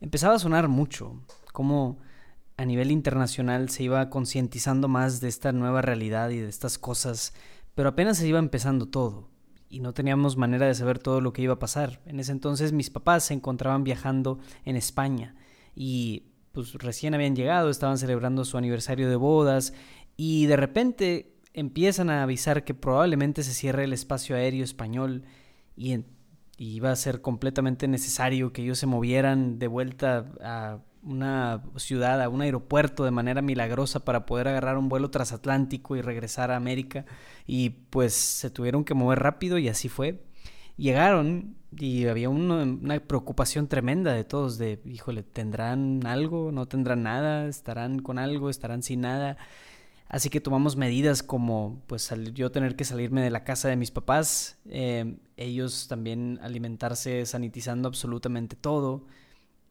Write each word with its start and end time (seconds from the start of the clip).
empezaba 0.00 0.34
a 0.34 0.38
sonar 0.38 0.68
mucho, 0.68 1.20
como 1.52 1.98
a 2.56 2.64
nivel 2.64 2.90
internacional 2.90 3.68
se 3.68 3.84
iba 3.84 4.08
concientizando 4.08 4.88
más 4.88 5.20
de 5.20 5.28
esta 5.28 5.52
nueva 5.52 5.82
realidad 5.82 6.30
y 6.30 6.38
de 6.38 6.48
estas 6.48 6.78
cosas, 6.78 7.34
pero 7.74 7.90
apenas 7.90 8.16
se 8.16 8.26
iba 8.26 8.38
empezando 8.38 8.88
todo 8.88 9.28
y 9.68 9.80
no 9.80 9.92
teníamos 9.92 10.36
manera 10.36 10.66
de 10.66 10.74
saber 10.74 10.98
todo 10.98 11.20
lo 11.20 11.32
que 11.32 11.42
iba 11.42 11.54
a 11.54 11.58
pasar. 11.58 12.00
En 12.06 12.20
ese 12.20 12.32
entonces 12.32 12.72
mis 12.72 12.90
papás 12.90 13.24
se 13.24 13.34
encontraban 13.34 13.84
viajando 13.84 14.38
en 14.64 14.76
España 14.76 15.34
y 15.74 16.24
pues 16.52 16.72
recién 16.74 17.14
habían 17.14 17.36
llegado, 17.36 17.68
estaban 17.68 17.98
celebrando 17.98 18.44
su 18.44 18.56
aniversario 18.56 19.10
de 19.10 19.16
bodas 19.16 19.74
y 20.16 20.46
de 20.46 20.56
repente 20.56 21.36
empiezan 21.52 22.08
a 22.08 22.22
avisar 22.22 22.64
que 22.64 22.74
probablemente 22.74 23.42
se 23.42 23.52
cierre 23.52 23.84
el 23.84 23.92
espacio 23.92 24.36
aéreo 24.36 24.64
español 24.64 25.24
y, 25.76 25.98
iba 26.58 26.90
a 26.90 26.96
ser 26.96 27.20
completamente 27.20 27.88
necesario 27.88 28.52
que 28.52 28.62
ellos 28.62 28.78
se 28.78 28.86
movieran 28.86 29.58
de 29.58 29.66
vuelta 29.66 30.26
a 30.42 30.78
una 31.02 31.62
ciudad, 31.76 32.20
a 32.20 32.28
un 32.28 32.42
aeropuerto 32.42 33.04
de 33.04 33.10
manera 33.12 33.40
milagrosa 33.40 34.00
para 34.00 34.26
poder 34.26 34.48
agarrar 34.48 34.76
un 34.76 34.88
vuelo 34.88 35.10
transatlántico 35.10 35.96
y 35.96 36.02
regresar 36.02 36.50
a 36.50 36.56
América. 36.56 37.04
Y 37.46 37.70
pues 37.70 38.14
se 38.14 38.50
tuvieron 38.50 38.84
que 38.84 38.94
mover 38.94 39.20
rápido 39.20 39.58
y 39.58 39.68
así 39.68 39.88
fue. 39.88 40.24
Llegaron 40.76 41.56
y 41.78 42.06
había 42.06 42.28
una 42.28 42.98
preocupación 43.00 43.68
tremenda 43.68 44.12
de 44.12 44.24
todos 44.24 44.58
de, 44.58 44.80
híjole, 44.84 45.22
¿tendrán 45.22 46.06
algo? 46.06 46.50
¿No 46.52 46.66
tendrán 46.66 47.02
nada? 47.02 47.46
¿Estarán 47.46 48.00
con 48.00 48.18
algo? 48.18 48.50
¿Estarán 48.50 48.82
sin 48.82 49.02
nada? 49.02 49.36
Así 50.08 50.30
que 50.30 50.40
tomamos 50.40 50.76
medidas 50.76 51.22
como 51.22 51.82
pues 51.86 52.12
yo 52.32 52.52
tener 52.52 52.76
que 52.76 52.84
salirme 52.84 53.22
de 53.22 53.30
la 53.30 53.44
casa 53.44 53.68
de 53.68 53.76
mis 53.76 53.90
papás, 53.90 54.58
eh, 54.66 55.18
ellos 55.36 55.88
también 55.88 56.38
alimentarse 56.42 57.26
sanitizando 57.26 57.88
absolutamente 57.88 58.54
todo. 58.56 59.06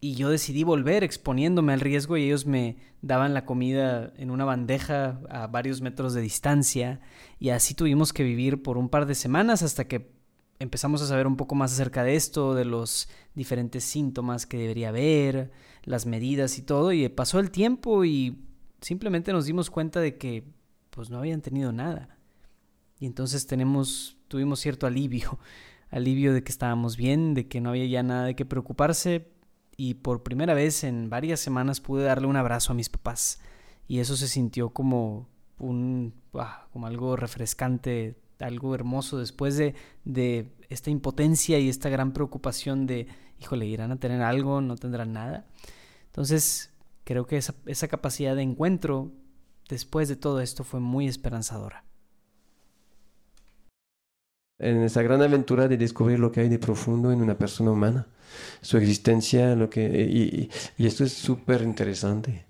Y 0.02 0.16
yo 0.16 0.30
decidí 0.30 0.64
volver 0.64 1.04
exponiéndome 1.04 1.74
al 1.74 1.80
riesgo 1.80 2.18
y 2.18 2.26
ellos 2.26 2.46
me 2.46 2.78
daban 3.02 3.34
la 3.34 3.46
comida 3.46 4.14
en 4.18 4.30
una 4.30 4.46
bandeja 4.46 5.22
a 5.30 5.48
varios 5.48 5.82
metros 5.82 6.14
de 6.14 6.22
distancia. 6.22 7.00
Y 7.40 7.50
así 7.50 7.74
tuvimos 7.74 8.12
que 8.14 8.24
vivir 8.24 8.62
por 8.62 8.78
un 8.78 8.90
par 8.90 9.06
de 9.06 9.16
semanas 9.16 9.64
hasta 9.64 9.88
que 9.88 10.12
empezamos 10.60 11.02
a 11.02 11.08
saber 11.08 11.28
un 11.28 11.38
poco 11.38 11.56
más 11.56 11.74
acerca 11.74 12.04
de 12.04 12.16
esto, 12.16 12.54
de 12.54 12.66
los 12.66 13.10
diferentes 13.34 13.84
síntomas 13.84 14.46
que 14.46 14.58
debería 14.58 14.90
haber, 14.90 15.52
las 15.84 16.06
medidas 16.06 16.58
y 16.58 16.62
todo. 16.62 16.92
Y 16.92 17.08
pasó 17.10 17.40
el 17.40 17.52
tiempo 17.52 18.06
y 18.06 18.46
simplemente 18.86 19.34
nos 19.34 19.46
dimos 19.46 19.72
cuenta 19.72 20.00
de 20.00 20.16
que 20.20 20.44
pues 20.92 21.10
no 21.10 21.18
habían 21.18 21.42
tenido 21.42 21.72
nada. 21.72 22.20
Y 23.00 23.08
entonces 23.08 23.48
tenemos, 23.48 24.16
tuvimos 24.28 24.60
cierto 24.60 24.86
alivio, 24.86 25.40
alivio 25.90 26.36
de 26.36 26.44
que 26.44 26.52
estábamos 26.52 26.96
bien, 26.96 27.34
de 27.34 27.48
que 27.48 27.62
no 27.62 27.72
había 27.72 27.88
ya 27.88 28.04
nada 28.04 28.26
de 28.26 28.36
qué 28.36 28.46
preocuparse. 28.46 29.32
Y 29.76 29.96
por 29.96 30.22
primera 30.22 30.54
vez 30.54 30.84
en 30.84 31.10
varias 31.10 31.40
semanas 31.40 31.82
pude 31.82 32.04
darle 32.04 32.28
un 32.28 32.36
abrazo 32.36 32.74
a 32.74 32.76
mis 32.76 32.90
papás. 32.90 33.40
Y 33.88 34.00
eso 34.02 34.16
se 34.16 34.28
sintió 34.28 34.70
como 34.70 35.30
un, 35.58 36.14
ah, 36.36 36.68
como 36.72 36.86
algo 36.86 37.16
refrescante, 37.16 38.20
algo 38.40 38.76
hermoso 38.76 39.18
después 39.18 39.58
de, 39.58 39.74
de 40.04 40.54
esta 40.70 40.92
impotencia 40.92 41.58
y 41.58 41.70
esta 41.70 41.90
gran 41.90 42.14
preocupación 42.14 42.86
de, 42.86 43.08
híjole, 43.42 43.66
irán 43.66 43.92
a 43.92 44.00
tener 44.00 44.22
algo, 44.22 44.62
no 44.62 44.76
tendrán 44.76 45.12
nada. 45.12 45.48
Entonces, 46.06 46.75
Creo 47.06 47.26
que 47.26 47.38
esa, 47.38 47.88
capacidad 47.88 48.36
de 48.36 48.42
encuentro 48.42 49.14
después 49.70 50.10
de 50.10 50.18
todo 50.18 50.42
esto 50.42 50.66
fue 50.66 50.82
muy 50.82 51.08
esperanzadora. 51.08 51.86
En 54.60 54.82
esa 54.84 55.02
gran 55.02 55.22
aventura 55.22 55.68
de 55.68 55.78
descubrir 55.78 56.20
lo 56.20 56.32
que 56.32 56.42
hay 56.42 56.50
de 56.50 56.60
profundo 56.60 57.12
en 57.12 57.22
una 57.22 57.38
persona 57.38 57.72
humana, 57.72 58.08
su 58.62 58.78
existencia, 58.78 59.56
lo 59.56 59.70
que 59.70 59.82
y, 59.84 60.50
y 60.78 60.88
esto 60.88 61.04
es 61.04 61.14
súper 61.14 61.62
interesante 61.62 62.46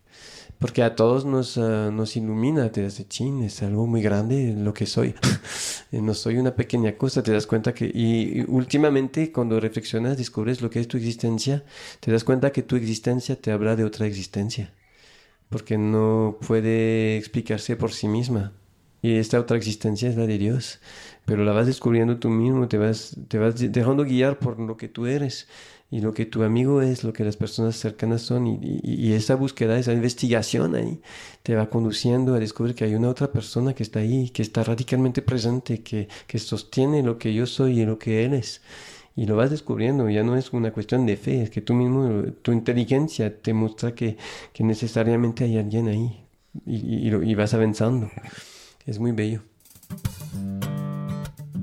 porque 0.60 0.84
a 0.84 0.96
todos 0.96 1.26
nos, 1.26 1.58
uh, 1.58 1.92
nos 1.92 2.16
ilumina, 2.16 2.72
te 2.72 2.82
das 2.82 3.04
chin, 3.10 3.44
es 3.44 3.62
algo 3.62 3.88
muy 3.88 4.02
grande 4.02 4.54
lo 4.58 4.74
que 4.74 4.86
soy. 4.86 5.16
no 5.92 6.14
soy 6.14 6.38
una 6.38 6.56
pequeña 6.56 6.98
cosa, 6.98 7.24
te 7.24 7.32
das 7.32 7.48
cuenta 7.48 7.74
que, 7.74 7.86
y, 7.94 8.44
últimamente 8.48 9.32
cuando 9.32 9.60
reflexionas, 9.60 10.18
descubres 10.18 10.62
lo 10.62 10.70
que 10.70 10.80
es 10.80 10.88
tu 10.88 10.98
existencia, 10.98 11.64
te 12.00 12.12
das 12.12 12.24
cuenta 12.24 12.52
que 12.52 12.64
tu 12.64 12.76
existencia 12.76 13.36
te 13.40 13.52
habla 13.52 13.76
de 13.76 13.84
otra 13.84 14.08
existencia, 14.08 14.74
porque 15.50 15.78
no 15.78 16.38
puede 16.46 17.18
explicarse 17.18 17.76
por 17.76 17.92
sí 17.92 18.08
misma. 18.08 18.54
Y 19.02 19.18
esta 19.18 19.40
otra 19.40 19.58
existencia 19.58 20.10
es 20.10 20.16
la 20.16 20.26
de 20.26 20.40
Dios, 20.40 20.80
pero 21.26 21.44
la 21.44 21.52
vas 21.52 21.68
descubriendo 21.68 22.18
tú 22.18 22.30
mismo, 22.30 22.68
te 22.68 22.80
vas, 22.80 23.16
te 23.28 23.38
vas 23.38 23.54
dejando 23.56 24.04
guiar 24.04 24.40
por 24.40 24.60
lo 24.60 24.78
que 24.78 24.88
tú 24.88 25.06
eres 25.06 25.48
y 25.96 26.02
lo 26.02 26.14
que 26.14 26.26
tu 26.26 26.44
amigo 26.44 26.82
es, 26.82 27.06
lo 27.06 27.14
que 27.14 27.24
las 27.24 27.38
personas 27.38 27.78
cercanas 27.78 28.22
son, 28.22 28.48
y, 28.48 29.14
esa 29.14 29.36
búsqueda, 29.36 29.80
esa 29.80 29.94
investigación 29.94 30.76
ahí 30.76 31.00
te 31.42 31.56
va 31.56 31.70
conduciendo 31.70 32.36
a 32.36 32.40
descubrir 32.40 32.76
que 32.76 32.84
hay 32.84 32.96
una 32.96 33.08
otra 33.08 33.32
persona 33.32 33.74
que 33.74 33.84
está 33.84 34.00
ahí, 34.00 34.30
que 34.30 34.42
está 34.42 34.62
radicalmente 34.66 35.22
presente, 35.22 35.84
que, 35.84 36.10
que 36.28 36.38
sostiene 36.38 37.02
lo 37.02 37.18
que 37.18 37.34
yo 37.34 37.46
soy 37.46 37.80
y 37.80 37.86
lo 37.86 37.98
que 37.98 38.26
él 38.26 38.34
es. 38.34 38.62
Y 39.16 39.26
lo 39.26 39.38
vas 39.38 39.52
descubriendo, 39.52 40.10
ya 40.10 40.22
no 40.22 40.36
es 40.36 40.52
una 40.52 40.74
cuestión 40.74 41.06
de 41.06 41.16
fe, 41.16 41.44
es 41.44 41.50
que 41.50 41.62
tú 41.62 41.74
mismo, 41.74 42.24
tu 42.42 42.52
inteligencia 42.52 43.34
te 43.34 43.54
muestra 43.54 43.96
que, 43.96 44.18
que 44.52 44.66
necesariamente 44.66 45.46
hay 45.46 45.58
alguien 45.58 45.88
ahí 45.88 46.26
y, 46.66 47.08
y 47.08 47.36
vas 47.36 47.54
avanzando. 47.54 48.12
Es 48.86 49.00
muy 49.00 49.14
bello. 49.14 49.44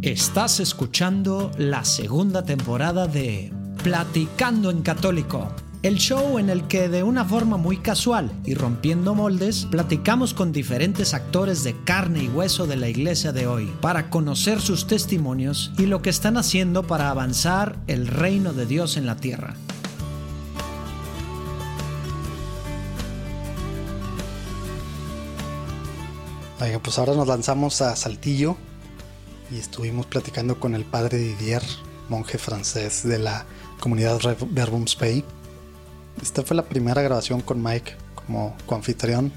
Estás 0.00 0.58
escuchando 0.58 1.50
la 1.58 1.84
segunda 1.84 2.42
temporada 2.44 3.06
de 3.06 3.52
Platicando 3.82 4.70
en 4.70 4.82
Católico, 4.82 5.48
el 5.82 5.96
show 5.96 6.38
en 6.38 6.50
el 6.50 6.68
que 6.68 6.88
de 6.88 7.02
una 7.02 7.24
forma 7.24 7.56
muy 7.56 7.78
casual 7.78 8.30
y 8.44 8.54
rompiendo 8.54 9.16
moldes, 9.16 9.66
platicamos 9.72 10.34
con 10.34 10.52
diferentes 10.52 11.14
actores 11.14 11.64
de 11.64 11.74
carne 11.82 12.22
y 12.22 12.28
hueso 12.28 12.68
de 12.68 12.76
la 12.76 12.88
iglesia 12.88 13.32
de 13.32 13.48
hoy 13.48 13.72
para 13.80 14.08
conocer 14.08 14.60
sus 14.60 14.86
testimonios 14.86 15.72
y 15.78 15.86
lo 15.86 16.00
que 16.00 16.10
están 16.10 16.36
haciendo 16.36 16.86
para 16.86 17.10
avanzar 17.10 17.76
el 17.88 18.06
reino 18.06 18.52
de 18.52 18.66
Dios 18.66 18.96
en 18.96 19.04
la 19.04 19.16
tierra. 19.16 19.56
Oiga, 26.60 26.78
pues 26.78 27.00
ahora 27.00 27.14
nos 27.14 27.26
lanzamos 27.26 27.82
a 27.82 27.96
Saltillo 27.96 28.56
y 29.50 29.58
estuvimos 29.58 30.06
platicando 30.06 30.60
con 30.60 30.76
el 30.76 30.84
padre 30.84 31.18
Didier, 31.18 31.64
monje 32.08 32.38
francés 32.38 33.02
de 33.02 33.18
la 33.18 33.44
comunidad 33.82 34.20
Verbum 34.50 34.86
Spay. 34.86 35.24
Esta 36.22 36.44
fue 36.44 36.56
la 36.56 36.62
primera 36.62 37.02
grabación 37.02 37.40
con 37.40 37.60
Mike 37.60 37.96
como 38.14 38.56
coanfitrión. 38.64 39.32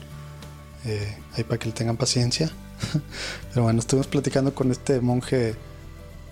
Eh, 0.86 1.18
ahí 1.36 1.44
para 1.44 1.58
que 1.58 1.66
le 1.66 1.72
tengan 1.74 1.98
paciencia. 1.98 2.52
Pero 3.50 3.64
bueno, 3.64 3.80
estuvimos 3.80 4.06
platicando 4.06 4.54
con 4.54 4.70
este 4.70 5.02
monje 5.02 5.56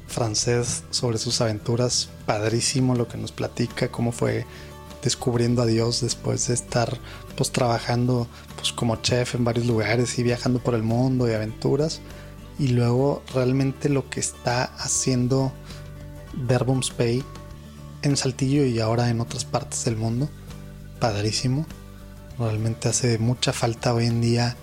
francés 0.07 0.83
sobre 0.91 1.17
sus 1.17 1.41
aventuras. 1.41 2.09
Padrísimo 2.27 2.93
lo 2.93 3.07
que 3.07 3.17
nos 3.17 3.31
platica, 3.31 3.89
cómo 3.89 4.11
fue 4.11 4.45
descubriendo 5.01 5.63
a 5.63 5.65
Dios 5.65 5.99
después 6.01 6.47
de 6.47 6.53
estar 6.53 6.95
pues 7.35 7.51
trabajando 7.51 8.27
pues 8.55 8.71
como 8.73 8.97
chef 8.97 9.33
en 9.33 9.43
varios 9.43 9.65
lugares 9.65 10.19
y 10.19 10.23
viajando 10.23 10.59
por 10.59 10.75
el 10.75 10.83
mundo 10.83 11.27
y 11.27 11.33
aventuras 11.33 11.99
y 12.57 12.69
luego 12.69 13.21
realmente 13.33 13.89
lo 13.89 14.09
que 14.09 14.21
está 14.21 14.63
haciendo 14.77 15.51
Verbum 16.33 16.81
Spay 16.83 17.21
en 18.03 18.17
Saltillo 18.17 18.65
y 18.65 18.79
ahora 18.79 19.09
en 19.09 19.21
otras 19.21 19.45
partes 19.45 19.85
del 19.85 19.95
mundo. 19.95 20.29
Padrísimo. 20.99 21.65
Realmente 22.37 22.89
hace 22.89 23.17
mucha 23.17 23.53
falta 23.53 23.93
hoy 23.93 24.05
en 24.05 24.21
día 24.21 24.55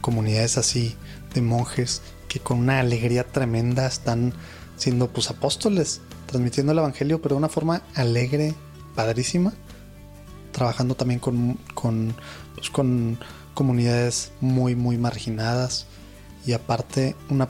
comunidades 0.00 0.58
así 0.58 0.94
de 1.32 1.40
monjes 1.40 2.02
que 2.28 2.40
con 2.40 2.58
una 2.58 2.80
alegría 2.80 3.24
tremenda 3.24 3.86
están 3.86 4.34
siendo 4.76 5.08
pues 5.08 5.30
apóstoles, 5.30 6.00
transmitiendo 6.26 6.72
el 6.72 6.78
evangelio, 6.78 7.22
pero 7.22 7.36
de 7.36 7.38
una 7.38 7.48
forma 7.48 7.82
alegre, 7.94 8.54
padrísima. 8.94 9.52
Trabajando 10.52 10.94
también 10.94 11.20
con, 11.20 11.54
con, 11.74 12.14
pues, 12.54 12.70
con 12.70 13.18
comunidades 13.54 14.32
muy, 14.40 14.74
muy 14.74 14.98
marginadas. 14.98 15.86
Y 16.46 16.52
aparte, 16.52 17.16
una 17.30 17.48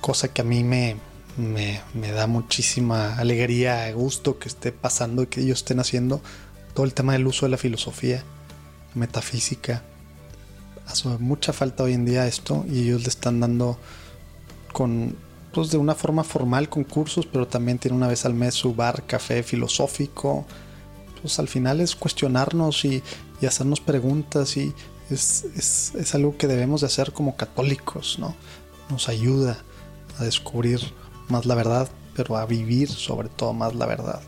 cosa 0.00 0.28
que 0.28 0.42
a 0.42 0.44
mí 0.44 0.62
me, 0.62 0.96
me, 1.36 1.80
da 2.12 2.26
muchísima 2.26 3.16
alegría, 3.16 3.90
gusto 3.92 4.38
que 4.38 4.48
esté 4.48 4.72
pasando 4.72 5.22
y 5.22 5.26
que 5.26 5.40
ellos 5.40 5.58
estén 5.58 5.80
haciendo 5.80 6.20
todo 6.74 6.86
el 6.86 6.94
tema 6.94 7.12
del 7.12 7.26
uso 7.26 7.46
de 7.46 7.50
la 7.50 7.56
filosofía, 7.56 8.22
metafísica. 8.94 9.82
Hace 10.86 11.08
mucha 11.18 11.52
falta 11.52 11.84
hoy 11.84 11.94
en 11.94 12.04
día 12.04 12.26
esto 12.26 12.64
y 12.68 12.82
ellos 12.82 13.02
le 13.02 13.08
están 13.08 13.40
dando 13.40 13.78
con 14.72 15.16
pues 15.52 15.70
de 15.70 15.78
una 15.78 15.94
forma 15.94 16.24
formal 16.24 16.68
con 16.68 16.82
cursos, 16.82 17.26
pero 17.26 17.46
también 17.46 17.78
tiene 17.78 17.96
una 17.96 18.08
vez 18.08 18.24
al 18.24 18.34
mes 18.34 18.54
su 18.54 18.74
bar 18.74 19.04
café 19.06 19.42
filosófico. 19.44 20.44
Pues 21.22 21.38
al 21.38 21.46
final 21.48 21.80
es 21.80 21.94
cuestionarnos 21.94 22.84
y, 22.84 23.02
hacernos 23.46 23.80
preguntas 23.80 24.56
y 24.56 24.72
es, 25.10 25.44
es, 25.54 26.14
algo 26.14 26.38
que 26.38 26.46
debemos 26.46 26.80
de 26.80 26.86
hacer 26.86 27.12
como 27.12 27.36
católicos, 27.36 28.16
¿no? 28.18 28.34
Nos 28.88 29.10
ayuda 29.10 29.58
a 30.18 30.24
descubrir 30.24 30.80
más 31.28 31.46
la 31.46 31.54
verdad, 31.54 31.88
pero 32.14 32.36
a 32.36 32.46
vivir 32.46 32.88
sobre 32.88 33.28
todo 33.28 33.52
más 33.52 33.74
la 33.74 33.86
verdad. 33.86 34.20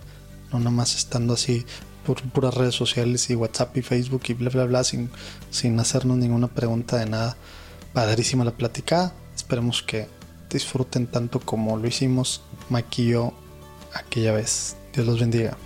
No 0.52 0.60
nomás 0.60 0.94
estando 0.94 1.34
así 1.34 1.64
por 2.06 2.22
puras 2.22 2.54
redes 2.54 2.74
sociales 2.74 3.28
y 3.30 3.34
WhatsApp 3.34 3.76
y 3.76 3.82
Facebook 3.82 4.22
y 4.28 4.34
bla, 4.34 4.50
bla, 4.50 4.64
bla, 4.64 4.84
sin, 4.84 5.10
sin 5.50 5.78
hacernos 5.80 6.16
ninguna 6.18 6.48
pregunta 6.48 6.96
de 6.98 7.06
nada. 7.06 7.36
Padrísima 7.92 8.44
la 8.44 8.52
plática. 8.52 9.12
Esperemos 9.34 9.82
que 9.82 10.08
disfruten 10.50 11.06
tanto 11.06 11.40
como 11.40 11.76
lo 11.76 11.86
hicimos 11.86 12.42
yo 12.96 13.32
aquella 13.92 14.32
vez. 14.32 14.76
Dios 14.92 15.06
los 15.06 15.20
bendiga. 15.20 15.56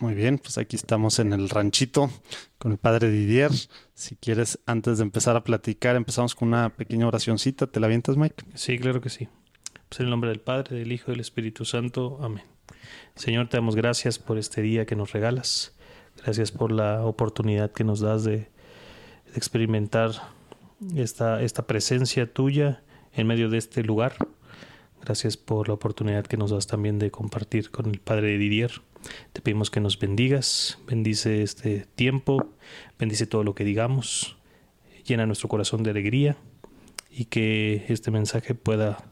Muy 0.00 0.14
bien, 0.14 0.38
pues 0.38 0.58
aquí 0.58 0.76
estamos 0.76 1.18
en 1.18 1.32
el 1.32 1.48
ranchito 1.48 2.08
con 2.58 2.72
el 2.72 2.78
padre 2.78 3.10
Didier. 3.10 3.50
Si 3.94 4.16
quieres, 4.16 4.58
antes 4.66 4.98
de 4.98 5.04
empezar 5.04 5.36
a 5.36 5.44
platicar, 5.44 5.96
empezamos 5.96 6.34
con 6.34 6.48
una 6.48 6.70
pequeña 6.70 7.06
oracióncita. 7.06 7.66
¿Te 7.66 7.80
la 7.80 7.86
avientas, 7.86 8.16
Mike? 8.16 8.44
Sí, 8.54 8.78
claro 8.78 9.00
que 9.00 9.10
sí. 9.10 9.28
Pues 9.88 10.00
en 10.00 10.06
el 10.06 10.10
nombre 10.10 10.30
del 10.30 10.40
Padre, 10.40 10.76
del 10.76 10.92
Hijo 10.92 11.10
y 11.10 11.14
del 11.14 11.20
Espíritu 11.20 11.64
Santo. 11.64 12.18
Amén. 12.20 12.44
Señor, 13.14 13.48
te 13.48 13.56
damos 13.56 13.76
gracias 13.76 14.18
por 14.18 14.38
este 14.38 14.60
día 14.60 14.86
que 14.86 14.96
nos 14.96 15.12
regalas. 15.12 15.74
Gracias 16.22 16.52
por 16.52 16.72
la 16.72 17.04
oportunidad 17.04 17.72
que 17.72 17.84
nos 17.84 18.00
das 18.00 18.24
de, 18.24 18.36
de 18.36 18.48
experimentar 19.36 20.10
esta, 20.96 21.42
esta 21.42 21.66
presencia 21.66 22.32
tuya 22.32 22.82
en 23.12 23.26
medio 23.26 23.48
de 23.48 23.58
este 23.58 23.82
lugar. 23.82 24.14
Gracias 25.02 25.36
por 25.36 25.68
la 25.68 25.74
oportunidad 25.74 26.26
que 26.26 26.36
nos 26.36 26.50
das 26.50 26.66
también 26.66 26.98
de 26.98 27.10
compartir 27.10 27.70
con 27.70 27.86
el 27.86 28.00
Padre 28.00 28.36
Didier. 28.36 28.82
Te 29.32 29.40
pedimos 29.40 29.70
que 29.70 29.80
nos 29.80 29.98
bendigas, 29.98 30.78
bendice 30.86 31.42
este 31.42 31.86
tiempo, 31.94 32.50
bendice 32.98 33.26
todo 33.26 33.44
lo 33.44 33.54
que 33.54 33.64
digamos, 33.64 34.36
llena 35.04 35.26
nuestro 35.26 35.48
corazón 35.48 35.82
de 35.82 35.90
alegría 35.90 36.36
y 37.10 37.26
que 37.26 37.86
este 37.88 38.10
mensaje 38.10 38.54
pueda 38.54 39.04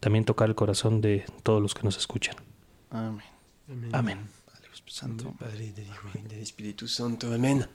también 0.00 0.24
tocar 0.24 0.48
el 0.48 0.54
corazón 0.54 1.00
de 1.00 1.24
todos 1.42 1.62
los 1.62 1.74
que 1.74 1.82
nos 1.82 1.96
escuchan. 1.96 2.36
Amén. 2.90 3.22
Amén. 3.92 4.18
Santo, 4.92 5.34
Padre, 5.38 5.72
del 5.72 5.86
Hijo 5.86 6.08
y 6.14 6.28
del 6.28 6.40
Espíritu 6.40 6.86
Santo. 6.86 7.32
Amén. 7.32 7.66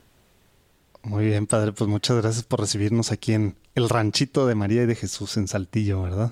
Muy 1.02 1.26
bien, 1.26 1.48
Padre, 1.48 1.72
pues 1.72 1.90
muchas 1.90 2.18
gracias 2.18 2.44
por 2.44 2.60
recibirnos 2.60 3.12
aquí 3.12 3.34
en 3.34 3.56
el 3.74 3.90
ranchito 3.90 4.46
de 4.46 4.54
María 4.54 4.84
y 4.84 4.86
de 4.86 4.94
Jesús 4.94 5.36
en 5.38 5.48
Saltillo, 5.48 6.04
¿verdad? 6.04 6.32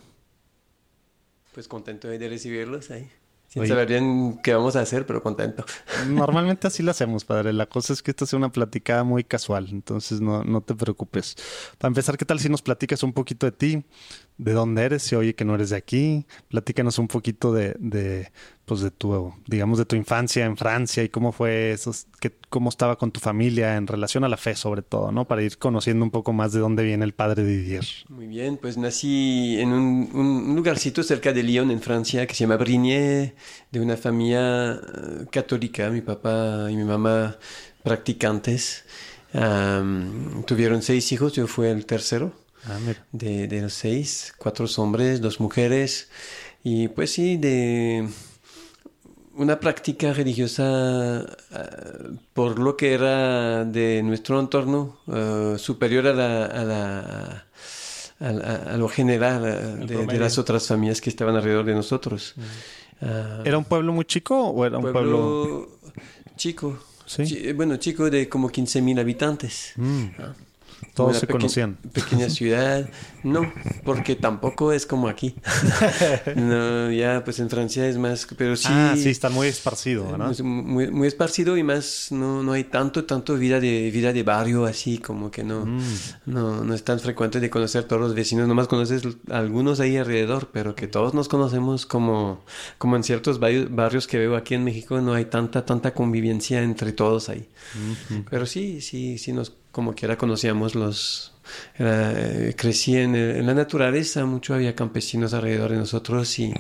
Pues 1.55 1.67
contento 1.67 2.07
de 2.07 2.29
recibirlos 2.29 2.91
ahí. 2.91 3.09
Sin 3.55 3.67
saber 3.67 3.87
bien 3.87 4.37
qué 4.43 4.53
vamos 4.53 4.75
a 4.75 4.81
hacer, 4.81 5.05
pero 5.05 5.23
contento. 5.23 5.63
Normalmente 6.09 6.67
así 6.67 6.83
lo 6.83 6.91
hacemos, 6.91 7.23
padre. 7.23 7.53
La 7.53 7.67
cosa 7.67 7.93
es 7.93 8.03
que 8.03 8.11
esta 8.11 8.25
sea 8.25 8.37
una 8.37 8.51
platicada 8.51 9.05
muy 9.05 9.23
casual, 9.23 9.69
entonces 9.71 10.19
no, 10.19 10.43
no 10.43 10.59
te 10.59 10.75
preocupes. 10.75 11.37
Para 11.77 11.87
empezar, 11.87 12.17
¿qué 12.17 12.25
tal 12.25 12.39
si 12.39 12.49
nos 12.49 12.61
platicas 12.61 13.01
un 13.01 13.13
poquito 13.13 13.45
de 13.45 13.53
ti? 13.53 13.85
¿De 14.37 14.51
dónde 14.51 14.83
eres? 14.83 15.03
Si 15.03 15.15
oye 15.15 15.35
que 15.35 15.45
no 15.45 15.55
eres 15.55 15.69
de 15.69 15.77
aquí. 15.77 16.25
Platícanos 16.49 16.99
un 16.99 17.07
poquito 17.07 17.53
de, 17.53 17.77
de 17.79 18.29
pues 18.65 18.81
de 18.81 18.91
tu, 18.91 19.33
digamos, 19.47 19.77
de 19.77 19.85
tu 19.85 19.95
infancia 19.95 20.45
en 20.45 20.57
Francia 20.57 21.03
y 21.03 21.09
cómo 21.09 21.31
fue 21.31 21.71
eso, 21.71 21.91
que, 22.19 22.35
cómo 22.49 22.69
estaba 22.69 22.97
con 22.97 23.11
tu 23.11 23.19
familia 23.19 23.77
en 23.77 23.85
relación 23.87 24.23
a 24.23 24.29
la 24.29 24.37
fe, 24.37 24.55
sobre 24.55 24.81
todo, 24.81 25.11
¿no? 25.11 25.25
Para 25.25 25.43
ir 25.43 25.57
conociendo 25.57 26.03
un 26.03 26.11
poco 26.11 26.33
más 26.33 26.51
de 26.51 26.59
dónde 26.59 26.83
viene 26.83 27.05
el 27.05 27.13
padre 27.13 27.43
Didier. 27.43 27.85
Muy 28.09 28.27
bien, 28.27 28.57
pues 28.57 28.77
nací 28.77 29.57
en 29.59 29.71
un, 29.71 30.09
un 30.13 30.55
lugarcito 30.55 31.03
cerca 31.03 31.31
de 31.31 31.43
Lyon, 31.43 31.69
en 31.71 31.81
Francia, 31.81 32.25
que 32.25 32.33
se 32.33 32.41
llama 32.45 32.57
Brigné, 32.57 33.35
de 33.71 33.79
una 33.79 33.97
familia 33.97 34.73
eh, 34.73 35.25
católica. 35.31 35.89
Mi 35.89 36.01
papá 36.01 36.67
y 36.71 36.75
mi 36.75 36.83
mamá 36.83 37.37
practicantes. 37.83 38.83
Tuvieron 40.45 40.81
seis 40.81 41.11
hijos, 41.11 41.33
yo 41.33 41.47
fui 41.47 41.67
el 41.67 41.85
tercero 41.85 42.33
Ah, 42.67 42.79
mira. 42.79 43.05
de, 43.11 43.47
de 43.47 43.61
los 43.61 43.73
seis, 43.73 44.33
cuatro 44.37 44.65
hombres, 44.77 45.21
dos 45.21 45.39
mujeres, 45.39 46.09
y 46.63 46.87
pues 46.87 47.11
sí, 47.11 47.37
de 47.37 48.07
una 49.35 49.59
práctica 49.59 50.13
religiosa 50.13 51.21
eh, 51.21 51.65
por 52.33 52.57
lo 52.59 52.75
que 52.77 52.93
era 52.93 53.65
de 53.65 54.01
nuestro 54.03 54.39
entorno 54.39 54.97
eh, 55.07 55.55
superior 55.57 56.07
a, 56.07 56.13
la, 56.13 56.45
a, 56.45 56.63
la- 56.63 57.45
a 58.19 58.31
la- 58.31 58.55
a 58.73 58.77
lo 58.77 58.87
general 58.87 59.43
eh, 59.45 59.85
de, 59.85 60.05
de 60.05 60.17
las 60.19 60.37
otras 60.37 60.67
familias 60.67 61.01
que 61.01 61.09
estaban 61.09 61.35
alrededor 61.35 61.65
de 61.65 61.73
nosotros. 61.75 62.35
Ah, 63.01 63.41
¿Era 63.43 63.57
un 63.57 63.65
pueblo 63.65 63.91
muy 63.93 64.05
chico 64.05 64.35
o 64.49 64.65
era 64.65 64.77
un 64.77 64.83
pueblo...? 64.91 65.43
pueblo 65.43 65.69
chico, 66.37 66.77
Sí. 67.05 67.23
chi- 67.23 67.51
bueno, 67.53 67.75
chico 67.77 68.09
de 68.09 68.27
como 68.27 68.49
15.000 68.49 68.99
habitantes. 68.99 69.73
Mm. 69.75 70.05
Ah. 70.19 70.33
Todos 70.93 71.11
Una 71.11 71.19
se 71.19 71.27
conocían. 71.27 71.77
Pequeña 71.93 72.29
ciudad. 72.39 72.89
No, 73.25 73.51
porque 73.83 74.15
tampoco 74.15 74.71
es 74.71 74.85
como 74.85 75.07
aquí. 75.09 75.35
no, 76.35 76.91
ya 76.91 77.23
pues 77.23 77.39
en 77.39 77.49
Francia 77.49 77.87
es 77.87 77.97
más, 77.97 78.27
pero 78.37 78.55
sí. 78.55 78.67
Ah, 78.69 78.95
sí, 78.95 79.09
está 79.09 79.29
muy 79.29 79.47
esparcido, 79.47 80.09
¿verdad? 80.11 80.33
Muy, 80.39 80.63
muy, 80.63 80.91
muy 80.91 81.07
esparcido 81.07 81.57
y 81.57 81.63
más 81.63 82.07
no, 82.11 82.43
no 82.43 82.53
hay 82.53 82.65
tanto, 82.65 83.05
tanto 83.05 83.35
vida 83.35 83.59
de 83.59 83.89
vida 83.91 84.13
de 84.13 84.23
barrio 84.23 84.65
así 84.65 84.99
como 84.99 85.31
que 85.31 85.43
no, 85.43 85.65
Mm. 85.65 85.81
no, 86.27 86.63
no 86.63 86.73
es 86.73 86.83
tan 86.83 86.99
frecuente 86.99 87.39
de 87.39 87.49
conocer 87.49 87.85
todos 87.85 88.01
los 88.01 88.13
vecinos, 88.13 88.47
nomás 88.47 88.67
conoces 88.67 89.01
algunos 89.31 89.79
ahí 89.79 89.97
alrededor, 89.97 90.49
pero 90.53 90.75
que 90.75 90.87
todos 90.87 91.13
nos 91.13 91.27
conocemos 91.27 91.85
como, 91.85 92.43
como 92.77 92.95
en 92.95 93.03
ciertos 93.03 93.39
barrios, 93.39 93.73
barrios 93.73 94.05
que 94.07 94.17
veo 94.19 94.35
aquí 94.35 94.53
en 94.53 94.63
México, 94.63 95.01
no 95.01 95.13
hay 95.15 95.25
tanta, 95.25 95.65
tanta 95.65 95.93
convivencia 95.93 96.61
entre 96.61 96.91
todos 96.91 97.29
ahí. 97.29 97.49
Pero 98.29 98.45
sí, 98.45 98.81
sí, 98.81 99.17
sí 99.17 99.33
nos 99.33 99.53
como 99.71 99.95
quiera 99.95 100.17
conocíamos 100.17 100.75
los... 100.75 101.31
era, 101.77 102.11
eh, 102.49 102.53
crecí 102.57 102.97
en, 102.97 103.15
el- 103.15 103.37
en 103.37 103.45
la 103.47 103.53
naturaleza, 103.53 104.25
mucho 104.25 104.53
había 104.53 104.75
campesinos 104.75 105.33
alrededor 105.33 105.71
de 105.71 105.77
nosotros 105.77 106.37
y 106.39 106.53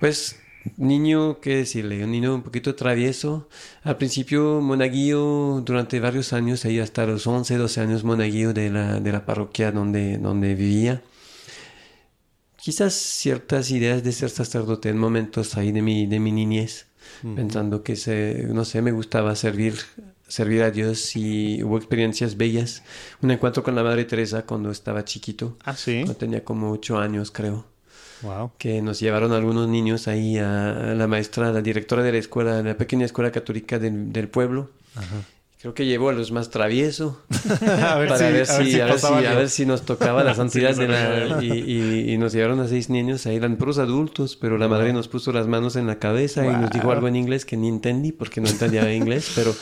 pues 0.00 0.36
niño, 0.76 1.40
qué 1.40 1.56
decirle, 1.56 2.04
un 2.04 2.10
niño 2.12 2.34
un 2.34 2.42
poquito 2.42 2.74
travieso. 2.74 3.48
Al 3.82 3.96
principio 3.96 4.60
monaguillo 4.60 5.60
durante 5.64 6.00
varios 6.00 6.32
años, 6.32 6.64
ahí 6.64 6.78
hasta 6.80 7.06
los 7.06 7.26
11, 7.26 7.56
12 7.56 7.80
años 7.80 8.04
monaguillo 8.04 8.52
de 8.52 8.70
la, 8.70 9.00
de 9.00 9.12
la 9.12 9.24
parroquia 9.26 9.72
donde, 9.72 10.18
donde 10.18 10.54
vivía. 10.54 11.02
Quizás 12.56 12.94
ciertas 12.94 13.70
ideas 13.70 14.02
de 14.02 14.12
ser 14.12 14.30
sacerdote 14.30 14.88
en 14.88 14.98
momentos 14.98 15.56
ahí 15.56 15.70
de 15.72 15.80
mi, 15.82 16.06
de 16.06 16.18
mi 16.20 16.32
niñez, 16.32 16.86
pensando 17.34 17.82
que, 17.84 17.94
se, 17.96 18.44
no 18.48 18.64
sé, 18.64 18.82
me 18.82 18.92
gustaba 18.92 19.34
servir, 19.36 19.74
servir 20.28 20.62
a 20.62 20.70
Dios 20.70 21.16
y 21.16 21.62
hubo 21.62 21.76
experiencias 21.78 22.36
bellas. 22.36 22.82
Un 23.22 23.30
encuentro 23.30 23.62
con 23.62 23.74
la 23.74 23.82
Madre 23.82 24.04
Teresa 24.04 24.42
cuando 24.42 24.70
estaba 24.70 25.04
chiquito, 25.04 25.56
Ah, 25.64 25.74
sí. 25.74 25.96
cuando 26.02 26.14
tenía 26.16 26.44
como 26.44 26.70
ocho 26.70 26.98
años, 26.98 27.30
creo 27.30 27.64
Wow. 28.22 28.50
que 28.58 28.82
nos 28.82 28.98
llevaron 29.00 29.32
algunos 29.32 29.68
niños 29.68 30.08
ahí 30.08 30.38
a 30.38 30.94
la 30.96 31.06
maestra, 31.06 31.52
la 31.52 31.62
directora 31.62 32.02
de 32.02 32.12
la 32.12 32.18
escuela, 32.18 32.56
de 32.56 32.62
la 32.64 32.76
pequeña 32.76 33.06
escuela 33.06 33.30
católica 33.30 33.78
del, 33.78 34.12
del 34.12 34.28
pueblo. 34.28 34.70
Creo 35.60 35.74
que 35.74 35.86
llevó 35.86 36.08
a 36.10 36.12
los 36.12 36.30
más 36.30 36.50
traviesos 36.50 37.14
ver 37.48 38.08
para 38.08 38.16
si, 38.18 38.24
ver 38.24 38.32
a 38.32 38.32
ver 38.34 38.46
si, 38.46 38.80
a 38.80 38.84
ver 38.86 38.94
si, 38.94 39.00
pasaba 39.02 39.16
a 39.16 39.18
algo. 39.20 39.34
ver 39.40 39.48
si 39.50 39.66
nos 39.66 39.82
tocaba 39.82 40.22
la 40.22 40.32
santidad 40.36 40.72
Sí, 40.72 40.80
de 40.82 40.86
la, 40.88 41.38
y, 41.42 41.46
y- 41.52 42.12
y 42.12 42.18
nos 42.18 42.32
llevaron 42.32 42.60
a 42.60 42.68
seis 42.68 42.90
niños, 42.90 43.26
ahí 43.26 43.34
eran 43.36 43.56
puros 43.56 43.78
adultos, 43.78 44.36
pero 44.36 44.56
la 44.56 44.68
madre 44.68 44.92
nos 44.92 45.08
puso 45.08 45.32
las 45.32 45.48
manos 45.48 45.74
en 45.74 45.88
la 45.88 45.98
cabeza 45.98 46.44
y 46.46 46.50
nos 46.50 46.70
dijo 46.70 46.84
Wow. 46.86 46.92
algo 46.94 47.08
en 47.08 47.16
inglés 47.16 47.44
que 47.44 47.56
ni 47.56 47.66
entendí 47.68 48.12
porque 48.12 48.40
no 48.40 48.48
entendía 48.48 48.92
inglés, 48.94 49.32
pero 49.34 49.52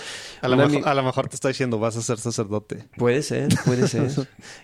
A 0.43 0.49
lo, 0.49 0.57
mejor, 0.57 0.88
a 0.88 0.95
lo 0.95 1.02
mejor 1.02 1.28
te 1.28 1.35
está 1.37 1.49
diciendo, 1.49 1.78
vas 1.78 1.97
a 1.97 2.02
ser 2.02 2.19
sacerdote. 2.19 2.85
puede 2.97 3.23
ser, 3.23 3.49
puede 3.64 3.88
ser. 3.88 4.11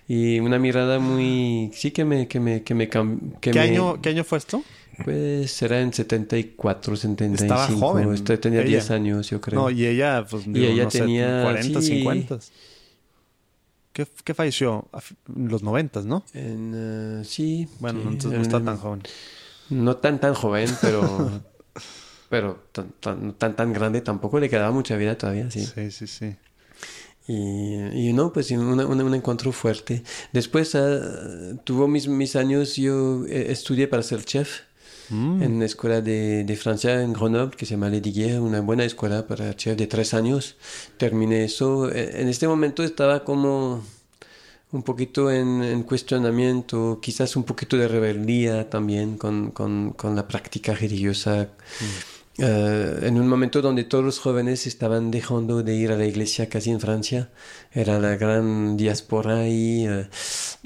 y 0.09 0.38
una 0.41 0.59
mirada 0.59 0.99
muy, 0.99 1.71
sí 1.75 1.91
que 1.91 2.05
me, 2.05 2.29
que 2.29 2.41
me, 2.41 2.62
que 2.62 2.75
me, 2.75 2.88
que 2.88 3.00
¿Qué, 3.41 3.52
me- 3.52 3.61
año, 3.61 4.00
¿Qué 4.00 4.11
año 4.11 4.25
fue 4.25 4.38
esto? 4.38 4.62
Pues 5.05 5.50
será 5.50 5.81
en 5.81 5.93
74, 5.93 6.97
75. 6.97 7.43
Estaba 7.43 7.67
joven, 7.81 8.12
Este 8.12 8.37
tenía 8.38 8.61
ella. 8.61 8.69
10 8.69 8.91
años, 8.91 9.31
yo 9.31 9.41
creo. 9.41 9.61
No, 9.62 9.71
y 9.71 9.87
ella, 9.87 10.25
pues, 10.29 10.45
digo, 10.45 10.67
ella 10.67 10.85
no 10.85 10.91
sé, 10.91 10.99
tenía, 11.00 11.43
40, 11.43 11.81
sí. 11.81 11.88
50. 11.88 12.38
¿Qué, 13.93 14.07
¿Qué 14.25 14.35
falleció? 14.35 14.87
Los 15.35 15.62
90, 15.62 16.02
¿no? 16.02 16.25
En, 16.35 16.73
eh, 16.75 17.25
sí. 17.25 17.69
Bueno, 17.79 18.00
sí, 18.00 18.07
entonces 18.09 18.31
no 18.33 18.37
en- 18.37 18.43
está 18.43 18.62
tan 18.64 18.76
joven. 18.79 19.02
No 19.71 19.97
tan 19.97 20.21
tan 20.21 20.35
joven, 20.35 20.69
pero 20.81 21.43
pero 22.33 22.47
tan, 22.73 22.87
tan, 23.05 23.35
tan 23.35 23.55
tan 23.57 23.73
grande 23.75 24.01
tampoco 24.01 24.41
le 24.41 24.49
quedaba 24.49 24.73
mucha 24.73 24.97
vida 24.97 25.19
todavía, 25.19 25.51
sí. 25.51 25.61
Sí, 25.67 25.91
sí, 25.91 26.07
sí. 26.07 26.35
Y, 27.29 28.09
y 28.09 28.12
no, 28.15 28.33
pues 28.33 28.51
una- 28.53 28.87
una- 28.87 29.05
un 29.05 29.15
encuentro 29.15 29.53
fuerte. 29.53 30.03
Después 30.33 30.75
ah, 30.75 30.99
tuvo 31.65 31.87
mis, 31.89 32.09
mis 32.09 32.35
años, 32.35 32.77
yo 32.77 33.27
eh, 33.27 33.47
estudié 33.57 33.87
para 33.87 34.03
ser 34.03 34.25
chef 34.25 34.51
Mm. 35.11 35.43
en 35.43 35.53
una 35.59 35.67
escuela 35.67 36.01
de, 36.01 36.43
de 36.45 36.57
Francia 36.57 37.03
en 37.03 37.12
Grenoble 37.12 37.55
que 37.57 37.67
se 37.67 37.73
llama 37.73 37.91
Lediguier, 37.91 38.41
una 38.41 38.61
buena 38.62 38.85
escuela 38.85 39.27
para 39.27 39.55
chef 39.55 39.77
de 39.77 39.87
tres 39.87 40.15
años. 40.15 40.57
Terminé 40.97 41.45
eso. 41.45 41.91
Eh, 41.93 42.23
En 42.23 42.29
este 42.29 42.49
momento 42.49 42.83
estaba 42.83 43.23
como 43.25 43.85
un 44.71 44.83
poquito 44.83 45.31
en, 45.31 45.62
en 45.62 45.83
cuestionamiento, 45.83 46.99
quizás 47.03 47.37
un 47.37 47.45
poquito 47.45 47.77
de 47.77 47.89
rebeldía 47.89 48.71
también 48.71 49.19
con, 49.19 49.51
con, 49.51 49.91
con 49.93 50.17
la 50.17 50.27
práctica 50.27 50.73
religiosa. 50.75 51.49
Eh, 52.39 53.01
en 53.03 53.21
un 53.21 53.29
momento 53.29 53.61
donde 53.61 53.85
todos 53.85 54.03
los 54.03 54.19
jóvenes 54.19 54.67
estaban 54.67 55.11
dejando 55.11 55.62
de 55.62 55.75
ir 55.75 55.93
a 55.93 55.97
la 55.97 56.07
iglesia 56.07 56.49
casi 56.49 56.71
en 56.71 56.81
Francia, 56.81 57.31
era 57.73 57.99
la 57.99 58.17
gran 58.17 58.77
diáspora 58.79 59.49
y 59.49 59.87
eh, 59.87 60.09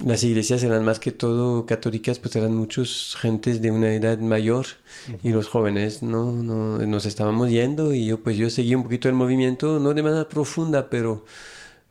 las 0.04 0.22
iglesias 0.22 0.62
eran 0.62 0.84
más 0.84 1.00
que 1.00 1.10
todo 1.10 1.66
católicas, 1.66 2.20
pues 2.20 2.36
eran 2.36 2.54
muchos 2.54 3.16
gentes 3.20 3.60
de 3.60 3.72
una 3.72 3.92
edad 3.92 4.18
mayor 4.18 4.66
y 5.24 5.30
los 5.30 5.48
jóvenes 5.48 6.02
no, 6.02 6.32
no 6.32 6.78
nos 6.78 7.04
estábamos 7.04 7.50
yendo 7.50 7.92
y 7.92 8.06
yo 8.06 8.22
pues 8.22 8.36
yo 8.36 8.48
seguí 8.48 8.74
un 8.74 8.84
poquito 8.84 9.08
el 9.08 9.14
movimiento, 9.14 9.80
no 9.80 9.92
de 9.92 10.02
manera 10.02 10.28
profunda, 10.28 10.88
pero 10.88 11.24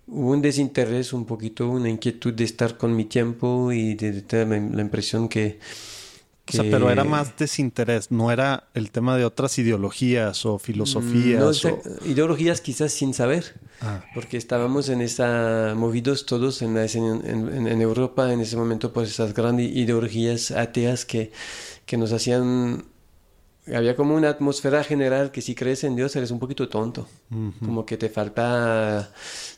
hubo 0.07 0.31
un 0.31 0.41
desinterés, 0.41 1.13
un 1.13 1.25
poquito 1.25 1.69
una 1.69 1.89
inquietud 1.89 2.33
de 2.33 2.43
estar 2.43 2.77
con 2.77 2.95
mi 2.95 3.05
tiempo 3.05 3.71
y 3.71 3.95
de, 3.95 4.21
tener 4.21 4.73
la 4.75 4.81
impresión 4.81 5.27
que 5.29 5.59
o 6.47 6.51
sea, 6.51 6.63
pero 6.69 6.91
era 6.91 7.03
más 7.03 7.35
desinterés, 7.37 8.11
no 8.11 8.31
era 8.31 8.67
el 8.73 8.91
tema 8.91 9.17
de 9.17 9.25
otras 9.25 9.57
ideologías 9.57 10.45
o 10.45 10.59
filosofías. 10.59 11.41
No, 11.41 11.79
ideologías 12.05 12.61
quizás 12.61 12.91
sin 12.91 13.13
saber, 13.13 13.59
ah. 13.81 14.03
porque 14.13 14.37
estábamos 14.37 14.89
en 14.89 15.01
esa, 15.01 15.73
movidos 15.75 16.25
todos 16.25 16.61
en, 16.61 16.77
en, 16.77 17.67
en, 17.67 17.81
Europa 17.81 18.31
en 18.31 18.41
ese 18.41 18.57
momento 18.57 18.93
por 18.93 19.05
esas 19.05 19.33
grandes 19.33 19.75
ideologías 19.75 20.51
ateas 20.51 21.05
que, 21.05 21.31
que 21.85 21.97
nos 21.97 22.11
hacían 22.13 22.85
había 23.73 23.95
como 23.95 24.15
una 24.15 24.29
atmósfera 24.29 24.83
general 24.83 25.31
que 25.31 25.41
si 25.41 25.55
crees 25.55 25.83
en 25.83 25.95
Dios 25.95 26.15
eres 26.15 26.29
un 26.29 26.39
poquito 26.39 26.69
tonto. 26.69 27.07
Como 27.59 27.85
que 27.85 27.97
te 27.97 28.09
falta, 28.09 29.11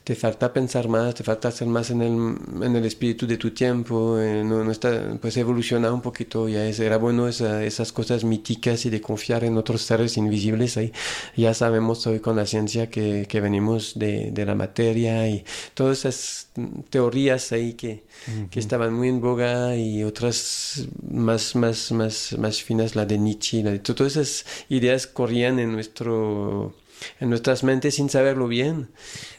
te 0.07 0.15
falta 0.15 0.53
pensar 0.53 0.87
más, 0.87 1.15
te 1.15 1.23
falta 1.25 1.49
hacer 1.49 1.67
más 1.67 1.89
en 1.89 2.01
el, 2.01 2.63
en 2.63 2.75
el 2.77 2.85
espíritu 2.85 3.27
de 3.27 3.35
tu 3.35 3.51
tiempo. 3.51 4.17
Eh, 4.17 4.41
no, 4.41 4.63
no, 4.63 4.71
está, 4.71 5.17
pues 5.19 5.35
evolucionar 5.35 5.91
un 5.91 6.01
poquito. 6.01 6.47
Ya 6.47 6.65
es, 6.65 6.79
era 6.79 6.95
bueno 6.95 7.27
esas 7.27 7.91
cosas 7.91 8.23
míticas 8.23 8.85
y 8.85 8.89
de 8.89 9.01
confiar 9.01 9.43
en 9.43 9.57
otros 9.57 9.81
seres 9.81 10.15
invisibles. 10.15 10.77
Ahí 10.77 10.93
ya 11.35 11.53
sabemos 11.53 12.07
hoy 12.07 12.21
con 12.21 12.37
la 12.37 12.45
ciencia 12.45 12.89
que, 12.89 13.25
que 13.27 13.41
venimos 13.41 13.99
de, 13.99 14.31
de, 14.31 14.45
la 14.45 14.55
materia 14.55 15.27
y 15.27 15.43
todas 15.73 15.99
esas 15.99 16.51
teorías 16.89 17.51
ahí 17.51 17.73
que, 17.73 18.05
que 18.49 18.61
estaban 18.61 18.93
muy 18.93 19.09
en 19.09 19.19
boga 19.19 19.75
y 19.75 20.05
otras 20.05 20.87
más, 21.11 21.53
más, 21.57 21.91
más, 21.91 22.33
más 22.39 22.63
finas, 22.63 22.95
la 22.95 23.05
de 23.05 23.17
Nietzsche, 23.17 23.61
la 23.61 23.71
de 23.71 23.79
todas 23.79 24.15
esas 24.15 24.45
ideas 24.69 25.05
corrían 25.05 25.59
en, 25.59 25.73
nuestro, 25.73 26.73
en 27.19 27.29
nuestras 27.29 27.65
mentes 27.65 27.95
sin 27.95 28.09
saberlo 28.09 28.47
bien. 28.47 28.87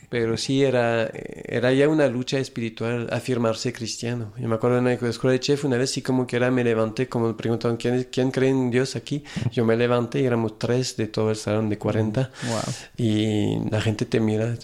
Pero 0.08 0.38
sí 0.38 0.64
era, 0.64 1.10
era 1.12 1.72
ya 1.72 1.88
una 1.88 2.08
lucha 2.08 2.38
espiritual 2.38 3.08
afirmarse 3.12 3.72
cristiano. 3.72 4.32
Yo 4.38 4.48
me 4.48 4.54
acuerdo 4.54 4.78
en 4.78 4.84
la 4.84 4.92
escuela 4.94 5.32
de 5.32 5.40
chef 5.40 5.64
una 5.64 5.76
vez 5.76 5.90
sí 5.90 6.00
como 6.00 6.26
que 6.26 6.36
era 6.36 6.50
me 6.50 6.64
levanté, 6.64 7.08
como 7.08 7.28
me 7.28 7.34
preguntaban 7.34 7.76
¿quién, 7.76 8.08
quién 8.10 8.30
cree 8.30 8.48
en 8.48 8.70
Dios 8.70 8.96
aquí. 8.96 9.22
Yo 9.52 9.66
me 9.66 9.76
levanté 9.76 10.20
y 10.20 10.24
éramos 10.24 10.58
tres 10.58 10.96
de 10.96 11.08
todo 11.08 11.30
el 11.30 11.36
salón 11.36 11.68
de 11.68 11.76
40. 11.76 12.30
Y 12.96 13.58
la 13.70 13.80
gente 13.82 14.06
te 14.06 14.18
mira, 14.18 14.56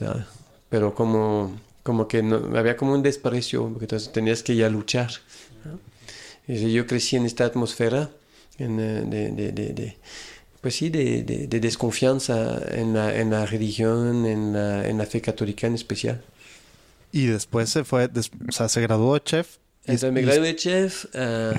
pero 0.71 0.95
como, 0.95 1.55
como 1.83 2.09
que 2.09 2.23
no, 2.23 2.57
había 2.57 2.77
como 2.77 2.95
un 2.95 3.03
desprecio, 3.03 3.69
porque 3.69 3.85
entonces 3.85 4.13
tenías 4.13 4.43
que 4.43 4.57
ya 4.57 4.71
luchar. 4.71 5.11
Y 6.47 6.73
yo 6.73 6.87
crecí 6.87 7.17
en 7.17 7.27
esta 7.27 7.45
atmósfera 7.45 8.11
en, 8.59 8.79
eh, 8.79 9.03
de, 9.07 9.31
de, 9.31 9.53
de, 9.53 9.73
de, 9.73 9.97
pues 10.65 10.77
sí, 10.77 10.89
de, 10.89 11.47
desconfianza 11.61 12.59
en 12.71 12.95
la, 12.95 13.15
en 13.15 13.29
la 13.29 13.45
religión, 13.45 14.25
en 14.25 14.55
la, 14.55 14.89
en 14.89 14.97
la, 14.97 15.05
fe 15.05 15.21
católica 15.21 15.67
en 15.67 15.75
especial. 15.75 16.25
Y 17.13 17.27
después 17.27 17.69
se 17.69 17.85
fue, 17.85 18.09
o 18.49 18.51
sea, 18.51 18.71
se 18.71 18.81
graduó 18.81 19.13
de 19.13 19.23
chef. 19.23 19.59
Entonces 19.85 20.11
me 20.11 20.23
gradué 20.23 20.41
de 20.41 20.57
chef. 20.57 21.05
Uh, 21.15 21.53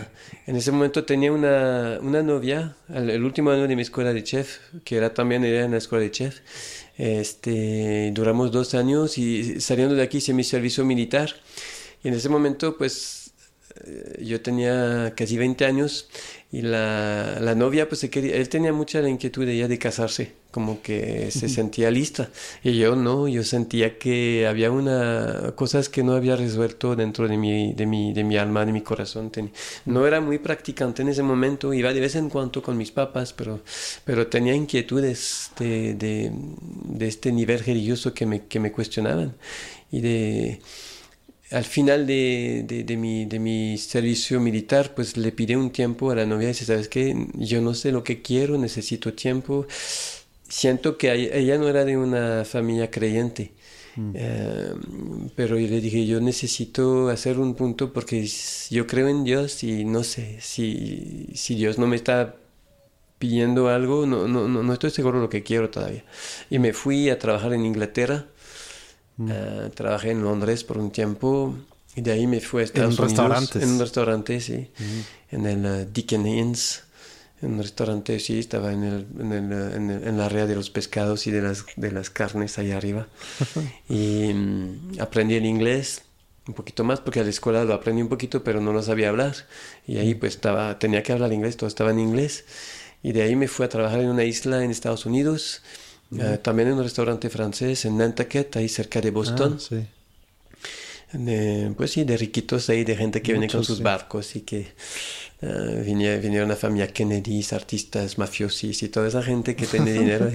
en 0.48 0.56
ese 0.56 0.72
momento 0.72 1.06
tenía 1.06 1.32
una, 1.32 2.00
una 2.02 2.24
novia, 2.24 2.78
el, 2.90 3.12
el, 3.12 3.24
último 3.24 3.52
año 3.52 3.68
de 3.68 3.76
mi 3.76 3.84
escuela 3.84 4.12
de 4.12 4.24
chef, 4.24 4.58
que 4.84 4.98
era 4.98 5.14
también 5.14 5.46
era 5.46 5.66
en 5.66 5.70
la 5.74 5.78
escuela 5.78 6.02
de 6.04 6.10
chef. 6.10 6.40
Este, 6.98 8.10
duramos 8.12 8.52
dos 8.52 8.74
años 8.74 9.20
y 9.20 9.62
saliendo 9.62 9.94
de 9.94 10.02
aquí 10.02 10.18
hice 10.18 10.34
mi 10.34 10.44
servicio 10.44 10.84
militar. 10.84 11.30
Y 12.04 12.08
en 12.08 12.16
ese 12.16 12.28
momento, 12.28 12.76
pues, 12.76 13.34
eh, 13.84 14.24
yo 14.26 14.42
tenía 14.42 15.14
casi 15.16 15.38
20 15.38 15.64
años 15.64 16.10
y 16.56 16.62
la, 16.62 17.38
la 17.42 17.54
novia, 17.54 17.90
pues 17.90 18.00
se 18.00 18.10
quería, 18.10 18.36
él 18.38 18.48
tenía 18.48 18.72
mucha 18.72 19.02
la 19.02 19.10
inquietud 19.10 19.46
de 19.46 19.56
ella 19.56 19.68
de 19.68 19.78
casarse, 19.78 20.32
como 20.52 20.82
que 20.82 21.30
se 21.30 21.50
sentía 21.50 21.92
lista. 21.92 22.30
Y 22.64 22.78
yo 22.78 22.96
no, 22.96 23.28
yo 23.28 23.44
sentía 23.44 23.98
que 24.00 24.48
había 24.48 24.72
una 24.72 25.52
cosas 25.56 25.90
que 25.90 26.02
no 26.02 26.14
había 26.14 26.38
resuelto 26.38 26.96
dentro 26.96 27.28
de 27.28 27.36
mi, 27.36 27.74
de 27.74 27.86
mi, 27.86 28.14
de 28.14 28.24
mi 28.24 28.38
alma, 28.38 28.66
de 28.66 28.72
mi 28.72 28.80
corazón. 28.80 29.34
no 29.84 30.08
era 30.08 30.22
muy 30.22 30.38
practicante 30.38 31.02
en 31.02 31.10
ese 31.10 31.24
momento, 31.24 31.74
iba 31.74 31.92
de 31.92 32.00
vez 32.00 32.16
en 32.16 32.30
cuando 32.30 32.62
con 32.62 32.78
mis 32.78 32.92
papás, 32.92 33.34
pero, 33.34 33.60
pero 34.06 34.28
tenía 34.28 34.56
inquietudes 34.56 35.52
de, 35.60 35.94
de, 35.96 36.32
de 36.32 37.08
este 37.08 37.34
nivel 37.34 37.60
religioso 37.60 38.14
que 38.14 38.26
me, 38.26 38.46
que 38.48 38.62
me 38.62 38.72
cuestionaban. 38.72 39.36
Y 39.92 40.00
de 40.00 40.62
al 41.52 41.64
final 41.64 42.08
de, 42.08 42.64
de, 42.68 42.98
mi, 42.98 43.25
de 43.25 43.40
mi 43.40 43.78
servicio 43.78 44.40
militar, 44.40 44.94
pues 44.96 45.16
le 45.18 45.32
pide 45.32 45.56
un 45.56 45.72
tiempo 45.72 46.12
a 46.12 46.16
la 46.16 46.25
novia 46.25 46.46
y 46.46 46.48
dice, 46.50 46.66
¿sabes 46.66 46.90
qué? 46.90 47.28
Yo 47.36 47.62
no 47.62 47.74
sé 47.74 47.92
lo 47.92 48.04
que 48.04 48.22
quiero, 48.22 48.58
necesito 48.58 49.14
tiempo. 49.14 49.68
Siento 50.48 50.98
que 50.98 51.12
ella 51.38 51.58
no 51.58 51.68
era 51.68 51.86
de 51.86 51.98
una 51.98 52.46
familia 52.46 52.90
creyente, 52.92 53.52
mm. 53.96 54.12
eh, 54.16 54.74
pero 55.36 55.60
yo 55.60 55.68
le 55.68 55.82
dije, 55.82 56.06
yo 56.06 56.20
necesito 56.22 57.10
hacer 57.10 57.40
un 57.40 57.56
punto 57.56 57.94
porque 57.94 58.28
yo 58.70 58.88
creo 58.88 59.08
en 59.08 59.24
Dios 59.24 59.64
y 59.64 59.86
no 59.86 60.04
sé 60.04 60.38
si, 60.42 61.30
si 61.36 61.56
Dios 61.56 61.78
no 61.78 61.88
me 61.88 61.96
está 61.96 62.36
pidiendo 63.20 63.70
algo, 63.70 64.06
no, 64.06 64.28
no, 64.28 64.48
no, 64.48 64.64
no 64.64 64.74
estoy 64.74 64.92
seguro 64.92 65.20
de 65.20 65.24
lo 65.24 65.30
que 65.30 65.44
quiero 65.44 65.70
todavía. 65.70 66.04
Y 66.50 66.60
me 66.60 66.74
fui 66.74 67.10
a 67.10 67.20
trabajar 67.20 67.54
en 67.54 67.66
Inglaterra 67.66 68.28
Mm. 69.18 69.30
Eh, 69.32 69.72
trabajé 69.74 70.12
en 70.12 70.24
Londres 70.24 70.64
por 70.64 70.78
un 70.78 70.92
tiempo 70.92 71.56
y 71.96 72.02
de 72.02 72.12
ahí 72.12 72.28
me 72.28 72.42
fui 72.42 72.62
a 72.62 72.66
Estados 72.66 72.98
¿En 73.00 73.06
Restaurantes? 73.06 73.64
En 73.64 73.70
un 73.70 73.80
restaurante, 73.80 74.42
sí. 74.42 74.70
Mm. 74.78 75.36
En 75.36 75.46
el 75.46 75.66
uh, 75.66 75.86
Deacon 75.92 76.28
Inns. 76.28 76.84
En 77.42 77.54
un 77.54 77.60
restaurante, 77.60 78.20
sí, 78.20 78.40
estaba 78.40 78.72
en, 78.72 78.84
el, 78.84 79.08
en, 79.20 79.32
el, 79.32 79.74
en, 79.74 79.90
el, 79.92 80.08
en, 80.08 80.18
la 80.18 80.26
área 80.26 80.46
de 80.46 80.56
los 80.56 80.70
pescados 80.70 81.28
y 81.28 81.32
de 81.32 81.42
las, 81.42 81.66
de 81.76 81.92
las 81.92 82.10
carnes 82.10 82.58
ahí 82.58 82.72
arriba. 82.72 83.08
y 83.90 84.32
um, 84.32 84.80
aprendí 85.00 85.36
el 85.36 85.46
inglés 85.46 86.02
un 86.48 86.54
poquito 86.54 86.84
más 86.84 87.00
porque 87.00 87.20
a 87.20 87.24
la 87.24 87.30
escuela 87.30 87.64
lo 87.64 87.74
aprendí 87.74 88.02
un 88.02 88.08
poquito 88.08 88.44
pero 88.44 88.62
no 88.62 88.72
lo 88.72 88.84
sabía 88.84 89.10
hablar 89.10 89.36
y 89.88 89.98
ahí 89.98 90.14
pues 90.14 90.36
estaba 90.36 90.78
tenía 90.78 91.02
que 91.02 91.12
hablar 91.12 91.34
inglés 91.34 91.58
todo 91.58 91.68
estaba 91.68 91.90
en 91.90 92.00
inglés 92.00 92.46
y 93.02 93.14
de 93.14 93.24
ahí 93.24 93.36
me 93.36 93.48
fui 93.48 93.66
a 93.66 93.70
trabajar 93.70 94.00
en 94.00 94.10
una 94.10 94.24
isla 94.24 94.64
en 94.64 94.70
Estados 94.70 95.06
Unidos 95.06 95.64
eh, 96.18 96.40
también 96.42 96.70
en 96.70 96.76
un 96.76 96.84
restaurante 96.84 97.30
francés 97.30 97.86
en 97.86 97.98
Nantucket, 97.98 98.56
ahí 98.58 98.70
cerca 98.70 99.02
de 99.02 99.12
Boston. 99.12 99.58
Ah, 101.14 101.70
pues 101.78 101.92
sí, 101.92 102.04
de 102.04 102.18
riquitos 102.18 102.70
ahí, 102.70 102.84
de 102.84 102.96
gente 102.96 103.22
que 103.22 103.32
viene 103.32 103.48
con 103.48 103.64
sus 103.64 103.82
barcos 103.82 104.36
y 104.36 104.42
que 104.42 104.68
uh, 105.42 105.84
vinieron 105.84 106.46
una 106.46 106.56
familia 106.56 106.88
Kennedy, 106.88 107.46
artistas, 107.52 108.18
mafiosis 108.18 108.84
y 108.84 108.90
toda 108.90 109.08
esa 109.08 109.24
gente 109.24 109.56
que 109.56 109.66
tiene 109.66 109.94
dinero 110.00 110.30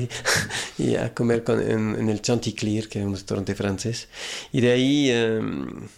y, 0.78 0.94
a 0.96 1.12
comer 1.12 1.44
con, 1.44 1.60
en, 1.60 2.08
el 2.08 2.22
Chanticleer, 2.22 2.88
que 2.88 3.00
es 3.00 3.04
un 3.04 3.12
restaurante 3.12 3.54
francés. 3.54 4.08
Y 4.52 4.60
de 4.60 4.72
ahí, 4.72 5.10
em, 5.10 5.88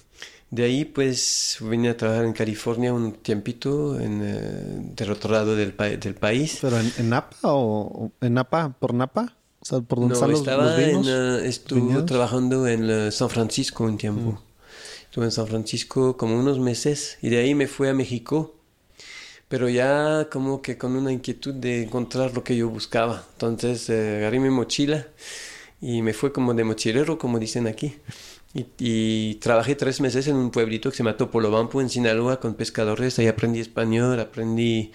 de 0.51 0.65
ahí 0.65 0.85
pues 0.85 1.59
vine 1.61 1.91
a 1.91 1.97
trabajar 1.97 2.25
en 2.25 2.33
California 2.33 2.93
un 2.93 3.13
tiempito, 3.13 4.01
en, 4.01 4.21
uh, 4.21 4.95
del 4.97 5.11
otro 5.13 5.33
lado 5.33 5.55
del, 5.55 5.77
del 5.77 6.15
país. 6.15 6.59
¿Pero 6.61 6.81
en, 6.81 6.93
en 6.99 7.11
Napa 7.11 7.37
o 7.43 8.11
en 8.21 8.35
Napa, 8.35 8.75
por 8.79 8.95
Napa? 8.95 9.37
¿Por 9.87 9.99
no, 9.99 10.33
estaba 10.33 10.81
en, 10.83 10.97
uh, 10.99 11.37
estuve 11.45 12.03
trabajando 12.03 12.67
en 12.67 12.91
uh, 12.91 13.13
San 13.13 13.31
Francisco 13.31 13.85
un 13.85 13.97
tiempo. 13.97 14.33
Mm. 14.33 14.39
Estuve 15.05 15.27
en 15.27 15.31
San 15.31 15.47
Francisco 15.47 16.17
como 16.17 16.39
unos 16.39 16.59
meses 16.59 17.19
y 17.23 17.29
de 17.29 17.39
ahí 17.39 17.55
me 17.55 17.69
fui 17.69 17.89
a 17.89 17.95
México, 17.95 18.55
pero 19.49 19.69
ya 19.69 20.29
como 20.33 20.63
que 20.63 20.79
con 20.79 20.97
una 20.97 21.13
inquietud 21.13 21.55
de 21.55 21.85
encontrar 21.85 22.35
lo 22.35 22.43
que 22.43 22.57
yo 22.57 22.69
buscaba. 22.69 23.25
Entonces 23.35 23.89
eh, 23.91 24.17
agarré 24.17 24.41
mi 24.41 24.51
mochila 24.51 25.07
y 25.81 26.03
me 26.03 26.15
fue 26.15 26.33
como 26.33 26.55
de 26.55 26.65
mochilero, 26.65 27.19
como 27.19 27.39
dicen 27.39 27.67
aquí. 27.67 27.95
Y, 28.55 28.67
y, 28.79 29.35
trabajé 29.37 29.75
tres 29.75 30.01
meses 30.01 30.27
en 30.29 30.37
un 30.37 30.51
pueblito 30.51 30.91
que 30.91 30.97
se 30.97 31.03
llama 31.03 31.17
Topolobampo 31.17 31.81
en 31.81 31.89
Sinaloa 31.89 32.41
con 32.41 32.55
pescadores. 32.55 33.19
Ahí 33.19 33.27
aprendí 33.27 33.61
español, 33.61 34.19
aprendí 34.21 34.93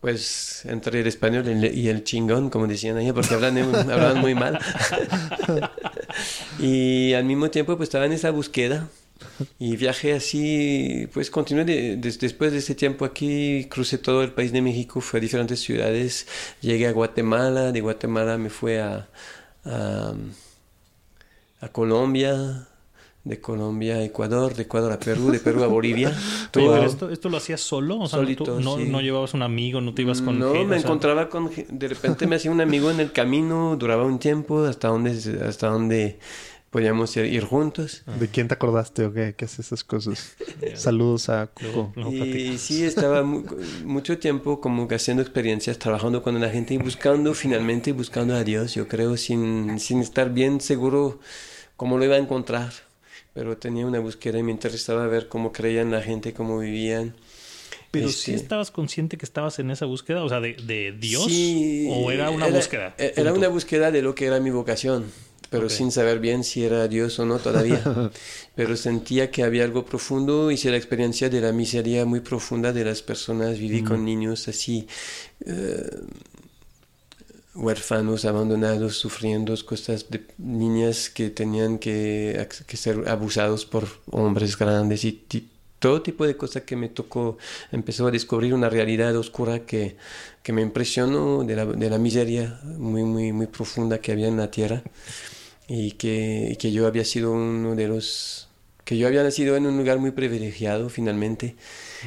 pues 0.00 0.64
entre 0.64 1.00
el 1.00 1.06
español 1.06 1.46
y 1.48 1.88
el 1.88 2.04
chingón, 2.04 2.48
como 2.50 2.66
decían 2.66 2.96
ahí, 2.96 3.12
porque 3.12 3.34
hablan, 3.34 3.58
hablaban 3.74 4.18
muy 4.18 4.34
mal. 4.34 4.58
y 6.58 7.12
al 7.12 7.24
mismo 7.24 7.50
tiempo 7.50 7.76
pues 7.76 7.88
estaba 7.88 8.06
en 8.06 8.12
esa 8.12 8.30
búsqueda 8.30 8.88
y 9.58 9.76
viajé 9.76 10.14
así, 10.14 11.06
pues 11.12 11.30
continué 11.30 11.96
después 11.96 12.52
de 12.52 12.58
ese 12.58 12.74
tiempo 12.74 13.04
aquí, 13.04 13.66
crucé 13.70 13.98
todo 13.98 14.22
el 14.22 14.32
país 14.32 14.52
de 14.52 14.62
México, 14.62 15.02
fui 15.02 15.18
a 15.18 15.20
diferentes 15.20 15.60
ciudades, 15.60 16.26
llegué 16.62 16.86
a 16.86 16.92
Guatemala, 16.92 17.70
de 17.70 17.80
Guatemala 17.82 18.38
me 18.38 18.48
fui 18.48 18.76
a, 18.76 19.06
a 21.60 21.68
Colombia, 21.68 22.69
de 23.22 23.38
Colombia 23.40 23.96
a 23.96 24.02
Ecuador, 24.02 24.54
de 24.54 24.62
Ecuador 24.62 24.92
a 24.92 24.98
Perú, 24.98 25.30
de 25.30 25.40
Perú 25.40 25.62
a 25.62 25.66
Bolivia. 25.66 26.08
Oye, 26.10 26.48
Todo- 26.50 26.72
pero 26.74 26.86
esto, 26.86 27.10
esto 27.10 27.28
lo 27.28 27.36
hacías 27.36 27.60
solo? 27.60 27.98
O 27.98 28.08
sea, 28.08 28.18
no- 28.18 28.24
Solito, 28.24 28.44
tú 28.44 28.60
no, 28.60 28.76
sí. 28.76 28.84
no 28.88 29.00
llevabas 29.02 29.34
un 29.34 29.42
amigo, 29.42 29.80
no 29.80 29.92
te 29.94 30.02
ibas 30.02 30.22
con 30.22 30.38
No, 30.38 30.52
gente, 30.52 30.66
me 30.68 30.76
o 30.76 30.78
sea, 30.78 30.88
encontraba 30.88 31.28
con... 31.28 31.50
De 31.68 31.88
repente 31.88 32.26
me 32.26 32.36
hacía 32.36 32.50
un 32.50 32.60
amigo 32.62 32.90
en 32.90 32.98
el 33.00 33.12
camino, 33.12 33.76
duraba 33.76 34.04
un 34.04 34.18
tiempo, 34.18 34.64
hasta 34.64 34.88
donde, 34.88 35.10
hasta 35.46 35.68
donde 35.68 36.18
podíamos 36.70 37.14
ir, 37.18 37.26
ir 37.26 37.44
juntos. 37.44 38.04
¿De 38.18 38.28
quién 38.28 38.48
te 38.48 38.54
acordaste 38.54 39.04
o 39.04 39.12
qué? 39.12 39.34
¿Qué 39.36 39.44
hace 39.44 39.60
esas 39.60 39.84
cosas? 39.84 40.36
Saludos 40.76 41.28
a 41.28 41.50
luego 41.60 41.92
Y 42.10 42.56
sí, 42.58 42.84
estaba 42.84 43.22
mu- 43.22 43.44
mucho 43.84 44.18
tiempo 44.18 44.60
como 44.62 44.88
que 44.88 44.94
haciendo 44.94 45.22
experiencias, 45.22 45.78
trabajando 45.78 46.22
con 46.22 46.40
la 46.40 46.48
gente 46.48 46.72
y 46.74 46.78
buscando, 46.78 47.34
finalmente 47.34 47.92
buscando 47.92 48.34
a 48.34 48.44
Dios, 48.44 48.72
yo 48.74 48.88
creo, 48.88 49.16
sin, 49.18 49.78
sin 49.78 49.98
estar 50.00 50.30
bien 50.32 50.60
seguro 50.62 51.18
cómo 51.76 51.98
lo 51.98 52.04
iba 52.06 52.14
a 52.14 52.18
encontrar. 52.18 52.72
Pero 53.34 53.56
tenía 53.56 53.86
una 53.86 54.00
búsqueda 54.00 54.38
y 54.38 54.42
me 54.42 54.50
interesaba 54.52 55.06
ver 55.06 55.28
cómo 55.28 55.52
creían 55.52 55.90
la 55.90 56.02
gente, 56.02 56.32
cómo 56.34 56.58
vivían. 56.58 57.14
Pero 57.92 58.08
Este, 58.08 58.20
sí 58.22 58.34
estabas 58.34 58.70
consciente 58.70 59.16
que 59.18 59.24
estabas 59.24 59.58
en 59.58 59.70
esa 59.70 59.86
búsqueda, 59.86 60.22
o 60.24 60.28
sea, 60.28 60.40
de, 60.40 60.54
de 60.54 60.92
Dios, 60.92 61.24
Sí, 61.24 61.86
o 61.90 62.10
era 62.10 62.30
una 62.30 62.46
búsqueda. 62.46 62.94
e- 62.98 63.14
Era 63.16 63.32
una 63.32 63.48
búsqueda 63.48 63.90
de 63.90 64.02
lo 64.02 64.14
que 64.14 64.26
era 64.26 64.38
mi 64.40 64.50
vocación, 64.50 65.06
pero 65.50 65.68
sin 65.68 65.90
saber 65.90 66.20
bien 66.20 66.44
si 66.44 66.64
era 66.64 66.86
Dios 66.86 67.18
o 67.18 67.24
no 67.26 67.38
todavía. 67.38 67.82
pero 68.54 68.76
sentía 68.76 69.30
que 69.32 69.42
había 69.42 69.64
algo 69.64 69.84
profundo, 69.84 70.50
hice 70.52 70.70
la 70.70 70.76
experiencia 70.76 71.28
de 71.28 71.40
la 71.40 71.52
miseria 71.52 72.04
muy 72.04 72.20
profunda 72.20 72.72
de 72.72 72.84
las 72.84 73.02
personas, 73.02 73.58
viví 73.58 73.82
con 73.82 74.04
niños 74.04 74.46
así, 74.46 74.86
eh, 75.46 75.88
huérfanos, 77.54 78.24
abandonados, 78.24 78.96
sufriendo 78.96 79.54
cosas 79.64 80.10
de 80.10 80.24
niñas 80.38 81.10
que 81.10 81.30
tenían 81.30 81.78
que, 81.78 82.48
que 82.66 82.76
ser 82.76 83.08
abusados 83.08 83.64
por 83.66 83.88
hombres 84.10 84.56
grandes 84.56 85.04
y 85.04 85.12
todo 85.80 86.02
tipo 86.02 86.26
de 86.26 86.36
cosas 86.36 86.62
que 86.62 86.76
me 86.76 86.88
tocó. 86.88 87.38
Empezó 87.72 88.06
a 88.06 88.10
descubrir 88.12 88.54
una 88.54 88.68
realidad 88.68 89.16
oscura 89.16 89.60
que, 89.60 89.96
que 90.42 90.52
me 90.52 90.62
impresionó 90.62 91.42
de 91.42 91.56
la, 91.56 91.64
de 91.66 91.90
la 91.90 91.98
miseria 91.98 92.60
muy, 92.64 93.02
muy, 93.02 93.32
muy 93.32 93.46
profunda 93.46 93.98
que 94.00 94.12
había 94.12 94.28
en 94.28 94.36
la 94.36 94.50
tierra 94.50 94.82
y 95.66 95.92
que, 95.92 96.56
que 96.60 96.70
yo 96.72 96.86
había 96.86 97.04
sido 97.04 97.32
uno 97.32 97.74
de 97.74 97.88
los 97.88 98.48
que 98.84 98.98
yo 98.98 99.06
había 99.06 99.22
nacido 99.22 99.56
en 99.56 99.66
un 99.66 99.76
lugar 99.78 99.98
muy 99.98 100.10
privilegiado 100.10 100.88
finalmente, 100.88 101.54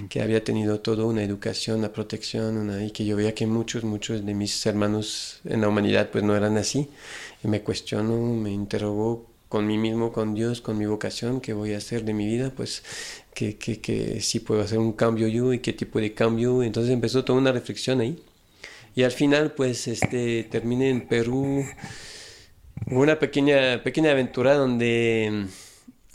que 0.10 0.22
había 0.22 0.44
tenido 0.44 0.80
toda 0.80 1.06
una 1.06 1.24
educación, 1.24 1.80
una 1.80 1.94
protección, 1.94 2.58
una- 2.58 2.84
y 2.84 2.92
que 2.92 3.06
yo 3.06 3.16
veía 3.16 3.34
que 3.36 3.48
muchos, 3.48 3.84
muchos 3.84 4.26
de 4.26 4.34
mis 4.34 4.66
hermanos 4.66 5.40
en 5.46 5.62
la 5.62 5.68
humanidad 5.70 6.10
pues 6.12 6.24
no 6.24 6.36
eran 6.36 6.58
así. 6.58 6.90
Y 7.44 7.48
me 7.48 7.62
cuestionó, 7.62 8.18
me 8.18 8.52
interrogó 8.52 9.26
con 9.50 9.68
mí 9.68 9.78
mismo, 9.78 10.12
con 10.14 10.34
Dios, 10.34 10.62
con 10.62 10.78
mi 10.78 10.86
vocación, 10.86 11.40
qué 11.42 11.54
voy 11.54 11.74
a 11.74 11.78
hacer 11.78 12.04
de 12.06 12.14
mi 12.14 12.26
vida, 12.28 12.52
pues 12.56 12.84
que, 13.36 13.58
que, 13.58 13.80
que 13.82 14.20
si 14.22 14.40
puedo 14.40 14.62
hacer 14.62 14.80
un 14.80 14.94
cambio 14.94 15.28
yo 15.28 15.54
y 15.54 15.60
qué 15.60 15.74
tipo 15.74 16.00
de 16.00 16.14
cambio. 16.14 16.64
Entonces 16.64 16.92
empezó 16.92 17.24
toda 17.24 17.40
una 17.40 17.52
reflexión 17.52 18.02
ahí. 18.02 18.22
Y 18.96 19.04
al 19.04 19.12
final 19.12 19.54
pues 19.54 19.88
este, 19.88 20.44
terminé 20.46 20.90
en 20.90 21.08
Perú. 21.08 21.66
Una 22.88 23.18
pequeña, 23.20 23.82
pequeña 23.84 24.12
aventura 24.12 24.56
donde 24.56 25.46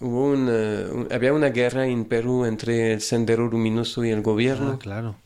hubo 0.00 0.30
una, 0.32 0.52
un- 0.92 1.08
había 1.10 1.32
una 1.32 1.50
guerra 1.50 1.86
en 1.86 2.04
Perú 2.04 2.44
entre 2.44 2.92
el 2.94 3.00
Sendero 3.00 3.46
Luminoso 3.48 4.04
y 4.04 4.10
el 4.10 4.22
gobierno. 4.22 4.72
Ah, 4.74 4.78
claro. 4.78 5.16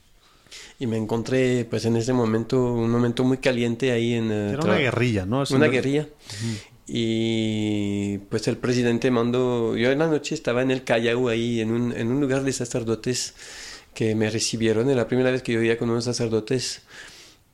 Y 0.79 0.87
me 0.87 0.97
encontré 0.97 1.65
pues 1.69 1.85
en 1.85 1.97
ese 1.97 2.13
momento, 2.13 2.73
un 2.75 2.91
momento 2.91 3.23
muy 3.25 3.39
caliente 3.39 3.93
ahí 3.93 4.15
en... 4.15 4.31
eh, 4.33 4.51
Era 4.53 4.65
una 4.65 4.79
guerrilla, 4.79 5.25
¿no? 5.27 5.43
Es 5.43 5.51
una 5.53 5.67
un- 5.67 5.73
guerrilla. 5.73 6.09
Y 6.95 8.19
pues 8.29 8.49
el 8.49 8.57
presidente 8.57 9.11
mandó, 9.11 9.77
yo 9.77 9.91
en 9.93 9.99
la 10.01 10.09
noche 10.09 10.35
estaba 10.35 10.63
en 10.63 10.71
el 10.71 10.83
Callao 10.85 11.29
ahí, 11.29 11.61
en 11.61 11.71
un, 11.71 11.93
en 11.93 12.09
un 12.09 12.21
lugar 12.21 12.43
de 12.43 12.53
sacerdotes 12.53 13.35
que 13.95 14.15
me 14.15 14.29
recibieron, 14.31 14.89
era 14.89 14.97
la 15.03 15.09
primera 15.09 15.31
vez 15.31 15.43
que 15.43 15.53
yo 15.53 15.63
iba 15.63 15.77
con 15.77 15.91
unos 15.91 16.05
sacerdotes 16.05 16.83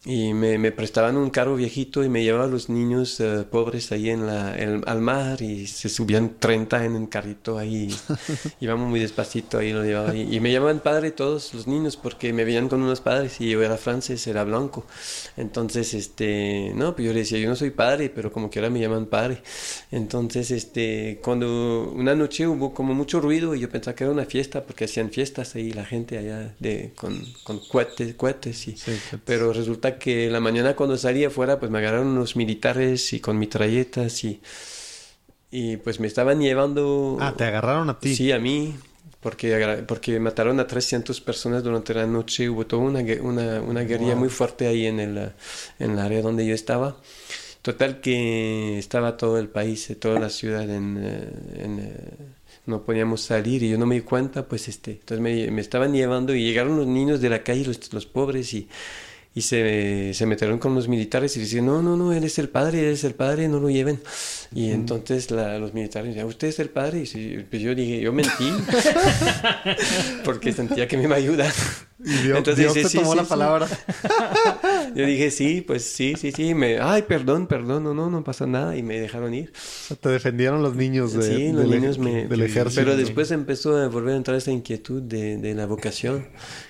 y 0.04 0.32
me, 0.32 0.58
me 0.58 0.70
prestaban 0.72 1.16
un 1.16 1.28
carro 1.28 1.56
viejito 1.56 2.04
y 2.04 2.08
me 2.08 2.22
llevaban 2.22 2.50
los 2.52 2.68
niños 2.70 3.18
eh, 3.20 3.44
pobres 3.50 3.90
ahí 3.92 4.10
en 4.10 4.26
la, 4.26 4.56
el- 4.56 4.82
al 4.86 5.00
mar 5.00 5.42
y 5.42 5.66
se 5.66 5.88
subían 5.88 6.38
30 6.38 6.84
en 6.84 6.92
un 6.92 7.06
carrito 7.06 7.58
ahí, 7.58 7.94
íbamos 8.60 8.88
muy 8.88 9.00
despacito 9.00 9.58
ahí, 9.58 9.72
lo 9.72 9.84
llevaba 9.84 10.10
ahí. 10.10 10.28
y 10.34 10.40
me 10.40 10.52
llamaban 10.52 10.80
padre 10.80 11.10
todos 11.10 11.52
los 11.52 11.66
niños 11.66 11.96
porque 11.96 12.32
me 12.32 12.44
veían 12.44 12.68
con 12.68 12.80
unos 12.82 13.00
padres 13.00 13.40
y 13.40 13.50
yo 13.50 13.62
era 13.62 13.76
francés, 13.76 14.24
era 14.28 14.44
blanco, 14.44 14.86
entonces 15.36 15.92
este, 15.94 16.72
no, 16.74 16.94
pues 16.94 17.06
yo 17.06 17.12
le 17.12 17.20
decía, 17.20 17.38
yo 17.38 17.48
no 17.48 17.56
soy 17.56 17.70
padre, 17.70 18.08
pero 18.08 18.32
como 18.32 18.50
que 18.50 18.60
ahora 18.60 18.70
me 18.70 18.80
llaman 18.80 19.06
padre, 19.06 19.42
entonces 19.90 20.50
este, 20.50 21.20
cuando 21.22 21.90
una 21.94 22.14
noche 22.14 22.46
hubo 22.46 22.72
como 22.74 22.94
mucho 22.94 23.20
ruido 23.20 23.54
y 23.54 23.60
yo 23.60 23.68
pensaba 23.68 23.94
que 23.94 24.04
era 24.04 24.12
una 24.12 24.24
fiesta 24.24 24.64
porque 24.64 24.84
hacían 24.84 25.10
fiestas 25.10 25.54
ahí 25.54 25.72
la 25.72 25.84
gente 25.84 26.18
allá 26.18 26.54
de, 26.58 26.92
con, 26.96 27.20
con 27.44 27.58
cohetes, 27.68 28.14
cohetes 28.14 28.68
y... 28.68 28.76
Sí, 28.76 28.92
Pero 29.24 29.52
resulta 29.52 29.87
que 29.96 30.28
la 30.28 30.40
mañana 30.40 30.76
cuando 30.76 30.98
salí 30.98 31.24
afuera, 31.24 31.58
pues 31.58 31.70
me 31.70 31.78
agarraron 31.78 32.08
unos 32.08 32.36
militares 32.36 33.12
y 33.14 33.20
con 33.20 33.38
mitralletas 33.38 34.24
y, 34.24 34.40
y 35.50 35.76
pues 35.78 36.00
me 36.00 36.06
estaban 36.06 36.40
llevando... 36.40 37.16
Ah, 37.20 37.34
te 37.36 37.44
agarraron 37.44 37.88
a 37.88 37.98
ti. 37.98 38.14
Sí, 38.14 38.32
a 38.32 38.38
mí, 38.38 38.74
porque, 39.20 39.84
porque 39.86 40.20
mataron 40.20 40.60
a 40.60 40.66
300 40.66 41.20
personas 41.22 41.62
durante 41.64 41.94
la 41.94 42.06
noche. 42.06 42.48
Hubo 42.50 42.66
toda 42.66 42.82
una, 42.82 43.00
una, 43.22 43.60
una 43.62 43.80
guerrilla 43.82 44.14
muy 44.14 44.28
fuerte 44.28 44.66
ahí 44.66 44.86
en 44.86 45.00
el, 45.00 45.18
en 45.78 45.90
el 45.92 45.98
área 45.98 46.20
donde 46.20 46.46
yo 46.46 46.54
estaba. 46.54 46.96
Total 47.62 48.00
que 48.00 48.78
estaba 48.78 49.16
todo 49.16 49.38
el 49.38 49.48
país, 49.48 49.88
eh, 49.90 49.96
toda 49.96 50.20
la 50.20 50.30
ciudad 50.30 50.68
en... 50.70 50.98
eh, 51.02 51.28
en, 51.64 51.78
eh, 51.80 51.94
no 52.66 52.82
podíamos 52.84 53.22
salir 53.22 53.62
y 53.62 53.70
yo 53.70 53.78
no 53.78 53.86
me 53.86 53.94
di 53.94 54.00
cuenta, 54.02 54.46
pues 54.46 54.68
este, 54.68 54.90
entonces 54.92 55.20
me, 55.20 55.50
me 55.50 55.60
estaban 55.62 55.94
llevando 55.94 56.34
y 56.34 56.44
llegaron 56.44 56.76
los 56.76 56.86
niños 56.86 57.20
de 57.22 57.30
la 57.30 57.42
calle, 57.42 57.64
los, 57.64 57.92
los 57.94 58.04
pobres 58.04 58.52
y, 58.52 58.68
y 59.34 59.42
se, 59.42 60.12
se 60.14 60.26
metieron 60.26 60.58
con 60.58 60.74
los 60.74 60.88
militares 60.88 61.36
y 61.36 61.40
decían, 61.40 61.66
no, 61.66 61.80
no, 61.82 61.96
no, 61.96 62.12
él 62.12 62.24
es 62.24 62.38
el 62.38 62.48
padre, 62.48 62.80
él 62.80 62.94
es 62.94 63.04
el 63.04 63.14
padre, 63.14 63.48
no 63.48 63.60
lo 63.60 63.70
lleven. 63.70 64.00
Y 64.54 64.70
entonces 64.70 65.30
la- 65.30 65.58
los 65.58 65.74
militares 65.74 66.08
decían, 66.08 66.26
¿usted 66.26 66.48
es 66.48 66.58
el 66.58 66.70
padre? 66.70 67.04
Y 67.14 67.44
pues 67.48 67.62
yo 67.62 67.74
dije, 67.74 68.00
yo 68.00 68.12
mentí, 68.12 68.50
porque 70.24 70.52
sentía 70.52 70.88
que 70.88 70.96
me 70.96 71.04
iba 71.04 71.14
a 71.14 71.18
ayudar. 71.18 71.52
Y 72.00 72.10
Dios, 72.22 72.38
Entonces 72.38 72.56
Dios 72.56 72.74
dice, 72.74 72.88
te 72.90 72.98
tomó 72.98 73.10
sí, 73.12 73.16
la 73.16 73.24
sí. 73.24 73.28
palabra. 73.28 73.68
Yo 74.94 75.04
dije, 75.04 75.30
sí, 75.30 75.62
pues 75.66 75.82
sí, 75.84 76.14
sí, 76.16 76.30
sí. 76.32 76.54
Me, 76.54 76.78
Ay, 76.78 77.02
perdón, 77.02 77.46
perdón, 77.48 77.82
no, 77.84 77.92
no, 77.94 78.08
no 78.08 78.22
pasa 78.22 78.46
nada. 78.46 78.76
Y 78.76 78.82
me 78.82 79.00
dejaron 79.00 79.34
ir. 79.34 79.52
Te 80.00 80.08
defendieron 80.08 80.62
los 80.62 80.76
niños 80.76 81.12
de, 81.12 81.22
sí, 81.22 81.52
los 81.52 81.68
del, 81.68 81.80
niños 81.80 81.98
me... 81.98 82.26
del 82.28 82.42
ejército. 82.42 82.80
Pero 82.82 82.96
después 82.96 83.30
empezó 83.32 83.76
a 83.76 83.88
volver 83.88 84.14
a 84.14 84.16
entrar 84.16 84.36
esa 84.36 84.52
inquietud 84.52 85.02
de, 85.02 85.38
de 85.38 85.54
la 85.54 85.66
vocación. 85.66 86.28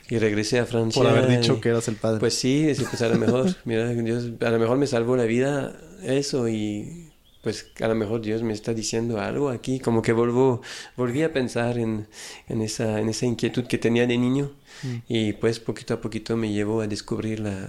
Y 0.09 0.19
regresé 0.19 0.59
a 0.61 0.67
Francia. 0.67 1.03
Por 1.03 1.11
haber 1.11 1.29
dicho 1.29 1.57
y- 1.59 1.61
que 1.61 1.69
eras 1.69 1.87
el 1.89 1.97
padre. 1.97 2.21
Pues 2.21 2.35
sí, 2.35 2.67
es, 2.69 2.83
pues 2.83 3.03
a 3.03 3.09
lo 3.09 3.17
mejor, 3.17 3.55
mira, 3.65 3.89
Dios, 3.91 4.31
a 4.41 4.51
lo 4.51 4.59
mejor 4.59 4.79
me 4.79 4.87
salvó 4.87 5.17
la 5.17 5.25
vida 5.25 5.79
eso 6.03 6.49
y 6.49 7.08
pues 7.49 7.67
a 7.81 7.89
lo 7.89 7.95
mejor 7.95 8.21
Dios 8.21 8.43
me 8.43 8.53
está 8.53 8.75
diciendo 8.75 9.19
algo 9.21 9.49
aquí, 9.49 9.81
como 9.81 10.03
que 10.03 10.13
volvo, 10.13 10.61
volví 10.99 11.23
a 11.23 11.33
pensar 11.33 11.79
en, 11.79 12.07
en, 12.47 12.61
esa, 12.61 13.01
en 13.01 13.09
esa 13.09 13.25
inquietud 13.25 13.65
que 13.67 13.79
tenía 13.79 14.07
de 14.07 14.19
niño 14.19 14.53
Mm. 14.83 14.97
y 15.09 15.33
pues 15.33 15.59
poquito 15.59 15.95
a 15.95 16.01
poquito 16.01 16.37
me 16.37 16.53
llevó 16.53 16.83
a 16.83 16.87
descubrir 16.87 17.41
la, 17.41 17.69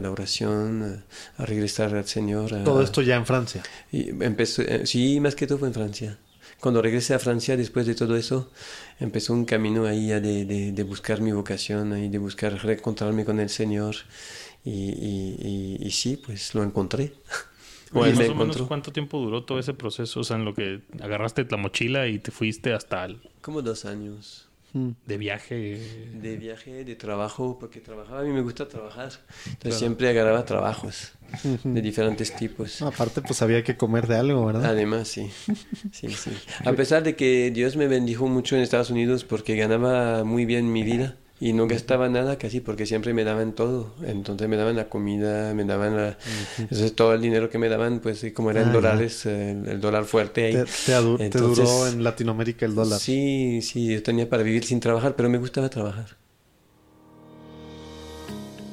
la, 0.00 0.10
oración, 0.10 0.82
a, 1.38 1.42
a 1.42 1.46
regresar 1.46 1.94
al 1.94 2.06
Señor. 2.06 2.52
a- 2.52 2.64
Todo 2.64 2.82
esto 2.82 3.00
ya 3.02 3.16
en 3.16 3.24
Francia. 3.24 3.62
y 3.92 4.10
empezó, 4.22 4.60
eh, 4.62 4.84
sí, 4.84 5.20
más 5.20 5.34
que 5.36 5.46
todo 5.46 5.56
fue 5.58 5.68
en 5.68 5.74
Francia. 5.74 6.18
Cuando 6.58 6.82
regresé 6.82 7.14
a 7.14 7.18
Francia 7.18 7.56
después 7.56 7.86
de 7.86 7.94
todo 7.94 8.14
eso, 8.16 8.50
empezó 8.98 9.32
un 9.32 9.46
camino 9.46 9.86
ahí 9.86 10.08
ya 10.08 10.20
de, 10.20 10.44
de, 10.44 10.72
de 10.72 10.82
buscar 10.82 11.22
mi 11.22 11.32
vocación, 11.32 11.92
ahí 11.94 12.08
de 12.10 12.18
buscar 12.18 12.52
reencontrarme 12.62 13.24
con 13.24 13.38
el 13.40 13.48
Señor. 13.48 13.94
Y, 14.62 14.70
y, 14.70 15.78
y, 15.80 15.86
y 15.86 15.90
sí, 15.92 16.18
pues 16.18 16.54
lo 16.54 16.62
encontré. 16.62 17.12
Me 17.92 18.00
más 18.00 18.18
o 18.18 18.20
menos, 18.20 18.30
encontró. 18.30 18.68
¿cuánto 18.68 18.92
tiempo 18.92 19.18
duró 19.18 19.44
todo 19.44 19.58
ese 19.58 19.74
proceso? 19.74 20.20
O 20.20 20.24
sea, 20.24 20.36
en 20.36 20.44
lo 20.44 20.54
que 20.54 20.80
agarraste 21.02 21.46
la 21.50 21.56
mochila 21.56 22.06
y 22.06 22.18
te 22.18 22.30
fuiste 22.30 22.72
hasta 22.72 23.04
el- 23.04 23.20
Como 23.40 23.62
dos 23.62 23.84
años 23.84 24.46
de 24.72 25.18
viaje. 25.18 26.10
de 26.14 26.36
viaje, 26.36 26.84
de 26.84 26.94
trabajo, 26.94 27.58
porque 27.58 27.80
trabajaba, 27.80 28.20
a 28.20 28.22
mí 28.22 28.30
me 28.30 28.42
gusta 28.42 28.68
trabajar. 28.68 29.10
Entonces 29.48 29.78
siempre 29.80 30.08
agarraba 30.08 30.44
trabajos 30.44 31.12
de 31.64 31.80
diferentes 31.82 32.34
tipos. 32.36 32.80
Aparte, 32.82 33.20
pues 33.22 33.42
había 33.42 33.64
que 33.64 33.76
comer 33.76 34.06
de 34.06 34.16
algo, 34.16 34.46
¿verdad? 34.46 34.66
Además, 34.66 35.08
sí. 35.08 35.28
sí, 35.90 36.08
sí. 36.10 36.30
A 36.64 36.72
pesar 36.74 37.02
de 37.02 37.16
que 37.16 37.50
Dios 37.50 37.74
me 37.76 37.88
bendijo 37.88 38.28
mucho 38.28 38.54
en 38.54 38.62
Estados 38.62 38.90
Unidos 38.90 39.24
porque 39.24 39.56
ganaba 39.56 40.22
muy 40.22 40.44
bien 40.44 40.72
mi 40.72 40.84
vida 40.84 41.16
y 41.40 41.54
no 41.54 41.66
gastaba 41.66 42.10
nada 42.10 42.36
casi 42.36 42.60
porque 42.60 42.84
siempre 42.84 43.14
me 43.14 43.24
daban 43.24 43.54
todo. 43.54 43.94
Entonces 44.04 44.46
me 44.46 44.56
daban 44.56 44.76
la 44.76 44.90
comida, 44.90 45.54
me 45.54 45.64
daban 45.64 45.96
la... 45.96 46.18
Entonces 46.58 46.94
todo 46.94 47.14
el 47.14 47.22
dinero 47.22 47.48
que 47.48 47.56
me 47.56 47.70
daban, 47.70 48.00
pues 48.00 48.24
como 48.34 48.50
era 48.50 48.60
Ah, 48.68 48.72
dólares, 48.72 49.24
eh, 49.24 49.52
el, 49.52 49.66
el 49.66 49.80
dólar 49.80 50.04
fuerte 50.04 50.44
ahí. 50.44 50.52
Te, 51.16 51.38
duró 51.38 51.86
en 51.88 52.04
Latinoamérica 52.04 52.66
el 52.66 52.74
dólar. 52.74 53.00
Sí, 53.00 53.62
sí, 53.62 53.86
yo 53.94 54.02
tenía 54.02 54.28
para 54.28 54.42
vivir 54.42 54.64
sin 54.64 54.80
trabajar, 54.80 55.16
pero 55.16 55.30
me 55.30 55.38
gustaba 55.38 55.70
trabajar. 55.70 56.18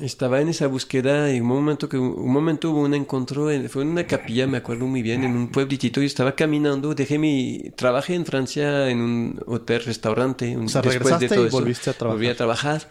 estaba 0.00 0.40
en 0.40 0.48
esa 0.48 0.68
búsqueda, 0.68 1.30
en 1.30 1.42
un 1.42 1.48
momento 1.48 1.88
que 1.88 1.98
un 1.98 2.32
momento 2.32 2.70
hubo 2.70 2.82
un 2.82 2.94
encuentro, 2.94 3.50
en, 3.50 3.68
fue 3.68 3.82
en 3.82 3.88
una 3.88 4.06
capilla, 4.06 4.46
me 4.46 4.58
acuerdo 4.58 4.86
muy 4.86 5.02
bien, 5.02 5.24
en 5.24 5.36
un 5.36 5.48
pueblitito, 5.48 6.00
yo 6.00 6.06
estaba 6.06 6.36
caminando, 6.36 6.94
dejé 6.94 7.18
mi, 7.18 7.72
trabajé 7.74 8.14
en 8.14 8.24
Francia 8.24 8.88
en 8.88 9.00
un 9.00 9.40
hotel, 9.46 9.82
restaurante, 9.84 10.56
un, 10.56 10.66
o 10.66 10.68
sea, 10.68 10.80
después 10.82 11.18
de 11.18 11.28
todo 11.28 11.44
y 11.44 11.48
eso, 11.48 11.58
volviste 11.58 11.90
a 11.90 11.94
trabajar. 11.94 12.16
volví 12.16 12.28
a 12.28 12.36
trabajar 12.36 12.88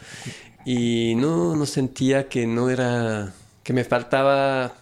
y 0.65 1.15
no, 1.15 1.55
no 1.55 1.65
sentía 1.65 2.27
que 2.27 2.45
no 2.45 2.69
era, 2.69 3.33
que 3.63 3.71
me 3.71 3.85
faltaba, 3.85 4.73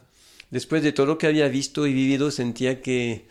después 0.50 0.82
de 0.82 0.92
todo 0.92 1.06
lo 1.06 1.18
que 1.20 1.28
había 1.28 1.48
visto 1.50 1.86
y 1.86 1.94
vivido, 1.94 2.32
sentía 2.32 2.82
que 2.82 3.28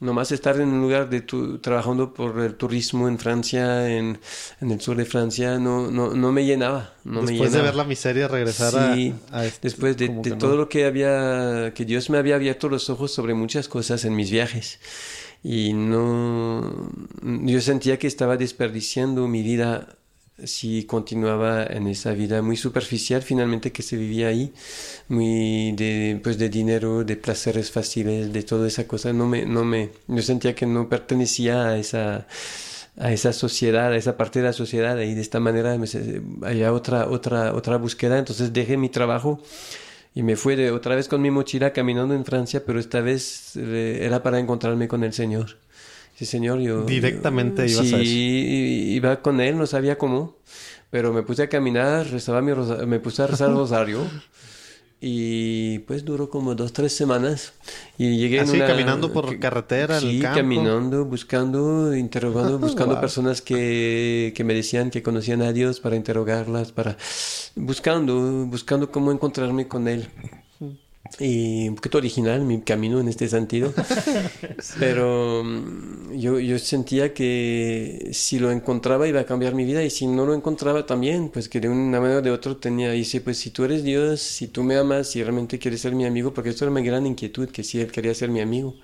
nomás 0.00 0.30
estar 0.32 0.60
en 0.60 0.68
un 0.68 0.80
lugar 0.80 1.10
de 1.10 1.20
tu, 1.20 1.58
trabajando 1.58 2.14
por 2.14 2.38
el 2.40 2.54
turismo 2.54 3.08
en 3.08 3.18
Francia, 3.18 3.88
en, 3.88 4.18
en 4.60 4.70
el 4.70 4.80
sur 4.80 4.96
de 4.96 5.04
Francia, 5.04 5.58
no, 5.58 5.90
no, 5.90 6.14
no 6.14 6.32
me 6.32 6.44
llenaba. 6.44 6.94
No 7.04 7.22
después 7.22 7.30
me 7.30 7.46
llenaba. 7.46 7.56
de 7.56 7.62
ver 7.62 7.74
la 7.74 7.84
miseria, 7.84 8.28
regresar 8.28 8.94
sí, 8.94 9.14
a, 9.32 9.40
a 9.40 9.46
este, 9.46 9.60
después 9.62 9.96
de, 9.96 10.08
de 10.08 10.30
todo 10.32 10.50
no. 10.50 10.56
lo 10.56 10.68
que 10.68 10.84
había, 10.84 11.72
que 11.74 11.84
Dios 11.84 12.10
me 12.10 12.18
había 12.18 12.36
abierto 12.36 12.68
los 12.68 12.90
ojos 12.90 13.12
sobre 13.12 13.34
muchas 13.34 13.68
cosas 13.68 14.04
en 14.04 14.14
mis 14.14 14.30
viajes. 14.30 14.78
Y 15.42 15.72
no, 15.72 16.90
yo 17.22 17.60
sentía 17.60 17.98
que 17.98 18.08
estaba 18.08 18.36
desperdiciando 18.36 19.28
mi 19.28 19.42
vida 19.42 19.97
si 20.44 20.84
continuaba 20.84 21.64
en 21.64 21.86
esa 21.88 22.12
vida 22.12 22.42
muy 22.42 22.56
superficial 22.56 23.22
finalmente 23.22 23.72
que 23.72 23.82
se 23.82 23.96
vivía 23.96 24.28
ahí, 24.28 24.52
muy 25.08 25.72
de, 25.72 26.20
pues 26.22 26.38
de 26.38 26.48
dinero, 26.48 27.04
de 27.04 27.16
placeres 27.16 27.70
fáciles, 27.70 28.32
de 28.32 28.42
toda 28.42 28.68
esa 28.68 28.86
cosa, 28.86 29.12
no 29.12 29.26
me, 29.26 29.44
no 29.46 29.64
me, 29.64 29.90
yo 30.06 30.22
sentía 30.22 30.54
que 30.54 30.66
no 30.66 30.88
pertenecía 30.88 31.68
a 31.68 31.78
esa, 31.78 32.26
a 32.98 33.12
esa 33.12 33.32
sociedad, 33.32 33.92
a 33.92 33.96
esa 33.96 34.16
parte 34.16 34.40
de 34.40 34.46
la 34.46 34.52
sociedad 34.52 34.98
y 34.98 35.14
de 35.14 35.20
esta 35.20 35.40
manera 35.40 35.76
me, 35.78 35.86
había 36.46 36.72
otra, 36.72 37.08
otra, 37.08 37.54
otra 37.54 37.76
búsqueda, 37.76 38.18
entonces 38.18 38.52
dejé 38.52 38.76
mi 38.76 38.88
trabajo 38.88 39.40
y 40.14 40.22
me 40.22 40.36
fui 40.36 40.56
de, 40.56 40.70
otra 40.70 40.96
vez 40.96 41.08
con 41.08 41.22
mi 41.22 41.30
mochila 41.30 41.72
caminando 41.72 42.14
en 42.14 42.24
Francia, 42.24 42.62
pero 42.64 42.80
esta 42.80 43.00
vez 43.00 43.56
eh, 43.56 44.00
era 44.02 44.22
para 44.22 44.38
encontrarme 44.38 44.88
con 44.88 45.04
el 45.04 45.12
Señor. 45.12 45.58
Sí, 46.18 46.26
señor, 46.26 46.58
yo... 46.60 46.82
Directamente 46.84 47.68
yo, 47.68 47.74
ibas 47.74 47.86
sí, 47.86 47.94
a 47.94 47.98
eso. 48.00 48.22
iba 48.96 49.22
con 49.22 49.40
él, 49.40 49.56
no 49.56 49.66
sabía 49.66 49.96
cómo, 49.98 50.36
pero 50.90 51.12
me 51.12 51.22
puse 51.22 51.44
a 51.44 51.48
caminar, 51.48 52.08
rezaba 52.10 52.42
mi 52.42 52.52
rosa, 52.52 52.84
me 52.86 52.98
puse 52.98 53.22
a 53.22 53.26
rezar 53.28 53.50
el 53.50 53.56
rosario 53.62 54.00
y 55.00 55.78
pues 55.80 56.04
duró 56.04 56.28
como 56.28 56.56
dos, 56.56 56.72
tres 56.72 56.92
semanas 56.92 57.52
y 57.98 58.16
llegué 58.18 58.40
Así, 58.40 58.56
en 58.56 58.56
una... 58.56 58.66
caminando 58.66 59.12
por 59.12 59.38
carretera, 59.38 60.00
Sí, 60.00 60.16
el 60.16 60.22
campo. 60.22 60.36
caminando, 60.38 61.04
buscando, 61.04 61.94
interrogando, 61.94 62.58
buscando 62.66 62.96
Wow. 62.96 63.00
personas 63.00 63.40
que, 63.40 64.32
que 64.34 64.42
me 64.44 64.54
decían 64.54 64.90
que 64.90 65.02
conocían 65.04 65.42
a 65.42 65.52
Dios 65.52 65.78
para 65.78 65.94
interrogarlas, 65.94 66.72
para... 66.72 66.96
Buscando, 67.54 68.46
buscando 68.46 68.90
cómo 68.90 69.12
encontrarme 69.12 69.68
con 69.68 69.86
Él 69.88 70.08
y 71.20 71.68
un 71.68 71.74
poquito 71.74 71.98
original 71.98 72.42
mi 72.42 72.60
camino 72.60 73.00
en 73.00 73.08
este 73.08 73.28
sentido, 73.28 73.72
pero 74.78 75.42
mm, 75.44 76.18
yo, 76.18 76.38
yo 76.38 76.58
sentía 76.58 77.12
que 77.14 78.10
si 78.12 78.38
lo 78.38 78.50
encontraba 78.52 79.08
iba 79.08 79.20
a 79.20 79.26
cambiar 79.26 79.54
mi 79.54 79.64
vida 79.64 79.82
y 79.82 79.90
si 79.90 80.06
no 80.06 80.26
lo 80.26 80.34
encontraba 80.34 80.86
también, 80.86 81.30
pues 81.30 81.48
que 81.48 81.60
de 81.60 81.68
una 81.68 82.00
manera 82.00 82.18
o 82.18 82.22
de 82.22 82.30
otra 82.30 82.54
tenía, 82.54 82.94
y 82.94 82.98
dice, 82.98 83.20
pues 83.20 83.38
si 83.38 83.50
tú 83.50 83.64
eres 83.64 83.82
Dios, 83.84 84.20
si 84.20 84.48
tú 84.48 84.62
me 84.62 84.76
amas, 84.76 85.08
si 85.10 85.22
realmente 85.22 85.58
quieres 85.58 85.80
ser 85.80 85.94
mi 85.94 86.04
amigo, 86.04 86.32
porque 86.34 86.50
esto 86.50 86.64
era 86.64 86.72
mi 86.72 86.84
gran 86.84 87.06
inquietud, 87.06 87.48
que 87.48 87.64
si 87.64 87.80
Él 87.80 87.90
quería 87.90 88.14
ser 88.14 88.30
mi 88.30 88.40
amigo. 88.40 88.76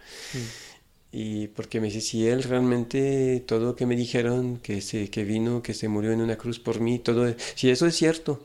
Y 1.13 1.49
porque 1.49 1.81
me 1.81 1.87
dice, 1.87 2.01
si 2.01 2.27
Él 2.27 2.43
realmente, 2.43 3.45
todo 3.47 3.61
lo 3.67 3.77
que 3.77 3.87
me 3.87 3.95
dijeron, 3.97 4.59
que, 4.59 4.81
se, 4.81 5.11
que 5.11 5.25
vino, 5.25 5.63
que 5.63 5.73
se 5.75 5.89
murió 5.89 6.13
en 6.13 6.21
una 6.21 6.37
cruz 6.37 6.59
por 6.59 6.81
mí, 6.81 6.99
todo, 6.99 7.33
si 7.55 7.71
eso 7.71 7.87
es 7.87 7.95
cierto, 7.97 8.45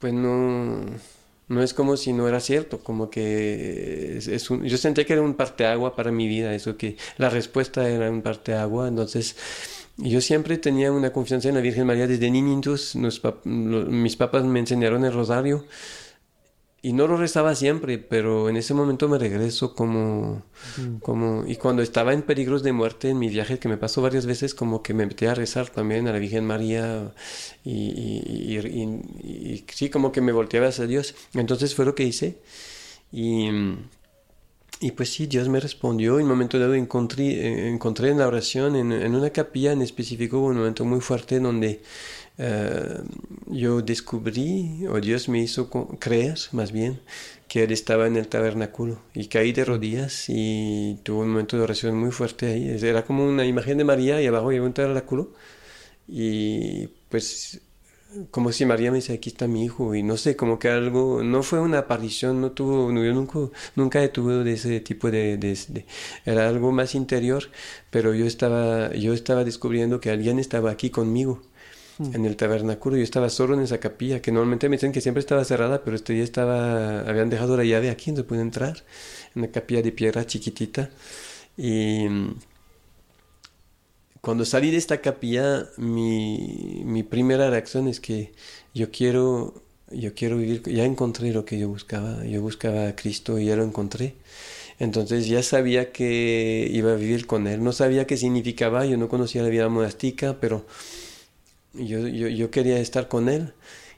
pues 0.00 0.12
no 0.12 0.84
no 1.50 1.64
es 1.64 1.74
como 1.74 1.96
si 1.96 2.12
no 2.12 2.28
era 2.28 2.38
cierto, 2.38 2.78
como 2.78 3.10
que 3.10 4.18
es, 4.18 4.50
un, 4.50 4.64
yo 4.64 4.78
sentía 4.78 5.04
que 5.04 5.14
era 5.14 5.22
un 5.22 5.34
parteagua 5.34 5.96
para 5.96 6.12
mi 6.12 6.28
vida, 6.28 6.54
eso 6.54 6.76
que 6.76 6.96
la 7.18 7.28
respuesta 7.28 7.88
era 7.88 8.08
un 8.08 8.22
parteagua, 8.22 8.86
entonces 8.86 9.34
yo 9.96 10.20
siempre 10.20 10.58
tenía 10.58 10.92
una 10.92 11.12
confianza 11.12 11.48
en 11.48 11.56
la 11.56 11.60
Virgen 11.60 11.88
María. 11.88 12.06
Desde 12.06 12.30
niñitos, 12.30 12.96
mis 13.44 14.16
papás 14.16 14.44
me 14.44 14.60
enseñaron 14.60 15.04
el 15.04 15.12
rosario 15.12 15.64
y 16.82 16.94
no 16.94 17.06
lo 17.06 17.16
rezaba 17.18 17.54
siempre, 17.54 17.98
pero 17.98 18.48
en 18.48 18.56
ese 18.56 18.72
momento 18.72 19.06
me 19.06 19.18
regreso 19.18 19.74
como, 19.74 20.42
mm. 20.78 20.96
como, 21.00 21.44
y 21.46 21.56
cuando 21.56 21.82
estaba 21.82 22.14
en 22.14 22.22
peligros 22.22 22.62
de 22.62 22.72
muerte 22.72 23.10
en 23.10 23.18
mi 23.18 23.28
viaje, 23.28 23.58
que 23.58 23.68
me 23.68 23.76
pasó 23.76 24.00
varias 24.00 24.24
veces, 24.24 24.54
como 24.54 24.82
que 24.82 24.94
me 24.94 25.04
metí 25.04 25.26
a 25.26 25.34
rezar 25.34 25.68
también 25.68 26.08
a 26.08 26.12
la 26.12 26.18
Virgen 26.18 26.46
María, 26.46 27.12
y, 27.64 27.70
y, 27.72 28.58
y, 28.58 28.86
y 29.28 29.64
sí, 29.74 29.90
como 29.90 30.10
que 30.10 30.22
me 30.22 30.32
volteaba 30.32 30.68
hacia 30.68 30.86
Dios. 30.86 31.14
Entonces 31.34 31.74
fue 31.74 31.84
lo 31.84 31.94
que 31.94 32.04
hice, 32.04 32.38
y, 33.12 33.50
y 34.80 34.92
pues 34.92 35.10
sí, 35.10 35.26
Dios 35.26 35.50
me 35.50 35.60
respondió, 35.60 36.18
en 36.18 36.22
un 36.22 36.30
momento 36.30 36.58
dado 36.58 36.74
encontré, 36.74 37.68
encontré 37.68 38.08
en 38.08 38.18
la 38.18 38.26
oración, 38.26 38.74
en, 38.74 38.90
en 38.92 39.14
una 39.14 39.28
capilla 39.28 39.72
en 39.72 39.82
específico, 39.82 40.38
un 40.38 40.56
momento 40.56 40.86
muy 40.86 41.00
fuerte 41.02 41.40
donde 41.40 41.82
Uh, 42.40 43.04
yo 43.48 43.82
descubrí, 43.82 44.86
o 44.88 44.98
Dios 44.98 45.28
me 45.28 45.40
hizo 45.40 45.68
creer 45.98 46.38
más 46.52 46.72
bien, 46.72 47.00
que 47.48 47.64
Él 47.64 47.72
estaba 47.72 48.06
en 48.06 48.16
el 48.16 48.28
tabernáculo 48.28 48.98
y 49.12 49.26
caí 49.26 49.52
de 49.52 49.64
rodillas 49.64 50.24
y 50.28 50.98
tuve 51.02 51.24
un 51.24 51.30
momento 51.30 51.58
de 51.58 51.64
oración 51.64 51.96
muy 51.98 52.12
fuerte 52.12 52.46
ahí. 52.46 52.78
Era 52.82 53.04
como 53.04 53.26
una 53.26 53.44
imagen 53.44 53.76
de 53.78 53.84
María 53.84 54.22
y 54.22 54.26
abajo 54.26 54.46
había 54.48 54.62
un 54.62 54.72
tabernáculo 54.72 55.32
y 56.08 56.88
pues 57.10 57.60
como 58.30 58.52
si 58.52 58.66
María 58.66 58.90
me 58.90 58.96
dice 58.98 59.12
aquí 59.14 59.30
está 59.30 59.46
mi 59.46 59.64
hijo 59.64 59.94
y 59.94 60.02
no 60.02 60.16
sé, 60.16 60.36
como 60.36 60.58
que 60.58 60.68
algo, 60.68 61.22
no 61.22 61.42
fue 61.42 61.60
una 61.60 61.78
aparición, 61.78 62.40
no 62.40 62.52
tuvo, 62.52 62.90
no, 62.92 63.04
yo 63.04 63.12
nunca, 63.14 63.38
nunca 63.76 64.00
de 64.00 64.52
ese 64.52 64.80
tipo 64.80 65.10
de, 65.10 65.36
de, 65.36 65.58
de, 65.68 65.86
era 66.24 66.48
algo 66.48 66.72
más 66.72 66.94
interior, 66.94 67.44
pero 67.90 68.14
yo 68.14 68.26
estaba, 68.26 68.92
yo 68.94 69.12
estaba 69.14 69.44
descubriendo 69.44 70.00
que 70.00 70.10
alguien 70.10 70.38
estaba 70.38 70.70
aquí 70.70 70.90
conmigo 70.90 71.42
en 72.00 72.24
el 72.24 72.36
tabernáculo. 72.36 72.96
Yo 72.96 73.02
estaba 73.02 73.28
solo 73.28 73.54
en 73.54 73.60
esa 73.60 73.78
capilla, 73.78 74.22
que 74.22 74.32
normalmente 74.32 74.68
me 74.68 74.76
dicen 74.76 74.92
que 74.92 75.00
siempre 75.00 75.20
estaba 75.20 75.44
cerrada, 75.44 75.82
pero 75.84 75.96
este 75.96 76.12
día 76.14 76.24
estaba, 76.24 77.00
habían 77.00 77.30
dejado 77.30 77.56
la 77.56 77.64
llave 77.64 77.90
aquí, 77.90 78.10
no 78.12 78.24
pude 78.24 78.40
entrar, 78.40 78.82
en 79.34 79.42
una 79.42 79.52
capilla 79.52 79.82
de 79.82 79.92
piedra 79.92 80.26
chiquitita. 80.26 80.90
Y 81.56 82.06
cuando 84.20 84.44
salí 84.44 84.70
de 84.70 84.78
esta 84.78 85.00
capilla, 85.00 85.66
mi, 85.76 86.82
mi 86.84 87.02
primera 87.02 87.50
reacción 87.50 87.88
es 87.88 88.00
que 88.00 88.32
yo 88.74 88.90
quiero, 88.90 89.62
yo 89.90 90.14
quiero 90.14 90.38
vivir, 90.38 90.62
ya 90.64 90.84
encontré 90.84 91.32
lo 91.32 91.44
que 91.44 91.58
yo 91.58 91.68
buscaba, 91.68 92.24
yo 92.24 92.40
buscaba 92.40 92.88
a 92.88 92.96
Cristo 92.96 93.38
y 93.38 93.46
ya 93.46 93.56
lo 93.56 93.64
encontré. 93.64 94.14
Entonces 94.78 95.26
ya 95.28 95.42
sabía 95.42 95.92
que 95.92 96.66
iba 96.72 96.92
a 96.92 96.96
vivir 96.96 97.26
con 97.26 97.46
Él, 97.46 97.62
no 97.62 97.72
sabía 97.72 98.06
qué 98.06 98.16
significaba, 98.16 98.86
yo 98.86 98.96
no 98.96 99.10
conocía 99.10 99.42
la 99.42 99.50
vida 99.50 99.68
monástica, 99.68 100.38
pero 100.40 100.64
yo, 101.74 102.06
yo, 102.08 102.28
yo, 102.28 102.50
quería 102.50 102.78
estar 102.78 103.08
con 103.08 103.28
él 103.28 103.52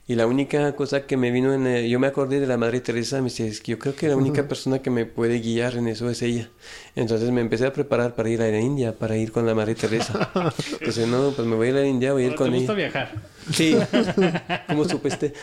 Y 0.07 0.15
la 0.15 0.27
única 0.27 0.75
cosa 0.75 1.05
que 1.07 1.17
me 1.17 1.31
vino 1.31 1.53
en... 1.53 1.65
eh, 1.67 1.89
yo 1.89 1.99
me 1.99 2.07
acordé 2.07 2.39
de 2.39 2.47
la 2.47 2.57
Madre 2.57 2.81
Teresa, 2.81 3.21
me 3.21 3.31
que 3.31 3.53
yo 3.71 3.79
creo 3.79 3.95
que 3.95 4.07
la 4.09 4.17
única 4.17 4.47
persona 4.47 4.79
que 4.81 4.89
me 4.89 5.05
puede 5.05 5.39
guiar 5.39 5.75
en 5.77 5.87
eso 5.87 6.09
es 6.09 6.21
ella. 6.21 6.49
Entonces 6.95 7.31
me 7.31 7.39
empecé 7.41 7.65
a 7.67 7.73
preparar 7.73 8.13
para 8.15 8.29
ir 8.29 8.41
a 8.41 8.47
la 8.49 8.59
India, 8.59 8.93
para 8.93 9.15
ir 9.17 9.31
con 9.31 9.45
la 9.45 9.55
Madre 9.55 9.75
Teresa. 9.75 10.13
Entonces, 10.79 11.07
no, 11.07 11.31
pues 11.35 11.47
me 11.47 11.55
voy 11.55 11.67
a 11.67 11.69
ir 11.71 11.75
a 11.77 11.79
la 11.81 11.87
India, 11.87 12.13
voy 12.13 12.23
a 12.23 12.27
ir 12.27 12.35
con 12.35 12.53
ella. 12.53 12.75
viajar? 12.75 13.11
Sí, 13.51 13.77
¿cómo 14.67 14.85
supiste? 14.85 15.33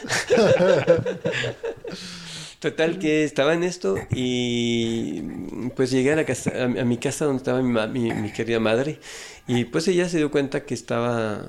Total 2.60 2.98
que 2.98 3.24
estaba 3.24 3.54
en 3.54 3.62
esto 3.64 3.96
y 4.10 5.22
pues 5.76 5.90
llegué 5.90 6.12
a, 6.12 6.16
la 6.16 6.24
casa, 6.26 6.50
a, 6.54 6.64
a 6.64 6.84
mi 6.84 6.98
casa 6.98 7.24
donde 7.24 7.38
estaba 7.38 7.62
mi, 7.62 7.72
mi- 8.00 8.14
mi 8.14 8.30
querida 8.32 8.60
madre 8.60 8.98
y 9.46 9.64
pues 9.64 9.88
ella 9.88 10.08
se 10.08 10.18
dio 10.18 10.30
cuenta 10.30 10.64
que 10.64 10.74
estaba 10.74 11.46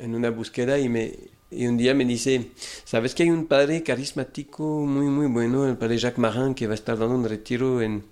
en 0.00 0.14
una 0.14 0.30
búsqueda 0.30 0.78
y, 0.78 0.88
me, 0.88 1.12
y 1.50 1.66
un 1.66 1.76
día 1.76 1.94
me 1.94 2.04
dice, 2.04 2.50
¿sabes 2.84 3.14
que 3.14 3.22
hay 3.24 3.30
un 3.30 3.46
padre 3.46 3.82
carismático 3.82 4.64
muy 4.86 5.06
muy 5.06 5.26
bueno, 5.26 5.66
el 5.68 5.76
padre 5.76 5.98
Jacques 5.98 6.18
Marin, 6.18 6.54
que 6.54 6.66
va 6.66 6.72
a 6.72 6.74
estar 6.74 6.98
dando 6.98 7.14
un 7.14 7.24
retiro 7.28 7.80
en... 7.82 8.04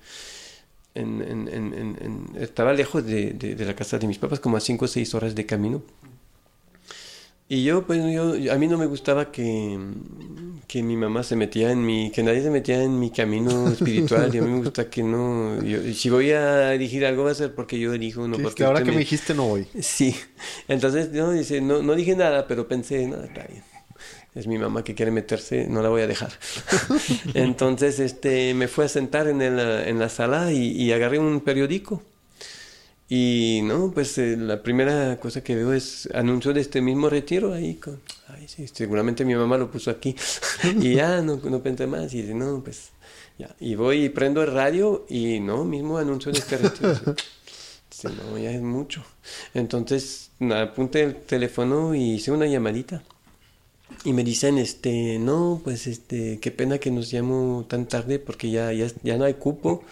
en- 0.94 1.22
en- 1.22 2.30
estaba 2.40 2.72
lejos 2.72 3.04
de, 3.06 3.32
de- 3.32 3.54
de 3.54 3.64
la 3.64 3.74
casa 3.74 3.98
de 3.98 4.06
mis 4.06 4.18
papás, 4.18 4.40
como 4.40 4.56
a 4.56 4.60
5 4.60 4.84
o 4.84 4.88
6 4.88 5.14
horas 5.14 5.34
de 5.34 5.46
camino. 5.46 5.82
Y 7.50 7.64
yo, 7.64 7.86
pues, 7.86 8.02
yo, 8.12 8.52
a 8.52 8.56
mí 8.56 8.66
no 8.66 8.76
me 8.76 8.84
gustaba 8.86 9.32
que, 9.32 9.78
que 10.66 10.82
mi 10.82 10.96
mamá 10.96 11.22
se 11.22 11.34
metía 11.34 11.70
en 11.72 11.84
mi, 11.84 12.10
que 12.10 12.22
nadie 12.22 12.42
se 12.42 12.50
metía 12.50 12.82
en 12.82 13.00
mi 13.00 13.10
camino 13.10 13.68
espiritual. 13.72 14.34
Y 14.34 14.38
a 14.38 14.42
mí 14.42 14.50
me 14.50 14.58
gusta 14.58 14.90
que 14.90 15.02
no, 15.02 15.62
yo- 15.62 15.80
si 15.94 16.10
voy 16.10 16.32
a 16.32 16.74
elegir 16.74 17.06
algo 17.06 17.24
va 17.24 17.30
a 17.30 17.34
ser 17.34 17.54
porque 17.54 17.78
yo 17.78 17.94
elijo, 17.94 18.28
no 18.28 18.36
Que- 18.36 18.42
porque 18.42 18.56
que 18.56 18.64
ahora 18.64 18.82
que 18.82 18.92
me 18.92 18.98
dijiste 18.98 19.32
no 19.34 19.44
voy. 19.48 19.66
Sí, 19.80 20.14
entonces 20.68 21.10
no, 21.12 21.32
dice, 21.32 21.60
no, 21.62 21.82
no 21.82 21.94
dije 21.94 22.14
nada, 22.16 22.46
pero 22.46 22.68
pensé, 22.68 23.06
no, 23.06 23.16
está 23.24 23.44
bien. 23.46 23.62
Es 24.34 24.46
mi 24.46 24.58
mamá 24.58 24.84
que 24.84 24.94
quiere 24.94 25.10
meterse, 25.10 25.66
no 25.68 25.80
la 25.82 25.88
voy 25.88 26.02
a 26.02 26.06
dejar. 26.06 26.30
entonces 27.34 27.98
este, 27.98 28.52
me 28.54 28.68
fui 28.68 28.84
a 28.84 28.88
sentar 28.88 29.26
en, 29.26 29.40
el, 29.40 29.58
en 29.58 29.98
la 29.98 30.08
sala 30.10 30.52
y, 30.52 30.68
y 30.72 30.92
agarré 30.92 31.18
un 31.18 31.40
periódico. 31.40 32.02
Y 33.08 33.60
no, 33.64 33.90
pues 33.90 34.18
eh, 34.18 34.36
la 34.36 34.62
primera 34.62 35.18
cosa 35.18 35.42
que 35.42 35.54
veo 35.54 35.72
es 35.72 36.08
anuncio 36.12 36.52
de 36.52 36.60
este 36.60 36.82
mismo 36.82 37.08
retiro 37.08 37.54
ahí. 37.54 37.76
Con, 37.76 38.00
ay, 38.28 38.46
sí, 38.48 38.66
seguramente 38.68 39.24
mi 39.24 39.34
mamá 39.34 39.56
lo 39.56 39.70
puso 39.70 39.90
aquí. 39.90 40.14
y 40.80 40.94
ya 40.94 41.22
no, 41.22 41.36
no 41.36 41.62
pensé 41.62 41.86
más. 41.86 42.12
Y 42.12 42.22
no, 42.34 42.62
pues 42.62 42.90
ya. 43.38 43.54
Y 43.60 43.76
voy 43.76 44.04
y 44.04 44.08
prendo 44.10 44.42
el 44.42 44.52
radio 44.52 45.06
y 45.08 45.40
no, 45.40 45.64
mismo 45.64 45.96
anuncio 45.98 46.32
de 46.32 46.38
este 46.38 46.56
retiro. 46.58 47.16
Ya 48.40 48.52
es 48.52 48.62
mucho. 48.62 49.04
Entonces 49.54 50.30
apunté 50.54 51.02
el 51.02 51.16
teléfono 51.16 51.96
y 51.96 52.12
hice 52.14 52.30
una 52.30 52.46
llamadita. 52.46 53.02
Y 54.04 54.12
me 54.12 54.22
dicen, 54.22 54.58
este, 54.58 55.18
no, 55.18 55.60
pues, 55.64 55.86
este, 55.86 56.38
qué 56.40 56.50
pena 56.50 56.78
que 56.78 56.90
nos 56.90 57.12
llamo 57.12 57.66
tan 57.68 57.86
tarde 57.86 58.18
porque 58.18 58.50
ya, 58.50 58.72
ya, 58.72 58.86
ya 59.02 59.16
no 59.16 59.24
hay 59.24 59.34
cupo. 59.34 59.82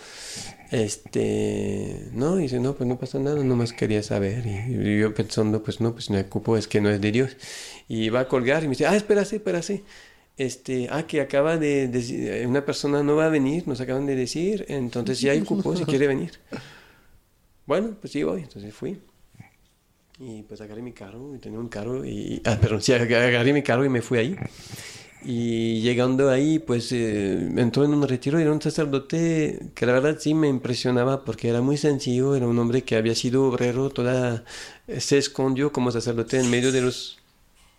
Este, 0.71 2.09
no, 2.13 2.37
dice, 2.37 2.59
no, 2.59 2.75
pues 2.75 2.89
no 2.89 2.99
pasa 2.99 3.19
nada, 3.19 3.43
nomás 3.45 3.73
quería 3.73 4.03
saber. 4.03 4.45
Y, 4.47 4.99
yo 5.01 5.15
pensando, 5.15 5.63
pues 5.63 5.81
no, 5.81 5.93
pues 5.93 6.11
no 6.11 6.17
hay 6.17 6.25
cupo, 6.25 6.57
es 6.57 6.67
que 6.67 6.81
no 6.81 6.91
es 6.91 7.01
de 7.01 7.13
Dios. 7.13 7.37
Y 7.89 8.09
va 8.09 8.21
a 8.21 8.29
colgar 8.29 8.63
y 8.63 8.67
me 8.67 8.71
dice, 8.71 8.87
ah, 8.87 8.97
espérase, 8.97 9.37
espérase. 9.37 9.85
Este, 10.37 10.89
ah, 10.91 11.07
que 11.07 11.21
acaba 11.21 11.57
de 11.57 11.89
decir, 11.89 12.47
una 12.47 12.65
persona 12.65 13.03
no 13.03 13.17
va 13.17 13.27
a 13.27 13.29
venir, 13.31 13.67
nos 13.67 13.81
acaban 13.81 14.07
de 14.07 14.17
decir, 14.17 14.67
entonces 14.69 15.21
ya 15.21 15.33
hay 15.33 15.41
cupo 15.41 15.75
si 15.77 15.85
quiere 15.85 16.07
venir. 16.09 16.33
Bueno, 17.65 17.97
pues 18.01 18.13
sí 18.13 18.23
voy, 18.23 18.43
entonces 18.43 18.75
fui. 18.75 19.01
Y 20.19 20.43
pues 20.43 20.61
agarré 20.61 20.83
mi 20.83 20.93
carro, 20.93 21.35
y 21.35 21.39
tenía 21.39 21.59
un 21.59 21.69
carro, 21.69 22.05
y... 22.05 22.41
Ah, 22.45 22.59
perdón, 22.61 22.81
sí, 22.81 22.93
ag- 22.93 23.15
agarré 23.15 23.53
mi 23.53 23.63
carro 23.63 23.85
y 23.85 23.89
me 23.89 24.03
fui 24.03 24.19
ahí. 24.19 24.37
Y 25.25 25.81
llegando 25.81 26.31
ahí, 26.31 26.59
pues 26.59 26.93
eh, 26.93 27.51
entró 27.57 27.85
en 27.85 27.95
un 27.95 28.07
retiro 28.07 28.39
y 28.39 28.43
era 28.43 28.53
un 28.53 28.63
sacerdote 28.63 29.71
que 29.75 29.87
la 29.87 29.93
verdad 29.93 30.19
sí 30.21 30.35
me 30.35 30.49
impresionaba 30.49 31.25
porque 31.25 31.49
era 31.49 31.63
muy 31.63 31.77
sencillo, 31.77 32.37
era 32.37 32.47
un 32.47 32.59
hombre 32.59 32.83
que 32.85 32.97
había 32.97 33.15
sido 33.15 33.45
obrero, 33.49 33.91
toda... 33.91 34.45
se 34.99 35.19
escondió 35.19 35.73
como 35.73 35.91
sacerdote 35.91 36.39
en 36.39 36.49
medio 36.51 36.71
de 36.71 36.83
los, 36.83 37.19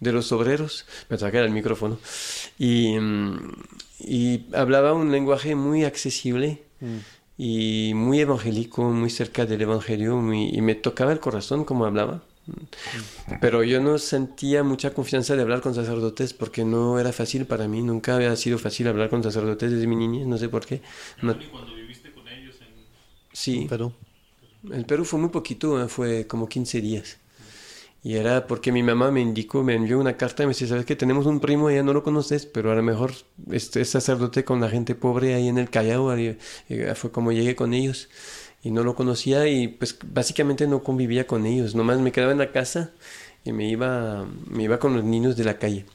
de 0.02 0.12
los 0.12 0.32
obreros, 0.34 0.86
me 1.10 1.18
saqué 1.18 1.38
el 1.40 1.52
micrófono, 1.52 2.00
y, 2.58 2.98
mm, 3.00 3.52
y 4.00 4.46
hablaba 4.54 4.94
un 4.94 5.12
lenguaje 5.12 5.56
muy 5.56 5.86
accesible 5.86 6.64
y 7.38 7.94
muy 7.96 8.20
evangélico, 8.20 8.84
muy 8.84 9.10
cerca 9.10 9.46
del 9.46 9.62
evangelio, 9.62 10.18
muy- 10.18 10.50
y 10.50 10.62
me 10.62 10.76
tocaba 10.76 11.14
el 11.14 11.20
corazón 11.20 11.64
como 11.66 11.86
hablaba. 11.86 12.24
Pero 13.42 13.64
yo 13.64 13.82
no 13.82 13.98
sentía 13.98 14.64
mucha 14.64 14.94
confianza 14.94 15.36
de 15.36 15.42
hablar 15.42 15.62
con 15.62 15.76
sacerdotes 15.76 16.34
porque 16.34 16.66
no 16.66 17.00
era 17.00 17.12
fácil 17.14 17.46
para 17.46 17.68
mí, 17.68 17.82
nunca 17.82 18.16
había 18.16 18.36
sido 18.36 18.58
fácil 18.58 18.88
hablar 18.88 19.10
con 19.10 19.24
sacerdotes 19.24 19.72
desde 19.72 19.88
mi 19.88 19.96
niñez, 19.96 20.26
no 20.28 20.38
sé 20.38 20.50
por 20.50 20.66
qué. 20.66 20.82
No- 21.22 21.38
cuando 21.52 21.74
viviste 21.76 22.12
con 22.14 22.28
ellos 22.28 22.56
en... 22.62 22.68
sí, 23.34 23.70
Pero 23.70 23.94
el 24.72 24.86
Perú 24.86 25.06
fue 25.06 25.20
muy 25.20 25.30
poquito, 25.30 25.82
¿eh? 25.84 25.88
fue 25.88 26.28
como 26.28 26.50
15 26.50 26.82
días. 26.82 27.18
Y 28.04 28.16
era 28.16 28.48
porque 28.48 28.72
mi 28.72 28.84
mamá 28.84 29.12
me 29.12 29.22
indicó, 29.22 29.64
me 29.64 29.76
envió 29.76 30.00
una 30.00 30.18
carta 30.18 30.44
y 30.44 30.46
me 30.46 30.52
dice, 30.54 30.68
¿sabes 30.68 30.86
que 30.86 30.96
Tenemos 30.96 31.26
un 31.26 31.40
primo, 31.42 31.70
ya 31.72 31.84
no 31.84 31.94
lo 31.94 32.04
conoces, 32.04 32.46
pero 32.46 32.72
a 32.72 32.76
lo 32.76 32.84
mejor 32.84 33.14
este 33.52 33.82
es 33.82 33.90
sacerdote 33.90 34.46
con 34.46 34.62
la 34.62 34.70
gente 34.70 34.96
pobre 34.96 35.34
ahí 35.36 35.48
en 35.50 35.58
el 35.58 35.70
Callao. 35.70 36.10
ahí, 36.12 36.38
fue 36.96 37.12
como 37.12 37.32
llegué 37.32 37.56
con 37.56 37.74
ellos. 37.74 38.10
Y 38.64 38.72
no 38.72 38.84
lo 38.84 38.96
conocía 38.96 39.48
y 39.48 39.68
pues 39.68 39.98
básicamente 40.04 40.68
no 40.68 40.84
convivía 40.84 41.28
con 41.28 41.46
ellos. 41.46 41.76
Nomás 41.76 42.00
me 42.00 42.12
quedaba 42.12 42.32
en 42.32 42.40
la 42.40 42.52
casa 42.52 42.92
y 43.46 43.54
me 43.54 43.70
iba, 43.70 44.28
me 44.48 44.64
iba 44.64 44.80
con 44.80 44.96
los 44.96 45.04
niños 45.04 45.38
de 45.38 45.44
la 45.44 45.58
calle. 45.58 45.86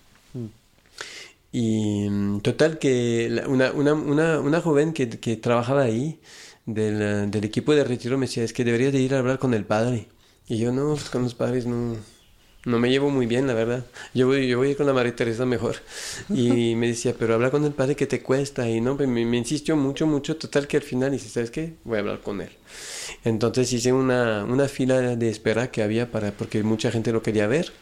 Y 1.52 2.08
total 2.40 2.78
que 2.78 3.42
una, 3.46 3.72
una, 3.72 3.92
una, 3.92 4.40
una 4.40 4.60
joven 4.62 4.94
que, 4.94 5.08
que 5.08 5.36
trabajaba 5.36 5.82
ahí 5.82 6.18
del, 6.64 7.30
del 7.30 7.44
equipo 7.44 7.74
de 7.74 7.84
retiro 7.84 8.16
me 8.16 8.26
decía, 8.26 8.44
es 8.44 8.52
que 8.54 8.64
deberías 8.64 8.92
de 8.92 9.00
ir 9.00 9.14
a 9.14 9.18
hablar 9.18 9.38
con 9.38 9.52
el 9.52 9.64
padre. 9.64 10.08
Y 10.48 10.58
yo 10.58 10.72
no, 10.72 10.94
pues, 10.94 11.10
con 11.10 11.22
los 11.22 11.34
padres 11.34 11.66
no, 11.66 11.96
no 12.64 12.78
me 12.78 12.90
llevo 12.90 13.10
muy 13.10 13.26
bien, 13.26 13.46
la 13.46 13.54
verdad. 13.54 13.84
Yo 14.14 14.26
voy, 14.28 14.46
yo 14.48 14.58
voy 14.58 14.68
a 14.68 14.70
ir 14.72 14.76
con 14.76 14.86
la 14.86 14.92
María 14.92 15.14
Teresa 15.16 15.44
mejor. 15.46 15.76
Y 16.32 16.74
me 16.76 16.88
decía, 16.88 17.14
pero 17.18 17.34
habla 17.34 17.50
con 17.50 17.64
el 17.64 17.72
padre 17.72 17.96
que 17.96 18.06
te 18.06 18.22
cuesta. 18.22 18.68
Y 18.68 18.80
no, 18.80 18.94
me, 18.96 19.06
me 19.06 19.36
insistió 19.36 19.76
mucho, 19.76 20.06
mucho. 20.06 20.36
Total 20.36 20.66
que 20.68 20.76
al 20.76 20.82
final 20.82 21.10
dice, 21.12 21.28
¿sabes 21.28 21.50
qué? 21.50 21.74
Voy 21.84 21.96
a 21.96 22.00
hablar 22.00 22.20
con 22.20 22.40
él. 22.40 22.50
Entonces 23.24 23.72
hice 23.72 23.92
una, 23.92 24.44
una 24.44 24.68
fila 24.68 25.00
de 25.16 25.28
espera 25.30 25.70
que 25.70 25.82
había 25.82 26.10
para, 26.10 26.32
porque 26.32 26.62
mucha 26.62 26.90
gente 26.90 27.12
lo 27.12 27.22
quería 27.22 27.46
ver. 27.46 27.72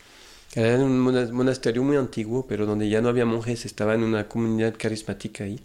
Era 0.55 0.77
un 0.79 0.99
mona- 1.01 1.31
monasterio 1.33 1.83
muy 1.85 1.97
antiguo, 1.97 2.47
pero 2.49 2.67
donde 2.67 2.89
ya 2.89 3.01
no 3.03 3.09
había 3.11 3.27
monjes, 3.27 3.67
estaba 3.67 3.95
en 3.95 4.05
una 4.05 4.29
comunidad 4.29 4.75
carismática 4.79 5.45
ahí. 5.45 5.61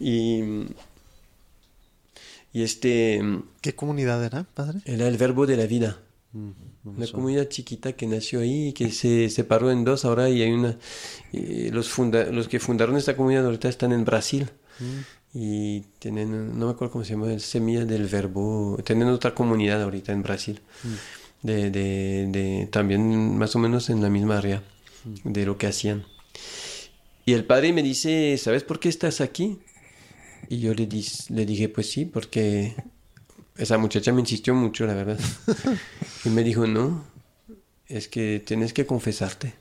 Y, 0.00 0.42
y 2.52 2.62
este 2.62 3.20
¿qué 3.60 3.74
comunidad 3.74 4.24
era, 4.24 4.44
padre? 4.44 4.80
era 4.84 5.08
el 5.08 5.16
verbo 5.16 5.44
de 5.46 5.56
la 5.56 5.66
vida. 5.66 5.98
Mm, 6.32 6.50
Una 6.84 7.06
comunidad 7.06 7.48
chiquita 7.48 7.92
que 7.92 8.06
nació 8.08 8.40
ahí 8.40 8.68
y 8.68 8.72
que 8.72 8.90
se 8.90 9.30
separó 9.30 9.70
en 9.70 9.84
dos 9.84 10.04
ahora 10.04 10.28
y 10.28 10.42
hay 10.42 10.50
una... 10.50 10.78
y 11.32 11.70
los, 11.70 11.88
funda, 11.88 12.24
los 12.24 12.48
que 12.48 12.58
fundaron 12.58 12.96
esta 12.96 13.16
comunidad 13.16 13.44
ahorita 13.44 13.68
están 13.68 13.92
en 13.92 14.04
Brasil 14.04 14.50
Mm. 14.80 15.38
y 15.38 15.80
tienen, 15.98 16.58
no 16.58 16.66
me 16.66 16.72
acuerdo 16.72 16.92
cómo 16.92 17.04
se 17.04 17.10
llama, 17.12 17.38
Semilla 17.38 17.84
del 17.84 18.06
Verbo, 18.08 18.78
tienen 18.84 19.08
otra 19.08 19.34
comunidad 19.34 19.82
ahorita 19.82 20.12
en 20.12 20.22
Brasil, 20.22 20.60
Mm. 20.82 21.46
de, 21.46 21.70
de, 21.70 22.26
de- 22.30 22.68
también 22.72 23.36
más 23.36 23.54
o 23.54 23.58
menos 23.58 23.90
en 23.90 24.00
la 24.02 24.08
misma 24.08 24.38
área 24.38 24.62
Mm. 25.04 25.32
de 25.32 25.46
lo 25.46 25.58
que 25.58 25.66
hacían. 25.66 26.04
Y 27.26 27.34
el 27.34 27.44
padre 27.44 27.72
me 27.72 27.82
dice, 27.82 28.36
¿sabes 28.38 28.64
por 28.64 28.80
qué 28.80 28.88
estás 28.88 29.20
aquí? 29.20 29.58
Y 30.48 30.58
yo 30.58 30.74
le, 30.74 30.88
dis- 30.88 31.28
le 31.30 31.44
dije, 31.46 31.68
pues 31.68 31.88
sí, 31.90 32.06
porque 32.06 32.74
esa 33.56 33.78
muchacha 33.78 34.12
me 34.12 34.20
insistió 34.20 34.54
mucho, 34.54 34.86
la 34.86 34.94
verdad. 34.94 35.18
y 36.24 36.30
me 36.30 36.42
dijo, 36.44 36.66
no, 36.66 37.04
es 37.88 38.08
que 38.08 38.42
tienes 38.44 38.72
que 38.72 38.86
confesarte. 38.86 39.54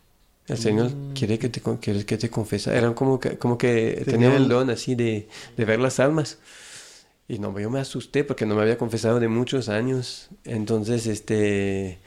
El 0.48 0.58
Señor 0.58 0.92
quiere 1.14 1.40
que 1.40 1.50
te, 1.50 1.62
quiere 1.80 2.06
que 2.06 2.18
te 2.18 2.30
confesa. 2.30 2.76
Era 2.76 2.94
como 2.94 3.20
que, 3.20 3.38
como 3.38 3.58
que 3.58 4.04
tenía, 4.10 4.36
el- 4.36 4.50
don 4.50 4.70
así 4.70 4.96
de, 4.96 5.28
de 5.56 5.66
ver 5.66 5.80
las 5.80 6.00
almas. 6.00 6.40
Y 7.28 7.40
no, 7.40 7.58
yo 7.60 7.70
me 7.70 7.80
asusté 7.80 8.24
porque 8.24 8.46
no 8.46 8.56
me 8.56 8.62
había 8.64 8.78
confesado 8.78 9.20
de 9.20 9.28
muchos 9.30 9.70
años. 9.70 10.30
Entonces, 10.44 11.08
este, 11.08 12.00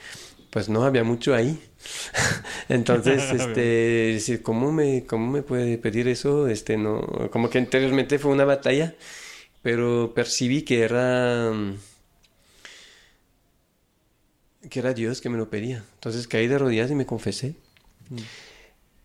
pues 0.50 0.68
no 0.68 0.84
había 0.84 1.04
mucho 1.04 1.34
ahí. 1.34 1.62
Entonces, 2.68 3.22
este, 3.32 3.60
decir, 4.14 4.42
¿cómo 4.42 4.72
me, 4.72 5.04
cómo 5.06 5.30
me 5.30 5.42
puede 5.42 5.78
pedir 5.78 6.08
eso? 6.08 6.48
Este, 6.48 6.76
no, 6.76 7.00
como 7.30 7.50
que 7.50 7.58
anteriormente 7.58 8.18
fue 8.18 8.32
una 8.32 8.44
batalla, 8.44 8.94
pero 9.64 10.12
percibí 10.14 10.62
que 10.62 10.82
era, 10.82 11.50
que 14.70 14.78
era 14.78 14.92
Dios 14.94 15.20
que 15.20 15.28
me 15.30 15.38
lo 15.38 15.48
pedía. 15.50 15.82
Entonces 15.94 16.28
caí 16.28 16.46
de 16.46 16.58
rodillas 16.58 16.90
y 16.90 16.94
me 16.94 17.06
confesé. 17.06 17.56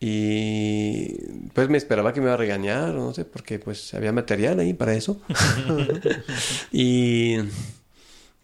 Y 0.01 1.15
pues 1.53 1.69
me 1.69 1.77
esperaba 1.77 2.13
que 2.13 2.21
me 2.21 2.25
iba 2.27 2.33
a 2.33 2.37
regañar, 2.37 2.95
o 2.95 3.05
no 3.05 3.13
sé, 3.13 3.25
porque 3.25 3.59
pues 3.59 3.93
había 3.93 4.11
material 4.11 4.59
ahí 4.59 4.73
para 4.73 4.93
eso. 4.93 5.21
y, 6.71 7.37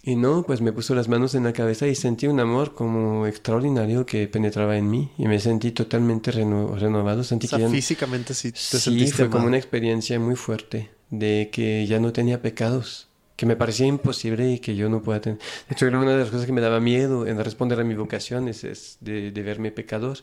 Y 0.04 0.16
no, 0.16 0.44
pues 0.44 0.62
me 0.62 0.72
puso 0.74 0.94
las 0.96 1.08
manos 1.08 1.34
en 1.36 1.44
la 1.46 1.54
cabeza 1.54 1.88
y 1.88 1.96
sentí 1.96 2.28
un 2.28 2.40
amor 2.40 2.76
como 2.76 3.26
extraordinario 3.26 4.06
que 4.06 4.28
penetraba 4.28 4.78
en 4.78 4.90
mí 4.90 5.12
y 5.18 5.28
me 5.28 5.40
sentí 5.40 5.72
totalmente 5.72 6.32
reno- 6.32 6.76
renovado. 6.76 7.24
Sentí 7.24 7.48
O 7.48 7.50
sea, 7.50 7.60
que 7.60 7.64
ya- 7.66 7.70
físicamente 7.72 8.34
sí 8.34 8.52
te 8.52 8.58
sí, 8.60 8.80
sentiste 8.80 9.18
fue 9.18 9.30
como 9.30 9.48
una 9.48 9.58
experiencia 9.58 10.20
muy 10.20 10.36
fuerte 10.36 10.90
de 11.10 11.50
que 11.52 11.86
ya 11.88 12.00
no 12.00 12.12
tenía 12.14 12.42
pecados, 12.42 13.08
que 13.36 13.46
me 13.46 13.56
parecía 13.56 13.86
imposible 13.86 14.50
y 14.54 14.60
que 14.60 14.76
yo 14.76 14.90
no 14.90 15.02
podía 15.02 15.22
tener. 15.22 15.40
De 15.68 15.74
hecho, 15.76 15.88
era 15.88 16.00
una 16.00 16.12
de 16.12 16.20
las 16.20 16.30
cosas 16.30 16.46
que 16.46 16.54
me 16.54 16.62
daba 16.62 16.80
miedo 16.80 17.28
en 17.28 17.44
responder 17.44 17.80
a 17.80 17.84
mi 17.84 17.94
vocación, 17.94 18.48
es, 18.48 18.64
es 18.64 18.98
de, 19.02 19.32
de 19.32 19.42
verme 19.44 19.72
pecador. 19.72 20.20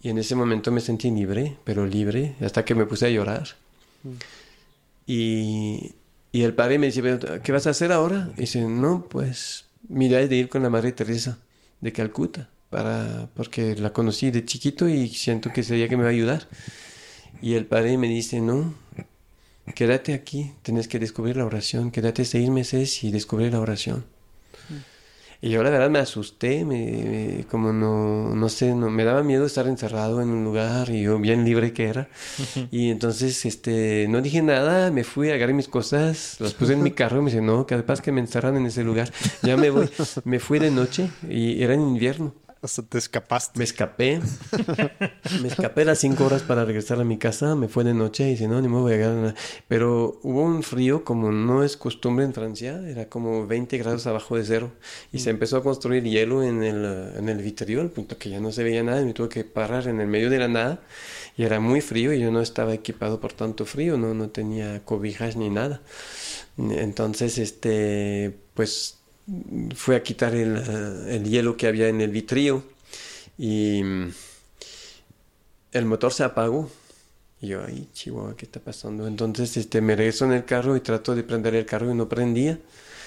Y 0.00 0.08
en 0.10 0.18
ese 0.18 0.34
momento 0.36 0.70
me 0.70 0.80
sentí 0.80 1.10
libre, 1.10 1.56
pero 1.64 1.84
libre, 1.86 2.36
hasta 2.40 2.64
que 2.64 2.74
me 2.74 2.86
puse 2.86 3.06
a 3.06 3.10
llorar. 3.10 3.48
Y, 5.06 5.94
y 6.32 6.42
el 6.42 6.54
padre 6.54 6.78
me 6.78 6.86
dice, 6.86 7.02
"Pero, 7.02 7.42
¿qué 7.42 7.52
vas 7.52 7.66
a 7.66 7.70
hacer 7.70 7.92
ahora? 7.92 8.30
Y 8.36 8.42
dice, 8.42 8.60
no, 8.62 9.06
pues 9.08 9.64
mi 9.88 10.06
idea 10.06 10.20
es 10.20 10.28
de 10.28 10.36
ir 10.36 10.48
con 10.48 10.62
la 10.62 10.70
Madre 10.70 10.92
Teresa 10.92 11.38
de 11.80 11.92
Calcuta, 11.92 12.50
para, 12.70 13.28
porque 13.34 13.74
la 13.76 13.92
conocí 13.92 14.30
de 14.30 14.44
chiquito 14.44 14.88
y 14.88 15.08
siento 15.08 15.52
que 15.52 15.62
sería 15.62 15.88
que 15.88 15.96
me 15.96 16.02
va 16.02 16.10
a 16.10 16.12
ayudar. 16.12 16.46
Y 17.40 17.54
el 17.54 17.66
padre 17.66 17.96
me 17.98 18.08
dice, 18.08 18.40
no, 18.40 18.74
quédate 19.74 20.14
aquí, 20.14 20.52
tienes 20.62 20.88
que 20.88 20.98
descubrir 20.98 21.36
la 21.36 21.44
oración, 21.46 21.90
quédate 21.90 22.24
seis 22.24 22.48
meses 22.50 23.02
y 23.04 23.10
descubrir 23.10 23.52
la 23.52 23.60
oración. 23.60 24.04
Y 25.40 25.50
yo 25.50 25.62
la 25.62 25.70
verdad 25.70 25.88
me 25.88 26.00
asusté, 26.00 26.64
me, 26.64 26.84
me- 27.38 27.44
como 27.48 27.72
no, 27.72 28.34
no 28.34 28.48
sé, 28.48 28.74
no, 28.74 28.90
me 28.90 29.04
daba 29.04 29.22
miedo 29.22 29.46
estar 29.46 29.68
encerrado 29.68 30.20
en 30.20 30.30
un 30.30 30.42
lugar 30.42 30.90
y 30.90 31.02
yo 31.02 31.16
bien 31.20 31.44
libre 31.44 31.72
que 31.72 31.84
era. 31.86 32.08
Y 32.72 32.90
entonces 32.90 33.46
este, 33.46 34.06
no 34.08 34.20
dije 34.20 34.42
nada, 34.42 34.90
me 34.90 35.04
fui, 35.04 35.30
agarré 35.30 35.54
mis 35.54 35.68
cosas, 35.68 36.36
las 36.40 36.54
puse 36.54 36.72
en 36.72 36.82
mi 36.82 36.90
carro 36.90 37.18
y 37.20 37.22
me 37.22 37.30
dice, 37.30 37.40
no, 37.40 37.66
capaz 37.68 38.00
que 38.00 38.10
me 38.10 38.20
encerran 38.20 38.56
en 38.56 38.66
ese 38.66 38.82
lugar. 38.82 39.12
Ya 39.42 39.56
me 39.56 39.70
voy. 39.70 39.88
Me 40.24 40.40
fui 40.40 40.58
de 40.58 40.72
noche 40.72 41.08
y 41.30 41.62
era 41.62 41.74
en 41.74 41.82
invierno. 41.82 42.34
O 42.60 42.66
sea, 42.66 42.84
te 42.84 42.98
escapaste. 42.98 43.56
Me 43.58 43.64
escapé. 43.64 44.20
me 45.42 45.48
escapé 45.48 45.84
las 45.84 45.98
cinco 46.00 46.26
horas 46.26 46.42
para 46.42 46.64
regresar 46.64 47.00
a 47.00 47.04
mi 47.04 47.16
casa. 47.16 47.54
Me 47.54 47.68
fue 47.68 47.84
de 47.84 47.94
noche 47.94 48.26
y 48.26 48.30
dice, 48.30 48.48
no, 48.48 48.60
ni 48.60 48.68
me 48.68 48.78
voy 48.78 48.94
a 48.94 48.96
llegar. 48.96 49.34
Pero 49.68 50.18
hubo 50.22 50.42
un 50.42 50.62
frío 50.62 51.04
como 51.04 51.30
no 51.30 51.62
es 51.62 51.76
costumbre 51.76 52.24
en 52.24 52.34
Francia. 52.34 52.80
Era 52.88 53.08
como 53.08 53.46
20 53.46 53.78
grados 53.78 54.06
abajo 54.08 54.36
de 54.36 54.44
cero. 54.44 54.72
Y 55.12 55.20
se 55.20 55.30
empezó 55.30 55.58
a 55.58 55.62
construir 55.62 56.02
hielo 56.02 56.42
en 56.42 56.64
el, 56.64 57.12
en 57.16 57.28
el 57.28 57.38
vitriol, 57.38 57.82
al 57.82 57.90
punto 57.90 58.18
que 58.18 58.30
ya 58.30 58.40
no 58.40 58.50
se 58.50 58.64
veía 58.64 58.82
nada. 58.82 59.02
Y 59.02 59.04
me 59.04 59.14
tuve 59.14 59.28
que 59.28 59.44
parar 59.44 59.86
en 59.86 60.00
el 60.00 60.08
medio 60.08 60.28
de 60.28 60.38
la 60.38 60.48
nada. 60.48 60.80
Y 61.36 61.44
era 61.44 61.60
muy 61.60 61.80
frío 61.80 62.12
y 62.12 62.20
yo 62.20 62.32
no 62.32 62.40
estaba 62.40 62.74
equipado 62.74 63.20
por 63.20 63.32
tanto 63.32 63.66
frío. 63.66 63.96
No, 63.96 64.14
no 64.14 64.30
tenía 64.30 64.84
cobijas 64.84 65.36
ni 65.36 65.48
nada. 65.48 65.80
Entonces, 66.58 67.38
este, 67.38 68.36
pues 68.54 68.97
fue 69.74 69.96
a 69.96 70.02
quitar 70.02 70.34
el, 70.34 70.56
el 71.08 71.24
hielo 71.24 71.56
que 71.56 71.66
había 71.66 71.88
en 71.88 72.00
el 72.00 72.10
vitrío 72.10 72.62
y 73.38 73.82
mm, 73.82 74.10
el 75.72 75.84
motor 75.84 76.12
se 76.12 76.24
apagó. 76.24 76.70
Y 77.40 77.48
yo, 77.48 77.62
ay, 77.64 77.88
chihuahua, 77.92 78.36
¿qué 78.36 78.46
está 78.46 78.58
pasando? 78.58 79.06
Entonces 79.06 79.56
este, 79.56 79.80
me 79.80 79.94
regreso 79.94 80.24
en 80.24 80.32
el 80.32 80.44
carro 80.44 80.76
y 80.76 80.80
trato 80.80 81.14
de 81.14 81.22
prender 81.22 81.54
el 81.54 81.66
carro 81.66 81.90
y 81.90 81.94
no 81.94 82.08
prendía. 82.08 82.58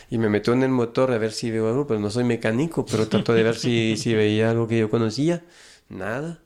Y 0.09 0.17
me 0.17 0.29
meto 0.29 0.53
en 0.53 0.63
el 0.63 0.69
motor 0.69 1.11
a 1.11 1.17
ver 1.17 1.31
si 1.31 1.51
veo 1.51 1.69
algo, 1.69 1.87
pero 1.87 1.99
no 1.99 2.09
soy 2.09 2.23
mecánico, 2.23 2.85
pero 2.85 3.07
trato 3.07 3.33
de 3.33 3.43
ver 3.43 3.55
si, 3.55 3.95
si 3.97 4.13
veía 4.13 4.49
algo 4.51 4.67
que 4.67 4.77
yo 4.77 4.89
conocía. 4.89 5.43
Nada. 5.89 6.39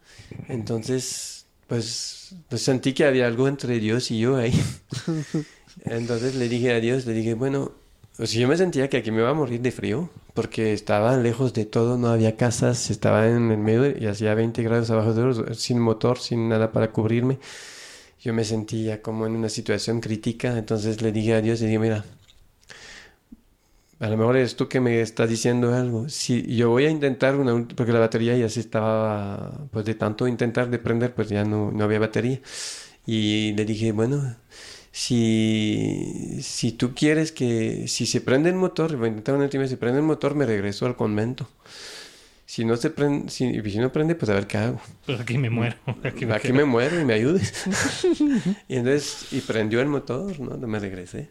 Entonces, 0.50 1.46
pues, 1.68 2.36
pues 2.50 2.62
sentí 2.62 2.94
que 2.94 3.06
había 3.06 3.28
algo 3.28 3.48
entre 3.48 3.80
Dios 3.80 4.12
y 4.12 4.20
yo 4.20 4.36
ahí. 4.36 4.54
Entonces 5.86 6.36
le 6.36 6.48
dije 6.48 6.74
a 6.74 6.80
Dios, 6.80 7.06
le 7.06 7.14
dije, 7.14 7.34
bueno, 7.34 7.72
pues 8.18 8.32
yo 8.32 8.48
me 8.48 8.58
sentía 8.58 8.90
que 8.90 8.98
aquí 8.98 9.12
me 9.12 9.20
iba 9.20 9.30
a 9.30 9.34
morir 9.34 9.62
de 9.62 9.72
frío, 9.72 10.10
porque 10.34 10.74
estaba 10.74 11.18
lejos 11.18 11.54
de 11.54 11.66
todo, 11.66 11.98
no 11.98 12.08
había 12.10 12.38
casas, 12.38 12.90
estaba 12.90 13.28
en 13.28 13.52
el 13.52 13.58
medio 13.58 13.98
y 13.98 14.08
hacía 14.08 14.34
20 14.36 14.64
grados 14.64 14.90
abajo 14.92 15.14
de 15.14 15.34
cero, 15.34 15.54
sin 15.56 15.80
motor, 15.80 16.20
sin 16.20 16.50
nada 16.50 16.72
para 16.72 16.92
cubrirme. 16.92 17.40
Yo 18.22 18.34
me 18.34 18.44
sentía 18.44 19.02
como 19.02 19.28
en 19.28 19.36
una 19.36 19.50
situación 19.50 20.02
crítica, 20.02 20.58
entonces 20.58 21.02
le 21.02 21.12
dije 21.12 21.34
a 21.36 21.42
Dios, 21.42 21.60
le 21.62 21.68
dije, 21.68 21.80
mira, 21.80 22.06
a 24.00 24.10
lo 24.10 24.18
mejor 24.18 24.36
eres 24.38 24.56
tú 24.56 24.68
que 24.68 24.80
me 24.80 25.02
estás 25.02 25.30
diciendo 25.30 25.74
algo. 25.74 26.10
Si 26.10 26.56
yo 26.56 26.70
voy 26.70 26.86
a 26.86 26.90
intentar 26.90 27.36
una, 27.36 27.68
porque 27.76 27.94
la 27.94 28.00
batería 28.00 28.36
ya 28.38 28.50
se 28.50 28.60
estaba, 28.60 29.68
pues 29.72 29.86
de 29.86 29.96
tanto 29.96 30.28
intentar 30.28 30.70
de 30.70 30.80
prender, 30.80 31.14
pues 31.14 31.30
ya 31.30 31.46
no, 31.46 31.72
no 31.72 31.84
había 31.84 32.00
batería. 32.00 32.42
Y 33.06 33.54
le 33.54 33.66
dije, 33.66 33.92
bueno, 33.92 34.36
si, 34.96 36.40
si 36.42 36.72
tú 36.72 36.96
quieres 36.96 37.34
que, 37.34 37.86
si 37.90 38.06
se 38.06 38.22
prende 38.22 38.48
el 38.48 38.56
motor, 38.56 38.96
voy 38.96 39.08
a 39.08 39.10
intentar 39.10 39.36
una 39.36 39.44
última 39.44 39.68
si 39.68 39.76
prende 39.76 40.00
el 40.00 40.06
motor, 40.06 40.36
me 40.36 40.46
regreso 40.46 40.86
al 40.86 40.96
convento. 40.96 41.50
Si 42.46 42.64
no 42.64 42.78
se 42.78 42.92
prende, 42.92 43.30
si, 43.30 43.62
si 43.62 43.80
no 43.80 43.92
prende, 43.92 44.16
pues 44.16 44.30
a 44.30 44.36
ver 44.36 44.48
qué 44.48 44.58
hago. 44.58 44.80
Pues 45.06 45.20
aquí 45.20 45.38
me 45.38 45.50
muero. 45.50 45.76
Aquí 46.06 46.26
me 46.26 46.34
Aquí 46.34 46.54
me 46.54 46.64
muero 46.64 47.02
y 47.02 47.04
me 47.04 47.14
ayudes. 47.14 47.66
y 48.70 48.78
entonces, 48.78 49.34
y 49.34 49.42
prendió 49.42 49.82
el 49.82 49.88
motor, 49.88 50.40
¿no? 50.40 50.66
Me 50.66 50.80
regresé. 50.80 51.28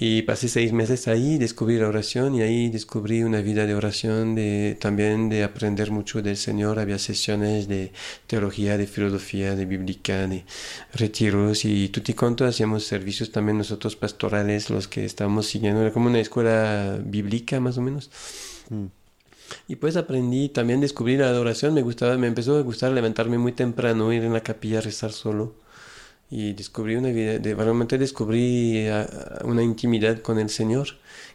Y 0.00 0.22
pasé 0.22 0.48
seis 0.48 0.72
meses 0.72 1.08
ahí, 1.08 1.38
descubrí 1.38 1.78
la 1.78 1.88
oración 1.88 2.34
y 2.34 2.42
ahí 2.42 2.68
descubrí 2.68 3.22
una 3.22 3.40
vida 3.40 3.66
de 3.66 3.74
oración, 3.74 4.34
de, 4.34 4.76
también 4.80 5.28
de 5.28 5.44
aprender 5.44 5.90
mucho 5.90 6.22
del 6.22 6.36
Señor. 6.36 6.78
Había 6.78 6.98
sesiones 6.98 7.68
de 7.68 7.92
teología, 8.26 8.76
de 8.76 8.86
filosofía, 8.86 9.54
de 9.54 9.66
bíblica, 9.66 10.26
de 10.26 10.44
retiros 10.94 11.64
y 11.64 11.88
tutti 11.88 12.14
conto 12.14 12.44
hacíamos 12.44 12.84
servicios 12.84 13.32
también 13.32 13.58
nosotros 13.58 13.96
pastorales, 13.96 14.70
los 14.70 14.88
que 14.88 15.04
estábamos 15.04 15.46
siguiendo. 15.46 15.82
Era 15.82 15.92
como 15.92 16.08
una 16.08 16.20
escuela 16.20 16.98
bíblica 17.02 17.60
más 17.60 17.78
o 17.78 17.82
menos. 17.82 18.10
Y 19.68 19.76
pues 19.76 19.96
aprendí, 19.96 20.48
también 20.48 20.80
descubrí 20.80 21.16
la 21.16 21.28
adoración, 21.28 21.74
me 21.74 21.82
gustaba, 21.82 22.16
me 22.18 22.26
empezó 22.26 22.56
a 22.56 22.62
gustar 22.62 22.92
levantarme 22.92 23.38
muy 23.38 23.52
temprano, 23.52 24.12
ir 24.12 24.24
en 24.24 24.32
la 24.32 24.42
capilla 24.42 24.78
a 24.78 24.82
rezar 24.82 25.12
solo. 25.12 25.54
Y 26.28 26.54
descubrí 26.54 26.96
una 26.96 27.10
vida, 27.10 27.38
de, 27.38 27.54
realmente 27.54 27.98
descubrí 27.98 28.88
ah, 28.88 29.06
una 29.44 29.62
intimidad 29.62 30.20
con 30.22 30.38
el 30.40 30.50
Señor. 30.50 30.88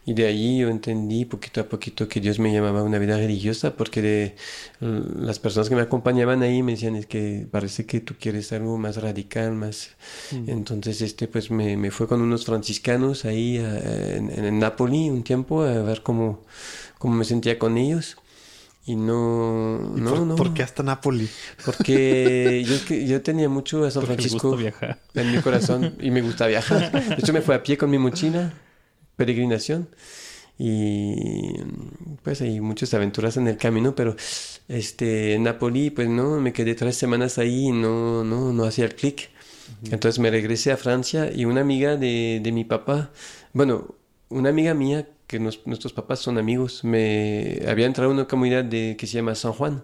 Y 0.05 0.13
de 0.13 0.25
ahí 0.25 0.59
yo 0.59 0.69
entendí 0.69 1.25
poquito 1.25 1.61
a 1.61 1.65
poquito 1.69 2.07
que 2.09 2.19
Dios 2.19 2.39
me 2.39 2.51
llamaba 2.51 2.81
a 2.81 2.83
una 2.83 2.99
vida 2.99 3.17
religiosa, 3.17 3.75
porque 3.77 4.01
de, 4.01 4.35
las 4.79 5.39
personas 5.39 5.69
que 5.69 5.75
me 5.75 5.81
acompañaban 5.81 6.41
ahí 6.43 6.63
me 6.63 6.73
decían, 6.73 6.95
es 6.95 7.05
que 7.05 7.47
parece 7.49 7.85
que 7.85 8.01
tú 8.01 8.15
quieres 8.19 8.51
algo 8.51 8.77
más 8.77 8.97
radical, 8.97 9.53
más... 9.53 9.91
Entonces, 10.45 11.01
este, 11.01 11.27
pues 11.27 11.51
me, 11.51 11.77
me 11.77 11.91
fue 11.91 12.07
con 12.07 12.21
unos 12.21 12.45
franciscanos 12.45 13.25
ahí 13.25 13.57
a- 13.59 14.15
en, 14.17 14.29
en 14.31 14.59
Nápoli 14.59 15.09
un 15.09 15.23
tiempo 15.23 15.61
a 15.63 15.81
ver 15.83 16.01
cómo, 16.03 16.41
cómo 16.97 17.15
me 17.15 17.25
sentía 17.25 17.59
con 17.59 17.77
ellos. 17.77 18.17
Y 18.85 18.95
no, 18.95 19.93
¿Y 19.95 20.01
no, 20.01 20.09
por, 20.15 20.19
no. 20.25 20.35
¿Por 20.35 20.53
qué 20.53 20.63
hasta 20.63 20.81
Nápoli? 20.81 21.29
Porque 21.65 22.63
yo, 22.67 22.83
que- 22.85 23.05
yo 23.07 23.21
tenía 23.21 23.47
mucho 23.47 23.83
a 23.85 23.91
San 23.91 24.01
Porque 24.01 24.15
Francisco 24.15 24.49
gusta 24.49 24.61
viajar. 24.61 24.99
en 25.13 25.31
mi 25.31 25.37
corazón 25.39 25.95
y 25.99 26.09
me 26.11 26.21
gusta 26.21 26.47
viajar. 26.47 26.91
De 26.91 27.15
hecho, 27.15 27.31
me 27.33 27.41
fui 27.41 27.53
a 27.53 27.61
pie 27.61 27.77
con 27.77 27.89
mi 27.91 27.97
mochila, 27.99 28.53
peregrinación. 29.15 29.87
Y 30.63 31.53
pues 32.23 32.41
hay 32.41 32.59
muchas 32.61 32.93
aventuras 32.93 33.37
en 33.37 33.47
el 33.47 33.57
camino, 33.57 33.95
pero 33.95 34.15
este, 34.67 35.33
en 35.33 35.43
Napoli, 35.43 35.89
pues 35.89 36.07
no, 36.07 36.39
me 36.39 36.53
quedé 36.53 36.75
tres 36.75 36.95
semanas 36.97 37.37
ahí 37.37 37.67
y 37.67 37.71
no, 37.71 38.23
no, 38.23 38.53
no 38.53 38.63
hacía 38.65 38.85
el 38.85 38.95
clic. 38.95 39.29
Entonces 39.85 40.19
me 40.19 40.29
regresé 40.29 40.71
a 40.71 40.77
Francia 40.77 41.31
y 41.33 41.45
una 41.45 41.61
amiga 41.61 41.95
de, 41.97 42.41
de 42.43 42.51
mi 42.51 42.63
papá, 42.65 43.11
bueno, 43.53 43.95
una 44.29 44.49
amiga 44.49 44.73
mía, 44.73 45.07
que 45.31 45.39
nos- 45.39 45.65
nuestros 45.65 45.93
papás 45.93 46.19
son 46.19 46.37
amigos, 46.37 46.83
me 46.83 47.61
había 47.67 47.87
entrado 47.87 48.11
en 48.11 48.17
una 48.17 48.27
comunidad 48.27 48.63
de, 48.63 48.95
que 48.99 49.07
se 49.07 49.13
llama 49.13 49.33
San 49.33 49.53
Juan 49.53 49.83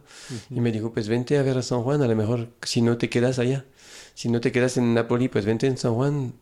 y 0.51 0.60
me 0.60 0.71
dijo, 0.71 0.93
pues 0.93 1.07
vente 1.07 1.38
a 1.38 1.41
ver 1.41 1.57
a 1.57 1.62
San 1.63 1.81
Juan, 1.81 2.03
a 2.03 2.07
lo 2.07 2.15
mejor 2.15 2.49
si 2.62 2.81
no 2.81 2.97
te 2.97 3.10
quedas 3.10 3.39
allá, 3.39 3.65
si 4.13 4.29
no 4.29 4.39
te 4.41 4.51
quedas 4.51 4.77
en 4.77 4.93
Napoli, 4.93 5.27
pues 5.29 5.45
vente 5.45 5.65
en 5.65 5.77
San 5.77 5.93
Juan. 5.95 6.33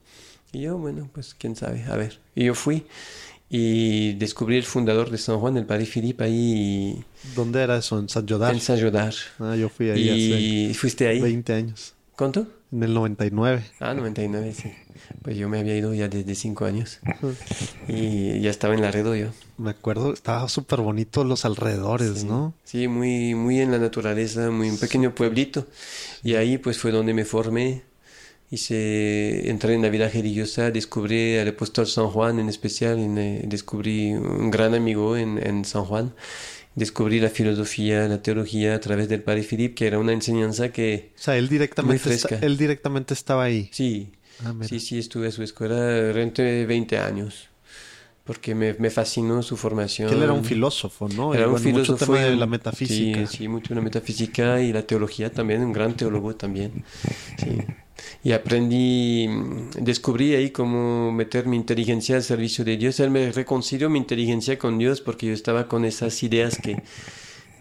Y 0.51 0.61
yo, 0.61 0.77
bueno, 0.77 1.09
pues 1.13 1.35
quién 1.37 1.55
sabe, 1.55 1.83
a 1.89 1.95
ver. 1.95 2.19
Y 2.35 2.45
yo 2.45 2.55
fui 2.55 2.85
y 3.49 4.13
descubrí 4.13 4.57
el 4.57 4.63
fundador 4.63 5.09
de 5.11 5.17
San 5.17 5.39
Juan, 5.39 5.55
el 5.57 5.65
padre 5.65 5.85
Philippe, 5.85 6.23
ahí 6.23 7.03
¿Dónde 7.35 7.61
era 7.61 7.77
eso? 7.77 7.99
¿En 7.99 8.09
San 8.09 8.27
Jodar? 8.27 8.53
en 8.53 8.59
San 8.61 8.79
Jodar. 8.81 9.13
Ah, 9.39 9.55
yo 9.55 9.69
fui 9.69 9.89
ahí 9.91 10.69
Y 10.69 10.73
fuiste 10.73 11.05
hace 11.07 11.17
ahí. 11.17 11.21
20 11.21 11.53
años. 11.53 11.93
¿Cuánto? 12.15 12.47
En 12.75 12.83
el 12.83 12.93
99. 12.93 13.63
Ah, 13.79 13.93
99, 13.93 14.53
sí. 14.53 14.69
Pues 15.21 15.37
yo 15.37 15.47
me 15.47 15.59
había 15.59 15.77
ido 15.77 15.93
ya 15.93 16.09
desde 16.09 16.35
5 16.35 16.65
años. 16.65 16.99
Y 17.87 18.41
ya 18.41 18.49
estaba 18.49 18.73
en 18.73 18.81
Laredo 18.81 19.15
yo. 19.15 19.27
Me 19.57 19.69
acuerdo, 19.69 20.11
estaba 20.11 20.49
súper 20.49 20.81
bonito 20.81 21.23
los 21.23 21.45
alrededores, 21.45 22.19
Sí. 22.19 22.25
¿no? 22.25 22.53
Sí, 22.65 22.87
muy, 22.89 23.33
muy 23.33 23.61
en 23.61 23.71
la 23.71 23.77
naturaleza, 23.77 24.51
muy 24.51 24.69
un 24.69 24.77
pequeño 24.77 25.15
pueblito. 25.15 25.67
Y 26.21 26.35
ahí 26.35 26.57
pues 26.57 26.77
fue 26.77 26.91
donde 26.91 27.13
me 27.13 27.23
formé. 27.23 27.83
Hice, 28.51 29.49
entré 29.49 29.73
en 29.73 29.81
la 29.81 29.89
vida 29.89 30.09
religiosa, 30.09 30.69
descubrí 30.69 31.37
al 31.37 31.47
apóstol 31.47 31.87
San 31.87 32.07
Juan 32.09 32.39
en 32.39 32.49
especial, 32.49 32.97
descubrí 33.47 34.13
un 34.13 34.51
gran 34.51 34.75
amigo 34.75 35.15
en, 35.17 35.39
en 35.45 35.63
San 35.65 35.85
Juan. 35.85 36.13
Descubrí 36.75 37.19
la 37.21 37.29
filosofía, 37.29 38.07
la 38.07 38.21
teología 38.21 38.75
a 38.75 38.79
través 38.79 39.07
del 39.07 39.23
padre 39.23 39.43
Philippe, 39.43 39.75
que 39.75 39.87
era 39.87 39.97
una 39.97 40.11
enseñanza 40.11 40.69
que, 40.73 41.13
O 41.17 41.21
sea, 41.21 41.37
él 41.37 41.47
directamente, 41.47 41.93
Muy 41.93 41.99
fresca. 41.99 42.35
esta- 42.35 42.45
él 42.45 42.57
directamente 42.57 43.13
estaba 43.13 43.43
ahí. 43.45 43.69
sí, 43.71 44.11
Ah, 44.43 44.53
sí, 44.67 44.81
sí, 44.81 44.99
estuve 44.99 45.27
a 45.29 45.31
su 45.31 45.41
escuela 45.43 46.07
durante 46.07 46.65
20 46.65 46.97
años. 46.97 47.47
Porque 48.25 48.55
me, 48.55 48.73
me 48.73 48.89
fascinó 48.89 49.43
su 49.43 49.55
formación. 49.55 50.11
Él 50.11 50.23
era 50.23 50.33
un 50.33 50.43
filósofo, 50.43 51.07
¿no? 51.07 51.33
Era 51.33 51.47
un 51.47 51.53
bueno, 51.53 51.69
mucho 51.69 51.95
filósofo 51.95 52.13
tema 52.13 52.25
de 52.25 52.35
la 52.35 52.47
metafísica. 52.47 53.27
Sí, 53.27 53.37
sí, 53.37 53.47
mucho 53.47 53.75
la 53.75 53.81
metafísica 53.81 54.61
y 54.61 54.73
la 54.73 54.81
teología 54.81 55.31
también, 55.31 55.63
un 55.63 55.71
gran 55.71 55.95
teólogo 55.95 56.35
también. 56.35 56.83
Sí. 57.37 57.61
Y 58.23 58.31
aprendí, 58.31 59.29
descubrí 59.79 60.33
ahí 60.33 60.49
cómo 60.49 61.11
meter 61.11 61.45
mi 61.45 61.55
inteligencia 61.55 62.15
al 62.15 62.23
servicio 62.23 62.65
de 62.65 62.77
Dios. 62.77 62.99
Él 62.99 63.11
me 63.11 63.31
reconcilió 63.31 63.89
mi 63.89 63.99
inteligencia 63.99 64.57
con 64.57 64.79
Dios 64.79 65.01
porque 65.01 65.27
yo 65.27 65.33
estaba 65.33 65.67
con 65.67 65.85
esas 65.85 66.21
ideas 66.23 66.57
que, 66.57 66.81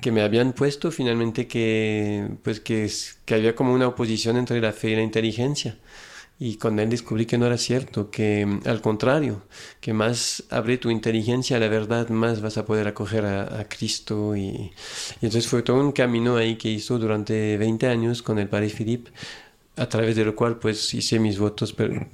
que 0.00 0.12
me 0.12 0.22
habían 0.22 0.54
puesto 0.54 0.90
finalmente 0.90 1.46
que, 1.46 2.28
pues 2.42 2.60
que, 2.60 2.90
que 3.26 3.34
había 3.34 3.54
como 3.54 3.74
una 3.74 3.88
oposición 3.88 4.36
entre 4.36 4.60
la 4.60 4.72
fe 4.72 4.90
y 4.90 4.96
la 4.96 5.02
inteligencia. 5.02 5.78
Y 6.38 6.56
con 6.56 6.78
él 6.80 6.90
descubrí 6.90 7.26
que 7.26 7.38
no 7.38 7.46
era 7.46 7.56
cierto, 7.56 8.10
que 8.10 8.44
mm, 8.44 8.62
al 8.66 8.80
contrario, 8.80 9.42
que 9.80 9.92
más 9.92 10.42
abre 10.50 10.78
tu 10.78 10.90
inteligencia 10.90 11.56
a 11.56 11.60
la 11.60 11.68
verdad, 11.68 12.08
más 12.08 12.40
vas 12.42 12.58
a 12.58 12.64
poder 12.64 12.88
acoger 12.88 13.24
a, 13.24 13.60
a 13.60 13.68
Cristo. 13.68 14.34
Y, 14.36 14.48
y 14.48 14.72
entonces 15.22 15.46
fue 15.46 15.62
todo 15.62 15.80
un 15.80 15.92
camino 15.92 16.36
ahí 16.36 16.56
que 16.56 16.68
hizo 16.70 16.98
durante 16.98 17.56
20 17.56 17.86
años 17.86 18.22
con 18.22 18.38
el 18.38 18.48
Padre 18.48 18.68
Philip, 18.70 19.08
a 19.76 19.88
través 19.88 20.16
de 20.16 20.24
lo 20.24 20.34
cual 20.36 20.58
pues 20.58 20.92
hice 20.94 21.18
mis 21.20 21.38
votos 21.38 21.72
per- 21.72 22.08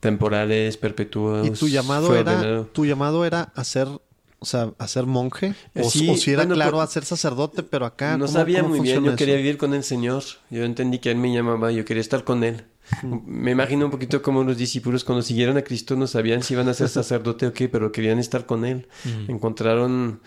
temporales, 0.00 0.76
perpetuos. 0.76 1.46
¿Y 1.46 1.50
tu 1.52 1.68
llamado 1.68 2.14
era, 2.16 2.64
tu 2.72 2.84
llamado 2.84 3.24
era 3.24 3.52
hacer, 3.54 3.86
o 3.86 4.46
sea, 4.46 4.72
hacer 4.78 5.06
monje? 5.06 5.54
O, 5.76 5.88
sí, 5.90 6.10
o 6.10 6.16
si 6.16 6.32
era 6.32 6.42
bueno, 6.42 6.54
claro 6.56 6.72
por- 6.72 6.84
hacer 6.84 7.04
sacerdote, 7.04 7.62
pero 7.62 7.86
acá 7.86 8.18
No 8.18 8.26
¿cómo- 8.26 8.38
sabía 8.38 8.58
cómo 8.62 8.70
muy 8.74 8.80
bien, 8.80 9.04
yo 9.04 9.16
quería 9.16 9.34
eso? 9.34 9.42
vivir 9.42 9.58
con 9.58 9.74
el 9.74 9.84
Señor. 9.84 10.22
Yo 10.50 10.64
entendí 10.64 10.98
que 10.98 11.10
Él 11.10 11.16
me 11.18 11.32
llamaba, 11.32 11.70
yo 11.72 11.84
quería 11.84 12.00
estar 12.00 12.24
con 12.24 12.44
Él. 12.44 12.64
Me 13.02 13.52
imagino 13.52 13.86
un 13.86 13.90
poquito 13.90 14.22
como 14.22 14.44
los 14.44 14.56
discípulos 14.56 15.04
cuando 15.04 15.22
siguieron 15.22 15.56
a 15.56 15.62
Cristo 15.62 15.96
no 15.96 16.06
sabían 16.06 16.42
si 16.42 16.54
iban 16.54 16.68
a 16.68 16.74
ser 16.74 16.88
sacerdote 16.90 17.46
o 17.46 17.52
qué, 17.52 17.68
pero 17.68 17.92
querían 17.92 18.18
estar 18.18 18.46
con 18.46 18.64
Él. 18.64 18.88
Encontraron, 19.28 20.20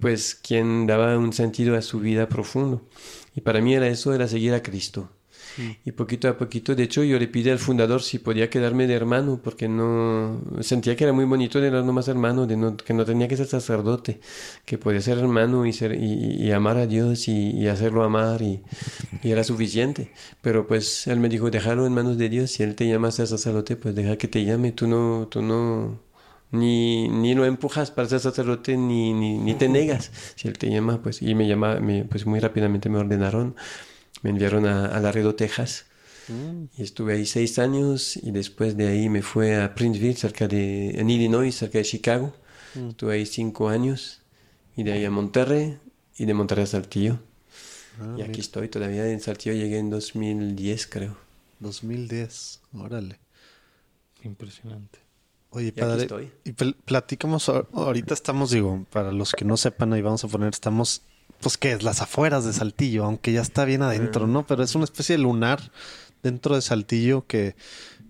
pues, 0.00 0.34
quien 0.34 0.86
daba 0.86 1.16
un 1.18 1.32
sentido 1.32 1.76
a 1.76 1.82
su 1.82 2.00
vida 2.00 2.28
profundo. 2.28 2.82
Y 3.34 3.40
para 3.42 3.60
mí 3.60 3.74
era 3.74 3.86
eso, 3.88 4.14
era 4.14 4.26
seguir 4.28 4.54
a 4.54 4.62
Cristo. 4.62 5.10
Y 5.84 5.92
poquito 5.92 6.28
a 6.28 6.36
poquito, 6.36 6.74
de 6.74 6.84
hecho, 6.84 7.02
yo 7.02 7.18
le 7.18 7.28
pedí 7.28 7.50
al 7.50 7.58
fundador 7.58 8.02
si 8.02 8.18
podía 8.18 8.50
quedarme 8.50 8.86
de 8.86 8.94
hermano, 8.94 9.40
porque 9.42 9.68
no 9.68 10.40
sentía 10.60 10.96
que 10.96 11.04
era 11.04 11.12
muy 11.12 11.24
bonito 11.24 11.60
de 11.60 11.70
no 11.70 11.82
nomás 11.82 12.08
hermano, 12.08 12.46
de 12.46 12.56
no, 12.56 12.76
que 12.76 12.94
no 12.94 13.04
tenía 13.04 13.28
que 13.28 13.36
ser 13.36 13.46
sacerdote, 13.46 14.20
que 14.64 14.78
podía 14.78 15.00
ser 15.00 15.18
hermano 15.18 15.66
y 15.66 15.72
ser 15.72 15.94
y, 15.94 16.36
y 16.42 16.52
amar 16.52 16.76
a 16.76 16.86
Dios 16.86 17.28
y, 17.28 17.66
hacerlo 17.68 18.02
amar 18.04 18.42
y, 18.42 18.62
y 19.22 19.30
era 19.30 19.44
suficiente. 19.44 20.12
Pero 20.42 20.66
pues 20.66 21.06
él 21.06 21.20
me 21.20 21.28
dijo, 21.28 21.50
déjalo 21.50 21.86
en 21.86 21.94
manos 21.94 22.18
de 22.18 22.28
Dios, 22.28 22.50
si 22.52 22.62
él 22.62 22.74
te 22.74 22.86
llama 22.88 23.08
a 23.08 23.12
ser 23.12 23.26
sacerdote, 23.26 23.76
pues 23.76 23.94
deja 23.94 24.16
que 24.16 24.28
te 24.28 24.44
llame, 24.44 24.72
tú 24.72 24.86
no, 24.86 25.28
tú 25.30 25.42
no, 25.42 26.00
ni, 26.50 27.08
ni 27.08 27.34
lo 27.34 27.44
empujas 27.44 27.90
para 27.90 28.08
ser 28.08 28.20
sacerdote 28.20 28.76
ni, 28.76 29.12
ni, 29.12 29.38
ni 29.38 29.54
te 29.54 29.68
negas. 29.68 30.10
Si 30.36 30.48
él 30.48 30.58
te 30.58 30.70
llama, 30.70 31.02
pues, 31.02 31.22
y 31.22 31.34
me 31.34 31.46
llama, 31.46 31.80
me, 31.80 32.04
pues 32.04 32.26
muy 32.26 32.40
rápidamente 32.40 32.88
me 32.88 32.98
ordenaron, 32.98 33.54
me 34.22 34.30
enviaron 34.30 34.66
a, 34.66 34.86
a 34.86 35.00
Laredo, 35.00 35.34
Texas. 35.34 35.86
Y 36.76 36.82
estuve 36.82 37.14
ahí 37.14 37.24
seis 37.24 37.58
años 37.58 38.16
y 38.18 38.30
después 38.32 38.76
de 38.76 38.86
ahí 38.88 39.08
me 39.08 39.22
fui 39.22 39.50
a 39.52 39.74
Princeville, 39.74 40.14
cerca 40.16 40.46
de, 40.46 40.90
en 41.00 41.08
Illinois, 41.08 41.54
cerca 41.54 41.78
de 41.78 41.84
Chicago. 41.84 42.34
Estuve 42.90 43.14
ahí 43.14 43.24
cinco 43.26 43.68
años 43.70 44.20
y 44.76 44.82
de 44.82 44.92
ahí 44.92 45.04
a 45.06 45.10
Monterrey 45.10 45.78
y 46.16 46.26
de 46.26 46.34
Monterrey 46.34 46.64
a 46.64 46.66
Saltillo. 46.66 47.18
Ah, 47.98 48.14
y 48.18 48.20
aquí 48.22 48.30
mira, 48.32 48.40
estoy 48.42 48.68
todavía 48.68 49.10
en 49.10 49.20
Saltillo, 49.20 49.54
llegué 49.54 49.78
en 49.78 49.88
2010 49.90 50.86
creo. 50.86 51.16
2010, 51.60 52.60
órale. 52.74 53.18
Impresionante. 54.22 54.98
Oye, 55.50 55.72
padre, 55.72 56.02
estoy. 56.02 56.30
y 56.44 56.52
pl- 56.52 56.76
platicamos, 56.84 57.48
ahor- 57.48 57.68
ahorita 57.72 58.12
estamos, 58.12 58.50
digo, 58.50 58.84
para 58.90 59.12
los 59.12 59.32
que 59.32 59.44
no 59.46 59.56
sepan, 59.56 59.92
ahí 59.94 60.02
vamos 60.02 60.22
a 60.24 60.28
poner, 60.28 60.50
estamos, 60.52 61.02
pues, 61.40 61.56
¿qué 61.56 61.72
es? 61.72 61.82
Las 61.82 62.00
afueras 62.02 62.44
de 62.44 62.52
Saltillo, 62.52 63.04
aunque 63.04 63.32
ya 63.32 63.40
está 63.40 63.64
bien 63.64 63.82
adentro, 63.82 64.26
¿no? 64.26 64.46
Pero 64.46 64.62
es 64.62 64.74
una 64.74 64.84
especie 64.84 65.16
de 65.16 65.22
lunar 65.22 65.70
dentro 66.22 66.54
de 66.54 66.62
Saltillo 66.62 67.26
que, 67.26 67.54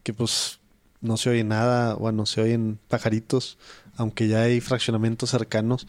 que 0.03 0.15
pues, 0.15 0.61
no 1.01 1.17
se 1.17 1.31
oye 1.31 1.45
nada, 1.45 1.95
bueno, 1.95 2.27
se 2.27 2.41
oyen 2.41 2.79
pajaritos, 2.89 3.59
aunque 3.97 4.29
ya 4.29 4.43
hay 4.43 4.61
fraccionamientos 4.61 5.31
cercanos, 5.31 5.87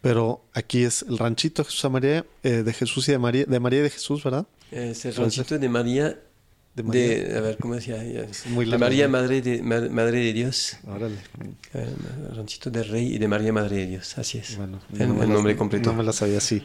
pero 0.00 0.44
aquí 0.54 0.84
es 0.84 1.02
el 1.02 1.18
ranchito 1.18 1.64
Jesús 1.64 1.84
y 1.84 1.88
María, 1.88 2.26
eh, 2.42 2.62
de 2.62 2.72
Jesús 2.72 3.08
y 3.08 3.12
de 3.12 3.18
María, 3.18 3.44
de 3.44 3.60
María 3.60 3.80
y 3.80 3.82
de 3.82 3.90
Jesús, 3.90 4.22
¿verdad? 4.24 4.46
Es 4.70 5.04
el 5.04 5.14
ranchito 5.14 5.58
de 5.58 5.68
María, 5.68 6.18
De 6.82 6.98
de, 6.98 7.16
María. 7.22 7.38
a 7.38 7.40
ver, 7.42 7.56
¿cómo 7.58 7.74
decía? 7.74 7.96
Muy 8.50 8.64
de 8.66 8.78
María, 8.78 9.08
madre 9.08 9.40
de, 9.42 9.62
ma- 9.62 9.88
madre 9.90 10.18
de 10.20 10.32
Dios. 10.32 10.76
Órale. 10.86 11.16
Eh, 11.74 11.86
ranchito 12.34 12.70
del 12.70 12.88
Rey 12.88 13.14
y 13.14 13.18
de 13.18 13.28
María, 13.28 13.52
madre 13.52 13.76
de 13.76 13.86
Dios, 13.86 14.16
así 14.18 14.38
es. 14.38 14.56
Bueno, 14.56 14.80
el, 14.92 14.98
no 15.08 15.14
el 15.14 15.18
las- 15.20 15.28
nombre 15.28 15.56
completo. 15.56 15.90
No 15.90 15.98
me 15.98 16.04
la 16.04 16.12
sabía 16.12 16.38
así. 16.38 16.62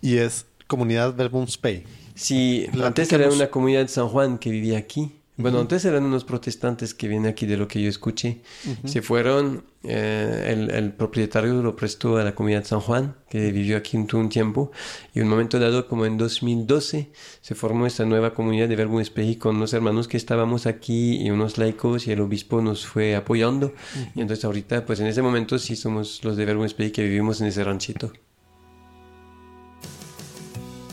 Y 0.00 0.16
es 0.18 0.46
Comunidad 0.66 1.14
Verbum 1.14 1.46
Spey. 1.46 1.84
Sí, 2.14 2.66
antes 2.82 3.12
era 3.12 3.28
una 3.30 3.48
comunidad 3.48 3.80
de 3.82 3.88
San 3.88 4.08
Juan 4.08 4.38
que 4.38 4.50
vivía 4.50 4.78
aquí. 4.78 5.12
Bueno, 5.38 5.60
antes 5.60 5.82
eran 5.86 6.04
unos 6.04 6.24
protestantes 6.24 6.92
que 6.92 7.08
vienen 7.08 7.30
aquí 7.30 7.46
de 7.46 7.56
lo 7.56 7.66
que 7.66 7.80
yo 7.80 7.88
escuché. 7.88 8.42
Se 8.84 9.00
fueron, 9.00 9.64
eh, 9.82 10.48
el, 10.48 10.70
el 10.70 10.92
propietario 10.92 11.62
lo 11.62 11.74
prestó 11.74 12.18
a 12.18 12.24
la 12.24 12.34
comunidad 12.34 12.60
de 12.60 12.66
San 12.66 12.80
Juan, 12.80 13.16
que 13.30 13.50
vivió 13.50 13.78
aquí 13.78 13.96
un, 13.96 14.06
un 14.12 14.28
tiempo, 14.28 14.72
y 15.14 15.20
un 15.20 15.28
momento 15.28 15.58
dado, 15.58 15.88
como 15.88 16.04
en 16.04 16.18
2012, 16.18 17.10
se 17.40 17.54
formó 17.54 17.86
esta 17.86 18.04
nueva 18.04 18.34
comunidad 18.34 18.68
de 18.68 18.76
Verbo 18.76 19.00
Espeji 19.00 19.36
con 19.36 19.56
unos 19.56 19.72
hermanos 19.72 20.06
que 20.06 20.18
estábamos 20.18 20.66
aquí 20.66 21.22
y 21.22 21.30
unos 21.30 21.56
laicos, 21.56 22.06
y 22.06 22.12
el 22.12 22.20
obispo 22.20 22.60
nos 22.60 22.86
fue 22.86 23.16
apoyando. 23.16 23.72
Y 24.14 24.20
entonces 24.20 24.44
ahorita, 24.44 24.84
pues 24.84 25.00
en 25.00 25.06
ese 25.06 25.22
momento 25.22 25.58
sí 25.58 25.76
somos 25.76 26.22
los 26.24 26.36
de 26.36 26.44
Verbo 26.44 26.66
Espeji 26.66 26.90
que 26.90 27.04
vivimos 27.04 27.40
en 27.40 27.46
ese 27.46 27.64
ranchito. 27.64 28.12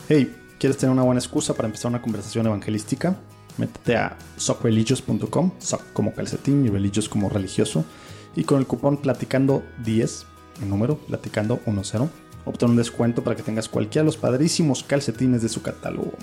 Hey, 0.07 0.33
¿quieres 0.57 0.77
tener 0.77 0.93
una 0.93 1.03
buena 1.03 1.19
excusa 1.19 1.53
para 1.53 1.67
empezar 1.67 1.89
una 1.89 2.01
conversación 2.01 2.47
evangelística? 2.47 3.19
Métete 3.59 3.97
a 3.97 4.17
socreligious.com, 4.37 5.51
soc 5.59 5.91
como 5.91 6.13
calcetín 6.13 6.65
y 6.65 6.69
religious 6.69 7.09
como 7.09 7.29
religioso, 7.29 7.83
y 8.33 8.45
con 8.45 8.57
el 8.57 8.65
cupón 8.65 8.97
platicando 8.97 9.63
10, 9.83 10.25
el 10.61 10.69
número 10.69 10.95
platicando 10.95 11.59
10, 11.65 12.09
obtén 12.45 12.69
un 12.69 12.77
descuento 12.77 13.21
para 13.21 13.35
que 13.35 13.43
tengas 13.43 13.67
cualquiera 13.67 14.03
de 14.03 14.05
los 14.05 14.15
padrísimos 14.17 14.83
calcetines 14.83 15.41
de 15.41 15.49
su 15.49 15.61
catálogo. 15.61 16.13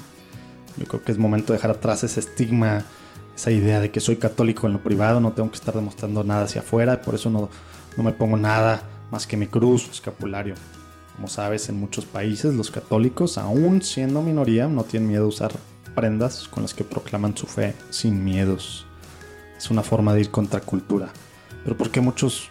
Yo 0.78 0.86
creo 0.86 1.04
que 1.04 1.12
es 1.12 1.18
momento 1.18 1.52
de 1.52 1.58
dejar 1.58 1.72
atrás 1.72 2.04
ese 2.04 2.20
estigma, 2.20 2.86
esa 3.34 3.50
idea 3.50 3.80
de 3.80 3.90
que 3.90 4.00
soy 4.00 4.16
católico 4.16 4.66
en 4.66 4.72
lo 4.72 4.82
privado, 4.82 5.20
no 5.20 5.32
tengo 5.32 5.50
que 5.50 5.56
estar 5.56 5.74
demostrando 5.74 6.24
nada 6.24 6.44
hacia 6.44 6.62
afuera, 6.62 7.02
por 7.02 7.14
eso 7.14 7.28
no, 7.28 7.50
no 7.98 8.02
me 8.02 8.12
pongo 8.12 8.38
nada 8.38 8.82
más 9.10 9.26
que 9.26 9.36
mi 9.36 9.46
cruz 9.46 9.90
escapulario. 9.90 10.54
Como 11.16 11.28
sabes, 11.28 11.68
en 11.68 11.78
muchos 11.78 12.06
países 12.06 12.54
los 12.54 12.70
católicos, 12.70 13.36
aún 13.36 13.82
siendo 13.82 14.22
minoría, 14.22 14.68
no 14.68 14.84
tienen 14.84 15.08
miedo 15.10 15.24
a 15.24 15.28
usar 15.28 15.52
prendas 15.96 16.46
con 16.46 16.62
las 16.62 16.74
que 16.74 16.84
proclaman 16.84 17.36
su 17.36 17.48
fe 17.48 17.74
sin 17.90 18.22
miedos. 18.22 18.86
Es 19.58 19.70
una 19.70 19.82
forma 19.82 20.14
de 20.14 20.20
ir 20.20 20.30
contra 20.30 20.60
cultura. 20.60 21.08
Pero 21.64 21.76
¿por 21.76 21.90
qué 21.90 22.00
muchos 22.00 22.50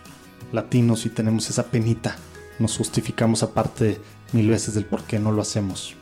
latinos 0.51 0.99
sí 0.99 1.09
tenemos 1.09 1.49
esa 1.49 1.67
penita? 1.67 2.17
Nos 2.59 2.75
justificamos 2.75 3.43
aparte 3.43 4.01
mil 4.33 4.49
veces 4.49 4.73
del 4.73 4.85
por 4.85 5.03
qué 5.03 5.19
no 5.19 5.31
lo 5.31 5.41
hacemos. 5.41 5.95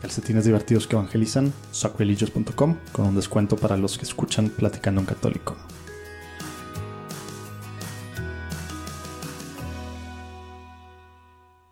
Calcetines 0.00 0.44
divertidos 0.44 0.86
que 0.86 0.96
evangelizan, 0.96 1.52
sacreligious.com 1.72 2.76
con 2.92 3.06
un 3.06 3.14
descuento 3.16 3.56
para 3.56 3.76
los 3.76 3.98
que 3.98 4.04
escuchan 4.04 4.48
Platicando 4.48 5.00
en 5.00 5.06
Católico. 5.06 5.56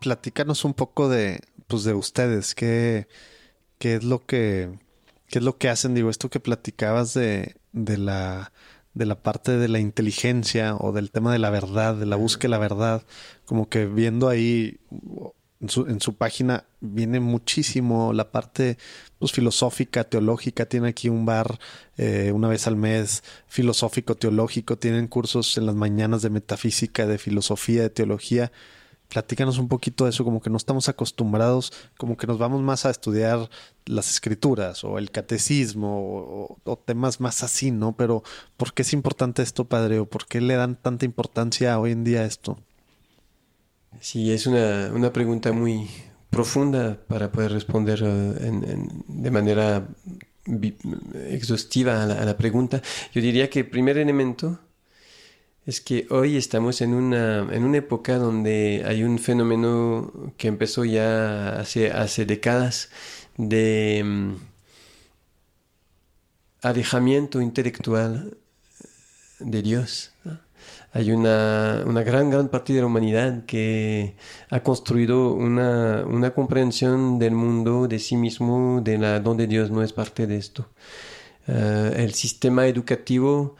Platícanos 0.00 0.64
un 0.64 0.74
poco 0.74 1.08
de, 1.08 1.40
pues, 1.66 1.84
de 1.84 1.94
ustedes. 1.94 2.54
¿Qué, 2.54 3.08
qué 3.78 3.96
es 3.96 4.04
lo 4.04 4.24
que, 4.26 4.78
qué 5.28 5.38
es 5.38 5.44
lo 5.44 5.58
que 5.58 5.68
hacen? 5.68 5.94
Digo, 5.94 6.10
esto 6.10 6.30
que 6.30 6.40
platicabas 6.40 7.14
de, 7.14 7.56
de 7.72 7.98
la, 7.98 8.52
de 8.94 9.06
la 9.06 9.22
parte 9.22 9.56
de 9.56 9.68
la 9.68 9.78
inteligencia 9.78 10.76
o 10.76 10.92
del 10.92 11.10
tema 11.10 11.32
de 11.32 11.38
la 11.38 11.50
verdad, 11.50 11.94
de 11.94 12.06
la 12.06 12.16
búsqueda 12.16 12.48
de 12.48 12.50
la 12.50 12.58
verdad, 12.58 13.02
como 13.44 13.68
que 13.68 13.86
viendo 13.86 14.28
ahí 14.28 14.78
en 15.60 15.68
su, 15.68 15.86
en 15.86 16.00
su 16.00 16.14
página 16.14 16.64
viene 16.80 17.20
muchísimo 17.20 18.12
la 18.12 18.30
parte 18.30 18.78
pues, 19.18 19.32
filosófica, 19.32 20.04
teológica. 20.04 20.66
Tiene 20.66 20.88
aquí 20.88 21.08
un 21.08 21.24
bar 21.24 21.58
eh, 21.96 22.32
una 22.32 22.48
vez 22.48 22.66
al 22.66 22.76
mes, 22.76 23.22
filosófico, 23.46 24.16
teológico. 24.16 24.76
Tienen 24.76 25.08
cursos 25.08 25.56
en 25.56 25.66
las 25.66 25.74
mañanas 25.74 26.22
de 26.22 26.30
metafísica, 26.30 27.06
de 27.06 27.18
filosofía, 27.18 27.82
de 27.82 27.90
teología. 27.90 28.52
Platícanos 29.08 29.58
un 29.58 29.68
poquito 29.68 30.04
de 30.04 30.10
eso, 30.10 30.24
como 30.24 30.40
que 30.40 30.50
no 30.50 30.56
estamos 30.56 30.88
acostumbrados, 30.88 31.72
como 31.96 32.16
que 32.16 32.26
nos 32.26 32.38
vamos 32.38 32.60
más 32.62 32.86
a 32.86 32.90
estudiar 32.90 33.48
las 33.84 34.10
escrituras 34.10 34.82
o 34.84 34.98
el 34.98 35.10
catecismo 35.10 36.56
o, 36.64 36.76
temas 36.76 37.20
más 37.20 37.42
así, 37.44 37.70
¿no? 37.70 37.96
Pero 37.96 38.22
¿por 38.56 38.74
qué 38.74 38.82
es 38.82 38.92
importante 38.92 39.42
esto, 39.42 39.64
padre? 39.66 40.00
¿O 40.00 40.06
por 40.06 40.26
qué 40.26 40.40
le 40.40 40.56
dan 40.56 40.74
tanta 40.76 41.04
importancia 41.04 41.78
hoy 41.78 41.92
en 41.92 42.02
día 42.04 42.20
a 42.20 42.24
esto? 42.26 42.58
Sí, 44.00 44.32
es 44.32 44.46
una, 44.46 44.90
una 44.92 45.12
pregunta 45.12 45.52
muy 45.52 45.88
profunda 46.28 46.98
para 47.08 47.30
poder 47.32 47.52
responder 47.52 48.02
eh, 48.02 48.34
en- 48.46 49.04
de 49.06 49.30
manera 49.30 49.86
exhaustiva 51.30 52.02
a 52.02 52.06
la, 52.06 52.14
a 52.22 52.24
la 52.24 52.36
pregunta. 52.36 52.82
Yo 53.12 53.20
diría 53.20 53.48
que 53.50 53.60
el 53.60 53.70
primer 53.70 53.98
elemento 53.98 54.60
es 55.66 55.80
que 55.80 56.06
hoy 56.10 56.36
estamos 56.36 56.80
en 56.80 56.94
una, 56.94 57.40
en 57.52 57.64
una 57.64 57.78
época 57.78 58.18
donde 58.18 58.84
hay 58.86 59.02
un 59.02 59.18
fenómeno 59.18 60.12
que 60.36 60.46
empezó 60.46 60.84
ya 60.84 61.58
hace, 61.58 61.90
hace 61.90 62.24
décadas 62.24 62.88
de 63.36 64.02
mm, 64.04 64.34
alejamiento 66.62 67.40
intelectual 67.40 68.36
de 69.40 69.62
Dios. 69.62 70.12
Hay 70.92 71.10
una, 71.10 71.82
una, 71.84 72.02
gran, 72.04 72.30
gran 72.30 72.48
parte 72.48 72.72
de 72.72 72.80
la 72.80 72.86
humanidad 72.86 73.44
que 73.44 74.14
ha 74.50 74.60
construido 74.62 75.32
una, 75.32 76.04
una 76.06 76.30
comprensión 76.30 77.18
del 77.18 77.34
mundo, 77.34 77.88
de 77.88 77.98
sí 77.98 78.16
mismo, 78.16 78.80
de 78.82 78.98
la, 78.98 79.18
donde 79.18 79.48
Dios 79.48 79.70
no 79.72 79.82
es 79.82 79.92
parte 79.92 80.28
de 80.28 80.36
esto. 80.36 80.68
Eh, 81.48 81.94
el 81.98 82.14
sistema 82.14 82.66
educativo 82.66 83.56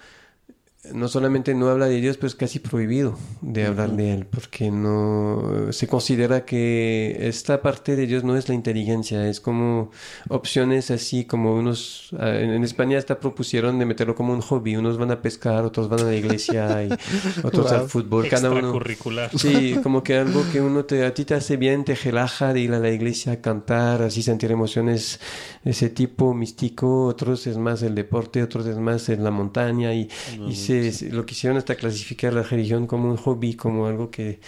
no 0.95 1.09
solamente 1.09 1.55
no 1.55 1.69
habla 1.69 1.87
de 1.87 2.01
Dios, 2.01 2.17
pero 2.17 2.29
es 2.29 2.35
casi 2.35 2.59
prohibido 2.59 3.17
de 3.41 3.67
hablar 3.67 3.93
de 3.93 4.13
Él, 4.13 4.27
porque 4.27 4.71
no 4.71 5.73
se 5.73 5.87
considera 5.87 6.45
que 6.45 7.17
esta 7.21 7.63
parte 7.63 7.97
de 7.97 8.07
Dios 8.07 8.25
no 8.25 8.37
es 8.37 8.49
la 8.49 8.55
inteligencia, 8.55 9.29
es 9.29 9.41
como 9.41 9.91
opciones 10.29 10.91
así, 10.91 11.25
como 11.25 11.55
unos, 11.55 12.11
ah, 12.19 12.31
en 12.31 12.63
España 12.65 12.99
hasta 12.99 13.21
propusieron 13.21 13.79
de 13.79 13.87
meterlo 13.87 14.15
como 14.15 14.33
un 14.33 14.41
hobby, 14.41 14.77
unos 14.77 14.99
van 14.99 15.11
a 15.11 15.23
pescar, 15.23 15.65
otros 15.65 15.89
van 15.89 16.01
a 16.01 16.05
la 16.05 16.15
iglesia 16.15 16.85
y 16.85 16.89
otros 17.43 17.71
al 17.73 17.89
fútbol, 17.89 18.29
cada 18.29 18.51
uno. 18.51 18.73
Curricular. 18.73 19.31
Sí, 19.37 19.77
como 19.83 20.03
que 20.03 20.17
algo 20.17 20.45
que 20.53 20.61
uno 20.61 20.85
te, 20.85 21.05
a 21.05 21.15
ti 21.15 21.25
te 21.25 21.35
hace 21.35 21.57
bien, 21.57 21.85
te 21.85 21.95
relaja 21.95 22.53
de 22.53 22.61
ir 22.61 22.73
a 22.73 22.79
la 22.79 22.91
iglesia 22.91 23.33
a 23.33 23.41
cantar, 23.41 24.03
así 24.03 24.23
sentir 24.23 24.51
emociones 24.51 25.21
de 25.65 25.71
ese 25.71 25.91
tipo 25.91 26.35
místico, 26.35 27.07
otros 27.07 27.47
es 27.47 27.57
más 27.57 27.83
el 27.83 27.95
deporte, 27.95 28.43
otros 28.43 28.67
es 28.67 28.79
más 28.79 29.09
en 29.09 29.25
la 29.25 29.31
montaña 29.31 29.95
y, 29.95 30.09
y 30.49 30.55
se 30.55 30.76
lo 31.11 31.27
quisieron 31.27 31.57
hasta 31.59 31.75
clasificar 31.75 32.33
la 32.33 32.43
religión 32.43 32.87
como 32.87 33.11
un 33.11 33.17
hobby, 33.17 33.55
como 33.55 33.87
algo 33.87 34.11
que... 34.11 34.41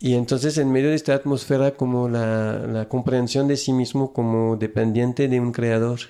Y 0.00 0.14
entonces 0.14 0.58
en 0.58 0.70
medio 0.70 0.90
de 0.90 0.96
esta 0.96 1.14
atmósfera 1.14 1.76
como 1.76 2.08
la, 2.08 2.58
la 2.66 2.88
comprensión 2.88 3.48
de 3.48 3.56
sí 3.56 3.72
mismo 3.72 4.12
como 4.12 4.56
dependiente 4.56 5.28
de 5.28 5.40
un 5.40 5.52
creador 5.52 6.00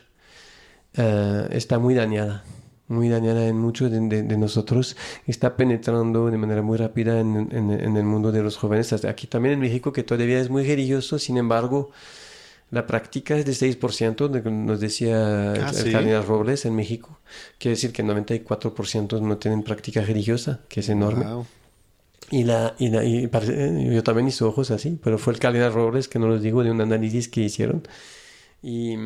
eh, 0.97 1.49
está 1.51 1.79
muy 1.79 1.95
dañada, 1.95 2.45
muy 2.89 3.09
dañada 3.09 3.47
en 3.47 3.59
muchos 3.59 3.91
de, 3.91 4.01
de, 4.01 4.37
nosotros, 4.37 4.97
está 5.27 5.57
penetrando 5.57 6.31
de 6.31 6.39
manera 6.39 6.63
muy 6.63 6.79
rápida 6.79 7.21
en, 7.21 7.49
en, 7.53 7.97
el 7.97 8.05
mundo 8.05 8.31
de 8.31 8.43
los 8.43 8.57
jóvenes, 8.57 8.93
aquí 9.05 9.27
también 9.27 9.55
en 9.55 9.61
México 9.61 9.93
que 9.93 10.05
todavía 10.05 10.41
es 10.41 10.51
muy 10.51 10.65
religioso, 10.65 11.19
sin 11.19 11.37
embargo 11.37 11.91
la 12.71 12.87
práctica 12.87 13.37
es 13.37 13.45
de 13.45 13.53
6%, 13.53 14.29
de, 14.29 14.51
nos 14.51 14.81
decía 14.81 15.53
ah, 15.53 15.73
el, 15.85 16.25
Robles 16.25 16.65
en 16.65 16.75
México. 16.75 17.19
Quiere 17.59 17.75
decir 17.75 17.93
que 17.93 18.05
94% 18.05 19.21
no 19.21 19.39
tienen 19.39 19.63
práctica 19.63 20.03
religiosa, 20.03 20.61
que 20.69 20.81
es 20.81 20.89
enorme. 20.89 21.25
Y, 22.31 22.45
la, 22.45 22.75
y, 22.79 22.89
la, 22.89 23.05
y 23.05 23.29
yo 23.95 24.03
también 24.03 24.29
hice 24.29 24.45
ojos 24.45 24.71
así, 24.71 24.99
pero 25.03 25.19
fue 25.19 25.35
el 25.35 25.39
cardenal 25.39 25.73
Robles 25.73 26.09
que 26.09 26.19
nos 26.19 26.29
lo 26.29 26.39
dijo 26.39 26.65
de 26.65 26.71
un 26.71 26.81
análisis 26.81 27.29
que 27.29 27.43
hicieron. 27.43 27.87
Y, 28.63 28.97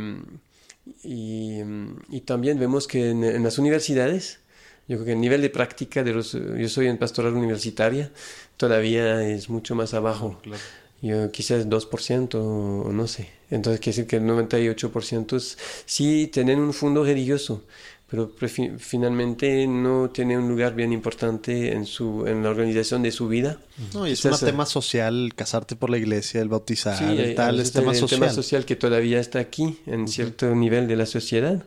y, 1.02 1.60
y 2.08 2.20
también 2.22 2.58
vemos 2.58 2.86
que 2.86 3.10
en, 3.10 3.42
las 3.42 3.58
universidades, 3.58 4.38
yo 4.86 4.96
creo 4.96 5.04
que 5.04 5.12
el 5.12 5.20
nivel 5.20 5.42
de 5.42 5.50
práctica 5.50 6.04
de 6.04 6.14
los... 6.14 6.32
Yo 6.32 6.68
soy 6.68 6.86
en 6.86 6.96
pastoral 6.96 7.34
universitaria, 7.34 8.12
todavía 8.56 9.22
es 9.28 9.50
mucho 9.50 9.74
más 9.74 9.94
abajo. 9.94 10.38
Claro 10.42 10.62
yo, 11.00 11.30
quizás 11.30 11.68
2% 11.68 12.34
o 12.34 12.92
no 12.92 13.06
sé. 13.06 13.28
Entonces 13.50 13.80
quiere 13.80 13.96
decir 13.96 14.06
que 14.06 14.16
el 14.16 14.24
98% 14.24 15.56
sí 15.86 16.28
tienen 16.32 16.58
un 16.58 16.74
fondo 16.74 17.02
religioso, 17.02 17.64
pero 18.10 18.30
finalmente 18.78 19.66
no 19.66 20.10
tiene 20.10 20.38
un 20.38 20.48
lugar 20.48 20.74
bien 20.74 20.92
importante 20.92 21.72
en, 21.72 21.84
su, 21.86 22.26
en 22.26 22.42
la 22.42 22.50
organización 22.50 23.02
de 23.02 23.12
su 23.12 23.28
vida. 23.28 23.58
No, 23.92 24.06
y 24.06 24.12
es 24.12 24.24
un 24.24 24.38
tema 24.38 24.66
social, 24.66 25.32
casarte 25.34 25.76
por 25.76 25.90
la 25.90 25.98
iglesia, 25.98 26.40
el 26.40 26.48
bautizar, 26.48 27.02
el 27.02 27.34
tal, 27.34 27.60
es 27.60 27.72
tema 27.72 27.94
social. 27.94 28.20
tema 28.20 28.32
social 28.32 28.64
que 28.64 28.76
todavía 28.76 29.20
está 29.20 29.38
aquí, 29.40 29.78
en 29.86 30.08
cierto 30.08 30.54
nivel 30.54 30.88
de 30.88 30.96
la 30.96 31.06
sociedad. 31.06 31.64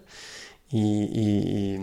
Y, 0.72 0.80
y, 0.80 1.80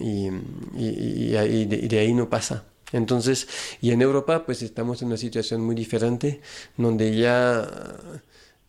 y, 0.00 0.30
y 0.76 1.88
de 1.88 1.98
ahí 1.98 2.12
no 2.12 2.28
pasa. 2.28 2.64
Entonces, 2.92 3.48
y 3.80 3.90
en 3.90 4.02
Europa 4.02 4.44
pues 4.46 4.62
estamos 4.62 5.02
en 5.02 5.08
una 5.08 5.16
situación 5.16 5.62
muy 5.62 5.74
diferente, 5.74 6.40
donde 6.76 7.16
ya 7.16 7.68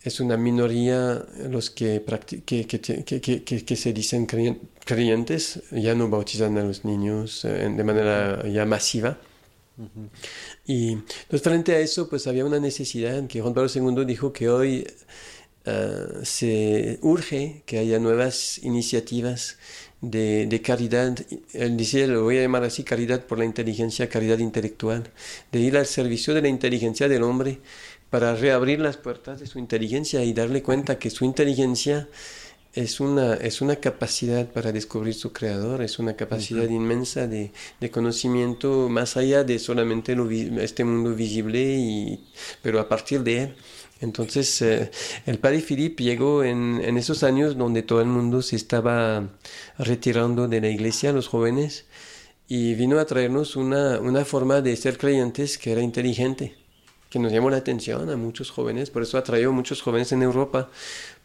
es 0.02 0.20
una 0.20 0.36
minoría 0.36 1.24
los 1.48 1.70
que, 1.70 2.02
que, 2.44 2.66
que, 2.66 3.64
que, 3.64 3.76
se 3.76 3.92
dicen 3.92 4.26
creyentes, 4.84 5.62
ya 5.70 5.94
no 5.94 6.08
bautizan 6.08 6.56
a 6.56 6.62
los 6.62 6.84
niños 6.84 7.44
eh, 7.44 7.68
de 7.68 7.84
manera 7.84 8.46
ya 8.48 8.64
masiva. 8.64 9.18
Y 10.66 10.92
entonces 10.92 11.42
frente 11.42 11.74
a 11.74 11.80
eso 11.80 12.08
pues 12.08 12.26
había 12.26 12.44
una 12.44 12.60
necesidad 12.60 13.26
que 13.26 13.40
Juan 13.40 13.54
Pablo 13.54 13.70
II 13.74 14.04
dijo 14.04 14.32
que 14.32 14.48
hoy 14.48 14.86
eh, 15.64 16.06
se 16.22 16.98
urge 17.02 17.62
que 17.66 17.78
haya 17.78 17.98
nuevas 17.98 18.58
iniciativas 18.58 19.58
de, 20.00 20.62
caridad, 20.64 21.14
él 21.52 21.76
decía, 21.76 22.06
lo 22.06 22.22
voy 22.24 22.38
a 22.38 22.42
llamar 22.42 22.64
así, 22.64 22.84
caridad 22.84 23.26
por 23.26 23.38
la 23.38 23.44
inteligencia, 23.44 24.08
caridad 24.08 24.38
intelectual, 24.38 25.10
de 25.52 25.60
ir 25.60 25.76
al 25.76 25.86
servicio 25.86 26.32
de 26.32 26.42
la 26.42 26.48
inteligencia 26.48 27.08
del 27.08 27.22
hombre 27.22 27.58
para 28.10 28.34
reabrir 28.34 28.80
las 28.80 28.96
puertas 28.96 29.40
de 29.40 29.46
su 29.46 29.58
inteligencia 29.58 30.22
y 30.24 30.32
darle 30.32 30.62
cuenta 30.62 30.98
que 30.98 31.10
su 31.10 31.24
inteligencia 31.24 32.08
es 32.74 33.00
una, 33.00 33.34
es 33.34 33.60
una 33.60 33.76
capacidad 33.76 34.46
para 34.48 34.72
descubrir 34.72 35.14
su 35.14 35.32
creador, 35.32 35.82
es 35.82 35.98
una 35.98 36.14
capacidad 36.14 36.68
inmensa 36.68 37.26
de, 37.26 37.52
de, 37.80 37.90
conocimiento 37.90 38.88
más 38.88 39.16
allá 39.16 39.42
de 39.42 39.58
solamente 39.58 40.14
lo, 40.14 40.30
este 40.30 40.84
mundo 40.84 41.14
visible, 41.14 41.60
y, 41.60 42.24
pero 42.62 42.80
a 42.80 42.88
partir 42.88 43.22
de 43.22 43.42
él. 43.42 43.56
Entonces, 44.00 44.62
eh, 44.62 44.90
el 45.26 45.38
padre 45.38 45.60
Philippe 45.60 46.02
llegó 46.02 46.42
en, 46.44 46.80
en, 46.82 46.96
esos 46.96 47.22
años 47.22 47.56
donde 47.58 47.82
todo 47.82 48.00
el 48.00 48.06
mundo 48.06 48.40
se 48.40 48.56
estaba 48.56 49.28
retirando 49.78 50.48
de 50.48 50.60
la 50.60 50.68
iglesia, 50.68 51.12
los 51.12 51.28
jóvenes, 51.28 51.86
y 52.48 52.74
vino 52.74 52.98
a 52.98 53.04
traernos 53.04 53.56
una, 53.56 54.00
una 54.00 54.24
forma 54.24 54.60
de 54.62 54.76
ser 54.76 54.96
creyentes 54.96 55.58
que 55.58 55.72
era 55.72 55.82
inteligente, 55.82 56.56
que 57.10 57.18
nos 57.18 57.32
llamó 57.32 57.50
la 57.50 57.58
atención 57.58 58.08
a 58.08 58.16
muchos 58.16 58.50
jóvenes, 58.50 58.90
por 58.90 59.02
eso 59.02 59.18
atrajo 59.18 59.48
a 59.48 59.52
muchos 59.52 59.82
jóvenes 59.82 60.12
en 60.12 60.22
Europa, 60.22 60.70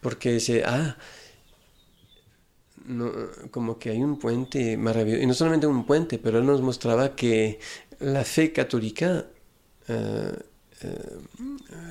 porque 0.02 0.40
se, 0.40 0.64
ah, 0.66 0.98
no, 2.86 3.12
como 3.52 3.80
que 3.80 3.92
hay 3.92 4.02
un 4.04 4.20
puente 4.20 4.76
maravilloso, 4.78 5.24
y 5.24 5.28
no 5.28 5.34
solamente 5.34 5.68
un 5.68 5.86
puente, 5.86 6.18
pero 6.20 6.40
él 6.40 6.46
nos 6.46 6.62
mostraba 6.62 7.16
que 7.16 7.60
la 8.00 8.24
fe 8.24 8.52
católica... 8.52 9.28
Uh, 9.88 10.56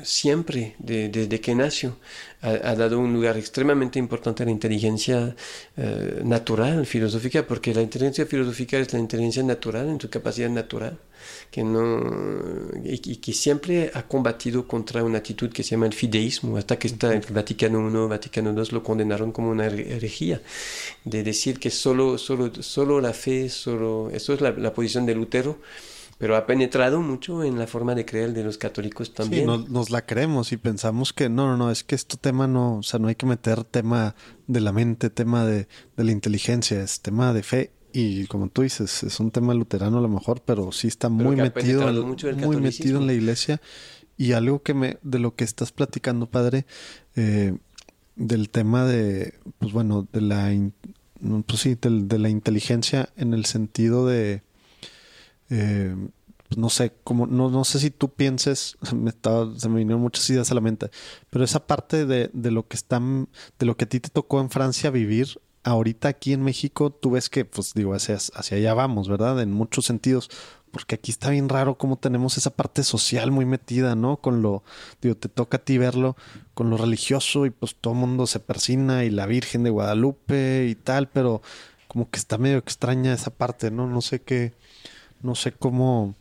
siempre, 0.02 0.76
desde 0.78 1.40
que 1.40 1.54
nació, 1.54 1.96
ha, 2.44 2.74
dado 2.74 2.98
un 2.98 3.12
lugar 3.12 3.38
extremadamente 3.38 3.98
importante 3.98 4.42
a 4.42 4.46
la 4.46 4.52
inteligencia 4.52 5.34
eh, 5.76 6.20
natural, 6.24 6.84
filosófica, 6.84 7.46
porque 7.46 7.72
la 7.72 7.80
inteligencia 7.80 8.26
filosófica 8.26 8.76
es 8.78 8.92
la 8.92 8.98
inteligencia 8.98 9.42
natural, 9.42 9.88
en 9.88 10.00
su 10.00 10.10
capacidad 10.10 10.50
natural, 10.50 10.98
que 11.50 11.64
no, 11.64 12.02
y, 12.84 12.98
que 12.98 13.32
siempre 13.32 13.90
ha 13.94 14.02
combatido 14.02 14.68
contra 14.68 15.02
una 15.02 15.18
actitud 15.18 15.50
que 15.50 15.62
se 15.62 15.70
llama 15.70 15.86
el 15.86 15.94
fideísmo, 15.94 16.58
hasta 16.58 16.78
que 16.78 16.88
está 16.88 17.14
el 17.14 17.20
Vaticano 17.20 17.88
I, 17.88 18.08
Vaticano 18.08 18.52
II 18.52 18.68
lo 18.72 18.82
condenaron 18.82 19.32
como 19.32 19.50
una 19.50 19.66
herejía, 19.66 20.42
de 21.04 21.22
decir 21.22 21.58
que 21.58 21.70
solo, 21.70 22.18
solo, 22.18 22.52
solo 22.62 23.00
la 23.00 23.14
fe, 23.14 23.48
solo, 23.48 24.10
eso 24.12 24.34
es 24.34 24.42
la, 24.42 24.50
la 24.50 24.74
posición 24.74 25.06
de 25.06 25.14
Lutero, 25.14 25.58
pero 26.18 26.36
ha 26.36 26.46
penetrado 26.46 27.00
mucho 27.00 27.42
en 27.42 27.58
la 27.58 27.66
forma 27.66 27.94
de 27.94 28.04
creer 28.04 28.32
de 28.32 28.44
los 28.44 28.58
católicos 28.58 29.12
también. 29.14 29.48
Sí, 29.48 29.66
nos, 29.68 29.90
la 29.90 30.06
creemos 30.06 30.52
y 30.52 30.56
pensamos 30.56 31.12
que 31.12 31.28
no, 31.28 31.46
no, 31.48 31.56
no, 31.56 31.70
es 31.70 31.84
que 31.84 31.94
este 31.94 32.16
tema 32.16 32.46
no, 32.46 32.78
o 32.78 32.82
sea, 32.82 33.00
no 33.00 33.08
hay 33.08 33.14
que 33.14 33.26
meter 33.26 33.64
tema 33.64 34.14
de 34.46 34.60
la 34.60 34.72
mente, 34.72 35.10
tema 35.10 35.44
de, 35.44 35.68
de 35.96 36.04
la 36.04 36.12
inteligencia, 36.12 36.82
es 36.82 37.00
tema 37.00 37.32
de 37.32 37.42
fe. 37.42 37.72
Y 37.92 38.26
como 38.26 38.48
tú 38.48 38.62
dices, 38.62 39.04
es 39.04 39.20
un 39.20 39.30
tema 39.30 39.54
luterano 39.54 39.98
a 39.98 40.00
lo 40.00 40.08
mejor, 40.08 40.42
pero 40.44 40.72
sí 40.72 40.88
está 40.88 41.08
muy 41.08 41.36
metido, 41.36 41.92
muy 42.34 42.56
metido 42.56 43.00
en 43.00 43.06
la 43.06 43.12
iglesia. 43.12 43.60
Y 44.16 44.32
algo 44.32 44.62
que 44.62 44.74
me, 44.74 44.98
de 45.02 45.20
lo 45.20 45.36
que 45.36 45.44
estás 45.44 45.70
platicando, 45.70 46.26
padre, 46.26 46.66
eh, 47.14 47.56
del 48.16 48.50
tema 48.50 48.84
de, 48.84 49.34
pues 49.58 49.72
bueno, 49.72 50.08
de 50.12 50.20
la, 50.20 50.52
pues 51.46 51.60
sí, 51.60 51.76
de 51.80 52.18
la 52.18 52.28
inteligencia 52.28 53.10
en 53.16 53.32
el 53.32 53.44
sentido 53.44 54.08
de 54.08 54.42
eh, 55.54 55.94
pues 56.48 56.58
no 56.58 56.68
sé, 56.68 56.92
como, 57.04 57.26
no, 57.26 57.48
no 57.48 57.64
sé 57.64 57.78
si 57.78 57.90
tú 57.90 58.12
pienses, 58.12 58.76
me 58.94 59.10
estaba, 59.10 59.56
se 59.56 59.68
me 59.68 59.78
vinieron 59.78 60.02
muchas 60.02 60.28
ideas 60.30 60.50
a 60.50 60.54
la 60.54 60.60
mente, 60.60 60.90
pero 61.30 61.44
esa 61.44 61.66
parte 61.66 62.06
de, 62.06 62.30
de 62.32 62.50
lo 62.50 62.66
que 62.66 62.76
están, 62.76 63.28
de 63.58 63.66
lo 63.66 63.76
que 63.76 63.84
a 63.84 63.88
ti 63.88 64.00
te 64.00 64.10
tocó 64.10 64.40
en 64.40 64.50
Francia 64.50 64.90
vivir, 64.90 65.40
ahorita 65.62 66.08
aquí 66.08 66.32
en 66.32 66.42
México, 66.42 66.90
tú 66.90 67.12
ves 67.12 67.30
que, 67.30 67.44
pues 67.44 67.72
digo, 67.74 67.94
hacia, 67.94 68.16
hacia 68.16 68.56
allá 68.56 68.74
vamos, 68.74 69.08
¿verdad? 69.08 69.40
En 69.40 69.52
muchos 69.52 69.86
sentidos, 69.86 70.28
porque 70.72 70.96
aquí 70.96 71.12
está 71.12 71.30
bien 71.30 71.48
raro 71.48 71.78
cómo 71.78 71.96
tenemos 71.96 72.36
esa 72.36 72.50
parte 72.50 72.82
social 72.82 73.30
muy 73.30 73.46
metida, 73.46 73.94
¿no? 73.94 74.16
Con 74.16 74.42
lo, 74.42 74.64
digo, 75.00 75.16
te 75.16 75.28
toca 75.28 75.58
a 75.58 75.64
ti 75.64 75.78
verlo 75.78 76.16
con 76.52 76.68
lo 76.68 76.76
religioso 76.76 77.46
y 77.46 77.50
pues 77.50 77.76
todo 77.80 77.94
el 77.94 78.00
mundo 78.00 78.26
se 78.26 78.40
persina 78.40 79.04
y 79.04 79.10
la 79.10 79.26
Virgen 79.26 79.62
de 79.62 79.70
Guadalupe 79.70 80.66
y 80.68 80.74
tal, 80.74 81.08
pero 81.08 81.42
como 81.86 82.10
que 82.10 82.18
está 82.18 82.38
medio 82.38 82.58
extraña 82.58 83.14
esa 83.14 83.30
parte, 83.30 83.70
¿no? 83.70 83.86
No 83.86 84.00
sé 84.02 84.20
qué, 84.20 84.52
no 85.24 85.34
sé 85.34 85.52
cómo, 85.52 86.14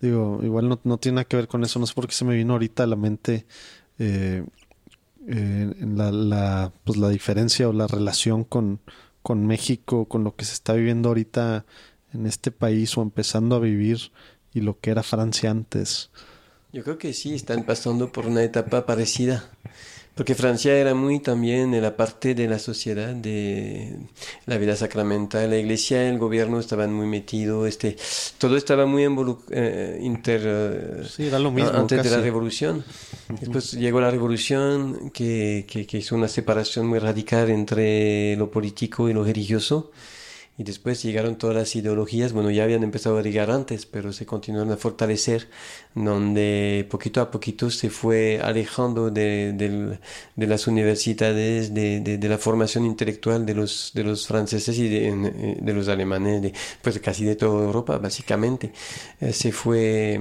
digo, 0.00 0.40
igual 0.42 0.68
no, 0.68 0.78
no 0.84 0.98
tiene 0.98 1.16
nada 1.16 1.24
que 1.24 1.36
ver 1.36 1.48
con 1.48 1.64
eso, 1.64 1.78
no 1.78 1.86
sé 1.86 1.94
por 1.94 2.06
qué 2.06 2.14
se 2.14 2.24
me 2.24 2.34
vino 2.34 2.52
ahorita 2.52 2.82
a 2.82 2.86
la 2.86 2.96
mente 2.96 3.46
eh, 3.98 4.44
eh, 5.28 5.74
la, 5.80 6.10
la, 6.10 6.72
pues 6.84 6.98
la 6.98 7.08
diferencia 7.08 7.68
o 7.68 7.72
la 7.72 7.86
relación 7.86 8.44
con, 8.44 8.80
con 9.22 9.46
México, 9.46 10.06
con 10.06 10.24
lo 10.24 10.34
que 10.34 10.44
se 10.44 10.54
está 10.54 10.72
viviendo 10.72 11.10
ahorita 11.10 11.64
en 12.12 12.26
este 12.26 12.50
país 12.50 12.96
o 12.96 13.02
empezando 13.02 13.56
a 13.56 13.60
vivir 13.60 14.12
y 14.52 14.60
lo 14.60 14.80
que 14.80 14.90
era 14.90 15.02
Francia 15.02 15.50
antes. 15.50 16.10
Yo 16.72 16.82
creo 16.84 16.98
que 16.98 17.12
sí, 17.12 17.34
están 17.34 17.64
pasando 17.64 18.12
por 18.12 18.26
una 18.26 18.42
etapa 18.42 18.86
parecida. 18.86 19.50
Porque 20.14 20.34
Francia 20.34 20.76
era 20.76 20.94
muy 20.94 21.20
también 21.20 21.72
en 21.72 21.82
la 21.82 21.96
parte 21.96 22.34
de 22.34 22.46
la 22.46 22.58
sociedad, 22.58 23.14
de 23.14 23.96
la 24.44 24.58
vida 24.58 24.76
sacramental, 24.76 25.48
la 25.48 25.56
iglesia, 25.56 26.08
el 26.08 26.18
gobierno 26.18 26.60
estaban 26.60 26.92
muy 26.92 27.06
metidos, 27.06 27.66
este, 27.68 27.96
todo 28.36 28.56
estaba 28.56 28.84
muy 28.86 29.04
eh, 29.50 29.98
inter... 30.02 30.42
eh, 30.44 31.04
Sí, 31.08 31.26
era 31.26 31.38
lo 31.38 31.50
mismo. 31.50 31.70
antes 31.70 32.02
de 32.02 32.10
la 32.10 32.18
revolución. 32.20 32.84
Después 33.40 33.72
llegó 33.72 34.00
la 34.00 34.10
revolución 34.10 35.10
que, 35.10 35.64
que, 35.68 35.86
que 35.86 35.98
hizo 35.98 36.16
una 36.16 36.28
separación 36.28 36.86
muy 36.86 36.98
radical 36.98 37.48
entre 37.48 38.36
lo 38.36 38.50
político 38.50 39.08
y 39.08 39.14
lo 39.14 39.24
religioso. 39.24 39.90
Y 40.60 40.64
después 40.64 41.02
llegaron 41.02 41.36
todas 41.38 41.56
las 41.56 41.74
ideologías, 41.74 42.34
bueno, 42.34 42.50
ya 42.50 42.64
habían 42.64 42.82
empezado 42.82 43.16
a 43.16 43.22
llegar 43.22 43.50
antes, 43.50 43.86
pero 43.86 44.12
se 44.12 44.26
continuaron 44.26 44.70
a 44.70 44.76
fortalecer, 44.76 45.48
donde 45.94 46.86
poquito 46.90 47.22
a 47.22 47.30
poquito 47.30 47.70
se 47.70 47.88
fue 47.88 48.40
alejando 48.42 49.10
de, 49.10 49.98
las 50.36 50.66
universidades, 50.66 51.72
de, 51.72 52.18
la 52.28 52.36
formación 52.36 52.84
intelectual 52.84 53.46
de 53.46 53.54
los, 53.54 53.92
de 53.94 54.04
los 54.04 54.26
franceses 54.26 54.78
y 54.78 54.86
de, 54.88 55.08
eh, 55.08 55.72
los 55.72 55.88
alemanes, 55.88 56.42
de, 56.42 56.52
pues 56.82 56.98
casi 57.00 57.24
de 57.24 57.36
toda 57.36 57.64
Europa, 57.64 57.96
básicamente. 57.96 58.72
Eh, 59.18 59.32
se 59.32 59.52
fue, 59.52 60.20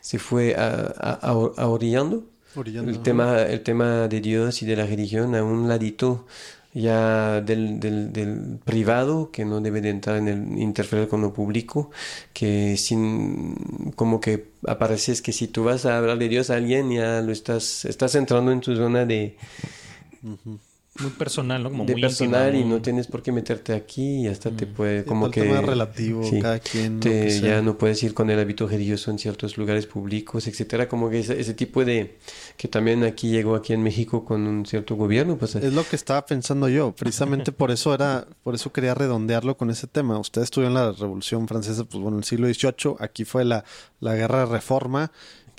se 0.00 0.20
fue 0.20 0.54
a, 0.54 0.94
a- 0.96 1.18
a- 1.28 1.52
ahorillando 1.56 2.24
Orillando, 2.54 2.90
el 2.90 3.00
tema, 3.00 3.42
el 3.42 3.62
tema 3.62 4.08
de 4.08 4.20
Dios 4.20 4.62
y 4.62 4.66
de 4.66 4.76
la 4.76 4.84
religión 4.86 5.34
a 5.34 5.42
un 5.42 5.68
ladito 5.68 6.26
ya 6.74 7.40
del, 7.40 7.80
del, 7.80 8.12
del 8.12 8.58
privado 8.64 9.30
que 9.30 9.44
no 9.44 9.60
debe 9.60 9.80
de 9.80 9.90
entrar 9.90 10.16
en 10.16 10.28
el 10.28 10.58
interferir 10.58 11.08
con 11.08 11.20
lo 11.20 11.32
público 11.32 11.90
que 12.32 12.76
sin 12.76 13.92
como 13.94 14.20
que 14.20 14.52
apareces 14.66 15.20
que 15.20 15.32
si 15.32 15.48
tú 15.48 15.64
vas 15.64 15.84
a 15.84 15.98
hablar 15.98 16.18
de 16.18 16.28
Dios 16.28 16.50
a 16.50 16.56
alguien 16.56 16.90
ya 16.90 17.20
lo 17.20 17.32
estás 17.32 17.84
estás 17.84 18.14
entrando 18.14 18.52
en 18.52 18.60
tu 18.60 18.74
zona 18.74 19.04
de, 19.04 19.36
Muy 21.00 21.10
personal, 21.10 21.62
¿no? 21.62 21.70
Como 21.70 21.86
de 21.86 21.94
muy 21.94 22.02
personal 22.02 22.54
y 22.54 22.58
muy- 22.60 22.68
no 22.68 22.82
tienes 22.82 23.06
por 23.06 23.22
qué 23.22 23.32
meterte 23.32 23.72
aquí 23.72 24.24
y 24.24 24.26
hasta 24.28 24.50
te 24.50 24.66
puede 24.66 25.00
Sí, 25.02 25.08
como 25.08 25.30
que 25.30 25.40
tema 25.40 25.62
relativo, 25.62 26.22
sí, 26.22 26.38
cada 26.38 26.58
quien. 26.58 27.00
te- 27.00 27.40
ya 27.40 27.62
no 27.62 27.78
puedes 27.78 28.02
ir 28.02 28.12
con 28.12 28.28
el 28.28 28.38
hábito 28.38 28.68
religioso 28.68 29.10
en 29.10 29.18
ciertos 29.18 29.56
lugares 29.56 29.86
públicos, 29.86 30.46
etcétera, 30.46 30.88
como 30.90 31.08
que 31.08 31.20
ese, 31.20 31.40
ese 31.40 31.54
tipo 31.54 31.82
de 31.86 32.18
que 32.58 32.68
también 32.68 33.04
aquí 33.04 33.30
llegó 33.30 33.54
aquí 33.54 33.72
en 33.72 33.82
México 33.82 34.24
con 34.26 34.46
un 34.46 34.66
cierto 34.66 34.94
gobierno, 34.96 35.38
pues 35.38 35.54
Es 35.54 35.72
lo 35.72 35.82
que 35.88 35.96
estaba 35.96 36.26
pensando 36.26 36.68
yo. 36.68 36.92
Precisamente 36.94 37.52
por 37.52 37.70
eso 37.70 37.94
era, 37.94 38.26
por 38.42 38.54
eso 38.54 38.70
quería 38.70 38.92
redondearlo 38.94 39.56
con 39.56 39.70
ese 39.70 39.86
tema. 39.86 40.18
Usted 40.18 40.42
estudió 40.42 40.68
en 40.68 40.74
la 40.74 40.92
Revolución 40.92 41.48
Francesa, 41.48 41.84
pues 41.84 42.02
bueno, 42.02 42.18
en 42.18 42.20
el 42.20 42.24
siglo 42.24 42.46
XVIII. 42.48 42.96
Aquí 43.00 43.24
fue 43.24 43.46
la, 43.46 43.64
la 44.00 44.14
Guerra 44.14 44.40
de 44.40 44.46
Reforma. 44.52 45.10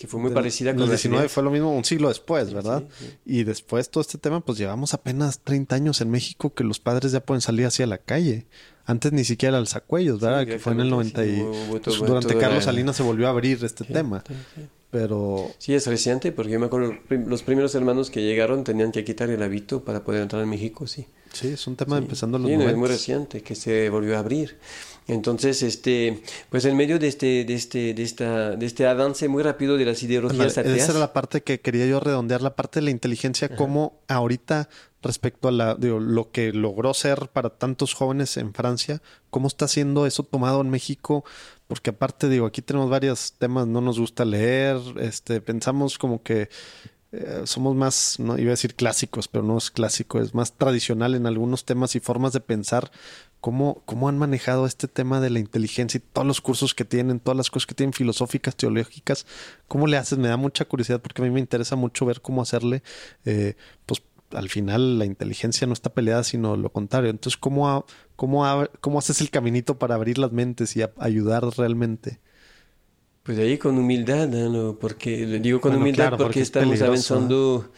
Que 0.03 0.07
fue 0.09 0.19
muy 0.19 0.31
Del- 0.31 0.35
parecida 0.35 0.71
con 0.71 0.81
las 0.81 0.89
19 0.89 1.21
ideas. 1.21 1.31
fue 1.31 1.43
lo 1.43 1.49
mismo 1.49 1.73
un 1.73 1.85
siglo 1.85 2.09
después, 2.09 2.53
¿verdad? 2.53 2.83
sí, 2.99 3.05
sí. 3.05 3.13
Y 3.25 3.43
después 3.45 3.89
todo 3.89 4.01
este 4.01 4.17
tema, 4.17 4.41
pues 4.41 4.57
llevamos 4.57 4.93
apenas 4.93 5.39
30 5.39 5.77
años 5.77 6.01
en 6.01 6.11
México 6.11 6.53
que 6.53 6.65
los 6.65 6.81
padres 6.81 7.13
ya 7.13 7.21
pueden 7.21 7.39
salir 7.39 7.65
hacia 7.67 7.87
la 7.87 7.99
calle. 7.99 8.45
Antes 8.85 9.13
ni 9.13 9.23
siquiera 9.23 9.55
el 9.55 9.61
alzacuellos, 9.61 10.19
¿verdad? 10.19 10.45
que 10.45 10.59
fue 10.59 10.73
en 10.73 10.81
el 10.81 10.89
90 10.89 11.25
y... 11.25 11.35
sí, 11.35 11.41
hubo- 11.41 11.51
hubo 11.51 11.67
pues, 11.79 11.81
todo- 11.83 12.05
durante 12.05 12.27
toda 12.33 12.41
Carlos 12.41 12.65
Salinas 12.65 12.97
se 12.97 13.03
volvió 13.03 13.27
a 13.27 13.29
abrir 13.29 13.63
este 13.63 13.85
tema. 13.85 14.21
Sí, 14.27 14.33
sí. 14.55 14.61
Pero 14.91 15.49
Sí, 15.57 15.73
es 15.73 15.87
reciente, 15.87 16.33
porque 16.33 16.51
yo 16.51 16.59
me 16.59 16.65
acuerdo, 16.65 16.93
los 17.09 17.41
primeros 17.43 17.73
hermanos 17.75 18.11
que 18.11 18.21
llegaron 18.21 18.65
tenían 18.65 18.91
que 18.91 19.05
quitar 19.05 19.29
el 19.29 19.41
hábito 19.41 19.83
para 19.85 20.03
poder 20.03 20.21
entrar 20.21 20.43
en 20.43 20.49
México, 20.49 20.85
sí. 20.85 21.07
sí, 21.31 21.47
es 21.47 21.65
un 21.65 21.75
tema 21.77 21.97
Sí. 21.97 22.03
empezando 22.03 22.37
los 22.37 22.47
Sí, 22.47 22.53
no, 22.57 22.59
es 22.63 22.65
90. 22.67 22.79
muy 22.79 22.89
reciente 22.89 23.41
que 23.41 23.55
se 23.55 23.89
volvió 23.89 24.17
a 24.17 24.19
abrir. 24.19 24.57
Entonces, 25.07 25.61
este, 25.63 26.21
pues 26.49 26.65
en 26.65 26.77
medio 26.77 26.99
de 26.99 27.07
este, 27.07 27.43
de 27.45 27.53
este, 27.53 27.93
de 27.93 28.03
esta, 28.03 28.51
de 28.51 28.65
este 28.65 28.87
avance 28.87 29.27
muy 29.27 29.43
rápido 29.43 29.77
de 29.77 29.85
las 29.85 30.01
ideologías 30.03 30.57
ateas, 30.57 30.77
esa 30.77 30.91
era 30.91 30.99
la 30.99 31.13
parte 31.13 31.41
que 31.41 31.59
quería 31.59 31.85
yo 31.85 31.99
redondear, 31.99 32.41
la 32.41 32.55
parte 32.55 32.79
de 32.79 32.85
la 32.85 32.91
inteligencia, 32.91 33.55
cómo 33.55 33.99
ahorita 34.07 34.69
respecto 35.01 35.49
a 35.49 35.51
la, 35.51 35.75
digo, 35.75 35.99
lo 35.99 36.31
que 36.31 36.53
logró 36.53 36.93
ser 36.93 37.29
para 37.33 37.49
tantos 37.49 37.93
jóvenes 37.93 38.37
en 38.37 38.53
Francia, 38.53 39.01
cómo 39.29 39.47
está 39.47 39.67
siendo 39.67 40.05
eso 40.05 40.23
tomado 40.23 40.61
en 40.61 40.69
México, 40.69 41.25
porque 41.67 41.89
aparte 41.89 42.29
digo, 42.29 42.45
aquí 42.45 42.61
tenemos 42.61 42.89
varios 42.89 43.33
temas, 43.33 43.67
no 43.67 43.81
nos 43.81 43.99
gusta 43.99 44.23
leer, 44.23 44.77
este, 44.99 45.41
pensamos 45.41 45.97
como 45.97 46.23
que 46.23 46.49
eh, 47.16 47.43
somos 47.45 47.76
más, 47.76 48.20
no 48.20 48.39
iba 48.39 48.49
a 48.49 48.57
decir 48.57 48.74
clásicos, 48.74 49.28
pero 49.28 49.43
no 49.43 49.55
es 49.55 49.70
clásico, 49.70 50.20
es 50.20 50.34
más 50.34 50.53
tradicional 50.53 51.14
en 51.14 51.28
algunos 51.28 51.64
temas 51.64 51.95
y 51.95 51.99
formas 51.99 52.34
de 52.34 52.39
pensar. 52.39 52.91
¿Cómo, 53.39 53.84
¿Cómo 53.86 54.09
han 54.09 54.18
manejado 54.18 54.66
este 54.66 54.88
tema 54.88 55.20
de 55.20 55.30
la 55.30 55.38
inteligencia 55.38 55.99
y 55.99 56.01
todos 56.01 56.26
los 56.26 56.41
cursos 56.41 56.74
que 56.74 56.86
tienen, 56.86 57.20
todas 57.20 57.38
las 57.38 57.51
cosas 57.51 57.68
que 57.68 57.76
tienen 57.76 57.93
filosóficas, 57.93 58.55
teológicas? 58.55 59.28
¿Cómo 59.68 59.86
le 59.86 59.97
haces? 59.97 60.18
Me 60.18 60.28
da 60.28 60.38
mucha 60.38 60.66
curiosidad 60.66 61.01
porque 61.01 61.22
a 61.22 61.26
mí 61.26 61.30
me 61.30 61.39
interesa 61.39 61.76
mucho 61.76 62.03
ver 62.05 62.20
cómo 62.22 62.41
hacerle, 62.41 62.82
eh, 63.26 63.57
pues 63.86 64.01
al 64.32 64.49
final 64.49 64.97
la 64.97 65.05
inteligencia 65.05 65.68
no 65.68 65.74
está 65.74 65.93
peleada, 65.93 66.24
sino 66.24 66.57
lo 66.57 66.72
contrario. 66.72 67.11
Entonces, 67.11 67.38
¿cómo, 67.38 67.86
cómo, 68.16 68.43
cómo 68.82 68.97
haces 68.97 69.22
el 69.22 69.30
caminito 69.30 69.78
para 69.78 69.93
abrir 69.93 70.18
las 70.18 70.32
mentes 70.32 70.76
y 70.78 70.84
ayudar 70.97 71.43
realmente? 71.57 72.22
Pues 73.24 73.38
ahí 73.39 73.57
con 73.57 73.78
humildad, 73.78 74.28
¿no? 74.28 74.78
Porque 74.78 75.26
le 75.26 75.39
digo 75.39 75.61
con 75.61 75.71
Bueno, 75.71 75.82
humildad 75.82 76.05
claro, 76.05 76.17
porque, 76.17 76.28
porque 76.28 76.41
es 76.41 76.47
estamos 76.49 76.82
avanzando, 76.82 77.71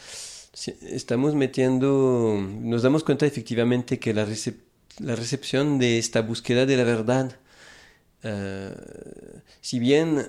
estamos 0.82 1.36
metiendo, 1.36 2.40
nos 2.62 2.82
damos 2.82 3.04
cuenta 3.04 3.26
efectivamente 3.28 4.00
que 4.00 4.14
la, 4.14 4.26
recep- 4.26 4.62
la 5.00 5.16
recepción 5.16 5.78
de 5.78 6.00
esta 6.00 6.22
búsqueda 6.22 6.66
de 6.66 6.78
la 6.78 6.84
verdad, 6.84 7.38
eh, 8.24 8.74
si 9.62 9.80
bien 9.80 10.28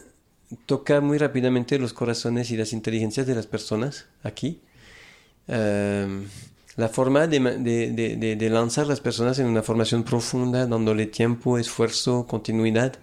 toca 0.67 1.01
muy 1.01 1.19
rápidamente 1.19 1.79
los 1.79 1.93
corazones 1.93 2.51
y 2.51 2.57
las 2.57 2.73
inteligencias 2.73 3.27
de 3.27 3.35
las 3.35 3.47
personas 3.47 4.07
aquí, 4.23 4.61
eh, 5.49 6.07
la 6.77 6.89
forma 6.89 7.27
de, 7.27 7.41
ma- 7.41 7.51
de, 7.53 7.91
de, 7.93 8.17
de- 8.17 8.37
de 8.37 8.51
lanzar 8.51 8.87
las 8.87 9.01
personas 9.01 9.39
en 9.39 9.47
una 9.47 9.63
formación 9.63 10.05
profunda, 10.05 10.67
dándole 10.67 11.07
tiempo, 11.07 11.59
esfuerzo, 11.59 12.27
continuidad, 12.27 12.95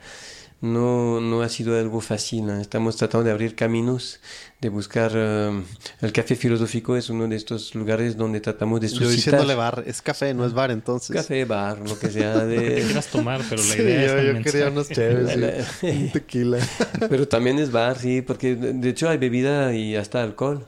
no, 0.64 1.20
no 1.20 1.42
ha 1.42 1.50
sido 1.50 1.78
algo 1.78 2.00
fácil. 2.00 2.50
Estamos 2.52 2.96
tratando 2.96 3.26
de 3.26 3.32
abrir 3.32 3.54
caminos, 3.54 4.22
de 4.64 4.70
buscar... 4.70 5.12
eh, 5.16 5.62
el 6.02 6.12
café 6.12 6.36
filosófico 6.36 6.96
es 6.98 7.10
uno 7.10 7.28
de 7.28 7.36
estos 7.36 7.76
lugares 7.76 8.16
donde 8.18 8.40
tratamos 8.42 8.82
de 8.82 8.88
Yo 8.88 8.96
suscitar... 8.96 9.16
diciéndole 9.16 9.56
bar, 9.56 9.84
es 9.86 10.02
café, 10.02 10.34
no 10.34 10.46
es 10.46 10.54
bar 10.54 10.72
entonces. 10.72 11.16
Café, 11.16 11.46
bar, 11.46 11.80
lo 11.80 11.98
que 12.00 12.10
sea. 12.18 12.36
Lo 12.44 12.50
que 12.50 12.60
De... 12.60 12.82
quieras 12.84 13.08
tomar, 13.08 13.42
pero 13.50 13.62
la 13.62 13.74
Sí, 13.74 13.82
idea 13.82 14.02
es 14.06 14.12
yo, 14.12 14.18
el 14.18 14.38
yo 14.38 14.44
quería 14.44 14.68
unos 14.70 14.88
sí. 14.88 15.88
un 15.88 16.12
tequila. 16.14 16.58
Pero 17.10 17.28
también 17.28 17.60
es 17.60 17.72
bar, 17.72 17.98
sí, 18.00 18.22
porque 18.22 18.56
de 18.56 18.74
de 18.74 18.90
hecho 18.90 19.10
hay 19.10 19.18
bebida 19.18 19.74
y 19.74 19.96
hasta 19.96 20.22
alcohol 20.24 20.66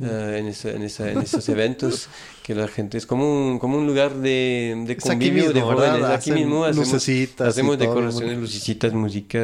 eh, 0.00 0.36
en, 0.40 0.46
esa- 0.48 0.70
en, 0.70 0.82
esa- 0.82 1.10
en 1.10 1.20
esos 1.22 1.48
eventos, 1.48 2.08
que 2.42 2.54
la 2.54 2.66
gente 2.68 2.98
es 2.98 3.06
como 3.06 3.24
un, 3.52 3.58
como 3.58 3.78
un 3.78 3.86
lugar 3.86 4.14
de, 4.14 4.74
de 4.86 4.92
Es 4.94 4.98
aquí 5.06 5.26
convivio 5.28 5.52
de 5.52 5.60
jóvenes. 5.60 6.04
Aquí 6.04 6.32
mismo 6.32 6.64
hacemos, 6.64 6.88
lucecitas 6.88 7.48
hacemos 7.48 7.78
decoraciones, 7.78 8.38
lucecitas, 8.38 8.92
música, 8.92 9.38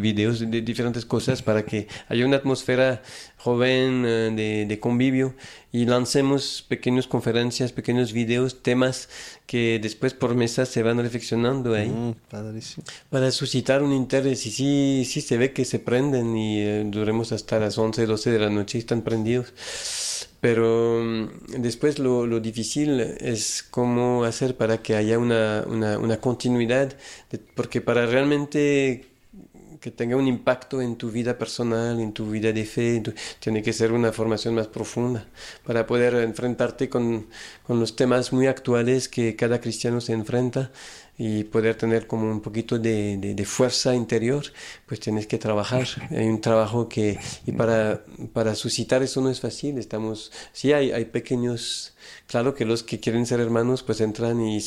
videos, 0.00 0.40
de 0.40 0.60
diferentes 0.60 1.04
cosas 1.06 1.42
para 1.42 1.64
que 1.64 1.88
haya 2.08 2.26
una 2.26 2.36
atmósfera 2.36 3.02
joven 3.42 4.04
eh, 4.06 4.30
de, 4.34 4.66
de 4.66 4.80
convivio 4.80 5.34
y 5.72 5.86
lancemos 5.86 6.64
pequeñas 6.68 7.06
conferencias, 7.06 7.72
pequeños 7.72 8.12
videos, 8.12 8.62
temas 8.62 9.08
que 9.46 9.78
después 9.82 10.14
por 10.14 10.34
mesas 10.34 10.68
se 10.68 10.82
van 10.82 10.98
reflexionando 10.98 11.74
ahí 11.74 11.88
Mm, 11.88 12.12
para 13.10 13.30
suscitar 13.30 13.82
un 13.82 13.92
interés 13.92 14.46
y 14.46 14.50
sí, 14.50 15.04
sí 15.06 15.20
se 15.20 15.36
ve 15.38 15.52
que 15.52 15.64
se 15.64 15.78
prenden 15.78 16.36
y 16.36 16.60
eh, 16.60 16.84
duremos 16.86 17.32
hasta 17.32 17.58
las 17.58 17.78
11, 17.78 18.06
12 18.06 18.30
de 18.30 18.38
la 18.38 18.50
noche 18.50 18.78
y 18.78 18.80
están 18.80 19.02
prendidos. 19.02 19.52
Pero 20.40 21.00
mm, 21.04 21.60
después 21.62 21.98
lo, 21.98 22.26
lo 22.26 22.40
difícil 22.40 23.00
es 23.00 23.62
cómo 23.70 24.24
hacer 24.24 24.56
para 24.56 24.82
que 24.82 24.96
haya 24.96 25.18
una, 25.18 25.64
una, 25.66 25.98
una 25.98 26.20
continuidad, 26.20 26.94
de- 27.30 27.38
porque 27.38 27.80
para 27.80 28.06
realmente 28.06 29.06
que 29.82 29.90
tenga 29.90 30.16
un 30.16 30.28
impacto 30.28 30.80
en 30.80 30.96
tu 30.96 31.10
vida 31.10 31.36
personal, 31.36 32.00
en 32.00 32.12
tu 32.12 32.30
vida 32.30 32.52
de 32.52 32.64
fe, 32.64 33.00
tu- 33.00 33.12
tiene 33.40 33.62
que 33.62 33.72
ser 33.72 33.92
una 33.92 34.12
formación 34.12 34.54
más 34.54 34.68
profunda 34.68 35.26
para 35.66 35.86
poder 35.86 36.14
enfrentarte 36.14 36.88
con, 36.88 37.26
con 37.66 37.80
los 37.80 37.96
temas 37.96 38.32
muy 38.32 38.46
actuales 38.46 39.08
que 39.08 39.36
cada 39.36 39.60
cristiano 39.60 40.00
se 40.00 40.12
enfrenta. 40.12 40.70
y 41.18 41.44
poder 41.44 41.76
tener 41.76 42.06
como 42.06 42.24
un 42.30 42.40
poquito 42.40 42.78
de, 42.78 43.16
de, 43.18 43.44
fuerza 43.44 43.94
interior, 43.94 44.42
pues 44.86 44.98
tienes 44.98 45.26
que 45.26 45.38
trabajar. 45.38 45.86
Hay 46.10 46.26
un 46.26 46.40
trabajo 46.40 46.88
que, 46.88 47.18
y 47.46 47.52
para, 47.52 48.02
para 48.32 48.54
suscitar 48.54 49.02
eso 49.02 49.20
no 49.20 49.28
es 49.30 49.38
fácil, 49.40 49.78
estamos, 49.78 50.32
sí 50.52 50.72
hay, 50.72 50.90
hay 50.90 51.04
pequeños, 51.04 51.94
claro 52.26 52.54
que 52.54 52.64
los 52.64 52.82
que 52.82 52.98
quieren 52.98 53.26
ser 53.26 53.40
hermanos 53.40 53.82
pues 53.82 54.00
entran 54.00 54.40
y 54.40 54.58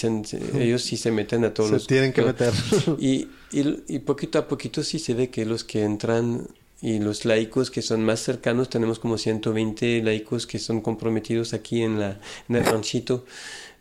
ellos 0.53 0.83
sí 0.83 0.97
se 0.97 1.11
meten 1.11 1.43
a 1.45 1.53
todos 1.53 1.69
se 1.69 1.75
los... 1.75 1.87
tienen 1.87 2.13
que 2.13 2.21
meter. 2.21 2.53
Y, 2.99 3.27
y, 3.55 3.99
poquito 3.99 4.39
a 4.39 4.47
poquito 4.47 4.83
sí 4.83 4.99
se 4.99 5.13
ve 5.13 5.29
que 5.29 5.45
los 5.45 5.63
que 5.63 5.83
entran 5.83 6.47
y 6.81 6.99
los 6.99 7.25
laicos 7.25 7.71
que 7.71 7.81
son 7.81 8.03
más 8.03 8.19
cercanos, 8.19 8.69
tenemos 8.69 8.99
como 8.99 9.17
120 9.17 10.03
laicos 10.03 10.45
que 10.45 10.59
son 10.59 10.81
comprometidos 10.81 11.53
aquí 11.53 11.81
en, 11.81 11.99
la, 11.99 12.19
el 12.49 12.65
ranchito. 12.65 13.25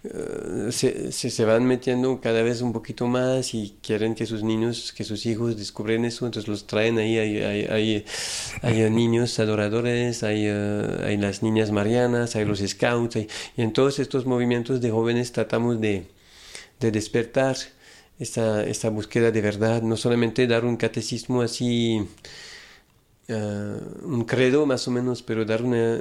Eh, 0.04 0.68
se, 0.70 1.12
se, 1.12 1.44
van 1.46 1.64
metiendo 1.64 2.20
cada 2.20 2.42
vez 2.42 2.60
un 2.60 2.72
poquito 2.74 3.06
más 3.06 3.54
y 3.54 3.74
quieren 3.82 4.14
que 4.14 4.26
sus 4.26 4.42
niños, 4.42 4.92
que 4.92 5.02
sus 5.02 5.24
hijos 5.24 5.56
descubren 5.56 6.04
eso, 6.04 6.26
entonces 6.26 6.46
los 6.46 6.66
traen 6.66 6.98
ahí, 6.98 7.16
hay, 7.18 7.38
hay, 7.38 8.04
hay, 8.60 8.90
niños 8.90 9.38
adoradores, 9.38 10.22
hay, 10.22 10.44
eh, 10.46 11.04
hay 11.04 11.16
las 11.16 11.42
niñas 11.42 11.70
marianas, 11.70 12.36
hay 12.36 12.44
los 12.44 12.60
scouts, 12.60 13.16
y 13.16 13.28
en 13.56 13.72
todos 13.72 13.98
estos 13.98 14.26
movimientos 14.26 14.82
de 14.82 14.90
jóvenes 14.90 15.32
tratamos 15.32 15.80
de, 15.80 16.06
de 16.80 16.90
despertar 16.90 17.56
esta, 18.18 18.64
esta 18.64 18.90
búsqueda 18.90 19.30
de 19.30 19.40
verdad, 19.40 19.82
no 19.82 19.96
solamente 19.96 20.46
dar 20.46 20.64
un 20.64 20.76
catecismo 20.76 21.42
así 21.42 22.06
eh, 23.26 23.80
un 24.02 24.24
credo 24.24 24.66
más 24.66 24.86
o 24.86 24.90
menos, 24.90 25.22
pero 25.22 25.46
dar 25.46 25.62
una, 25.62 25.98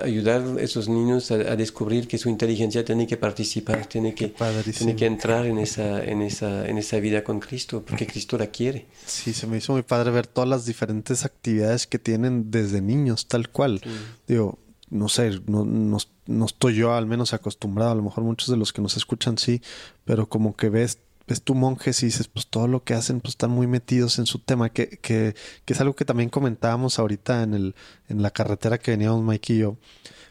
ayudar 0.00 0.42
a 0.42 0.60
esos 0.60 0.88
niños 0.88 1.30
a, 1.30 1.54
descubrir 1.54 2.08
que 2.08 2.18
su 2.18 2.28
inteligencia 2.28 2.84
tiene 2.84 3.06
que 3.06 3.16
participar, 3.16 3.86
tiene 3.86 4.12
que, 4.12 4.34
tiene 4.76 4.96
que 4.96 5.06
entrar 5.06 5.46
en 5.46 5.58
esa, 5.58 6.02
en, 6.02 6.20
esa, 6.20 6.66
en 6.66 6.78
esa 6.78 6.98
vida 6.98 7.22
con 7.22 7.38
Cristo, 7.38 7.84
porque 7.86 8.08
Cristo 8.08 8.36
la 8.36 8.48
quiere. 8.48 8.86
Sí, 9.06 9.32
se 9.32 9.46
me 9.46 9.58
hizo 9.58 9.72
muy 9.72 9.82
padre 9.82 10.10
ver 10.10 10.26
todas 10.26 10.50
las 10.50 10.66
diferentes 10.66 11.24
actividades 11.24 11.86
que 11.86 12.00
tienen 12.00 12.50
desde 12.50 12.80
niños, 12.80 13.28
tal 13.28 13.50
cual. 13.50 13.80
Digo, 14.26 14.58
no 14.90 15.08
sé, 15.08 15.30
no, 15.46 15.64
no, 15.64 15.98
no, 16.26 16.46
estoy 16.46 16.74
yo 16.74 16.92
al 16.92 17.06
menos 17.06 17.34
acostumbrado, 17.34 17.92
a 17.92 17.94
lo 17.94 18.02
mejor 18.02 18.24
muchos 18.24 18.48
de 18.48 18.56
los 18.56 18.72
que 18.72 18.82
nos 18.82 18.96
escuchan 18.96 19.38
sí, 19.38 19.62
pero 20.04 20.28
como 20.28 20.56
que 20.56 20.70
ves 20.70 20.98
ves 21.26 21.42
tu 21.42 21.54
monjes 21.54 22.02
y 22.02 22.06
dices, 22.06 22.28
pues 22.28 22.46
todo 22.46 22.68
lo 22.68 22.84
que 22.84 22.94
hacen, 22.94 23.20
pues 23.20 23.32
están 23.32 23.50
muy 23.50 23.66
metidos 23.66 24.18
en 24.18 24.26
su 24.26 24.38
tema, 24.38 24.70
que, 24.70 24.88
que, 24.88 25.34
que 25.64 25.72
es 25.72 25.80
algo 25.80 25.94
que 25.94 26.04
también 26.04 26.30
comentábamos 26.30 26.98
ahorita 26.98 27.42
en, 27.42 27.54
el, 27.54 27.74
en 28.08 28.22
la 28.22 28.30
carretera 28.30 28.78
que 28.78 28.90
veníamos 28.90 29.22
Mike 29.22 29.54
y 29.54 29.58
yo, 29.58 29.76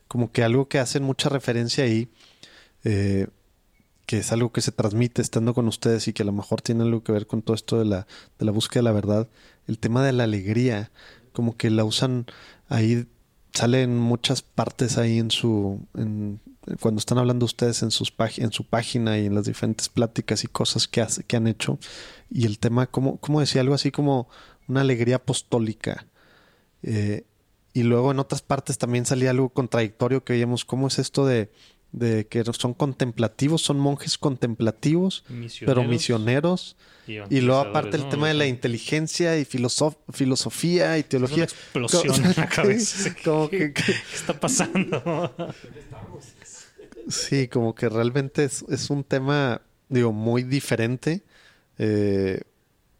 como 0.07 0.31
que 0.31 0.43
algo 0.43 0.67
que 0.67 0.79
hacen 0.79 1.03
mucha 1.03 1.29
referencia 1.29 1.83
ahí, 1.83 2.09
eh, 2.83 3.27
que 4.05 4.19
es 4.19 4.31
algo 4.31 4.51
que 4.51 4.61
se 4.61 4.71
transmite 4.71 5.21
estando 5.21 5.53
con 5.53 5.67
ustedes 5.67 6.07
y 6.07 6.13
que 6.13 6.23
a 6.23 6.25
lo 6.25 6.33
mejor 6.33 6.61
tiene 6.61 6.83
algo 6.83 7.03
que 7.03 7.11
ver 7.11 7.25
con 7.25 7.41
todo 7.41 7.55
esto 7.55 7.79
de 7.79 7.85
la, 7.85 8.07
de 8.37 8.45
la 8.45 8.51
búsqueda 8.51 8.81
de 8.81 8.83
la 8.83 8.91
verdad, 8.91 9.29
el 9.67 9.79
tema 9.79 10.05
de 10.05 10.11
la 10.11 10.25
alegría, 10.25 10.91
como 11.31 11.57
que 11.57 11.69
la 11.69 11.83
usan 11.85 12.25
ahí, 12.67 13.07
sale 13.53 13.81
en 13.83 13.97
muchas 13.97 14.41
partes 14.41 14.97
ahí 14.97 15.19
en 15.19 15.31
su, 15.31 15.87
cuando 16.79 16.99
están 16.99 17.17
hablando 17.17 17.45
ustedes 17.45 17.83
en, 17.83 17.91
sus 17.91 18.13
en 18.37 18.51
su 18.51 18.65
página 18.65 19.17
y 19.17 19.25
en 19.25 19.35
las 19.35 19.45
diferentes 19.45 19.89
pláticas 19.89 20.43
y 20.43 20.47
cosas 20.47 20.87
que, 20.87 21.01
hace, 21.01 21.23
que 21.23 21.35
han 21.35 21.47
hecho, 21.47 21.79
y 22.29 22.45
el 22.45 22.59
tema, 22.59 22.87
como, 22.87 23.17
como 23.17 23.39
decía, 23.39 23.61
algo 23.61 23.75
así 23.75 23.91
como 23.91 24.27
una 24.67 24.81
alegría 24.81 25.17
apostólica. 25.17 26.07
Eh, 26.81 27.25
y 27.73 27.83
luego 27.83 28.11
en 28.11 28.19
otras 28.19 28.41
partes 28.41 28.77
también 28.77 29.05
salía 29.05 29.31
algo 29.31 29.49
contradictorio 29.49 30.23
que 30.23 30.33
veíamos, 30.33 30.63
¿cómo 30.63 30.87
es 30.87 30.99
esto 30.99 31.25
de, 31.25 31.51
de 31.91 32.27
que 32.27 32.43
son 32.53 32.73
contemplativos, 32.73 33.61
son 33.61 33.79
monjes 33.79 34.17
contemplativos, 34.17 35.23
pero 35.65 35.83
misioneros? 35.83 36.75
Y, 37.07 37.41
luego 37.41 37.59
aparte 37.61 37.97
el 37.97 38.07
tema 38.09 38.29
de 38.29 38.33
la 38.33 38.47
inteligencia 38.47 39.37
y 39.37 39.45
filosofía 39.45 40.97
y 40.97 41.03
teología. 41.03 41.43
explosión 41.43 42.23
en 42.23 42.33
la 42.35 42.47
cabeza. 42.49 43.13
¿Qué 43.49 43.73
está 44.13 44.39
pasando? 44.39 45.33
Sí, 47.07 47.47
como 47.47 47.75
que 47.75 47.89
realmente 47.89 48.43
es, 48.45 48.63
es 48.69 48.89
un 48.89 49.03
tema, 49.03 49.61
digo, 49.89 50.11
muy 50.13 50.43
diferente. 50.43 51.23
Eh, 51.77 52.41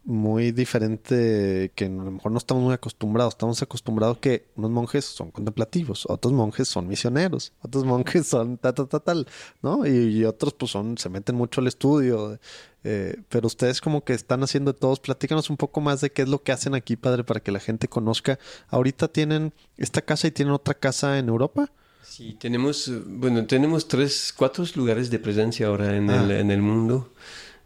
muy 0.04 0.52
diferente 0.52 1.72
que 1.74 1.86
a 1.86 1.88
lo 1.88 2.10
mejor 2.10 2.30
no 2.32 2.38
estamos 2.38 2.62
muy 2.62 2.74
acostumbrados. 2.74 3.34
Estamos 3.34 3.62
acostumbrados 3.62 4.18
que 4.18 4.46
unos 4.56 4.70
monjes 4.70 5.04
son 5.04 5.30
contemplativos, 5.30 6.06
otros 6.08 6.32
monjes 6.32 6.68
son 6.68 6.86
misioneros, 6.88 7.52
otros 7.62 7.84
monjes 7.84 8.26
son 8.26 8.58
tal, 8.58 8.74
tal, 8.74 8.88
tal, 8.88 9.02
tal, 9.02 9.26
¿no? 9.62 9.86
Y, 9.86 10.24
otros 10.24 10.54
pues 10.54 10.70
son, 10.72 10.98
se 10.98 11.08
meten 11.08 11.34
mucho 11.36 11.60
al 11.60 11.68
estudio. 11.68 12.38
Eh, 12.86 13.22
pero 13.30 13.46
ustedes 13.46 13.80
como 13.80 14.04
que 14.04 14.12
están 14.12 14.42
haciendo 14.42 14.72
de 14.72 14.78
todos. 14.78 15.00
Platícanos 15.00 15.48
un 15.48 15.56
poco 15.56 15.80
más 15.80 16.00
de 16.02 16.10
qué 16.10 16.22
es 16.22 16.28
lo 16.28 16.42
que 16.42 16.52
hacen 16.52 16.74
aquí, 16.74 16.96
padre, 16.96 17.24
para 17.24 17.40
que 17.40 17.52
la 17.52 17.60
gente 17.60 17.88
conozca. 17.88 18.38
Ahorita 18.68 19.08
tienen 19.08 19.54
esta 19.78 20.02
casa 20.02 20.28
y 20.28 20.32
tienen 20.32 20.52
otra 20.52 20.74
casa 20.74 21.18
en 21.18 21.28
Europa. 21.28 21.72
Sí, 22.06 22.36
tenemos, 22.38 22.90
bueno, 23.06 23.46
tenemos 23.46 23.88
tres, 23.88 24.32
cuatro 24.36 24.64
lugares 24.76 25.10
de 25.10 25.18
presencia 25.18 25.66
ahora 25.66 25.96
en, 25.96 26.10
el, 26.10 26.30
ah. 26.30 26.38
en 26.38 26.50
el 26.50 26.60
mundo. 26.60 27.12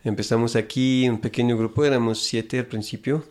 Empezamos 0.05 0.57
aquí, 0.57 1.09
un 1.09 1.21
pequeño 1.21 1.57
grupo, 1.59 1.85
éramos 1.85 2.21
siete 2.21 2.61
al 2.61 2.67
principio, 2.67 3.27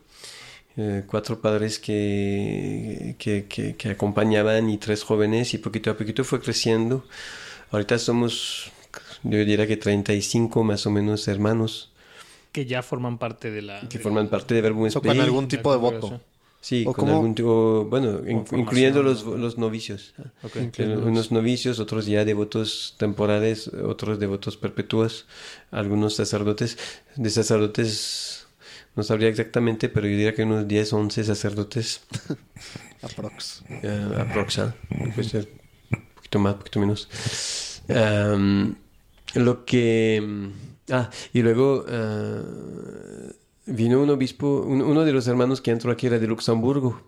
eh, 0.75 1.03
cuatro 1.07 1.41
padres 1.41 1.79
que, 1.79 3.15
que, 3.17 3.45
que, 3.47 3.89
acompañaban 3.89 4.69
y 4.69 4.77
tres 4.77 5.03
jóvenes 5.03 5.53
y 5.53 5.57
poquito 5.57 5.89
a 5.89 5.97
poquito 5.97 6.23
fue 6.23 6.41
creciendo. 6.41 7.05
Ahorita 7.71 7.97
somos, 7.97 8.71
yo 9.23 9.37
diría 9.39 9.65
que 9.65 9.77
35 9.77 10.63
más 10.63 10.85
o 10.85 10.91
menos 10.91 11.27
hermanos. 11.27 11.91
Que 12.51 12.65
ya 12.65 12.83
forman 12.83 13.17
parte 13.17 13.49
de 13.49 13.61
la... 13.61 13.87
Que 13.87 13.97
forman 13.97 14.27
parte 14.27 14.53
de 14.53 14.61
Verbo 14.61 14.87
Con 15.01 15.21
algún 15.21 15.47
tipo 15.47 15.71
de 15.71 15.77
voto. 15.77 16.21
Sí, 16.59 16.83
con 16.83 17.07
algún 17.07 17.35
tipo, 17.35 17.85
bueno, 17.85 18.19
incluyendo 18.27 19.03
los, 19.03 19.23
los 19.23 19.57
novicios. 19.57 20.13
Unos 20.79 21.31
novicios, 21.31 21.79
otros 21.79 22.05
ya 22.07 22.25
devotos 22.25 22.95
temporales, 22.97 23.67
otros 23.69 24.19
devotos 24.19 24.57
perpetuos, 24.57 25.27
algunos 25.71 26.15
sacerdotes. 26.15 26.77
De 27.15 27.29
sacerdotes 27.29 28.47
no 28.97 29.03
sabría 29.03 29.29
exactamente, 29.29 29.89
pero 29.89 30.07
yo 30.07 30.17
diría 30.17 30.33
que 30.33 30.43
unos 30.43 30.67
10, 30.67 30.93
11 30.93 31.23
sacerdotes. 31.23 32.01
aprox. 33.03 33.63
Uh, 33.69 34.19
aprox, 34.19 34.59
¿ah? 34.59 34.75
puede 35.13 35.29
ser 35.29 35.49
un 35.91 36.05
poquito 36.15 36.39
más, 36.39 36.53
un 36.53 36.59
poquito 36.59 36.79
menos. 36.79 37.81
lo 39.35 39.65
que... 39.65 40.49
Ah, 40.89 41.09
y 41.31 41.41
luego... 41.43 41.85
Uh, 41.87 43.46
vino 43.67 44.01
un 44.01 44.09
obispo, 44.09 44.63
uno 44.65 45.05
de 45.05 45.13
los 45.13 45.27
hermanos 45.27 45.61
que 45.61 45.71
entró 45.71 45.91
aquí 45.91 46.07
era 46.07 46.19
de 46.19 46.27
Luxemburgo 46.27 47.01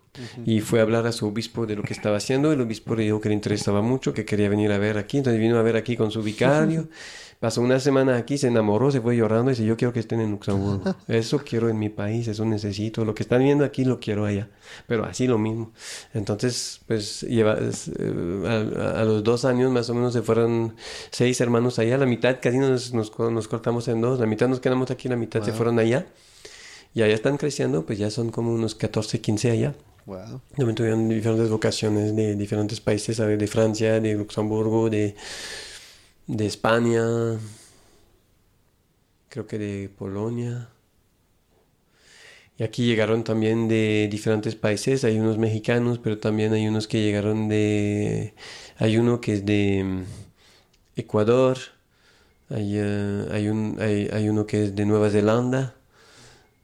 y 0.45 0.61
fue 0.61 0.79
a 0.79 0.83
hablar 0.83 1.07
a 1.07 1.11
su 1.11 1.27
obispo 1.27 1.65
de 1.65 1.75
lo 1.75 1.83
que 1.83 1.93
estaba 1.93 2.17
haciendo. 2.17 2.51
El 2.51 2.61
obispo 2.61 2.95
le 2.95 3.03
dijo 3.03 3.21
que 3.21 3.29
le 3.29 3.35
interesaba 3.35 3.81
mucho, 3.81 4.13
que 4.13 4.25
quería 4.25 4.49
venir 4.49 4.71
a 4.71 4.77
ver 4.77 4.97
aquí, 4.97 5.17
entonces 5.17 5.39
vino 5.39 5.57
a 5.57 5.61
ver 5.61 5.75
aquí 5.75 5.95
con 5.95 6.11
su 6.11 6.21
vicario. 6.21 6.89
Pasó 7.39 7.61
una 7.61 7.79
semana 7.79 8.17
aquí, 8.17 8.37
se 8.37 8.47
enamoró, 8.47 8.91
se 8.91 8.99
fue 8.99 9.15
llorando 9.15 9.49
y 9.49 9.53
dice, 9.53 9.63
yo 9.63 9.77
quiero 9.77 9.93
que 9.93 10.01
estén 10.01 10.19
en 10.19 10.31
Luxemburgo. 10.31 10.93
Eso 11.07 11.39
quiero 11.39 11.69
en 11.69 11.79
mi 11.79 11.87
país, 11.87 12.27
eso 12.27 12.43
necesito. 12.43 13.05
Lo 13.05 13.15
que 13.15 13.23
están 13.23 13.41
viendo 13.41 13.63
aquí 13.63 13.85
lo 13.85 14.01
quiero 14.01 14.25
allá. 14.25 14.49
Pero 14.87 15.05
así 15.05 15.25
lo 15.25 15.37
mismo. 15.37 15.71
Entonces, 16.13 16.81
pues 16.85 17.21
lleva, 17.21 17.57
eh, 17.57 18.93
a, 18.97 19.05
los 19.05 19.23
dos 19.23 19.45
años 19.45 19.71
más 19.71 19.89
o 19.89 19.93
menos 19.93 20.11
se 20.11 20.21
fueron 20.21 20.75
seis 21.11 21.39
hermanos 21.39 21.79
allá. 21.79 21.97
La 21.97 22.05
mitad 22.05 22.39
casi 22.41 22.57
nos, 22.57 22.93
nos, 22.93 23.09
cortamos 23.09 23.87
en 23.87 24.01
dos. 24.01 24.19
La 24.19 24.25
mitad 24.25 24.49
nos 24.49 24.59
quedamos 24.59 24.91
aquí, 24.91 25.07
la 25.07 25.15
mitad 25.15 25.41
se 25.41 25.53
fueron 25.53 25.79
allá. 25.79 26.07
Y 26.93 27.01
allá 27.01 27.13
están 27.13 27.37
creciendo, 27.37 27.85
pues 27.85 27.99
ya 27.99 28.09
son 28.09 28.29
como 28.29 28.53
unos 28.53 28.75
14, 28.75 29.21
15 29.21 29.51
allá. 29.51 29.75
Wow. 30.05 30.41
También 30.55 30.75
tuvieron 30.75 31.07
diferentes 31.07 31.49
vocaciones 31.49 32.15
de 32.15 32.35
diferentes 32.35 32.81
países, 32.81 33.17
de 33.17 33.47
Francia, 33.47 33.99
de 33.99 34.15
Luxemburgo, 34.15 34.89
de, 34.89 35.15
de 36.25 36.45
España, 36.45 37.03
creo 39.29 39.45
que 39.45 39.59
de 39.59 39.89
Polonia. 39.89 40.69
Y 42.57 42.63
aquí 42.63 42.85
llegaron 42.85 43.23
también 43.23 43.67
de 43.69 44.09
diferentes 44.11 44.55
países, 44.55 45.05
hay 45.05 45.17
unos 45.17 45.37
mexicanos, 45.37 45.99
pero 45.99 46.17
también 46.19 46.51
hay 46.53 46.67
unos 46.67 46.87
que 46.87 47.01
llegaron 47.01 47.47
de... 47.47 48.33
Hay 48.77 48.97
uno 48.97 49.21
que 49.21 49.35
es 49.35 49.45
de 49.45 49.83
mm, 49.83 50.03
Ecuador, 50.97 51.57
hay, 52.49 52.73
eh, 52.77 53.27
hay, 53.31 53.47
un, 53.47 53.77
hay, 53.79 54.09
hay 54.11 54.27
uno 54.27 54.45
que 54.45 54.65
es 54.65 54.75
de 54.75 54.85
Nueva 54.85 55.09
Zelanda, 55.09 55.75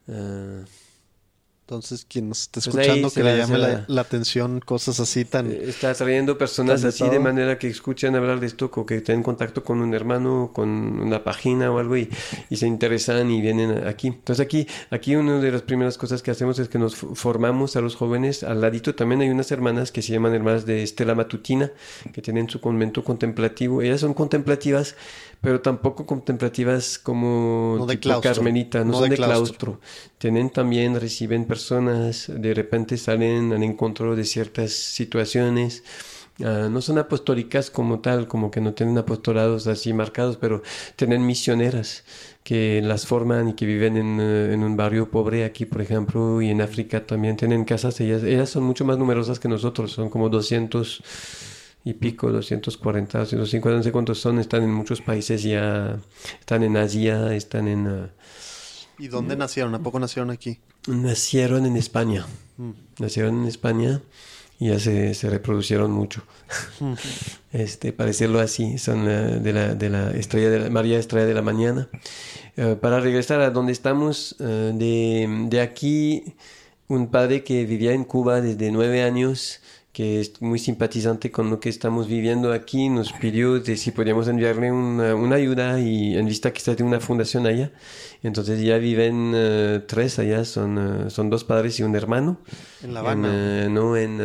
Uh, 0.08 0.64
Entonces, 1.68 2.06
quien 2.08 2.28
nos 2.28 2.42
esté 2.42 2.60
Pues 2.60 2.68
escuchando, 2.68 3.10
que 3.10 3.24
le 3.24 3.32
la- 3.32 3.44
llame 3.44 3.84
la, 3.88 4.00
atención 4.00 4.60
cosas 4.60 5.00
así 5.00 5.24
tan... 5.24 5.50
Eh, 5.50 5.64
Está 5.66 5.92
trayendo 5.94 6.38
personas 6.38 6.84
así 6.84 7.08
de 7.08 7.18
manera 7.18 7.58
que 7.58 7.66
escuchan 7.66 8.14
hablar 8.14 8.38
de 8.38 8.46
esto, 8.46 8.70
o 8.72 8.86
que 8.86 9.00
tienen 9.00 9.24
contacto 9.24 9.64
con 9.64 9.80
un 9.80 9.92
hermano, 9.92 10.52
con 10.54 10.68
una 10.68 11.24
página 11.24 11.72
o 11.72 11.80
algo 11.80 11.96
y, 11.96 12.08
y 12.50 12.56
se 12.58 12.68
interesan 12.68 13.28
y 13.32 13.40
vienen 13.40 13.84
aquí. 13.84 14.06
Entonces 14.06 14.44
aquí, 14.46 14.68
aquí 14.90 15.16
una 15.16 15.40
de 15.40 15.50
las 15.50 15.62
primeras 15.62 15.98
cosas 15.98 16.22
que 16.22 16.30
hacemos 16.30 16.60
es 16.60 16.68
que 16.68 16.78
nos 16.78 16.94
formamos 16.94 17.74
a 17.74 17.80
los 17.80 17.96
jóvenes. 17.96 18.44
Al 18.44 18.60
ladito 18.60 18.94
también 18.94 19.22
hay 19.22 19.30
unas 19.30 19.50
hermanas 19.50 19.90
que 19.90 20.02
se 20.02 20.12
llaman 20.12 20.34
hermanas 20.34 20.66
de 20.66 20.84
Estela 20.84 21.16
Matutina, 21.16 21.72
que 22.12 22.22
tienen 22.22 22.48
su 22.48 22.60
convento 22.60 23.02
contemplativo. 23.02 23.82
Ellas 23.82 24.02
son 24.02 24.14
contemplativas, 24.14 24.94
pero 25.40 25.60
tampoco 25.60 26.06
contemplativas 26.06 26.98
como 26.98 27.76
No 27.78 27.86
de 27.86 27.96
tipo 27.96 28.20
no, 28.84 28.92
No 28.92 29.00
son 29.00 29.08
de 29.08 29.10
de 29.10 29.16
claustro. 29.16 29.78
claustro. 29.78 29.80
Tienen 30.18 30.50
también, 30.50 30.98
reciben 31.00 31.44
personas, 31.46 32.30
de 32.34 32.54
repente 32.54 32.96
salen 32.96 33.52
al 33.52 33.62
encuentro 33.62 34.16
de 34.16 34.24
ciertas 34.24 34.72
situaciones. 34.72 35.84
Ah, 36.44 36.68
no 36.70 36.82
son 36.82 36.98
apostólicas 36.98 37.70
como 37.70 38.00
tal, 38.00 38.28
como 38.28 38.50
que 38.50 38.60
no 38.60 38.74
tienen 38.74 38.98
apostolados 38.98 39.66
así 39.68 39.94
marcados, 39.94 40.36
pero 40.36 40.62
tienen 40.94 41.24
misioneras 41.24 42.04
que 42.44 42.82
las 42.82 43.06
forman 43.06 43.48
y 43.48 43.54
que 43.54 43.64
viven 43.66 43.96
en, 43.96 44.18
eh, 44.20 44.52
en 44.52 44.62
un 44.62 44.76
barrio 44.76 45.10
pobre 45.10 45.44
aquí, 45.44 45.64
por 45.64 45.80
ejemplo, 45.80 46.42
y 46.42 46.50
en 46.50 46.60
África 46.60 47.06
también 47.06 47.36
tienen 47.36 47.64
casas. 47.64 47.98
Ellas, 48.00 48.22
ellas 48.22 48.50
son 48.50 48.64
mucho 48.64 48.84
más 48.84 48.98
numerosas 48.98 49.40
que 49.40 49.48
nosotros, 49.48 49.92
son 49.92 50.10
como 50.10 50.28
200 50.28 51.02
y 51.86 51.94
pico, 51.94 52.32
240, 52.32 53.16
250, 53.16 53.76
no 53.76 53.82
sé 53.84 53.92
cuántos 53.92 54.18
son, 54.18 54.40
están 54.40 54.64
en 54.64 54.72
muchos 54.72 55.00
países 55.00 55.44
ya, 55.44 55.96
están 56.40 56.64
en 56.64 56.76
Asia, 56.76 57.32
están 57.32 57.68
en... 57.68 57.86
ah, 57.86 58.10
¿Y 58.98 59.06
dónde 59.06 59.36
nacieron? 59.36 59.72
¿A 59.76 59.78
poco 59.78 60.00
nacieron 60.00 60.32
aquí? 60.32 60.58
Nacieron 60.88 61.64
en 61.64 61.76
España. 61.76 62.26
Nacieron 62.98 63.40
en 63.40 63.46
España 63.46 64.02
y 64.58 64.70
ya 64.70 64.80
se, 64.80 65.14
se 65.14 65.30
reproducieron 65.30 65.92
mucho. 65.92 66.24
este, 67.52 67.92
para 67.92 68.08
decirlo 68.08 68.40
así, 68.40 68.78
son 68.78 69.08
eh, 69.08 69.38
de, 69.38 69.52
la, 69.52 69.74
de 69.76 69.88
la 69.88 70.10
estrella 70.10 70.50
de 70.50 70.58
la, 70.58 70.70
María 70.70 70.98
Estrella 70.98 71.26
de 71.26 71.34
la 71.34 71.42
Mañana. 71.42 71.88
Eh, 72.56 72.76
para 72.80 72.98
regresar 72.98 73.40
a 73.42 73.50
donde 73.50 73.70
estamos, 73.70 74.34
eh, 74.40 74.72
de, 74.74 75.46
de 75.50 75.60
aquí, 75.60 76.34
un 76.88 77.06
padre 77.12 77.44
que 77.44 77.64
vivía 77.64 77.92
en 77.92 78.02
Cuba 78.02 78.40
desde 78.40 78.72
nueve 78.72 79.04
años, 79.04 79.60
que 79.96 80.20
es 80.20 80.42
muy 80.42 80.58
simpatizante 80.58 81.30
con 81.30 81.48
lo 81.48 81.58
que 81.58 81.70
estamos 81.70 82.06
viviendo 82.06 82.52
aquí, 82.52 82.90
nos 82.90 83.14
pidió 83.14 83.60
de 83.60 83.78
si 83.78 83.92
podíamos 83.92 84.28
enviarle 84.28 84.70
una, 84.70 85.14
una 85.14 85.36
ayuda 85.36 85.80
y 85.80 86.18
en 86.18 86.26
vista 86.26 86.52
que 86.52 86.58
está 86.58 86.74
de 86.74 86.82
una 86.82 87.00
fundación 87.00 87.46
allá. 87.46 87.72
Entonces 88.22 88.60
ya 88.60 88.76
viven 88.76 89.32
eh, 89.34 89.80
tres 89.88 90.18
allá, 90.18 90.44
son, 90.44 91.06
eh, 91.06 91.10
son 91.10 91.30
dos 91.30 91.44
padres 91.44 91.80
y 91.80 91.82
un 91.82 91.96
hermano. 91.96 92.36
En 92.82 92.92
La 92.92 93.00
Habana. 93.00 93.28
En, 93.28 93.34
eh, 93.34 93.68
no, 93.70 93.96
en 93.96 94.20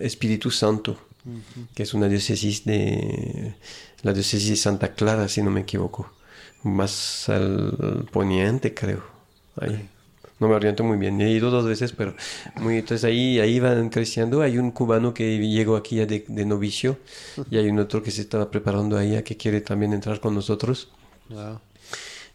Espíritu 0.00 0.50
Santo, 0.50 0.96
que 1.74 1.82
es 1.82 1.92
una 1.92 2.08
diócesis 2.08 2.64
de 2.64 3.56
la 4.00 4.14
diócesis 4.14 4.48
de 4.48 4.56
Santa 4.56 4.94
Clara, 4.94 5.28
si 5.28 5.42
no 5.42 5.50
me 5.50 5.60
equivoco. 5.60 6.10
Más 6.62 7.28
al 7.28 8.08
poniente, 8.10 8.72
creo. 8.72 9.04
Ahí. 9.60 9.86
No 10.44 10.50
me 10.50 10.56
oriento 10.56 10.84
muy 10.84 10.98
bien. 10.98 11.18
He 11.22 11.30
ido 11.30 11.50
dos 11.50 11.64
veces, 11.64 11.92
pero 11.92 12.14
muy, 12.56 12.76
entonces 12.76 13.02
ahí, 13.02 13.40
ahí 13.40 13.60
van 13.60 13.88
creciendo. 13.88 14.42
Hay 14.42 14.58
un 14.58 14.72
cubano 14.72 15.14
que 15.14 15.38
llegó 15.38 15.74
aquí 15.74 15.96
ya 15.96 16.04
de, 16.04 16.22
de 16.28 16.44
novicio 16.44 16.98
y 17.50 17.56
hay 17.56 17.70
un 17.70 17.78
otro 17.78 18.02
que 18.02 18.10
se 18.10 18.20
estaba 18.20 18.50
preparando 18.50 18.98
ahí, 18.98 19.22
que 19.22 19.38
quiere 19.38 19.62
también 19.62 19.94
entrar 19.94 20.20
con 20.20 20.34
nosotros. 20.34 20.90
Wow. 21.30 21.60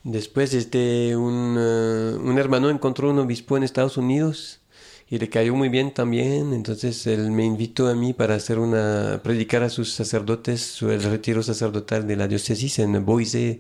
Después, 0.04 0.56
este, 0.56 1.16
un, 1.16 1.56
eh, 1.60 2.18
un 2.20 2.40
hermano 2.40 2.72
encontró 2.72 3.12
un 3.12 3.20
obispo 3.20 3.58
en 3.58 3.62
Estados 3.62 3.96
Unidos 3.96 4.60
y 5.08 5.18
le 5.18 5.30
cayó 5.30 5.56
muy 5.56 5.70
bien 5.70 5.94
también. 5.94 6.54
Entonces, 6.54 7.06
él 7.08 7.32
me 7.32 7.44
invitó 7.44 7.88
a 7.88 7.96
mí 7.96 8.14
para 8.14 8.36
hacer 8.36 8.60
una, 8.60 9.22
predicar 9.24 9.64
a 9.64 9.70
sus 9.70 9.92
sacerdotes 9.94 10.62
su, 10.62 10.90
el 10.90 11.04
retiro 11.04 11.44
sacerdotal 11.44 12.08
de 12.08 12.16
la 12.16 12.28
diócesis 12.28 12.80
en 12.80 13.06
Boise, 13.06 13.60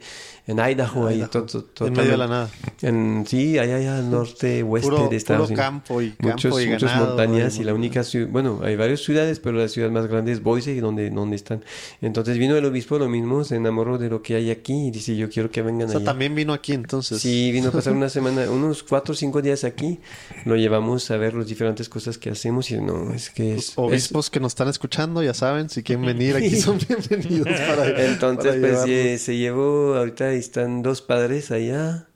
en 0.51 0.59
Idaho, 0.59 1.07
ahí 1.07 1.23
to- 1.31 1.45
to- 1.45 1.87
En 1.87 1.93
medio 1.93 2.11
de 2.11 2.17
la 2.17 2.27
nada. 2.27 2.49
en, 2.81 3.23
sí, 3.27 3.57
allá, 3.59 3.75
allá 3.77 3.97
al 3.99 4.09
norte, 4.09 4.63
oeste 4.63 4.89
Puro, 4.89 5.07
de 5.09 5.15
Estados 5.15 5.49
puro 5.49 5.53
Unidos. 5.53 5.65
campo 5.65 6.01
y 6.01 6.09
campo 6.11 6.27
Muchos, 6.29 6.61
y 6.63 6.67
muchas 6.67 6.89
ganado, 6.91 7.07
montañas 7.07 7.57
y 7.57 7.63
la 7.63 7.71
y- 7.71 7.75
única 7.75 8.03
ciudad, 8.03 8.27
bueno, 8.31 8.59
hay 8.63 8.75
varias 8.75 9.01
ciudades, 9.01 9.39
pero 9.39 9.57
la 9.57 9.67
ciudad 9.67 9.89
más 9.91 10.07
grande 10.07 10.31
es 10.31 10.41
Boise, 10.41 10.79
donde, 10.81 11.09
donde 11.11 11.35
están. 11.35 11.63
Entonces 12.01 12.37
vino 12.37 12.57
el 12.57 12.65
obispo 12.65 12.97
lo 12.97 13.07
mismo, 13.09 13.43
se 13.43 13.55
enamoró 13.57 13.97
de 13.97 14.09
lo 14.09 14.21
que 14.21 14.35
hay 14.35 14.49
aquí 14.49 14.87
y 14.87 14.91
dice, 14.91 15.15
yo 15.15 15.29
quiero 15.29 15.51
que 15.51 15.61
vengan 15.61 15.87
O 15.87 15.91
sea, 15.91 15.97
allá. 15.97 16.05
también 16.05 16.33
vino 16.35 16.53
aquí 16.53 16.73
entonces. 16.73 17.21
Sí, 17.21 17.51
vino 17.51 17.69
a 17.69 17.71
pasar 17.71 17.93
una 17.99 18.09
semana, 18.09 18.49
unos 18.49 18.83
cuatro 18.83 19.13
o 19.13 19.15
cinco 19.15 19.41
días 19.41 19.63
aquí. 19.63 19.99
Lo 20.45 20.55
llevamos 20.55 21.11
a 21.11 21.17
ver 21.17 21.33
las 21.35 21.47
diferentes 21.47 21.89
cosas 21.89 22.17
que 22.17 22.29
hacemos 22.31 22.71
y 22.71 22.77
no, 22.81 23.13
es 23.13 23.29
que 23.29 23.55
es... 23.55 23.73
Obispos 23.75 24.29
que 24.29 24.39
nos 24.39 24.51
están 24.53 24.67
escuchando, 24.67 25.21
ya 25.21 25.33
saben, 25.33 25.69
si 25.69 25.83
quieren 25.83 26.05
venir 26.05 26.35
aquí 26.35 26.55
son 26.59 26.79
bienvenidos 26.87 27.47
para 27.67 27.87
es- 27.87 28.09
entonces, 28.13 28.55
para 28.55 28.59
pues 28.83 28.85
eh, 28.89 29.17
se 29.19 29.37
llevó, 29.37 29.95
ahorita 29.95 30.31
están 30.39 30.81
dos 30.81 31.01
padres 31.01 31.51
allá 31.51 32.07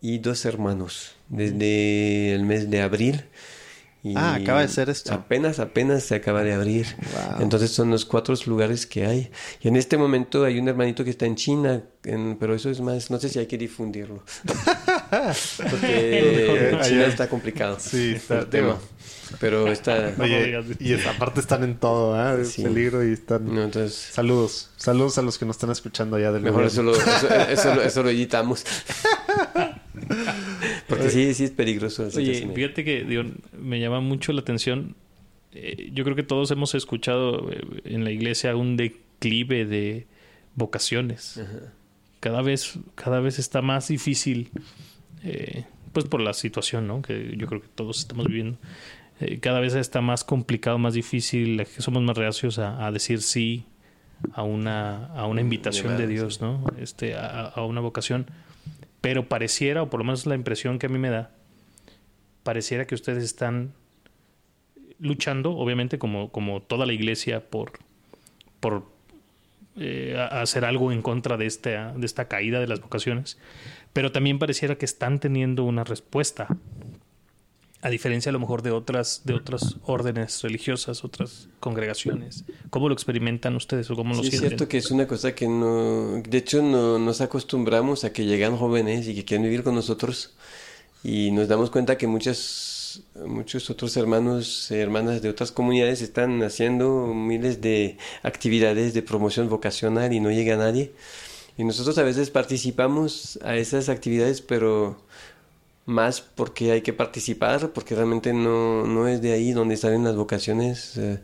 y 0.00 0.18
dos 0.18 0.44
hermanos 0.44 1.16
desde 1.28 2.32
el 2.34 2.44
mes 2.44 2.70
de 2.70 2.80
abril. 2.82 3.24
Y 4.04 4.14
Ah, 4.16 4.34
acaba 4.36 4.60
de 4.60 4.68
ser 4.68 4.88
esto. 4.90 5.12
Apenas, 5.12 5.58
apenas 5.58 6.04
se 6.04 6.14
acaba 6.14 6.44
de 6.44 6.52
abrir. 6.54 6.86
Wow. 7.30 7.42
Entonces 7.42 7.72
son 7.72 7.90
los 7.90 8.04
cuatro 8.04 8.32
lugares 8.46 8.86
que 8.86 9.04
hay. 9.04 9.30
Y 9.60 9.66
en 9.68 9.74
este 9.74 9.96
momento 9.98 10.44
hay 10.44 10.58
un 10.60 10.68
hermanito 10.68 11.02
que 11.02 11.10
está 11.10 11.26
en 11.26 11.34
China, 11.34 11.82
en- 12.04 12.36
pero 12.38 12.54
eso 12.54 12.70
es 12.70 12.80
más, 12.80 13.10
no 13.10 13.18
sé 13.18 13.28
si 13.28 13.40
hay 13.40 13.46
que 13.46 13.58
difundirlo. 13.58 14.22
Porque 15.10 16.78
China 16.84 17.06
está 17.06 17.28
complicado. 17.28 17.76
Sí, 17.80 18.12
está- 18.16 18.40
el 18.40 18.46
tema. 18.46 18.78
Pero 19.40 19.70
está... 19.70 20.14
Oye, 20.18 20.58
y 20.80 20.94
aparte 20.94 21.40
están 21.40 21.62
en 21.62 21.76
todo, 21.76 22.16
¿eh? 22.40 22.46
Sí. 22.46 22.62
peligro 22.62 23.06
y 23.06 23.12
están... 23.12 23.44
No, 23.54 23.62
entonces... 23.62 23.94
Saludos. 23.94 24.70
Saludos 24.76 25.18
a 25.18 25.22
los 25.22 25.36
que 25.36 25.44
nos 25.44 25.56
están 25.56 25.70
escuchando 25.70 26.16
allá 26.16 26.32
del 26.32 26.42
Mejor 26.42 26.64
eso 26.64 26.82
lo, 26.82 26.94
eso, 26.94 27.28
eso 27.50 27.74
lo- 27.74 27.82
eso 27.82 28.02
lo 28.02 28.08
editamos. 28.08 28.64
Porque 30.88 31.10
sí, 31.10 31.34
sí 31.34 31.44
es 31.44 31.50
peligroso. 31.50 32.08
Oye, 32.16 32.48
fíjate 32.54 32.84
que 32.84 33.04
digo, 33.04 33.24
me 33.60 33.80
llama 33.80 34.00
mucho 34.00 34.32
la 34.32 34.40
atención. 34.40 34.94
eh, 35.52 35.90
yo 35.92 36.04
creo 36.04 36.16
que 36.16 36.22
todos 36.22 36.50
hemos 36.50 36.74
escuchado 36.74 37.50
eh, 37.52 37.60
en 37.84 38.04
la 38.04 38.10
iglesia 38.10 38.56
un 38.56 38.76
declive 38.76 39.64
de 39.66 40.06
vocaciones. 40.54 41.40
Cada 42.20 42.42
vez, 42.42 42.74
cada 42.94 43.20
vez 43.20 43.38
está 43.38 43.62
más 43.62 43.88
difícil, 43.88 44.50
eh, 45.22 45.64
pues 45.92 46.06
por 46.06 46.20
la 46.20 46.32
situación, 46.32 46.86
¿no? 46.86 47.02
Que 47.02 47.34
yo 47.36 47.46
creo 47.46 47.60
que 47.60 47.68
todos 47.68 47.98
estamos 48.00 48.26
viviendo. 48.26 48.58
Eh, 49.20 49.38
cada 49.40 49.60
vez 49.60 49.74
está 49.74 50.00
más 50.00 50.24
complicado, 50.24 50.78
más 50.78 50.94
difícil. 50.94 51.66
Somos 51.78 52.02
más 52.02 52.16
reacios 52.16 52.58
a, 52.58 52.86
a 52.86 52.92
decir 52.92 53.22
sí 53.22 53.66
a 54.32 54.42
una, 54.42 55.06
a 55.14 55.26
una 55.26 55.40
invitación 55.40 55.96
de 55.96 56.06
Dios, 56.06 56.40
¿no? 56.40 56.64
Este, 56.80 57.14
a, 57.14 57.46
a 57.46 57.64
una 57.64 57.80
vocación. 57.80 58.26
Pero 59.00 59.28
pareciera, 59.28 59.82
o 59.82 59.90
por 59.90 60.00
lo 60.00 60.04
menos 60.04 60.26
la 60.26 60.34
impresión 60.34 60.78
que 60.78 60.86
a 60.86 60.88
mí 60.88 60.98
me 60.98 61.10
da, 61.10 61.30
pareciera 62.42 62.86
que 62.86 62.94
ustedes 62.94 63.24
están 63.24 63.72
luchando, 64.98 65.52
obviamente, 65.52 65.98
como, 65.98 66.30
como 66.30 66.62
toda 66.62 66.86
la 66.86 66.92
iglesia, 66.92 67.48
por, 67.48 67.72
por 68.58 68.86
eh, 69.76 70.16
hacer 70.30 70.64
algo 70.64 70.90
en 70.90 71.02
contra 71.02 71.36
de 71.36 71.46
esta, 71.46 71.92
de 71.92 72.06
esta 72.06 72.26
caída 72.26 72.58
de 72.58 72.66
las 72.66 72.80
vocaciones, 72.80 73.38
pero 73.92 74.12
también 74.12 74.38
pareciera 74.38 74.76
que 74.76 74.84
están 74.84 75.18
teniendo 75.20 75.64
una 75.64 75.84
respuesta, 75.84 76.48
a 77.80 77.90
diferencia 77.90 78.30
a 78.30 78.32
lo 78.32 78.40
mejor 78.40 78.62
de 78.62 78.72
otras, 78.72 79.22
de 79.24 79.34
otras 79.34 79.76
órdenes 79.84 80.42
religiosas, 80.42 81.04
otras 81.04 81.48
congregaciones. 81.60 82.44
¿Cómo 82.70 82.88
lo 82.88 82.94
experimentan 82.94 83.54
ustedes 83.54 83.88
o 83.90 83.94
cómo 83.94 84.14
lo 84.14 84.22
Sí, 84.22 84.28
es 84.28 84.30
sienten? 84.30 84.50
cierto 84.50 84.68
que 84.68 84.78
es 84.78 84.90
una 84.90 85.06
cosa 85.06 85.34
que 85.34 85.46
no... 85.46 86.20
De 86.22 86.38
hecho, 86.38 86.60
no, 86.60 86.98
nos 86.98 87.20
acostumbramos 87.20 88.02
a 88.02 88.12
que 88.12 88.24
llegan 88.24 88.56
jóvenes 88.56 89.06
y 89.06 89.14
que 89.14 89.24
quieren 89.24 89.44
vivir 89.44 89.62
con 89.62 89.76
nosotros. 89.76 90.34
Y 91.04 91.30
nos 91.30 91.46
damos 91.46 91.70
cuenta 91.70 91.96
que 91.96 92.08
muchas, 92.08 93.04
muchos 93.24 93.70
otros 93.70 93.96
hermanos 93.96 94.72
y 94.72 94.74
hermanas 94.74 95.22
de 95.22 95.28
otras 95.28 95.52
comunidades 95.52 96.02
están 96.02 96.42
haciendo 96.42 97.06
miles 97.14 97.60
de 97.60 97.96
actividades 98.24 98.92
de 98.92 99.02
promoción 99.02 99.48
vocacional 99.48 100.12
y 100.12 100.18
no 100.18 100.32
llega 100.32 100.56
nadie. 100.56 100.90
Y 101.58 101.64
nosotros 101.64 101.98
a 101.98 102.02
veces 102.04 102.30
participamos 102.30 103.38
a 103.42 103.56
esas 103.56 103.88
actividades, 103.90 104.40
pero 104.40 104.96
más 105.86 106.20
porque 106.20 106.70
hay 106.72 106.82
que 106.82 106.92
participar, 106.92 107.70
porque 107.72 107.94
realmente 107.94 108.32
no, 108.34 108.86
no 108.86 109.08
es 109.08 109.22
de 109.22 109.32
ahí 109.32 109.52
donde 109.52 109.76
salen 109.76 110.04
las 110.04 110.16
vocaciones. 110.16 110.96
eh, 110.98 111.18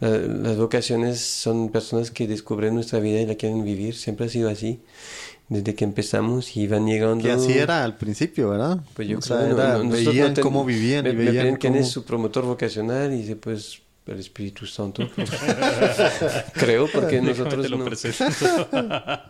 la- 0.00 0.10
las 0.18 0.56
vocaciones 0.58 1.20
son 1.20 1.70
personas 1.70 2.10
que 2.10 2.28
descubren 2.28 2.74
nuestra 2.74 3.00
vida 3.00 3.20
y 3.20 3.26
la 3.26 3.34
quieren 3.36 3.64
vivir, 3.64 3.94
siempre 3.96 4.26
ha 4.26 4.28
sido 4.28 4.50
así, 4.50 4.80
desde 5.48 5.74
que 5.74 5.84
empezamos 5.84 6.56
y 6.56 6.66
van 6.68 6.86
llegando... 6.86 7.24
Que 7.24 7.32
así 7.32 7.52
era 7.52 7.82
al 7.82 7.96
principio, 7.96 8.50
¿verdad? 8.50 8.78
Pues 8.94 9.08
yo 9.08 9.18
o 9.18 9.20
creo, 9.20 9.38
sea, 9.38 9.48
no, 9.48 9.54
era- 9.56 9.78
no, 9.78 9.84
nosotros 9.84 10.04
veían 10.06 10.28
no 10.28 10.34
ten- 10.34 10.44
cómo 10.44 10.64
vivían 10.66 11.04
me, 11.04 11.10
y 11.10 11.14
me 11.14 11.24
veían 11.24 11.56
quién 11.56 11.72
cómo... 11.72 11.84
es 11.84 11.88
su 11.90 12.04
promotor 12.04 12.44
vocacional 12.44 13.12
y 13.14 13.18
dice, 13.22 13.36
pues 13.36 13.80
el 14.06 14.18
Espíritu 14.18 14.66
Santo. 14.66 15.08
Creo, 16.54 16.88
porque 16.92 17.20
nosotros 17.20 17.70
lo 17.70 17.78
no, 17.78 17.84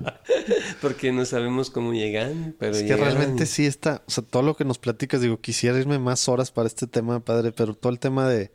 porque 0.81 1.13
no 1.13 1.25
sabemos 1.25 1.71
cómo 1.71 1.93
llegan, 1.93 2.55
pero 2.59 2.73
Es 2.73 2.79
que 2.79 2.85
llegan. 2.85 3.01
realmente 3.01 3.47
sí 3.47 3.67
está, 3.67 4.03
o 4.07 4.11
sea, 4.11 4.25
todo 4.25 4.43
lo 4.43 4.57
que 4.57 4.65
nos 4.65 4.79
platicas, 4.79 5.21
digo, 5.21 5.41
quisiera 5.41 5.79
irme 5.79 5.99
más 5.99 6.29
horas 6.29 6.51
para 6.51 6.67
este 6.67 6.87
tema, 6.87 7.21
padre, 7.21 7.53
pero 7.53 7.75
todo 7.75 7.93
el 7.93 7.99
tema 7.99 8.29
de 8.29 8.53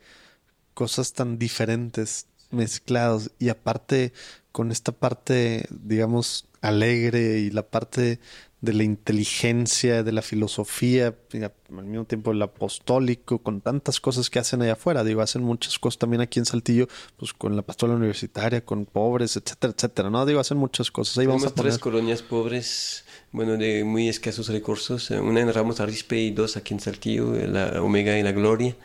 cosas 0.73 1.13
tan 1.13 1.37
diferentes, 1.37 2.27
mezclados, 2.51 3.31
y 3.39 3.49
aparte 3.49 4.13
con 4.51 4.71
esta 4.71 4.91
parte, 4.93 5.65
digamos, 5.69 6.47
alegre 6.61 7.39
y 7.39 7.51
la 7.51 7.63
parte 7.63 8.19
de 8.61 8.73
la 8.73 8.83
inteligencia, 8.83 10.01
de 10.01 10.11
la 10.11 10.23
filosofía, 10.23 11.13
al 11.33 11.85
mismo 11.85 12.05
tiempo 12.05 12.31
el 12.31 12.41
apostólico, 12.41 13.37
con 13.39 13.61
tantas 13.61 13.99
cosas 13.99 14.29
que 14.29 14.39
hacen 14.39 14.61
allá 14.61 14.73
afuera. 14.73 15.03
Digo, 15.03 15.21
hacen 15.21 15.43
muchas 15.43 15.77
cosas 15.77 15.99
también 15.99 16.21
aquí 16.21 16.39
en 16.39 16.45
Saltillo, 16.45 16.87
pues 17.17 17.31
con 17.33 17.55
la 17.55 17.61
pastoral 17.61 17.97
universitaria, 17.97 18.65
con 18.65 18.85
pobres, 18.85 19.35
etcétera, 19.37 19.73
etcétera. 19.75 20.09
No, 20.09 20.25
digo, 20.25 20.39
hacen 20.39 20.57
muchas 20.57 20.89
cosas. 20.89 21.17
Ahí 21.17 21.27
vamos 21.27 21.45
a 21.45 21.53
tres 21.53 21.77
colonias 21.77 22.23
pobres, 22.23 23.05
bueno, 23.31 23.55
de 23.57 23.83
muy 23.83 24.09
escasos 24.09 24.47
recursos. 24.47 25.11
eh, 25.11 25.19
Una 25.19 25.41
en 25.41 25.53
Ramos 25.53 25.79
Arizpe 25.79 26.17
y 26.17 26.31
dos 26.31 26.57
aquí 26.57 26.73
en 26.73 26.79
Saltillo, 26.79 27.35
eh, 27.35 27.47
la 27.47 27.83
Omega 27.83 28.17
y 28.17 28.23
la 28.23 28.31
Gloria, 28.31 28.75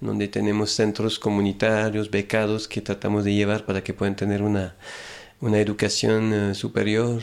donde 0.00 0.26
tenemos 0.26 0.72
centros 0.72 1.20
comunitarios, 1.20 2.10
becados 2.10 2.66
que 2.66 2.80
tratamos 2.80 3.24
de 3.24 3.34
llevar 3.34 3.64
para 3.64 3.84
que 3.84 3.94
puedan 3.94 4.16
tener 4.16 4.42
una, 4.42 4.74
una 5.40 5.60
educación 5.60 6.32
eh, 6.32 6.54
superior. 6.54 7.22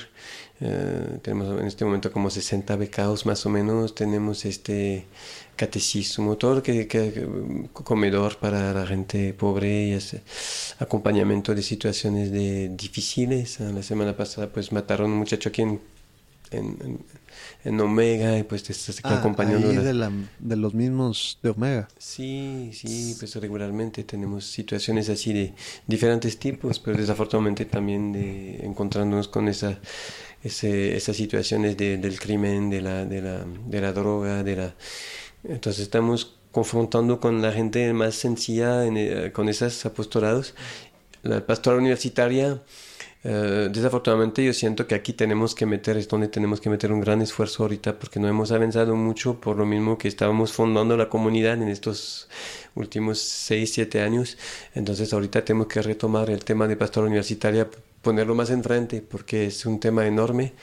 Eh, 0.59 1.19
tenemos 1.21 1.59
en 1.61 1.67
este 1.67 1.85
momento 1.85 2.11
como 2.11 2.29
60 2.29 2.75
becados 2.77 3.25
más 3.25 3.45
o 3.45 3.49
menos. 3.49 3.93
Tenemos 3.93 4.43
este 4.45 5.05
catecismo, 5.55 6.35
todo 6.37 6.55
lo 6.55 6.63
que, 6.63 6.87
que- 6.87 7.27
comedor 7.73 8.37
para 8.37 8.73
la 8.73 8.85
gente 8.87 9.33
pobre 9.33 9.87
y 9.87 9.91
ese 9.93 10.21
acompañamiento 10.79 11.53
de 11.55 11.61
situaciones 11.63 12.31
de, 12.31 12.69
difíciles. 12.69 13.59
Ah, 13.61 13.71
La 13.73 13.83
semana 13.83 14.15
pasada 14.15 14.47
pues 14.51 14.71
mataron 14.71 15.09
a 15.11 15.13
un 15.13 15.19
muchacho 15.19 15.49
aquí 15.49 15.61
en, 15.63 15.79
en, 16.51 16.99
en- 17.65 17.81
Omega 17.81 18.37
y 18.37 18.43
pues 18.43 18.63
te 18.63 18.71
estás 18.71 18.99
Ah, 19.03 19.17
acompañando. 19.19 19.69
ahí 19.69 19.75
la- 19.75 19.83
de, 19.83 19.93
la- 19.93 20.11
de 20.39 20.55
los 20.55 20.73
mismos 20.73 21.37
de 21.43 21.49
Omega. 21.49 21.87
Sí, 21.97 22.71
sí, 22.73 23.15
pues 23.19 23.35
regularmente 23.35 24.03
tenemos 24.03 24.45
situaciones 24.45 25.09
así 25.09 25.33
de 25.33 25.53
diferentes 25.85 26.37
tipos, 26.39 26.79
pero 26.79 26.97
desafortunadamente 26.97 27.65
también 27.65 28.11
de 28.13 28.63
encontrándonos 28.65 29.27
con 29.27 29.47
esa, 29.49 29.77
ese- 30.43 30.95
esas 30.95 31.15
situaciones 31.17 31.77
de- 31.77 31.97
del 31.97 32.19
crimen, 32.19 32.69
de 32.69 32.81
la, 32.81 33.05
de, 33.05 33.21
la, 33.21 33.45
de 33.45 33.81
la 33.81 33.91
droga, 33.93 34.43
de 34.43 34.55
la... 34.55 34.75
Entonces 35.43 35.83
estamos 35.83 36.35
confrontando 36.51 37.19
con 37.19 37.41
la 37.41 37.51
gente 37.51 37.91
más 37.93 38.15
sencilla, 38.15 38.85
en, 38.85 38.97
eh, 38.97 39.31
con 39.33 39.49
esos 39.49 39.85
apostolados. 39.85 40.55
La 41.23 41.45
pastora 41.45 41.77
universitaria, 41.77 42.61
eh, 43.23 43.69
desafortunadamente 43.71 44.43
yo 44.45 44.53
siento 44.53 44.87
que 44.87 44.95
aquí 44.95 45.13
tenemos 45.13 45.55
que 45.55 45.65
meter, 45.65 45.97
es 45.97 46.07
donde 46.07 46.27
tenemos 46.29 46.61
que 46.61 46.69
meter 46.69 46.91
un 46.91 47.01
gran 47.01 47.21
esfuerzo 47.21 47.63
ahorita 47.63 47.99
porque 47.99 48.19
no 48.19 48.27
hemos 48.29 48.51
avanzado 48.51 48.95
mucho 48.95 49.39
por 49.41 49.57
lo 49.57 49.65
mismo 49.65 49.97
que 49.97 50.07
estábamos 50.07 50.53
fundando 50.53 50.95
la 50.97 51.09
comunidad 51.09 51.55
en 51.61 51.67
estos 51.69 52.29
últimos 52.77 53.19
6, 53.19 53.71
7 53.73 54.01
años. 54.01 54.37
Entonces 54.75 55.11
ahorita 55.13 55.43
tenemos 55.43 55.67
que 55.67 55.81
retomar 55.81 56.29
el 56.29 56.43
tema 56.43 56.67
de 56.67 56.75
pastora 56.75 57.07
universitaria, 57.07 57.67
ponerlo 58.01 58.35
más 58.35 58.49
enfrente 58.49 59.01
porque 59.01 59.47
es 59.47 59.65
un 59.65 59.79
tema 59.79 60.05
enorme. 60.07 60.53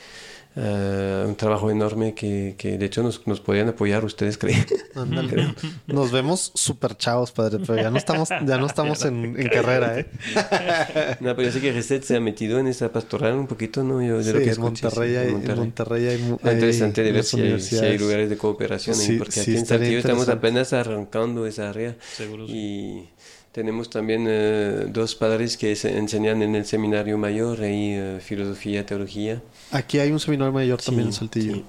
Eh, 0.57 1.25
un 1.27 1.35
trabajo 1.35 1.69
enorme 1.69 2.13
que, 2.13 2.55
que 2.57 2.77
de 2.77 2.85
hecho 2.85 3.03
nos, 3.03 3.25
nos 3.27 3.41
podrían 3.41 3.69
apoyar 3.69 4.05
ustedes 4.05 4.37
creen 4.37 4.65
Ándale. 4.95 5.53
Nos 5.87 6.11
vemos 6.11 6.51
súper 6.55 6.95
chavos, 6.95 7.31
padre, 7.31 7.59
pero 7.65 7.75
ya 7.75 7.89
no 7.91 7.97
estamos, 7.97 8.29
ya 8.29 8.57
no 8.57 8.65
estamos 8.65 9.03
en, 9.03 9.35
en 9.39 9.49
carrera, 9.49 9.99
¿eh? 9.99 10.05
no, 11.19 11.35
pero 11.35 11.43
yo 11.49 11.51
sé 11.51 11.59
que 11.61 11.71
Reset 11.73 12.03
se 12.03 12.15
ha 12.15 12.19
metido 12.21 12.57
en 12.59 12.67
esa 12.67 12.91
pastoral 12.91 13.33
un 13.33 13.47
poquito 13.47 13.83
no 13.83 14.01
yo 14.01 14.17
de 14.19 14.23
Sí, 14.23 14.31
lo 14.31 14.37
que 14.39 14.43
en 14.45 14.49
escuché, 14.51 14.75
sí, 14.77 14.83
Monterrey, 14.85 15.15
hay, 15.17 15.29
en 15.29 15.49
en 15.51 15.57
Monterrey. 15.57 16.07
Hay, 16.07 16.35
Ah, 16.43 16.53
interesante 16.53 17.03
de 17.03 17.11
ver 17.11 17.23
si 17.23 17.35
hay, 17.41 17.59
si 17.59 17.75
hay 17.75 17.91
universidades. 17.91 18.01
lugares 18.01 18.29
de 18.29 18.37
cooperación 18.37 18.95
ahí, 18.97 19.05
Sí, 19.05 19.17
porque 19.17 19.31
sí, 19.33 19.41
aquí 19.41 19.57
en 19.57 19.65
Saltillo 19.65 19.97
estamos 19.99 20.29
apenas 20.29 20.71
arrancando 20.73 21.45
esa 21.45 21.69
área 21.69 21.97
Seguro 22.15 22.47
sí. 22.47 22.53
y 22.53 23.09
tenemos 23.55 23.89
también 23.89 24.25
eh, 24.27 24.85
dos 24.89 25.15
padres 25.15 25.55
que 25.55 25.73
se 25.77 25.97
enseñan 25.97 26.41
en 26.41 26.55
el 26.55 26.65
seminario 26.65 27.17
mayor 27.17 27.61
ahí 27.61 27.93
eh, 27.93 28.19
filosofía 28.21 28.85
teología 28.85 29.41
Aquí 29.71 29.97
hay 29.99 30.11
un 30.11 30.19
seminario 30.19 30.51
mayor 30.51 30.81
también 30.81 31.07
en 31.07 31.13
Sí, 31.13 31.19
Saltillo. 31.19 31.53
sí. 31.55 31.63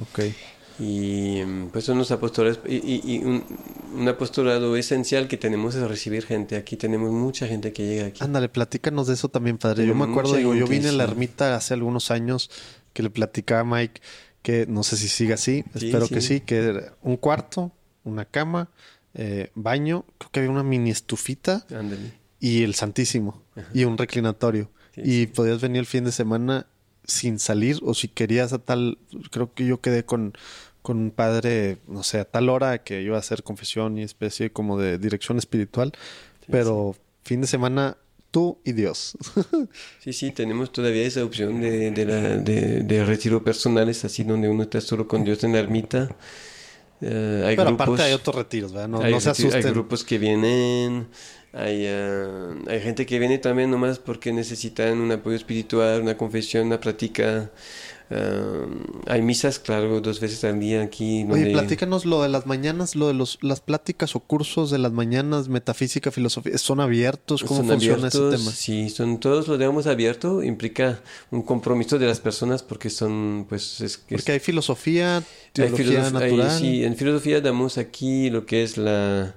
Ok. 0.00 0.18
y 0.80 1.42
mm, 1.44 1.68
pues 1.72 1.84
son 1.84 1.98
los 1.98 2.10
apostolados 2.12 2.60
y, 2.66 2.76
y- 2.76 3.02
y 3.04 3.18
un, 3.18 3.44
un 3.96 4.08
apostolado 4.08 4.76
esencial 4.76 5.28
que 5.28 5.36
tenemos 5.36 5.74
es 5.74 5.82
recibir 5.82 6.24
gente 6.24 6.56
aquí 6.56 6.76
tenemos 6.76 7.10
mucha 7.12 7.46
gente 7.46 7.72
que 7.72 7.84
llega 7.86 8.06
aquí 8.06 8.22
Ándale, 8.24 8.48
platícanos 8.48 9.06
de 9.08 9.14
eso 9.14 9.28
también, 9.28 9.58
padre. 9.58 9.82
Yo 9.84 9.92
Tenemos 9.92 10.06
me 10.08 10.12
acuerdo, 10.12 10.36
digo, 10.36 10.54
yo 10.54 10.66
vine 10.66 10.88
a 10.88 10.92
la 10.92 11.04
sí. 11.04 11.10
ermita 11.10 11.54
hace 11.56 11.74
algunos 11.74 12.10
años 12.10 12.50
que 12.92 13.02
le 13.02 13.10
platicaba 13.10 13.60
a 13.60 13.64
Mike 13.64 14.00
que 14.42 14.66
no 14.66 14.82
sé 14.82 14.96
si 14.96 15.08
sigue 15.08 15.34
así, 15.34 15.64
Sí, 15.76 15.86
espero 15.88 16.08
que 16.08 16.20
sí. 16.20 16.36
sí, 16.36 16.40
que 16.40 16.84
un 17.02 17.16
cuarto, 17.16 17.72
una 18.04 18.24
cama, 18.24 18.70
eh, 19.14 19.50
baño, 19.54 20.04
creo 20.18 20.30
que 20.30 20.40
había 20.40 20.50
una 20.50 20.62
mini 20.62 20.90
estufita 20.90 21.66
y 22.40 22.62
el 22.62 22.74
Santísimo 22.74 23.42
y 23.74 23.84
un 23.84 23.98
reclinatorio. 23.98 24.70
Sí, 24.94 25.00
y 25.00 25.20
sí. 25.20 25.26
podías 25.26 25.60
venir 25.60 25.80
el 25.80 25.86
fin 25.86 26.04
de 26.04 26.12
semana 26.12 26.66
sin 27.04 27.38
salir 27.38 27.78
o 27.82 27.94
si 27.94 28.08
querías 28.08 28.52
a 28.52 28.58
tal, 28.58 28.98
creo 29.30 29.52
que 29.54 29.66
yo 29.66 29.80
quedé 29.80 30.04
con, 30.04 30.34
con 30.82 30.98
un 30.98 31.10
padre, 31.10 31.78
no 31.88 32.02
sé, 32.02 32.20
a 32.20 32.24
tal 32.24 32.48
hora 32.48 32.82
que 32.84 33.02
iba 33.02 33.16
a 33.16 33.20
hacer 33.20 33.42
confesión 33.42 33.98
y 33.98 34.02
especie 34.02 34.52
como 34.52 34.78
de 34.78 34.98
dirección 34.98 35.38
espiritual, 35.38 35.92
pero 36.50 36.94
fin 37.24 37.40
de 37.40 37.46
semana 37.46 37.96
tú 38.30 38.58
y 38.64 38.72
Dios. 38.72 39.16
Sí, 40.00 40.12
sí, 40.12 40.30
tenemos 40.30 40.72
todavía 40.72 41.02
esa 41.02 41.24
opción 41.24 41.60
de, 41.60 41.90
de, 41.90 42.04
la, 42.04 42.20
de, 42.38 42.82
de 42.82 43.04
retiro 43.04 43.42
personales, 43.42 44.04
así 44.04 44.22
donde 44.24 44.48
uno 44.48 44.62
está 44.62 44.80
solo 44.80 45.08
con 45.08 45.24
Dios 45.24 45.42
en 45.44 45.52
la 45.52 45.58
ermita. 45.58 46.08
Eh, 47.00 47.44
hay 47.46 47.56
pero 47.56 47.68
grupos, 47.68 47.84
aparte 47.86 48.02
hay 48.02 48.12
otros 48.12 48.34
retiros, 48.36 48.72
¿verdad? 48.72 48.88
No, 48.88 49.02
hay 49.02 49.12
no 49.12 49.20
se 49.20 49.30
reti- 49.30 49.52
hay 49.52 49.62
asusten. 49.62 49.72
grupos 49.72 50.04
que 50.04 50.18
vienen, 50.18 51.08
hay, 51.52 51.86
ah, 51.86 52.54
hay 52.66 52.80
gente 52.80 53.06
que 53.06 53.18
viene 53.18 53.38
también 53.38 53.70
nomás 53.70 53.98
porque 54.00 54.32
necesitan 54.32 54.98
un 55.00 55.12
apoyo 55.12 55.36
espiritual, 55.36 56.02
una 56.02 56.16
confesión, 56.16 56.66
una 56.66 56.80
práctica. 56.80 57.50
Ah, 58.10 58.66
hay 59.06 59.22
misas, 59.22 59.58
claro, 59.58 60.00
dos 60.00 60.20
veces 60.20 60.42
al 60.44 60.58
día 60.60 60.82
aquí. 60.82 61.26
Oye, 61.30 61.50
platícanos 61.52 62.06
lo 62.06 62.22
de 62.22 62.28
las 62.30 62.46
mañanas, 62.46 62.96
lo 62.96 63.06
de 63.08 63.14
los, 63.14 63.38
las 63.42 63.60
pláticas 63.60 64.16
o 64.16 64.20
cursos 64.20 64.70
de 64.70 64.78
las 64.78 64.92
mañanas, 64.92 65.48
metafísica, 65.48 66.10
filosofía, 66.10 66.56
¿son 66.58 66.80
abiertos? 66.80 67.42
¿Cómo 67.44 67.60
son 67.60 67.68
funciona 67.68 67.96
abiertos, 68.08 68.34
ese 68.34 68.42
tema? 68.44 68.50
Sí, 68.56 68.88
son 68.90 69.20
todos 69.20 69.46
los 69.48 69.58
dejamos 69.58 69.86
abierto, 69.86 70.42
implica 70.42 71.00
un 71.30 71.42
compromiso 71.42 71.98
de 71.98 72.06
las 72.06 72.20
personas 72.20 72.62
porque 72.62 72.88
son, 72.90 73.46
pues, 73.48 73.80
es 73.82 73.98
que 73.98 74.14
Porque 74.16 74.32
hay 74.32 74.40
filosofía, 74.40 75.18
Hay 75.18 75.22
filosof- 75.68 76.04
hay- 76.04 76.12
natural. 76.12 76.58
sí, 76.58 76.84
en 76.84 76.96
filosofía 76.96 77.40
damos 77.40 77.76
aquí 77.78 78.30
lo 78.30 78.46
que 78.46 78.62
es 78.62 78.78
la, 78.78 79.34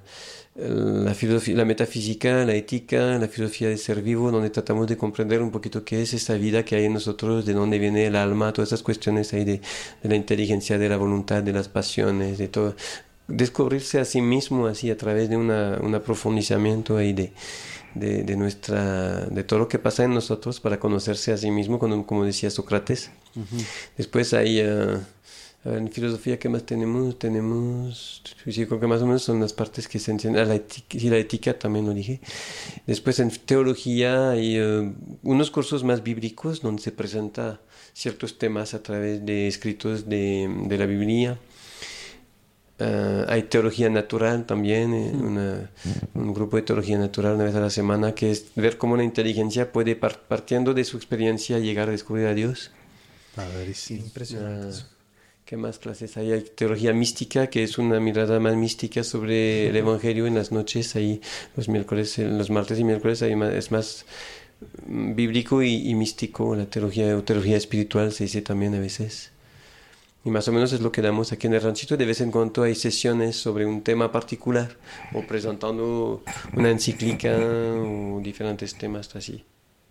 la, 0.55 1.13
filosofía, 1.13 1.55
la 1.55 1.65
metafísica, 1.65 2.45
la 2.45 2.53
ética, 2.53 3.17
la 3.17 3.27
filosofía 3.27 3.69
de 3.69 3.77
ser 3.77 4.01
vivo, 4.01 4.31
donde 4.31 4.49
tratamos 4.49 4.87
de 4.87 4.97
comprender 4.97 5.41
un 5.41 5.51
poquito 5.51 5.83
qué 5.83 6.01
es 6.01 6.13
esa 6.13 6.35
vida 6.35 6.65
que 6.65 6.75
hay 6.75 6.85
en 6.85 6.93
nosotros, 6.93 7.45
de 7.45 7.53
dónde 7.53 7.79
viene 7.79 8.05
el 8.05 8.15
alma, 8.15 8.51
todas 8.53 8.69
esas 8.69 8.83
cuestiones 8.83 9.33
ahí 9.33 9.45
de, 9.45 9.61
de 10.03 10.09
la 10.09 10.15
inteligencia, 10.15 10.77
de 10.77 10.89
la 10.89 10.97
voluntad, 10.97 11.41
de 11.43 11.53
las 11.53 11.69
pasiones, 11.69 12.37
de 12.37 12.47
todo. 12.47 12.75
Descubrirse 13.27 13.99
a 13.99 14.05
sí 14.05 14.21
mismo 14.21 14.67
así 14.67 14.89
a 14.89 14.97
través 14.97 15.29
de 15.29 15.37
una, 15.37 15.79
un 15.81 15.95
aprofundizamiento 15.95 16.97
ahí 16.97 17.13
de, 17.13 17.31
de, 17.95 18.23
de 18.23 18.35
nuestra, 18.35 19.25
de 19.25 19.43
todo 19.43 19.59
lo 19.59 19.67
que 19.67 19.79
pasa 19.79 20.03
en 20.03 20.13
nosotros 20.13 20.59
para 20.59 20.79
conocerse 20.79 21.31
a 21.31 21.37
sí 21.37 21.51
mismo, 21.51 21.79
como, 21.79 22.05
como 22.05 22.25
decía 22.25 22.49
Sócrates. 22.49 23.11
Después 23.97 24.33
hay, 24.33 24.59
ah, 24.61 24.99
a 25.63 25.69
ver, 25.69 25.77
en 25.79 25.91
filosofía, 25.91 26.39
¿qué 26.39 26.49
más 26.49 26.63
tenemos? 26.65 27.19
Tenemos, 27.19 28.23
sí, 28.45 28.65
creo 28.65 28.79
que 28.79 28.87
más 28.87 29.01
o 29.01 29.05
menos 29.05 29.21
son 29.23 29.39
las 29.39 29.53
partes 29.53 29.87
que 29.87 29.99
se 29.99 30.11
enseñan, 30.11 30.39
ah, 30.39 30.45
la, 30.45 30.55
ética, 30.55 30.97
sí, 30.99 31.09
la 31.09 31.17
ética 31.17 31.57
también 31.57 31.85
lo 31.85 31.93
dije. 31.93 32.19
Después 32.87 33.19
en 33.19 33.29
teología 33.29 34.31
hay 34.31 34.57
eh, 34.57 34.91
unos 35.23 35.51
cursos 35.51 35.83
más 35.83 36.01
bíblicos 36.03 36.61
donde 36.61 36.81
se 36.81 36.91
presenta 36.91 37.59
ciertos 37.93 38.37
temas 38.39 38.73
a 38.73 38.81
través 38.81 39.23
de 39.25 39.47
escritos 39.47 40.07
de, 40.09 40.49
de 40.67 40.77
la 40.77 40.85
Biblia. 40.87 41.37
Ah, 42.79 43.25
hay 43.29 43.43
teología 43.43 43.89
natural 43.91 44.45
también, 44.47 44.93
eh, 44.95 45.11
una- 45.13 45.69
un 46.15 46.33
grupo 46.33 46.55
de 46.57 46.63
teología 46.63 46.97
natural 46.97 47.35
una 47.35 47.43
vez 47.43 47.53
a 47.55 47.59
la 47.59 47.69
semana, 47.69 48.15
que 48.15 48.31
es 48.31 48.45
ver 48.55 48.79
cómo 48.79 48.97
la 48.97 49.03
inteligencia 49.03 49.71
puede, 49.71 49.95
par- 49.95 50.21
partiendo 50.27 50.73
de 50.73 50.83
su 50.83 50.97
experiencia, 50.97 51.59
llegar 51.59 51.89
a 51.89 51.91
descubrir 51.91 52.25
a 52.25 52.33
Dios. 52.33 52.71
Padrísimo. 53.35 54.03
Ah, 54.41 54.71
¿Qué 55.51 55.57
más 55.57 55.79
clases 55.79 56.15
hay? 56.15 56.31
Hay 56.31 56.43
teología 56.43 56.93
mística, 56.93 57.47
que 57.47 57.61
es 57.61 57.77
una 57.77 57.99
mirada 57.99 58.39
más 58.39 58.55
mística 58.55 59.03
sobre 59.03 59.67
el 59.67 59.75
Evangelio 59.75 60.25
en 60.25 60.35
las 60.35 60.53
noches. 60.53 60.95
Ahí 60.95 61.19
los 61.57 61.67
miércoles, 61.67 62.17
eh, 62.19 62.23
los 62.23 62.49
martes 62.49 62.79
y 62.79 62.85
miércoles 62.85 63.21
ahí 63.21 63.33
es 63.53 63.69
más 63.69 64.05
mm, 64.87 65.13
bíblico 65.13 65.61
y, 65.61 65.89
y 65.89 65.93
místico. 65.93 66.55
La 66.55 66.67
teología 66.67 67.17
o 67.17 67.23
teología 67.23 67.57
espiritual 67.57 68.13
se 68.13 68.23
dice 68.23 68.41
también 68.41 68.75
a 68.75 68.79
veces. 68.79 69.31
Y 70.23 70.29
más 70.29 70.47
o 70.47 70.53
menos 70.53 70.71
es 70.71 70.79
lo 70.79 70.89
que 70.89 71.01
damos 71.01 71.33
aquí 71.33 71.47
en 71.47 71.55
el 71.55 71.61
ranchito. 71.61 71.97
De 71.97 72.05
vez 72.05 72.21
en 72.21 72.31
cuando 72.31 72.63
hay 72.63 72.73
sesiones 72.73 73.35
sobre 73.35 73.65
un 73.65 73.81
tema 73.81 74.09
particular 74.09 74.77
o 75.13 75.21
presentando 75.27 76.23
una 76.53 76.69
encíclica 76.69 77.35
o 77.37 78.21
diferentes 78.23 78.73
temas 78.75 79.13
así. 79.17 79.43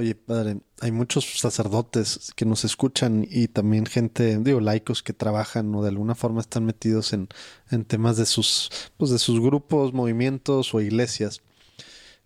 Oye, 0.00 0.14
padre, 0.14 0.60
hay 0.80 0.92
muchos 0.92 1.26
sacerdotes 1.26 2.32
que 2.34 2.46
nos 2.46 2.64
escuchan 2.64 3.26
y 3.28 3.48
también 3.48 3.84
gente, 3.84 4.38
digo, 4.38 4.58
laicos 4.58 5.02
que 5.02 5.12
trabajan 5.12 5.74
o 5.74 5.82
de 5.82 5.90
alguna 5.90 6.14
forma 6.14 6.40
están 6.40 6.64
metidos 6.64 7.12
en, 7.12 7.28
temas 7.84 8.16
de 8.16 8.24
sus, 8.24 8.70
pues 8.96 9.10
de 9.10 9.18
sus 9.18 9.38
grupos, 9.40 9.92
movimientos 9.92 10.72
o 10.72 10.80
iglesias. 10.80 11.42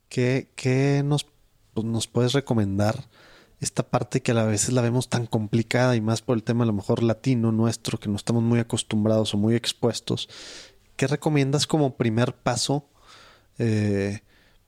¿Qué, 0.08 0.52
qué 0.54 1.02
nos, 1.04 1.26
pues, 1.72 1.84
nos 1.84 2.06
puedes 2.06 2.32
recomendar? 2.32 3.08
Esta 3.58 3.82
parte 3.82 4.22
que 4.22 4.30
a 4.30 4.44
veces 4.44 4.72
la 4.72 4.80
vemos 4.80 5.08
tan 5.08 5.26
complicada 5.26 5.96
y 5.96 6.00
más 6.00 6.22
por 6.22 6.36
el 6.36 6.44
tema 6.44 6.62
a 6.62 6.68
lo 6.68 6.74
mejor 6.74 7.02
latino 7.02 7.50
nuestro, 7.50 7.98
que 7.98 8.08
no 8.08 8.14
estamos 8.14 8.44
muy 8.44 8.60
acostumbrados 8.60 9.34
o 9.34 9.36
muy 9.36 9.56
expuestos. 9.56 10.28
¿Qué 10.94 11.08
recomiendas 11.08 11.66
como 11.66 11.96
primer 11.96 12.36
paso 12.36 12.88
eh, 13.58 14.20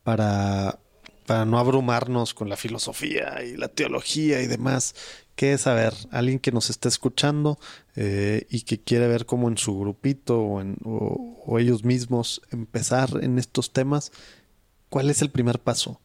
para, 0.03 0.81
para 1.27 1.45
no 1.45 1.59
abrumarnos 1.59 2.33
con 2.33 2.49
la 2.49 2.57
filosofía 2.57 3.43
y 3.43 3.55
la 3.57 3.67
teología 3.67 4.41
y 4.41 4.47
demás? 4.47 4.95
¿Qué 5.35 5.53
es, 5.53 5.67
a 5.67 5.75
ver, 5.75 5.93
alguien 6.09 6.39
que 6.39 6.51
nos 6.51 6.71
está 6.71 6.89
escuchando 6.89 7.59
eh, 7.95 8.47
y 8.49 8.61
que 8.61 8.79
quiere 8.79 9.07
ver 9.07 9.27
cómo 9.27 9.49
en 9.49 9.57
su 9.57 9.77
grupito 9.79 10.39
o, 10.39 10.61
en, 10.61 10.77
o, 10.83 11.59
ellos 11.59 11.83
mismos 11.83 12.41
empezar 12.49 13.09
en 13.21 13.37
estos 13.37 13.71
temas? 13.71 14.11
¿Cuál 14.89 15.11
es 15.11 15.21
el 15.21 15.29
primer 15.29 15.59
paso? 15.59 16.01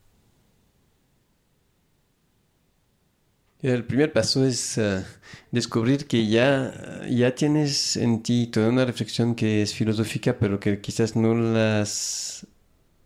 El 3.62 3.84
primer 3.84 4.12
paso 4.12 4.44
es 4.44 4.76
uh, 4.76 5.04
descubrir 5.52 6.08
que 6.08 6.26
ya, 6.26 7.00
ya 7.08 7.32
tienes 7.32 7.96
en 7.96 8.22
ti 8.24 8.48
toda 8.48 8.68
una 8.68 8.84
reflexión 8.84 9.36
que 9.36 9.62
es 9.62 9.72
filosófica, 9.72 10.36
pero 10.36 10.58
que 10.58 10.80
quizás 10.80 11.14
no 11.14 11.32
la 11.34 11.80
has, 11.80 12.44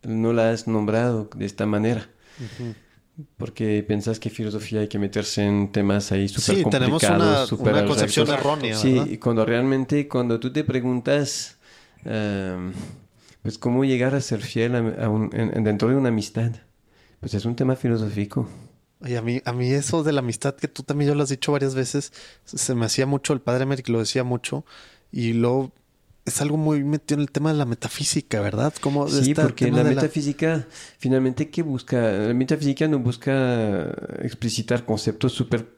no 0.07 0.33
la 0.33 0.51
has 0.51 0.67
nombrado 0.67 1.29
de 1.35 1.47
esta 1.47 1.67
manera. 1.67 2.09
Uh 2.39 2.63
-huh. 2.63 2.75
Porque 3.39 3.83
pensás 3.87 4.21
que 4.21 4.29
filosofía 4.29 4.81
hay 4.81 4.89
que 4.89 4.99
meterse 4.99 5.43
en 5.43 5.73
temas 5.73 6.13
ahí 6.13 6.29
súper 6.29 6.57
sí, 6.57 6.63
complicados. 6.63 7.01
tenemos 7.01 7.53
una, 7.53 7.87
concepción 7.87 8.29
errónea. 8.29 8.77
Sí, 8.77 8.93
¿verdad? 8.93 9.07
y 9.07 9.19
cuando 9.19 9.47
realmente, 9.47 10.07
cuando 10.07 10.39
tú 10.39 10.53
te 10.53 10.65
preguntas, 10.65 11.57
uh, 12.05 12.73
pues 13.43 13.59
cómo 13.59 13.85
llegar 13.85 14.15
a 14.15 14.21
ser 14.21 14.43
fiel 14.43 14.75
a, 14.75 15.05
a 15.05 15.09
un, 15.09 15.31
en, 15.33 15.65
dentro 15.65 15.89
de 15.89 15.97
una 15.97 16.11
amistad, 16.11 16.53
pues 17.21 17.33
es 17.33 17.47
un 17.47 17.57
tema 17.57 17.75
filosófico. 17.75 18.49
Y 19.05 19.15
a 19.15 19.23
mí, 19.23 19.41
a 19.45 19.53
mí 19.53 19.71
eso 19.71 20.03
de 20.03 20.13
la 20.13 20.21
amistad 20.21 20.55
que 20.57 20.69
tú 20.69 20.83
también 20.83 21.09
yo 21.09 21.15
lo 21.15 21.23
has 21.23 21.29
dicho 21.29 21.53
varias 21.53 21.75
veces, 21.75 22.13
se 22.45 22.75
me 22.75 22.87
hacía 22.87 23.07
mucho, 23.07 23.33
el 23.33 23.41
padre 23.41 23.67
Merrick 23.67 23.89
lo 23.89 23.99
decía 23.99 24.25
mucho, 24.25 24.65
y 25.13 25.33
luego 25.33 25.73
es 26.27 26.41
algo 26.43 26.57
muy 26.57 26.83
metido 26.83 27.21
en 27.21 27.23
el 27.23 27.31
tema 27.31 27.53
de 27.53 27.59
la 27.59 27.65
metafísica, 27.65 28.41
¿verdad? 28.41 28.75
Como 28.81 29.09
sí, 29.09 29.33
porque 29.35 29.71
la 29.71 29.85
metafísica, 29.85 30.57
la... 30.57 30.67
finalmente, 30.99 31.49
¿qué 31.51 31.63
busca? 31.63 32.01
La 32.01 32.35
metafísica 32.35 32.89
no 32.89 32.99
busca 32.99 33.91
explicitar 34.23 34.85
conceptos 34.85 35.33
súper 35.33 35.77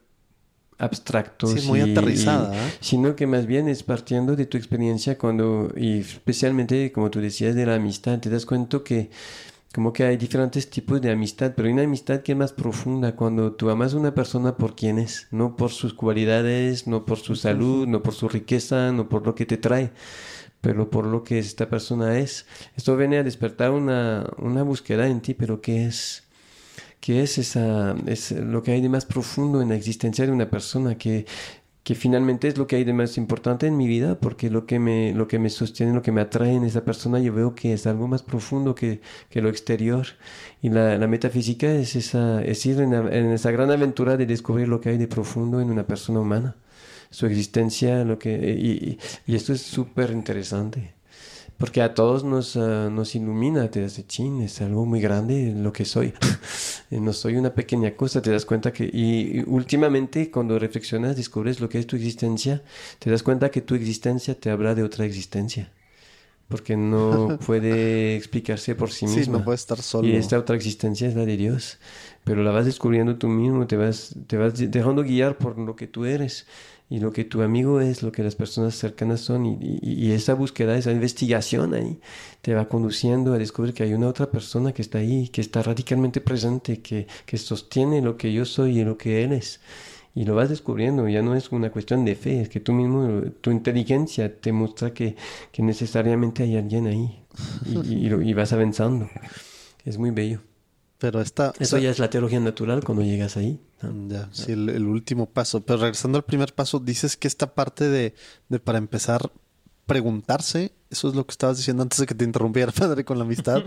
abstractos. 0.79 1.51
Sí, 1.51 1.67
muy 1.67 1.79
y, 1.79 1.91
aterrizada. 1.91 2.55
Y, 2.55 2.83
sino 2.83 3.15
que 3.15 3.27
más 3.27 3.45
bien 3.45 3.67
es 3.69 3.83
partiendo 3.83 4.35
de 4.35 4.47
tu 4.47 4.57
experiencia 4.57 5.17
cuando, 5.17 5.71
y 5.77 5.99
especialmente, 5.99 6.91
como 6.91 7.11
tú 7.11 7.19
decías, 7.19 7.53
de 7.53 7.65
la 7.67 7.75
amistad, 7.75 8.19
te 8.19 8.29
das 8.29 8.45
cuenta 8.45 8.79
que 8.83 9.11
como 9.73 9.93
que 9.93 10.03
hay 10.03 10.17
diferentes 10.17 10.67
tipos 10.69 10.99
de 10.99 11.11
amistad, 11.11 11.53
pero 11.55 11.67
hay 11.67 11.73
una 11.73 11.83
amistad 11.83 12.21
que 12.21 12.31
es 12.31 12.37
más 12.37 12.53
profunda 12.53 13.15
cuando 13.15 13.51
tú 13.51 13.69
amas 13.69 13.93
a 13.93 13.97
una 13.97 14.15
persona 14.15 14.57
por 14.57 14.75
quien 14.75 14.97
es, 14.97 15.27
no 15.29 15.55
por 15.55 15.69
sus 15.69 15.93
cualidades, 15.93 16.87
no 16.87 17.05
por 17.05 17.19
su 17.19 17.35
salud, 17.35 17.87
no 17.87 18.01
por 18.01 18.15
su 18.15 18.27
riqueza, 18.27 18.91
no 18.91 19.09
por 19.09 19.27
lo 19.27 19.35
que 19.35 19.45
te 19.45 19.57
trae, 19.57 19.91
pero 20.61 20.89
por 20.89 21.05
lo 21.05 21.23
que 21.23 21.39
esta 21.39 21.69
persona 21.69 22.17
es. 22.19 22.45
Esto 22.75 22.97
viene 22.97 23.17
a 23.17 23.23
despertar 23.23 23.71
una, 23.71 24.29
una 24.37 24.63
búsqueda 24.63 25.07
en 25.07 25.21
ti, 25.21 25.33
pero 25.33 25.61
¿qué 25.61 25.85
es? 25.85 26.23
¿Qué 26.99 27.23
es 27.23 27.37
esa, 27.37 27.95
es 28.07 28.31
lo 28.31 28.61
que 28.61 28.71
hay 28.73 28.81
de 28.81 28.89
más 28.89 29.05
profundo 29.05 29.61
en 29.61 29.69
la 29.69 29.75
existencia 29.75 30.25
de 30.25 30.33
una 30.33 30.49
persona 30.49 30.97
que 30.97 31.25
que 31.89 31.95
finalmente 31.95 32.47
es 32.47 32.55
lo 32.59 32.67
que 32.67 32.75
hay 32.75 32.83
de 32.83 32.93
más 32.93 33.17
importante 33.17 33.65
en 33.65 33.75
mi 33.75 33.87
vida, 33.87 34.19
porque 34.19 34.51
lo 34.51 34.67
que 34.67 34.77
me, 34.77 35.11
lo 35.15 35.27
que 35.27 35.39
me 35.39 35.49
sostiene, 35.49 35.91
lo 35.91 36.03
que 36.03 36.11
me 36.11 36.21
atrae 36.21 36.53
en 36.53 36.63
esa 36.63 36.85
persona, 36.85 37.19
yo 37.19 37.33
veo 37.33 37.55
que 37.55 37.73
es 37.73 37.87
algo 37.87 38.07
más 38.07 38.21
profundo 38.21 38.75
que, 38.75 39.01
que 39.31 39.41
lo 39.41 39.49
exterior. 39.49 40.05
Y 40.61 40.69
la, 40.69 40.99
metafísica 41.07 41.71
es, 41.71 41.95
esa, 41.95 42.43
es 42.43 42.63
ir 42.67 42.79
en, 42.79 42.93
esa 43.31 43.49
gran 43.49 43.71
aventura 43.71 44.17
de 44.17 44.27
descubrir 44.27 44.67
lo 44.67 44.81
que 44.81 44.89
hay 44.89 44.97
de 44.99 45.07
profundo 45.07 45.61
en 45.61 45.71
una 45.71 45.87
persona 45.87 46.19
humana, 46.19 46.55
su 47.09 47.25
existencia, 47.25 48.03
lo 48.03 48.19
que, 48.19 48.31
y, 48.31 48.99
y 49.25 49.35
esto 49.35 49.53
es 49.53 49.61
súper 49.61 50.11
interesante. 50.11 50.99
Porque 51.59 51.81
a 51.81 51.93
todos 51.93 52.23
nos, 52.23 52.55
uh, 52.55 52.89
nos 52.89 53.15
ilumina, 53.15 53.69
te 53.69 53.81
das 53.81 54.01
chin, 54.07 54.41
es 54.41 54.61
algo 54.61 54.85
muy 54.85 55.01
grande 55.01 55.53
lo 55.53 55.73
que 55.73 55.83
soy. 55.83 56.13
no 56.89 57.11
soy 57.11 57.35
una 57.35 57.53
pequeña 57.53 57.97
cosa, 57.97 58.21
te 58.21 58.31
das 58.31 58.45
cuenta 58.45 58.71
que. 58.71 58.85
Y, 58.85 59.39
y, 59.39 59.43
últimamente, 59.45 60.31
cuando 60.31 60.57
reflexionas, 60.57 61.17
descubres 61.17 61.59
lo 61.59 61.67
que 61.67 61.77
es 61.77 61.85
tu 61.85 61.97
existencia, 61.97 62.63
te 62.99 63.11
das 63.11 63.23
cuenta 63.23 63.51
que 63.51 63.59
tu 63.59 63.75
existencia 63.75 64.39
te 64.39 64.51
habla 64.51 64.73
de 64.73 64.83
otra 64.83 65.03
existencia. 65.03 65.69
Porque 66.47 66.77
no 66.77 67.37
puede 67.45 68.15
explicarse 68.15 68.73
por 68.73 68.91
sí 68.91 69.05
misma. 69.05 69.23
Sí, 69.23 69.29
no 69.29 69.43
puede 69.43 69.57
estar 69.57 69.81
solo. 69.81 70.07
Y 70.07 70.15
esta 70.15 70.39
otra 70.39 70.55
existencia 70.55 71.09
es 71.09 71.15
la 71.15 71.25
de 71.25 71.35
Dios. 71.35 71.77
Pero 72.23 72.43
la 72.43 72.51
vas 72.51 72.65
descubriendo 72.65 73.17
tú 73.17 73.27
mismo, 73.27 73.65
te 73.67 73.77
vas, 73.77 74.15
te 74.27 74.37
vas 74.37 74.53
dejando 74.55 75.03
guiar 75.03 75.37
por 75.37 75.57
lo 75.57 75.75
que 75.75 75.87
tú 75.87 76.05
eres 76.05 76.45
y 76.89 76.99
lo 76.99 77.13
que 77.13 77.23
tu 77.23 77.43
amigo 77.43 77.81
es, 77.81 78.01
lo 78.01 78.11
que 78.11 78.23
las 78.23 78.35
personas 78.35 78.73
cercanas 78.75 79.21
son, 79.21 79.45
y, 79.45 79.57
y, 79.61 80.07
y, 80.07 80.11
esa 80.11 80.33
búsqueda, 80.33 80.75
esa 80.75 80.91
investigación 80.91 81.75
ahí, 81.75 81.99
te 82.41 82.55
va 82.55 82.67
conduciendo 82.67 83.33
a 83.33 83.37
descubrir 83.37 83.75
que 83.75 83.83
hay 83.83 83.93
una 83.93 84.07
otra 84.07 84.31
persona 84.31 84.73
que 84.73 84.81
está 84.81 84.97
ahí, 84.97 85.29
que 85.29 85.41
está 85.41 85.61
radicalmente 85.61 86.19
presente, 86.19 86.81
que, 86.81 87.05
que 87.27 87.37
sostiene 87.37 88.01
lo 88.01 88.17
que 88.17 88.33
yo 88.33 88.43
soy 88.43 88.79
y 88.79 88.83
lo 88.83 88.97
que 88.97 89.23
él 89.23 89.33
es. 89.33 89.59
Y 90.15 90.25
lo 90.25 90.33
vas 90.33 90.49
descubriendo, 90.49 91.07
ya 91.07 91.21
no 91.21 91.35
es 91.35 91.51
una 91.51 91.71
cuestión 91.71 92.03
de 92.05 92.15
fe, 92.15 92.41
es 92.41 92.49
que 92.49 92.59
tú 92.59 92.73
mismo, 92.73 93.21
tu 93.41 93.51
inteligencia 93.51 94.39
te 94.41 94.51
muestra 94.51 94.91
que, 94.91 95.15
que 95.51 95.61
necesariamente 95.61 96.41
hay 96.43 96.57
alguien 96.57 96.87
ahí 96.87 97.23
y, 97.67 98.07
y, 98.07 98.33
vas 98.33 98.51
avanzando. 98.51 99.07
Es 99.85 99.99
muy 99.99 100.09
bello. 100.09 100.48
Pero 100.99 101.21
esta, 101.21 101.53
Eso 101.59 101.77
ya 101.77 101.89
es 101.89 101.97
la 101.99 102.09
teología 102.09 102.41
natural 102.41 102.83
cuando 102.83 103.03
llegas 103.03 103.37
ahí. 103.37 103.59
¿no? 103.81 104.09
Ya, 104.09 104.29
sí, 104.33 104.51
el, 104.51 104.67
el, 104.67 104.85
último 104.85 105.27
paso. 105.27 105.61
Pero 105.61 105.79
regresando 105.79 106.17
al 106.17 106.25
primer 106.25 106.53
paso, 106.53 106.79
dices 106.79 107.15
que 107.15 107.29
esta 107.29 107.55
parte 107.55 107.87
de, 107.87 108.13
de, 108.49 108.59
para 108.59 108.77
empezar, 108.77 109.31
preguntarse, 109.85 110.73
eso 110.89 111.07
es 111.07 111.15
lo 111.15 111.25
que 111.25 111.31
estabas 111.31 111.55
diciendo 111.55 111.83
antes 111.83 111.99
de 111.99 112.05
que 112.05 112.15
te 112.15 112.25
interrumpiera, 112.25 112.71
padre, 112.77 113.05
con 113.05 113.17
la 113.17 113.23
amistad. 113.23 113.63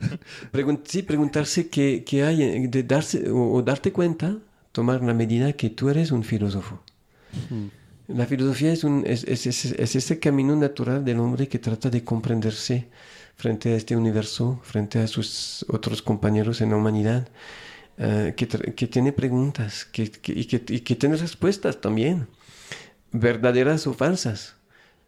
Pregun 0.50 0.80
sí, 0.84 1.02
preguntarse 1.02 1.68
qué, 1.68 2.02
qué 2.04 2.24
hay, 2.24 2.66
de 2.66 2.82
darse, 2.82 3.30
o, 3.30 3.52
o, 3.52 3.62
darte 3.62 3.92
cuenta, 3.92 4.38
tomar 4.72 5.02
la 5.02 5.14
medida 5.14 5.52
que 5.52 5.70
tú 5.70 5.88
eres 5.88 6.10
un 6.10 6.24
filósofo. 6.24 6.82
La 8.08 8.26
filosofía 8.26 8.72
es, 8.72 8.82
un, 8.82 9.04
es, 9.06 9.22
es, 9.24 9.46
es, 9.46 9.64
es 9.66 9.96
ese 9.96 10.18
camino 10.18 10.56
natural 10.56 11.04
del 11.04 11.20
hombre 11.20 11.46
que 11.46 11.60
trata 11.60 11.88
de 11.90 12.02
comprenderse 12.02 12.88
frente 13.36 13.74
a 13.74 13.76
este 13.76 13.96
universo, 13.96 14.60
frente 14.62 14.98
a 14.98 15.06
sus 15.06 15.64
otros 15.68 16.02
compañeros 16.02 16.60
en 16.60 16.70
la 16.70 16.76
humanidad, 16.76 17.28
uh, 17.98 18.34
que, 18.34 18.46
que, 18.48 18.86
tiene 18.86 19.12
preguntas 19.12 19.84
que, 19.84 20.10
que, 20.10 20.32
y 20.32 20.80
que 20.80 20.96
tiene 20.96 21.16
respuestas 21.16 21.80
también, 21.80 22.28
verdaderas 23.12 23.86
o 23.86 23.94
falsas, 23.94 24.56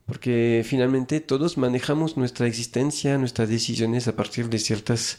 porque 0.07 0.63
finalmente 0.65 1.21
todos 1.21 1.57
manejamos 1.57 2.17
nuestra 2.17 2.47
existencia, 2.47 3.17
nuestras 3.19 3.49
decisiones 3.49 4.07
a 4.09 4.17
partir 4.17 4.49
de 4.49 4.59
ciertas, 4.59 5.19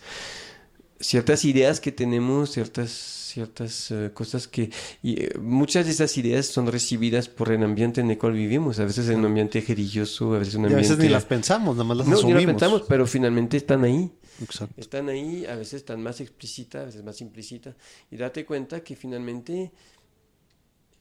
ciertas 0.99 1.43
ideas 1.45 1.79
que 1.79 1.91
tenemos, 1.91 2.51
ciertas 2.51 2.89
ciertas 3.35 3.91
uh, 3.91 4.13
cosas 4.13 4.47
que 4.47 4.69
y, 5.03 5.25
uh, 5.25 5.41
muchas 5.41 5.85
de 5.85 5.91
esas 5.91 6.17
ideas 6.17 6.45
son 6.45 6.67
recibidas 6.71 7.27
por 7.27 7.51
el 7.51 7.61
ambiente 7.63 7.99
en 7.99 8.09
el 8.09 8.17
cual 8.17 8.31
vivimos 8.31 8.79
a 8.79 8.85
veces 8.85 9.09
en 9.09 9.19
un 9.19 9.25
ambiente 9.25 9.59
religioso 9.67 10.33
a 10.35 10.39
veces 10.39 10.55
en 10.55 10.61
un 10.61 10.67
y 10.71 10.73
a 10.73 10.75
ambiente 10.77 10.95
veces 10.95 11.05
ni 11.05 11.11
las 11.11 11.25
pensamos 11.25 11.75
nada 11.75 11.83
más 11.83 11.97
las 11.97 12.07
no, 12.07 12.13
asumimos 12.13 12.41
ni 12.41 12.45
las 12.45 12.53
pensamos 12.53 12.83
pero 12.87 13.05
finalmente 13.07 13.57
están 13.57 13.83
ahí 13.83 14.09
Exacto. 14.41 14.73
Están 14.81 15.07
ahí, 15.07 15.45
a 15.45 15.55
veces 15.55 15.75
están 15.75 16.03
más 16.03 16.19
explícita, 16.19 16.81
a 16.81 16.85
veces 16.85 17.01
más 17.05 17.21
implícita. 17.21 17.73
Y 18.11 18.17
date 18.17 18.43
cuenta 18.45 18.81
que 18.83 18.93
finalmente 18.97 19.71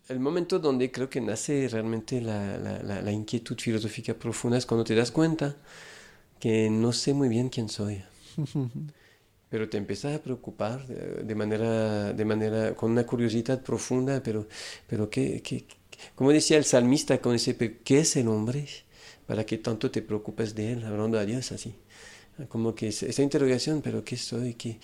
el 0.09 0.21
momento 0.21 0.61
donde 0.61 0.93
creo 0.93 1.11
que 1.11 1.21
nace 1.21 1.67
realmente 1.69 2.21
la, 2.21 2.57
la- 2.59 2.81
la- 2.83 3.03
la 3.03 3.11
inquietud 3.11 3.57
filosófica 3.59 4.15
profunda 4.15 4.57
es 4.57 4.67
cuando 4.67 4.85
te 4.85 4.95
das 4.95 5.11
cuenta 5.11 5.57
que 6.39 6.71
no 6.71 6.93
sé 6.93 7.13
muy 7.13 7.29
bien 7.29 7.49
quién 7.49 7.69
soy. 7.69 8.05
Pero 9.55 9.69
te 9.69 9.77
empiezas 9.79 10.13
a 10.17 10.23
preocupar 10.27 10.79
de 11.31 11.35
manera, 11.43 12.13
de 12.13 12.25
manera, 12.25 12.75
con 12.75 12.91
una 12.91 13.05
curiosidad 13.07 13.63
profunda, 13.63 14.21
pero, 14.27 14.49
pero 14.89 15.09
¿qué, 15.09 15.41
qué, 15.47 15.65
como 16.17 16.33
decía 16.33 16.57
el 16.59 16.65
salmista, 16.65 17.21
dice, 17.33 17.55
"¿Pero 17.55 17.75
¿qué 17.85 18.01
es 18.01 18.17
el 18.17 18.27
hombre? 18.29 18.67
¿Para 19.29 19.47
qué 19.47 19.59
tanto 19.59 19.91
te 19.93 20.03
preocupas 20.03 20.57
de 20.57 20.73
él? 20.73 20.85
Hablando 20.85 21.19
a 21.21 21.25
Dios 21.25 21.53
así. 21.53 21.73
Como 22.49 22.75
que 22.75 22.89
esa 22.89 23.23
interrogación, 23.23 23.83
pero 23.83 24.05
¿qué 24.05 24.17
soy? 24.17 24.55
¿Qué, 24.55 24.79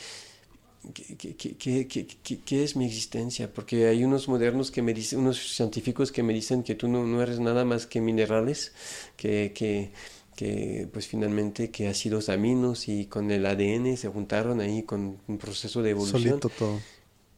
qué, 0.95 1.17
qué, 1.17 1.37
qué, 1.37 1.57
qué- 1.57 1.87
qué- 1.89 2.07
qué- 2.25 2.41
qué 2.45 2.65
es 2.65 2.77
mi 2.77 2.87
existencia? 2.87 3.53
Porque 3.53 3.87
hay 3.87 4.05
unos 4.05 4.29
modernos 4.29 4.71
que 4.71 4.83
me 4.83 4.95
dicen, 4.95 5.19
unos 5.21 5.39
científicos 5.57 6.11
que 6.13 6.23
me 6.23 6.33
dicen 6.33 6.63
que 6.63 6.75
tú 6.75 6.89
no, 6.89 7.05
no 7.07 7.23
eres 7.23 7.39
nada 7.41 7.65
más 7.65 7.87
que 7.87 8.01
minerales, 8.01 8.73
que, 9.17 9.53
que, 9.55 9.93
que 10.37 10.89
pues 10.93 11.07
finalmente 11.07 11.71
que 11.71 11.89
ácidos 11.89 12.29
aminos 12.29 12.89
y 12.89 13.07
con 13.07 13.31
el 13.31 13.47
ADN 13.47 13.97
se 13.97 14.09
juntaron 14.09 14.61
ahí 14.61 14.83
con 14.85 15.19
un 15.29 15.39
proceso 15.39 15.83
de 15.83 15.91
evolución. 15.91 16.23
Solito 16.23 16.49
todo. 16.49 16.83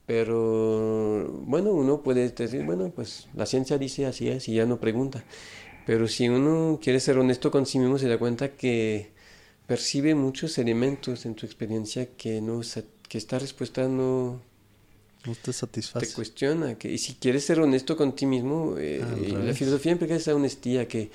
Pero 0.07 1.29
bueno, 1.47 1.73
uno 1.73 2.03
puede 2.03 2.29
decir, 2.31 2.65
bueno, 2.65 2.91
pues 2.95 3.29
la 3.35 3.47
ciencia 3.47 3.79
dice 3.79 4.07
así 4.07 4.29
es 4.29 4.49
y 4.49 4.55
ya 4.55 4.67
no 4.67 4.81
pregunta. 4.81 5.25
Pero 5.87 6.09
si 6.09 6.29
uno 6.29 6.79
quiere 6.83 7.01
ser 7.01 7.19
honesto 7.19 7.51
con 7.51 7.67
sí 7.67 7.79
mismo, 7.79 7.99
se 7.99 8.09
da 8.09 8.19
cuenta 8.19 8.57
que 8.57 9.13
percibe 9.67 10.15
muchos 10.15 10.59
elementos 10.59 11.25
en 11.27 11.35
tu 11.35 11.47
experiencia 11.47 12.07
que, 12.17 12.41
no, 12.41 12.61
que 13.09 13.19
esta 13.19 13.39
respuesta 13.39 13.89
no 13.89 14.41
No 15.25 15.35
te 15.37 15.53
te 15.53 15.53
satisface. 15.53 16.15
cuestiona. 16.15 16.77
Que, 16.79 16.91
y 16.93 16.99
si 16.99 17.15
quieres 17.15 17.45
ser 17.45 17.61
honesto 17.61 17.97
con 17.97 18.15
ti 18.15 18.27
mismo, 18.27 18.77
eh, 18.79 19.05
y 19.17 19.33
la 19.33 19.55
filosofía 19.55 19.93
implica 19.93 20.15
esa 20.17 20.35
honestidad, 20.35 20.87
que, 20.87 21.11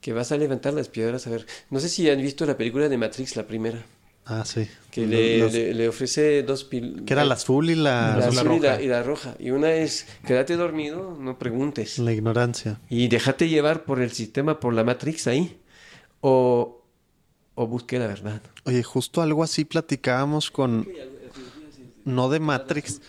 que 0.00 0.12
vas 0.12 0.30
a 0.32 0.36
levantar 0.36 0.74
las 0.74 0.88
piedras. 0.88 1.26
A 1.26 1.30
ver, 1.30 1.46
no 1.70 1.80
sé 1.80 1.88
si 1.88 2.08
han 2.08 2.20
visto 2.20 2.46
la 2.46 2.56
película 2.56 2.88
de 2.88 2.96
Matrix, 2.98 3.36
la 3.36 3.46
primera, 3.46 3.84
Ah, 4.26 4.44
sí. 4.44 4.68
que 4.90 5.06
le, 5.06 5.38
los- 5.38 5.52
le, 5.52 5.72
le 5.74 5.88
ofrece 5.88 6.42
dos 6.42 6.64
pil 6.64 7.02
que 7.06 7.14
era 7.14 7.24
la 7.24 7.34
azul 7.34 7.70
y 7.70 7.74
la, 7.74 8.16
la 8.16 8.18
la 8.18 8.26
azul 8.28 8.52
y 8.56 8.60
la, 8.60 8.70
roja. 8.72 8.82
y 8.82 8.86
la 8.86 9.02
roja. 9.02 9.34
Y 9.38 9.50
una 9.50 9.72
es, 9.72 10.06
quédate 10.26 10.56
dormido, 10.56 11.16
no 11.18 11.38
preguntes. 11.38 11.98
La 11.98 12.12
ignorancia. 12.12 12.78
Y 12.90 13.08
déjate 13.08 13.48
llevar 13.48 13.84
por 13.84 14.00
el 14.02 14.10
sistema, 14.12 14.60
por 14.60 14.74
la 14.74 14.84
Matrix 14.84 15.26
ahí. 15.26 15.58
O, 16.20 16.82
o 17.54 17.66
busque 17.66 17.98
la 17.98 18.06
verdad. 18.06 18.42
Oye, 18.64 18.82
justo 18.82 19.22
algo 19.22 19.42
así 19.42 19.64
platicábamos 19.64 20.50
con. 20.50 20.86
No 22.04 22.28
de 22.30 22.40
Matrix, 22.40 23.00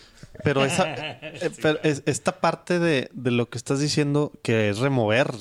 pero 0.44 0.64
esa. 0.64 0.92
eh, 0.94 1.50
pero 1.62 1.78
es- 1.82 2.02
esta 2.06 2.40
parte 2.40 2.78
de, 2.78 3.10
de 3.12 3.30
lo 3.30 3.48
que 3.48 3.58
estás 3.58 3.80
diciendo, 3.80 4.32
que 4.42 4.70
es 4.70 4.78
remover. 4.78 5.32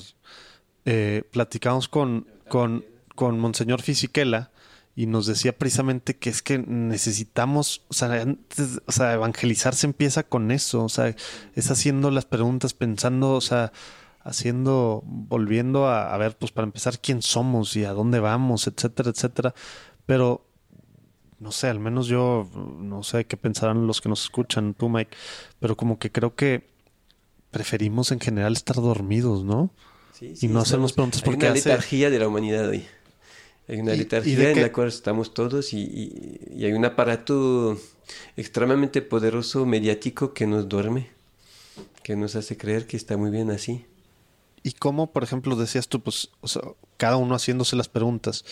Eh, 0.91 1.21
platicamos 1.31 1.87
con, 1.87 2.25
con, 2.47 2.83
con 3.15 3.37
Monseñor 3.39 3.83
Fisichella 3.83 4.49
y 4.95 5.05
nos 5.05 5.27
decía 5.27 5.55
precisamente 5.55 6.17
que 6.17 6.31
es 6.31 6.41
que 6.41 6.57
necesitamos, 6.57 7.83
o 7.89 7.93
sea, 7.93 8.21
antes- 8.23 8.81
o 8.87 8.91
sea, 8.91 9.13
evangelizar 9.13 9.75
se 9.75 9.85
empieza 9.85 10.23
con 10.23 10.49
eso, 10.49 10.83
o 10.83 10.89
sea, 10.89 11.15
es 11.55 11.69
haciendo 11.69 12.09
las 12.09 12.25
preguntas, 12.25 12.73
pensando, 12.73 13.33
o 13.33 13.41
sea, 13.41 13.71
haciendo, 14.23 15.03
volviendo 15.05 15.85
a, 15.87 16.11
a 16.13 16.17
ver, 16.17 16.35
pues 16.37 16.51
para 16.51 16.65
empezar, 16.65 16.99
quién 16.99 17.21
somos 17.21 17.75
y 17.75 17.85
a 17.85 17.93
dónde 17.93 18.19
vamos, 18.19 18.65
etcétera, 18.65 19.11
etcétera. 19.11 19.53
Pero, 20.07 20.47
no 21.39 21.51
sé, 21.51 21.67
al 21.69 21.79
menos 21.79 22.07
yo, 22.07 22.49
no 22.79 23.03
sé 23.03 23.25
qué 23.27 23.37
pensarán 23.37 23.85
los 23.85 24.01
que 24.01 24.09
nos 24.09 24.23
escuchan, 24.23 24.73
tú, 24.73 24.89
Mike, 24.89 25.15
pero 25.59 25.77
como 25.77 25.99
que 25.99 26.11
creo 26.11 26.35
que 26.35 26.67
preferimos 27.51 28.11
en 28.11 28.19
general 28.19 28.53
estar 28.53 28.75
dormidos, 28.77 29.43
¿no? 29.43 29.69
Sí, 30.19 30.33
Y 30.41 30.47
no 30.49 30.59
hacernos 30.59 30.93
preguntas 30.93 31.21
Hay 31.21 31.25
porque 31.25 31.45
una 31.45 31.53
hace- 31.55 31.69
letargía 31.69 32.09
de 32.09 32.19
la 32.19 32.27
humanidad 32.27 32.67
hoy. 32.67 32.85
Hay 33.67 33.79
una 33.79 33.91
Y- 33.93 33.95
y 33.95 33.99
letargía 33.99 34.37
de 34.37 34.51
en 34.51 34.61
la 34.61 34.71
cual 34.71 34.87
estamos 34.89 35.33
todos 35.33 35.73
y, 35.73 35.79
y- 35.79 36.39
y 36.57 36.65
hay 36.65 36.73
un 36.73 36.83
aparato 36.85 37.77
extremadamente 38.35 39.01
poderoso 39.01 39.65
mediático 39.65 40.33
que 40.33 40.47
nos 40.47 40.67
duerme, 40.67 41.09
que 42.03 42.15
nos 42.15 42.35
hace 42.35 42.57
creer 42.57 42.87
que 42.87 42.97
está 42.97 43.15
muy 43.17 43.29
bien 43.31 43.51
así. 43.51 43.85
Y 44.63 44.73
cómo, 44.73 45.11
por 45.11 45.23
ejemplo, 45.23 45.55
decías 45.55 45.87
tú, 45.87 46.01
pues, 46.01 46.29
o 46.41 46.47
sea, 46.47 46.61
cada 46.97 47.15
uno 47.17 47.35
haciéndose 47.35 47.75
las 47.75 47.87
preguntas, 47.87 48.43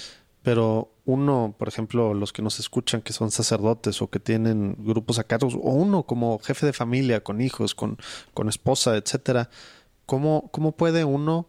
pero 0.44 0.90
uno, 1.06 1.54
por 1.58 1.68
ejemplo, 1.68 2.14
los 2.14 2.32
que 2.32 2.42
nos 2.42 2.60
escuchan 2.60 3.02
que 3.02 3.12
son 3.12 3.32
sacerdotes 3.32 4.02
o 4.02 4.10
que 4.10 4.20
tienen 4.20 4.76
grupos 4.80 5.20
a 5.20 5.26
o 5.42 5.48
uno 5.72 6.04
como 6.04 6.40
jefe 6.40 6.66
de 6.66 6.74
familia, 6.74 7.22
con 7.24 7.42
hijos, 7.42 7.76
con, 7.76 7.98
con 8.34 8.48
esposa, 8.48 8.96
etcétera, 8.96 9.50
¿cómo, 10.08 10.50
cómo 10.52 10.72
puede 10.72 11.06
uno, 11.06 11.48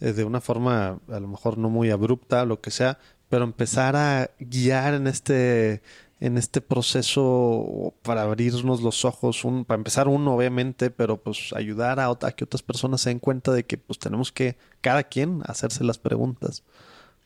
eh, 0.00 0.12
de 0.12 0.24
una 0.24 0.42
forma 0.42 1.00
a 1.08 1.20
lo 1.20 1.28
mejor 1.28 1.56
no 1.56 1.70
muy 1.70 1.90
abrupta, 1.90 2.44
lo 2.44 2.60
que 2.60 2.70
sea, 2.70 2.98
pero 3.30 3.44
empezar 3.44 3.96
a 3.96 4.30
guiar 4.38 4.92
en 4.92 5.06
este 5.06 5.82
en 6.20 6.36
este 6.36 6.60
proceso 6.60 7.94
para 8.02 8.22
abrirnos 8.22 8.82
los 8.82 9.06
ojos, 9.06 9.42
un, 9.44 9.64
para 9.64 9.78
empezar 9.78 10.06
uno 10.06 10.34
obviamente, 10.34 10.90
pero 10.90 11.16
pues 11.16 11.54
ayudar 11.56 11.98
a, 11.98 12.08
a 12.10 12.32
que 12.32 12.44
otras 12.44 12.62
personas 12.62 13.00
se 13.00 13.08
den 13.08 13.20
cuenta 13.20 13.52
de 13.52 13.64
que 13.64 13.78
pues 13.78 13.98
tenemos 13.98 14.30
que 14.30 14.58
cada 14.82 15.04
quien 15.04 15.40
hacerse 15.46 15.82
las 15.82 15.98
preguntas. 15.98 16.62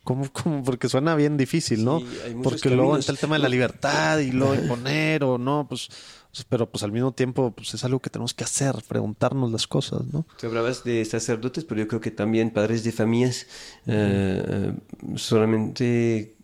¿Cómo, 0.04 0.30
cómo? 0.32 0.62
Porque 0.62 0.88
suena 0.88 1.16
bien 1.16 1.36
difícil, 1.36 1.84
¿no? 1.84 2.00
Sí, 2.00 2.06
Porque 2.42 2.68
luego 2.68 2.90
caminos. 2.90 3.00
está 3.00 3.12
el 3.12 3.18
tema 3.18 3.36
de 3.36 3.42
la 3.42 3.48
libertad 3.48 4.18
y 4.18 4.30
luego 4.32 4.54
imponer 4.62 5.24
o 5.24 5.38
no, 5.38 5.66
pues, 5.68 5.88
pero 6.48 6.70
pues 6.70 6.84
al 6.84 6.92
mismo 6.92 7.12
tiempo 7.12 7.52
pues 7.52 7.72
es 7.74 7.84
algo 7.84 8.00
que 8.00 8.10
tenemos 8.10 8.34
que 8.34 8.44
hacer, 8.44 8.74
preguntarnos 8.86 9.50
las 9.50 9.66
cosas, 9.66 10.02
¿no? 10.12 10.26
Tú 10.38 10.46
hablabas 10.46 10.84
de 10.84 11.04
sacerdotes, 11.04 11.64
pero 11.64 11.80
yo 11.80 11.88
creo 11.88 12.00
que 12.00 12.10
también 12.10 12.50
padres 12.50 12.84
de 12.84 12.92
familias, 12.92 13.46
eh, 13.86 14.74
solamente 15.16 16.36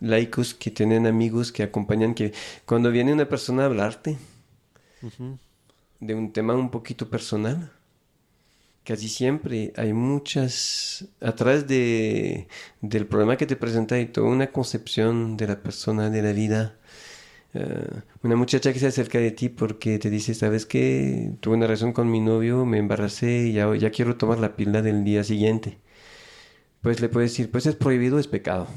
laicos 0.00 0.54
que 0.54 0.70
tienen 0.70 1.06
amigos 1.06 1.50
que 1.50 1.62
acompañan, 1.64 2.14
que 2.14 2.32
cuando 2.66 2.90
viene 2.90 3.12
una 3.12 3.28
persona 3.28 3.64
a 3.64 3.66
hablarte 3.66 4.16
de 6.00 6.14
un 6.14 6.32
tema 6.32 6.54
un 6.54 6.70
poquito 6.70 7.08
personal, 7.10 7.72
casi 8.88 9.08
siempre 9.08 9.74
hay 9.76 9.92
muchas, 9.92 11.06
atrás 11.20 11.66
de, 11.68 12.48
del 12.80 13.06
problema 13.06 13.36
que 13.36 13.44
te 13.46 13.54
presenta 13.54 13.96
hay 13.96 14.06
toda 14.06 14.28
una 14.28 14.46
concepción 14.50 15.36
de 15.36 15.46
la 15.46 15.62
persona, 15.62 16.08
de 16.08 16.22
la 16.22 16.32
vida. 16.32 16.78
Eh, 17.52 17.86
una 18.22 18.36
muchacha 18.36 18.72
que 18.72 18.78
se 18.78 18.86
acerca 18.86 19.18
de 19.18 19.30
ti 19.30 19.50
porque 19.50 19.98
te 19.98 20.08
dice, 20.08 20.34
¿sabes 20.34 20.64
qué? 20.64 21.32
Tuve 21.40 21.56
una 21.56 21.66
relación 21.66 21.92
con 21.92 22.10
mi 22.10 22.20
novio, 22.20 22.64
me 22.64 22.78
embaracé 22.78 23.48
y 23.48 23.52
ya, 23.54 23.74
ya 23.76 23.90
quiero 23.90 24.16
tomar 24.16 24.38
la 24.38 24.56
píldora 24.56 24.80
del 24.82 25.04
día 25.04 25.22
siguiente. 25.22 25.78
Pues 26.82 27.00
le 27.00 27.08
puedes 27.10 27.32
decir, 27.32 27.50
pues 27.50 27.66
es 27.66 27.76
prohibido, 27.76 28.18
es 28.18 28.26
pecado. 28.28 28.68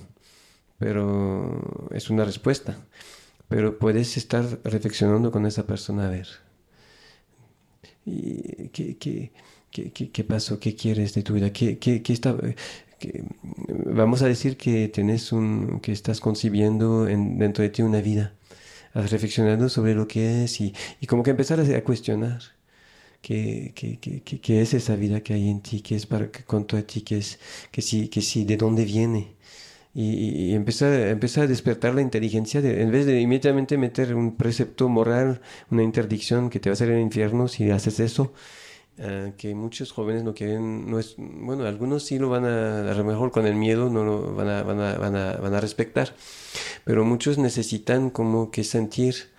Pero 0.79 1.87
es 1.91 2.09
una 2.09 2.25
respuesta. 2.25 2.77
Pero 3.47 3.79
puedes 3.79 4.17
estar 4.17 4.45
reflexionando 4.65 5.31
con 5.31 5.45
esa 5.45 5.65
persona 5.67 6.07
a 6.07 6.09
ver. 6.09 6.27
¿Y 8.05 8.69
qué, 8.69 9.31
qué, 9.71 9.91
qué, 9.91 10.11
qué 10.11 10.23
pasó? 10.23 10.59
¿Qué 10.59 10.75
quieres 10.75 11.13
de 11.13 11.23
tu 11.23 11.33
vida? 11.33 11.51
¿Qué, 11.53 11.77
qué, 11.79 12.01
qué 12.03 12.13
está, 12.13 12.35
qué- 12.99 13.23
vamos 13.85 14.21
a 14.21 14.27
decir 14.27 14.57
que 14.57 14.87
tienes 14.89 15.31
un, 15.31 15.79
que 15.81 15.91
estás 15.91 16.19
concibiendo 16.19 17.07
en, 17.07 17.37
dentro 17.39 17.63
de 17.63 17.69
ti 17.69 17.81
una 17.81 18.01
vida. 18.01 18.33
Has 18.93 19.11
reflexionado 19.11 19.69
sobre 19.69 19.95
lo 19.95 20.07
que 20.07 20.43
es 20.45 20.61
y, 20.61 20.73
y 21.01 21.07
como 21.07 21.23
que 21.23 21.31
empezar 21.31 21.59
a, 21.59 21.63
a 21.63 21.83
cuestionar. 21.83 22.41
¿Qué, 23.21 23.71
qué, 23.75 23.99
qué, 23.99 24.21
qué, 24.23 24.61
es 24.61 24.73
esa 24.73 24.95
vida 24.95 25.21
que 25.21 25.33
hay 25.35 25.49
en 25.49 25.61
ti? 25.61 25.81
¿Qué 25.81 25.95
es 25.95 26.05
para 26.07 26.31
que 26.31 26.43
con 26.43 26.65
a 26.73 26.81
ti? 26.83 27.01
¿Qué 27.01 27.17
es? 27.19 27.39
¿Qué 27.71 27.81
sí, 27.81 28.07
qué 28.09 28.21
sí? 28.21 28.45
¿De 28.45 28.57
dónde 28.57 28.83
viene? 28.85 29.35
Y- 29.93 30.51
y 30.51 30.55
empezar, 30.55 30.93
empezar 31.09 31.45
a 31.45 31.47
despertar 31.47 31.95
la 31.95 32.01
inteligencia 32.01 32.61
de, 32.61 32.81
en 32.81 32.91
vez 32.91 33.05
de 33.05 33.21
inmediatamente 33.21 33.77
meter 33.77 34.15
un 34.15 34.37
precepto 34.37 34.89
moral, 34.89 35.41
una 35.71 35.83
interdicción 35.83 36.49
que 36.49 36.59
te 36.59 36.69
va 36.69 36.73
a 36.73 36.75
hacer 36.75 36.89
el 36.91 37.01
infierno 37.01 37.47
si 37.49 37.71
haces 37.71 37.99
eso, 37.99 38.33
eh, 38.97 39.33
que 39.37 39.55
muchos 39.55 39.91
jóvenes 39.91 40.23
no 40.23 40.33
quieren, 40.33 40.89
no 40.89 40.99
es, 40.99 41.15
bueno, 41.17 41.65
algunos 41.65 42.03
sí 42.03 42.19
lo 42.19 42.29
van 42.29 42.45
a, 42.45 42.91
a 42.91 42.93
lo 42.93 43.03
mejor 43.03 43.31
con 43.31 43.47
el 43.47 43.55
miedo 43.55 43.89
no 43.89 44.03
lo 44.03 44.33
van 44.35 44.49
a, 44.49 44.63
van 44.63 44.79
a, 44.79 44.97
van 44.97 45.15
a, 45.15 45.37
van 45.37 45.53
a 45.53 45.61
respetar, 45.61 46.13
pero 46.83 47.05
muchos 47.05 47.37
necesitan 47.37 48.09
como 48.09 48.51
que 48.51 48.63
sentir 48.63 49.31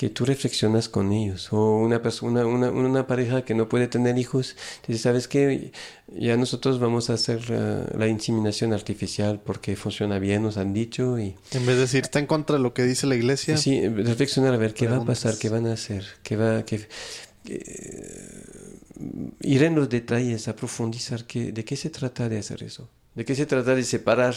que 0.00 0.08
tú 0.08 0.24
reflexionas 0.24 0.88
con 0.88 1.12
ellos. 1.12 1.52
O 1.52 1.76
una 1.76 2.00
persona, 2.00 2.46
una, 2.46 2.70
una 2.70 3.06
pareja 3.06 3.44
que 3.44 3.52
no 3.52 3.68
puede 3.68 3.86
tener 3.86 4.16
hijos, 4.16 4.56
dice, 4.88 4.98
¿sabes 4.98 5.28
qué? 5.28 5.72
Ya 6.08 6.38
nosotros 6.38 6.78
vamos 6.80 7.10
a 7.10 7.12
hacer 7.12 7.42
eh, 7.50 7.84
la 7.98 8.08
inseminación 8.08 8.72
artificial 8.72 9.42
porque 9.44 9.76
funciona 9.76 10.18
bien, 10.18 10.42
nos 10.42 10.56
han 10.56 10.72
dicho. 10.72 11.18
Y 11.18 11.36
En 11.52 11.66
vez 11.66 11.76
de 11.76 11.82
decir, 11.82 12.00
está 12.00 12.18
en 12.18 12.24
contra 12.24 12.56
de 12.56 12.62
lo 12.62 12.72
que 12.72 12.84
dice 12.84 13.06
la 13.06 13.14
iglesia. 13.14 13.58
sí, 13.58 13.86
reflexionar 13.88 14.54
a 14.54 14.56
ver 14.56 14.72
qué 14.72 14.88
va 14.88 14.96
a 14.96 15.04
pasar, 15.04 15.36
qué 15.36 15.50
van 15.50 15.66
a 15.66 15.74
hacer, 15.74 16.06
qué 16.22 16.36
va, 16.36 16.64
qué, 16.64 16.88
eh, 17.50 18.39
ir 19.40 19.62
en 19.62 19.74
los 19.74 19.88
detalles, 19.88 20.48
a 20.48 20.56
profundizar 20.56 21.26
de 21.26 21.64
qué 21.64 21.76
se 21.76 21.90
trata 21.90 22.28
de 22.28 22.38
hacer 22.38 22.62
eso, 22.62 22.88
de 23.14 23.24
qué 23.24 23.34
se 23.34 23.46
trata 23.46 23.74
de 23.74 23.84
separar 23.84 24.34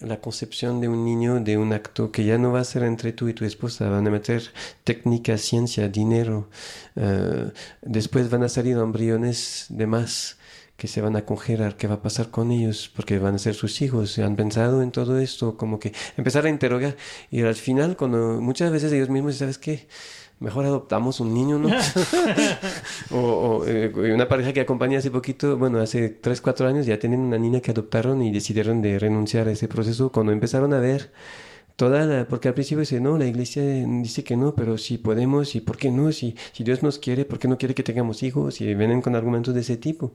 la 0.00 0.20
concepción 0.20 0.80
de 0.80 0.88
un 0.88 1.04
niño 1.04 1.40
de 1.40 1.56
un 1.56 1.72
acto 1.72 2.10
que 2.10 2.24
ya 2.24 2.38
no 2.38 2.52
va 2.52 2.60
a 2.60 2.64
ser 2.64 2.82
entre 2.82 3.12
tú 3.12 3.28
y 3.28 3.34
tu 3.34 3.44
esposa, 3.44 3.88
van 3.88 4.06
a 4.06 4.10
meter 4.10 4.42
técnica, 4.84 5.38
ciencia, 5.38 5.88
dinero, 5.88 6.48
eh, 6.96 7.50
después 7.82 8.28
van 8.28 8.42
a 8.42 8.48
salir 8.48 8.76
embriones 8.76 9.66
de 9.68 9.86
más 9.86 10.38
que 10.82 10.88
se 10.88 11.00
van 11.00 11.14
a 11.14 11.24
congelar, 11.24 11.76
qué 11.76 11.86
va 11.86 11.94
a 11.94 12.02
pasar 12.02 12.30
con 12.30 12.50
ellos, 12.50 12.90
porque 12.96 13.20
van 13.20 13.36
a 13.36 13.38
ser 13.38 13.54
sus 13.54 13.80
hijos, 13.82 14.18
han 14.18 14.34
pensado 14.34 14.82
en 14.82 14.90
todo 14.90 15.20
esto, 15.20 15.56
como 15.56 15.78
que 15.78 15.92
empezar 16.16 16.44
a 16.44 16.48
interrogar 16.48 16.96
y 17.30 17.42
al 17.42 17.54
final 17.54 17.96
cuando 17.96 18.40
muchas 18.40 18.72
veces 18.72 18.92
ellos 18.92 19.08
mismos, 19.08 19.36
¿sabes 19.36 19.58
qué? 19.58 19.86
Mejor 20.40 20.64
adoptamos 20.64 21.20
un 21.20 21.32
niño, 21.34 21.56
¿no? 21.56 21.68
o 23.12 23.16
o, 23.16 23.64
eh, 23.64 23.92
una 24.12 24.26
pareja 24.26 24.52
que 24.52 24.60
acompañé 24.60 24.96
hace 24.96 25.12
poquito, 25.12 25.56
bueno, 25.56 25.78
hace 25.78 26.08
3, 26.08 26.40
4 26.40 26.66
años 26.66 26.84
ya 26.84 26.98
tienen 26.98 27.20
una 27.20 27.38
niña 27.38 27.60
que 27.60 27.70
adoptaron 27.70 28.20
y 28.20 28.32
decidieron 28.32 28.82
de 28.82 28.98
renunciar 28.98 29.46
a 29.46 29.52
ese 29.52 29.68
proceso 29.68 30.10
cuando 30.10 30.32
empezaron 30.32 30.74
a 30.74 30.80
ver 30.80 31.12
toda 31.76 32.04
la, 32.06 32.26
porque 32.26 32.48
al 32.48 32.54
principio 32.54 32.80
dice, 32.80 33.00
no, 33.00 33.18
la 33.18 33.26
iglesia 33.26 33.62
dice 33.62 34.24
que 34.24 34.36
no, 34.36 34.54
pero 34.54 34.78
si 34.78 34.98
podemos, 34.98 35.54
y 35.54 35.60
por 35.60 35.76
qué 35.76 35.90
no, 35.90 36.10
si, 36.12 36.34
si 36.52 36.64
Dios 36.64 36.82
nos 36.82 36.98
quiere, 36.98 37.24
¿por 37.24 37.38
qué 37.38 37.48
no 37.48 37.56
quiere 37.58 37.74
que 37.74 37.82
tengamos 37.82 38.22
hijos? 38.22 38.60
Y 38.60 38.74
vienen 38.74 39.00
con 39.00 39.14
argumentos 39.14 39.54
de 39.54 39.60
ese 39.60 39.76
tipo. 39.76 40.12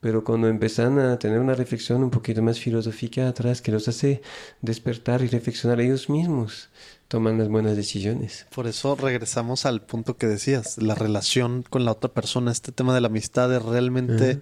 Pero 0.00 0.24
cuando 0.24 0.48
empiezan 0.48 0.98
a 0.98 1.18
tener 1.18 1.40
una 1.40 1.54
reflexión 1.54 2.04
un 2.04 2.10
poquito 2.10 2.42
más 2.42 2.60
filosófica 2.60 3.28
atrás, 3.28 3.62
que 3.62 3.72
los 3.72 3.88
hace 3.88 4.20
despertar 4.60 5.22
y 5.22 5.28
reflexionar 5.28 5.80
ellos 5.80 6.10
mismos, 6.10 6.68
toman 7.08 7.38
las 7.38 7.48
buenas 7.48 7.76
decisiones. 7.76 8.46
Por 8.54 8.66
eso 8.66 8.94
regresamos 8.96 9.64
al 9.64 9.82
punto 9.82 10.16
que 10.16 10.26
decías, 10.26 10.78
la 10.78 10.94
relación 10.94 11.64
con 11.68 11.84
la 11.84 11.92
otra 11.92 12.12
persona, 12.12 12.52
este 12.52 12.72
tema 12.72 12.94
de 12.94 13.00
la 13.00 13.08
amistad 13.08 13.54
es 13.54 13.62
realmente, 13.62 14.40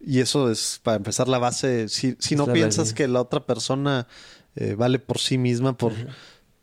y 0.00 0.20
eso 0.20 0.50
es 0.50 0.80
para 0.82 0.96
empezar 0.96 1.28
la 1.28 1.38
base, 1.38 1.88
si, 1.88 2.16
si 2.18 2.34
no 2.34 2.46
piensas 2.46 2.88
base. 2.88 2.94
que 2.94 3.08
la 3.08 3.20
otra 3.20 3.46
persona 3.46 4.08
eh, 4.56 4.74
vale 4.74 4.98
por 4.98 5.18
sí 5.18 5.38
misma, 5.38 5.76
por, 5.76 5.92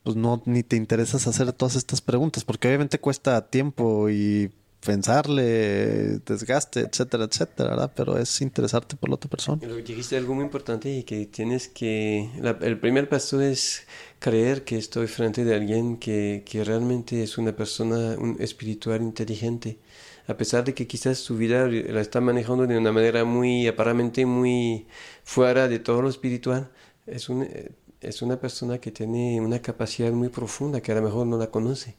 pues 0.03 0.15
no, 0.15 0.41
ni 0.45 0.63
te 0.63 0.75
interesas 0.75 1.27
hacer 1.27 1.53
todas 1.53 1.75
estas 1.75 2.01
preguntas, 2.01 2.43
porque 2.43 2.67
obviamente 2.67 2.99
cuesta 2.99 3.49
tiempo 3.49 4.09
y 4.09 4.51
pensarle, 4.85 6.19
desgaste, 6.25 6.81
etcétera, 6.81 7.25
etcétera. 7.25 7.91
Pero 7.93 8.17
es 8.17 8.41
interesarte 8.41 8.95
por 8.95 9.09
la 9.09 9.15
otra 9.15 9.29
persona. 9.29 9.59
Lo 9.65 9.75
que 9.75 9.83
dijiste 9.83 10.15
algo 10.17 10.35
muy 10.35 10.45
importante 10.45 10.89
y 10.89 11.03
que 11.03 11.25
tienes 11.25 11.67
que... 11.67 12.29
el 12.61 12.79
primer 12.79 13.09
paso 13.09 13.41
es 13.41 13.87
creer 14.19 14.63
que 14.63 14.77
estoy 14.77 15.07
frente 15.07 15.43
de 15.43 15.55
alguien 15.55 15.97
que, 15.97 16.43
que 16.45 16.63
realmente 16.63 17.23
es 17.23 17.37
una 17.37 17.55
persona 17.55 18.15
un 18.17 18.37
espiritual 18.39 19.01
inteligente. 19.01 19.79
A 20.27 20.37
pesar 20.37 20.63
de 20.63 20.73
que 20.73 20.87
quizás 20.87 21.19
su 21.19 21.37
vida 21.37 21.67
la 21.67 22.01
está 22.01 22.19
manejando 22.19 22.65
de 22.65 22.77
una 22.77 22.91
manera 22.91 23.25
muy, 23.25 23.67
aparentemente 23.67 24.25
muy 24.25 24.87
fuera 25.23 25.67
de 25.67 25.77
todo 25.79 26.01
lo 26.01 26.09
espiritual, 26.09 26.71
es, 27.05 27.29
un, 27.29 27.43
eh, 27.43 27.71
es 28.01 28.21
una 28.23 28.39
persona 28.39 28.79
que 28.79 28.91
tiene 28.91 29.39
una 29.39 29.61
capacidad 29.61 30.11
muy 30.11 30.29
profunda 30.29 30.81
que 30.81 30.91
a 30.91 30.95
lo 30.95 31.03
mejor 31.03 31.27
no 31.27 31.37
la 31.37 31.51
conoce. 31.51 31.95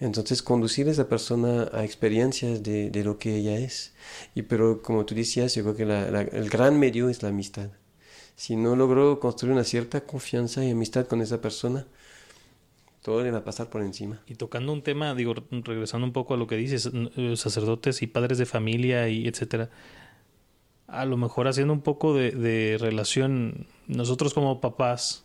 Entonces, 0.00 0.42
conducir 0.42 0.88
a 0.88 0.92
esa 0.92 1.08
persona 1.08 1.68
a 1.72 1.84
experiencias 1.84 2.62
de, 2.62 2.90
de 2.90 3.04
lo 3.04 3.18
que 3.18 3.36
ella 3.36 3.58
es. 3.58 3.92
Y 4.34 4.42
pero, 4.42 4.82
como 4.82 5.04
tú 5.04 5.14
decías, 5.14 5.54
yo 5.54 5.62
creo 5.62 5.76
que 5.76 5.82
el 6.36 6.48
gran 6.48 6.78
medio 6.78 7.10
es 7.10 7.22
la 7.22 7.28
amistad. 7.28 7.68
Si 8.34 8.56
no 8.56 8.74
logro 8.74 9.20
construir 9.20 9.52
una 9.52 9.64
cierta 9.64 10.00
confianza 10.00 10.64
y 10.64 10.70
amistad 10.70 11.06
con 11.06 11.20
esa 11.20 11.42
persona, 11.42 11.86
todo 13.02 13.22
le 13.22 13.30
va 13.30 13.38
a 13.38 13.44
pasar 13.44 13.68
por 13.68 13.82
encima. 13.82 14.22
Y 14.26 14.36
tocando 14.36 14.72
un 14.72 14.82
tema, 14.82 15.14
digo, 15.14 15.34
regresando 15.50 16.06
un 16.06 16.14
poco 16.14 16.32
a 16.32 16.36
lo 16.38 16.46
que 16.46 16.56
dices, 16.56 16.90
eh, 16.94 17.36
sacerdotes 17.36 18.00
y 18.00 18.06
padres 18.06 18.38
de 18.38 18.46
familia 18.46 19.08
y 19.08 19.26
etcétera, 19.28 19.68
a 20.86 21.04
lo 21.04 21.18
mejor 21.18 21.48
haciendo 21.48 21.72
un 21.72 21.82
poco 21.82 22.14
de, 22.14 22.30
de 22.30 22.78
relación, 22.78 23.66
nosotros 23.86 24.32
como 24.32 24.62
papás, 24.62 25.24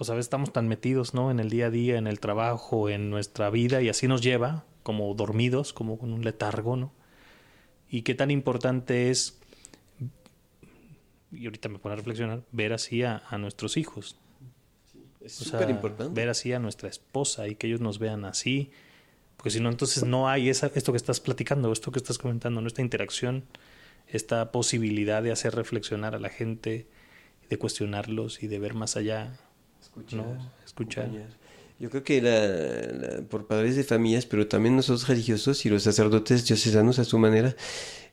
pues 0.00 0.08
a 0.08 0.14
veces 0.14 0.28
estamos 0.28 0.50
tan 0.50 0.66
metidos, 0.66 1.12
¿no? 1.12 1.30
En 1.30 1.40
el 1.40 1.50
día 1.50 1.66
a 1.66 1.70
día, 1.70 1.98
en 1.98 2.06
el 2.06 2.20
trabajo, 2.20 2.88
en 2.88 3.10
nuestra 3.10 3.50
vida, 3.50 3.82
y 3.82 3.90
así 3.90 4.08
nos 4.08 4.22
lleva, 4.22 4.64
como 4.82 5.12
dormidos, 5.12 5.74
como 5.74 5.98
con 5.98 6.14
un 6.14 6.24
letargo, 6.24 6.74
¿no? 6.74 6.90
Y 7.90 8.00
qué 8.00 8.14
tan 8.14 8.30
importante 8.30 9.10
es, 9.10 9.38
y 11.30 11.44
ahorita 11.44 11.68
me 11.68 11.78
pone 11.78 11.92
a 11.92 11.96
reflexionar, 11.96 12.40
ver 12.50 12.72
así 12.72 13.02
a, 13.02 13.24
a 13.28 13.36
nuestros 13.36 13.76
hijos, 13.76 14.16
Es 15.20 15.38
o 15.42 15.44
sea, 15.44 15.58
súper 15.58 15.68
importante. 15.68 16.18
ver 16.18 16.30
así 16.30 16.54
a 16.54 16.58
nuestra 16.58 16.88
esposa 16.88 17.46
y 17.46 17.54
que 17.56 17.66
ellos 17.66 17.82
nos 17.82 17.98
vean 17.98 18.24
así. 18.24 18.70
Porque 19.36 19.50
si 19.50 19.60
no, 19.60 19.68
entonces 19.68 20.02
no 20.04 20.30
hay 20.30 20.48
esa, 20.48 20.70
esto 20.74 20.92
que 20.92 20.96
estás 20.96 21.20
platicando, 21.20 21.70
esto 21.72 21.92
que 21.92 21.98
estás 21.98 22.16
comentando, 22.16 22.62
¿no? 22.62 22.68
esta 22.68 22.80
interacción, 22.80 23.44
esta 24.06 24.50
posibilidad 24.50 25.22
de 25.22 25.30
hacer 25.30 25.54
reflexionar 25.54 26.14
a 26.14 26.18
la 26.18 26.30
gente, 26.30 26.86
de 27.50 27.58
cuestionarlos 27.58 28.42
y 28.42 28.46
de 28.46 28.58
ver 28.58 28.72
más 28.72 28.96
allá. 28.96 29.38
Escuchar, 29.96 30.20
¿no? 30.26 30.52
Escuchar. 30.64 31.10
Yo 31.78 31.88
creo 31.88 32.04
que 32.04 32.20
la- 32.20 32.46
la- 33.16 33.22
por 33.22 33.46
padres 33.46 33.74
de 33.76 33.84
familias, 33.84 34.26
pero 34.26 34.46
también 34.46 34.76
nosotros 34.76 35.08
religiosos 35.08 35.64
y 35.64 35.70
los 35.70 35.82
sacerdotes 35.82 36.46
diocesanos 36.46 36.98
a 36.98 37.04
su 37.04 37.18
manera, 37.18 37.56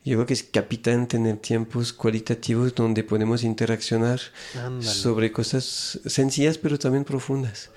yo 0.06 0.16
creo 0.16 0.26
que 0.26 0.34
es 0.34 0.44
capitán 0.44 1.08
tener 1.08 1.38
tiempos 1.38 1.92
cualitativos 1.92 2.74
donde 2.74 3.04
podemos 3.04 3.44
interaccionar 3.44 4.22
Ándale. 4.56 4.84
sobre 4.90 5.32
cosas 5.34 6.00
sencillas 6.06 6.58
pero 6.58 6.80
también 6.80 7.04
profundas. 7.04 7.70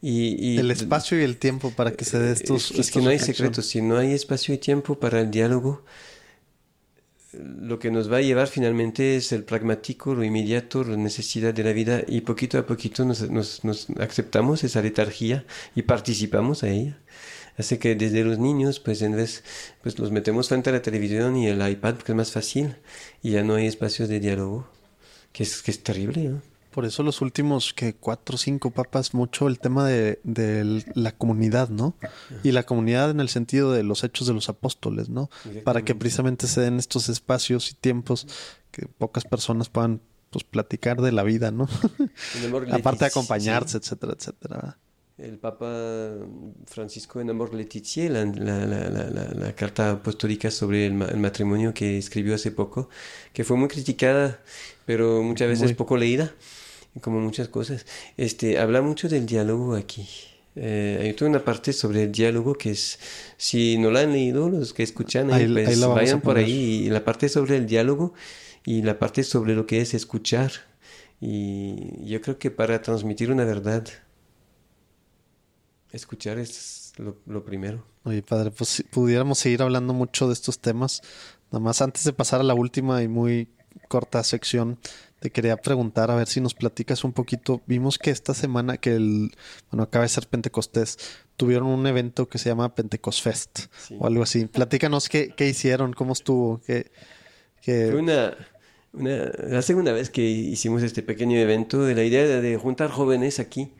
Y, 0.00 0.34
y 0.54 0.58
El 0.58 0.70
espacio 0.70 1.18
y 1.20 1.24
el 1.24 1.36
tiempo 1.36 1.70
para 1.70 1.92
que 1.92 2.04
se 2.04 2.18
dé 2.18 2.32
estos... 2.32 2.70
es, 2.72 2.90
que- 2.90 3.00
no 3.00 3.10
hay 3.10 3.18
secretos, 3.18 3.66
si 3.66 3.80
no 3.82 3.96
hay 3.98 4.12
espacio 4.12 4.54
y 4.54 4.58
tiempo 4.58 4.98
para 4.98 5.20
el 5.20 5.30
diálogo, 5.30 5.82
lo 7.38 7.78
que 7.78 7.90
nos 7.90 8.10
va 8.12 8.18
a 8.18 8.22
llevar 8.22 8.48
finalmente 8.48 9.16
es 9.16 9.32
el 9.32 9.44
pragmático, 9.44 10.14
lo 10.14 10.24
inmediato, 10.24 10.84
la 10.84 10.96
necesidad 10.96 11.54
de 11.54 11.64
la 11.64 11.72
vida 11.72 12.02
y 12.06 12.20
poquito 12.22 12.58
a 12.58 12.66
poquito 12.66 13.04
nos, 13.04 13.22
aceptamos 13.98 14.64
esa 14.64 14.82
letargía 14.82 15.44
y 15.74 15.82
participamos 15.82 16.62
a 16.62 16.68
ella. 16.68 16.98
Así 17.56 17.78
que 17.78 17.94
desde 17.94 18.24
los 18.24 18.38
niños, 18.38 18.80
pues 18.80 19.02
en 19.02 19.16
vez, 19.16 19.44
pues 19.82 19.98
los 19.98 20.10
metemos 20.10 20.48
frente 20.48 20.70
a 20.70 20.72
la 20.72 20.82
televisión 20.82 21.36
y 21.36 21.46
el 21.48 21.66
iPad, 21.68 21.96
que 21.96 22.12
es 22.12 22.16
más 22.16 22.32
fácil, 22.32 22.76
y 23.22 23.32
ya 23.32 23.44
no 23.44 23.54
hay 23.54 23.66
espacios 23.66 24.08
de 24.08 24.18
diálogo, 24.20 24.68
que 25.32 25.44
es, 25.44 25.62
que 25.62 25.70
es 25.70 25.82
terrible, 25.82 26.24
¿no? 26.24 26.53
Por 26.74 26.84
eso 26.84 27.04
los 27.04 27.20
últimos 27.20 27.72
que 27.72 27.94
cuatro 27.94 28.34
o 28.34 28.38
cinco 28.38 28.72
papas, 28.72 29.14
mucho 29.14 29.46
el 29.46 29.60
tema 29.60 29.86
de, 29.86 30.18
de 30.24 30.84
la 30.94 31.12
comunidad, 31.12 31.68
¿no? 31.68 31.94
Y 32.42 32.50
la 32.50 32.64
comunidad 32.64 33.10
en 33.10 33.20
el 33.20 33.28
sentido 33.28 33.70
de 33.70 33.84
los 33.84 34.02
hechos 34.02 34.26
de 34.26 34.34
los 34.34 34.48
apóstoles, 34.48 35.08
¿no? 35.08 35.30
Para 35.62 35.82
que 35.84 35.94
precisamente 35.94 36.48
se 36.48 36.60
den 36.62 36.80
estos 36.80 37.08
espacios 37.08 37.70
y 37.70 37.74
tiempos 37.74 38.26
que 38.72 38.86
pocas 38.88 39.22
personas 39.24 39.68
puedan 39.68 40.00
pues 40.30 40.42
platicar 40.42 41.00
de 41.00 41.12
la 41.12 41.22
vida, 41.22 41.52
¿no? 41.52 41.68
Aparte 42.74 43.04
de 43.04 43.06
acompañarse, 43.06 43.76
etcétera, 43.78 44.14
etcétera. 44.18 44.78
El 45.16 45.38
Papa 45.38 45.70
Francisco 46.66 47.20
en 47.20 47.30
Amor 47.30 47.54
Leticia, 47.54 48.10
la, 48.10 48.24
la- 48.24 48.66
la- 48.66 48.88
la- 48.90 49.10
la- 49.10 49.32
la 49.32 49.52
carta 49.54 49.92
apostólica 49.92 50.50
sobre 50.50 50.86
el, 50.86 50.94
ma- 50.94 51.06
el 51.06 51.18
matrimonio 51.20 51.72
que 51.72 51.98
escribió 51.98 52.34
hace 52.34 52.50
poco, 52.50 52.88
que 53.32 53.44
fue 53.44 53.56
muy 53.56 53.68
criticada, 53.68 54.40
pero 54.86 55.22
muchas 55.22 55.46
veces 55.48 55.66
Muy. 55.66 55.74
poco 55.74 55.96
leída, 55.96 56.32
como 57.00 57.20
muchas 57.20 57.48
cosas. 57.48 57.86
Este, 58.16 58.58
habla 58.58 58.82
mucho 58.82 59.08
del 59.08 59.26
diálogo 59.26 59.74
aquí. 59.74 60.08
Eh, 60.56 60.98
hay 61.02 61.12
toda 61.14 61.30
una 61.30 61.44
parte 61.44 61.72
sobre 61.72 62.04
el 62.04 62.12
diálogo 62.12 62.54
que 62.54 62.70
es, 62.70 62.98
si 63.36 63.76
no 63.78 63.90
la 63.90 64.00
han 64.00 64.12
leído, 64.12 64.48
los 64.48 64.72
que 64.72 64.84
escuchan, 64.84 65.32
ahí, 65.32 65.44
Ahí- 65.44 65.52
pues, 65.52 65.68
ahí 65.82 65.88
vayan 65.88 66.20
por 66.20 66.36
ahí. 66.36 66.84
Y 66.86 66.90
la 66.90 67.04
parte 67.04 67.28
sobre 67.28 67.56
el 67.56 67.66
diálogo 67.66 68.14
y 68.64 68.82
la 68.82 68.98
parte 68.98 69.24
sobre 69.24 69.54
lo 69.54 69.66
que 69.66 69.80
es 69.80 69.94
escuchar. 69.94 70.52
Y 71.20 72.04
yo 72.06 72.20
creo 72.20 72.38
que 72.38 72.50
para 72.50 72.80
transmitir 72.82 73.30
una 73.32 73.44
verdad, 73.44 73.84
escuchar 75.92 76.38
es 76.38 76.92
lo, 76.96 77.16
lo 77.26 77.44
primero. 77.44 77.84
Oye, 78.04 78.22
padre, 78.22 78.50
pues 78.50 78.68
si 78.70 78.82
pudiéramos 78.82 79.38
seguir 79.38 79.62
hablando 79.62 79.94
mucho 79.94 80.26
de 80.28 80.34
estos 80.34 80.58
temas. 80.58 81.00
Nada 81.50 81.60
más 81.64 81.80
antes 81.82 82.04
de 82.04 82.12
pasar 82.12 82.40
a 82.40 82.44
la 82.44 82.54
última 82.54 83.02
y 83.02 83.08
muy 83.08 83.48
corta 83.88 84.22
sección, 84.22 84.78
te 85.20 85.30
quería 85.30 85.56
preguntar 85.56 86.10
a 86.10 86.16
ver 86.16 86.26
si 86.28 86.40
nos 86.40 86.54
platicas 86.54 87.02
un 87.04 87.12
poquito. 87.12 87.62
Vimos 87.66 87.98
que 87.98 88.10
esta 88.10 88.34
semana, 88.34 88.76
que 88.76 88.94
el, 88.94 89.32
bueno, 89.70 89.84
acaba 89.84 90.02
de 90.04 90.08
ser 90.10 90.26
Pentecostés, 90.26 90.98
tuvieron 91.36 91.68
un 91.68 91.86
evento 91.86 92.28
que 92.28 92.38
se 92.38 92.50
llama 92.50 92.74
Pentecost 92.74 93.22
Fest 93.22 93.58
Sí. 93.78 93.96
o 93.98 94.06
algo 94.06 94.22
así. 94.22 94.46
Platícanos 94.46 95.08
qué, 95.08 95.30
qué 95.36 95.48
hicieron, 95.48 95.92
cómo 95.94 96.12
estuvo, 96.12 96.60
qué, 96.66 96.90
qué- 97.62 97.88
Fue 97.90 98.00
una, 98.00 98.36
una- 98.92 99.30
la 99.48 99.62
segunda 99.62 99.92
vez 99.92 100.10
que 100.10 100.22
hicimos 100.22 100.82
este 100.82 101.02
pequeño 101.02 101.38
evento 101.38 101.82
de 101.84 101.94
la 101.94 102.04
idea 102.04 102.24
de, 102.26 102.40
de 102.42 102.56
juntar 102.58 102.90
jóvenes 102.90 103.38
aquí 103.40 103.72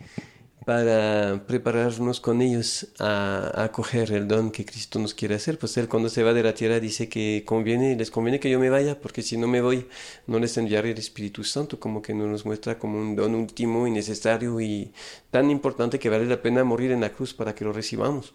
para 0.64 1.44
prepararnos 1.46 2.20
con 2.20 2.40
ellos 2.40 2.88
a, 2.98 3.50
a 3.54 3.64
acoger 3.64 4.12
el 4.12 4.26
don 4.26 4.50
que 4.50 4.64
Cristo 4.64 4.98
nos 4.98 5.14
quiere 5.14 5.34
hacer. 5.34 5.58
Pues 5.58 5.76
Él 5.76 5.88
cuando 5.88 6.08
se 6.08 6.22
va 6.22 6.32
de 6.32 6.42
la 6.42 6.54
tierra 6.54 6.80
dice 6.80 7.08
que 7.08 7.44
conviene, 7.46 7.96
les 7.96 8.10
conviene 8.10 8.40
que 8.40 8.50
yo 8.50 8.58
me 8.58 8.70
vaya, 8.70 9.00
porque 9.00 9.22
si 9.22 9.36
no 9.36 9.46
me 9.46 9.60
voy 9.60 9.86
no 10.26 10.38
les 10.38 10.56
enviaré 10.56 10.92
el 10.92 10.98
Espíritu 10.98 11.44
Santo, 11.44 11.78
como 11.78 12.02
que 12.02 12.14
nos 12.14 12.28
los 12.28 12.46
muestra 12.46 12.78
como 12.78 12.98
un 12.98 13.16
don 13.16 13.34
último 13.34 13.86
y 13.86 13.90
necesario 13.90 14.60
y 14.60 14.92
tan 15.30 15.50
importante 15.50 15.98
que 15.98 16.08
vale 16.08 16.26
la 16.26 16.40
pena 16.40 16.64
morir 16.64 16.90
en 16.92 17.00
la 17.00 17.12
cruz 17.12 17.34
para 17.34 17.54
que 17.54 17.64
lo 17.64 17.72
recibamos. 17.72 18.34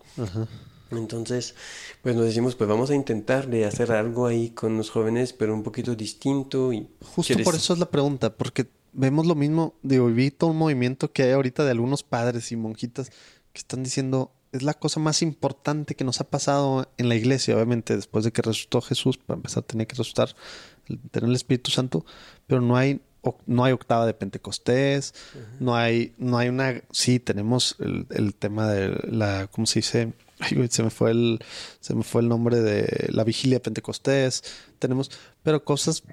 Entonces, 0.91 1.56
pues 2.01 2.15
nos 2.15 2.26
decimos, 2.26 2.56
pues 2.56 2.68
vamos 2.68 2.89
a 2.89 2.95
intentar 2.95 3.47
de 3.47 3.65
hacer 3.65 3.91
algo 3.91 4.26
ahí 4.26 4.49
con 4.49 4.77
los 4.77 4.89
jóvenes, 4.89 5.34
pero 5.34 5.53
un 5.53 5.64
poquito 5.64 5.95
distinto 5.95 6.73
y 6.73 6.88
Justo 7.01 7.35
por 7.43 7.56
eso 7.56 7.73
es 7.73 7.80
la 7.80 7.89
pregunta, 7.89 8.35
porque 8.35 8.68
vemos 8.94 9.26
lo 9.26 9.36
mismo. 9.36 9.76
Digo, 9.84 10.07
vi 10.07 10.32
todo 10.32 10.52
un 10.52 10.57
movimiento 10.57 11.11
que 11.11 11.24
hay 11.24 11.32
ahorita 11.32 11.64
de 11.64 11.72
algunos 11.72 12.03
padres 12.03 12.52
y 12.52 12.56
monjitas 12.56 13.10
que 13.53 13.60
están 13.60 13.84
diciendo 13.84 14.32
es 14.52 14.64
la 14.64 14.74
cosa 14.74 14.99
más 14.99 15.22
importante 15.22 15.95
que 15.95 16.03
nos 16.03 16.22
ha 16.22 16.30
pasado 16.30 16.91
en 16.98 17.10
la 17.10 17.16
iglesia. 17.16 17.56
Obviamente, 17.56 17.95
después 17.95 18.26
de 18.26 18.32
que 18.32 18.41
resucitó 18.41 18.82
Jesús, 18.82 19.18
para 19.18 19.38
empezar 19.38 19.64
tenía 19.64 19.86
que 19.86 19.95
resucitar, 19.95 20.36
tener 21.11 21.30
el 21.30 21.36
Espíritu 21.36 21.72
Santo, 21.72 22.06
pero 22.48 22.61
no 22.61 22.76
hay 22.76 23.02
no 23.45 23.66
hay 23.66 23.74
octava 23.74 24.06
de 24.06 24.14
Pentecostés, 24.14 25.14
no 25.60 25.76
hay 25.76 26.14
no 26.18 26.38
hay 26.38 26.48
una 26.48 26.82
sí 26.91 27.20
tenemos 27.20 27.76
el, 27.80 28.07
el 28.11 28.34
tema 28.34 28.68
de 28.72 28.98
la 29.11 29.48
¿cómo 29.48 29.68
se 29.68 29.80
dice? 29.80 30.14
Ay, 30.40 30.68
se 30.70 30.84
me 30.84 30.90
fue 30.90 31.11
el 31.11 31.40
se 31.82 31.94
me 31.94 32.03
fue 32.03 32.22
el 32.22 32.30
nombre 32.30 32.61
de 32.61 33.10
la 33.11 33.26
vigilia 33.26 33.57
de 33.57 33.60
Pentecostés, 33.60 34.44
tenemos 34.80 35.11
pero 35.44 35.66
cosas 35.66 36.03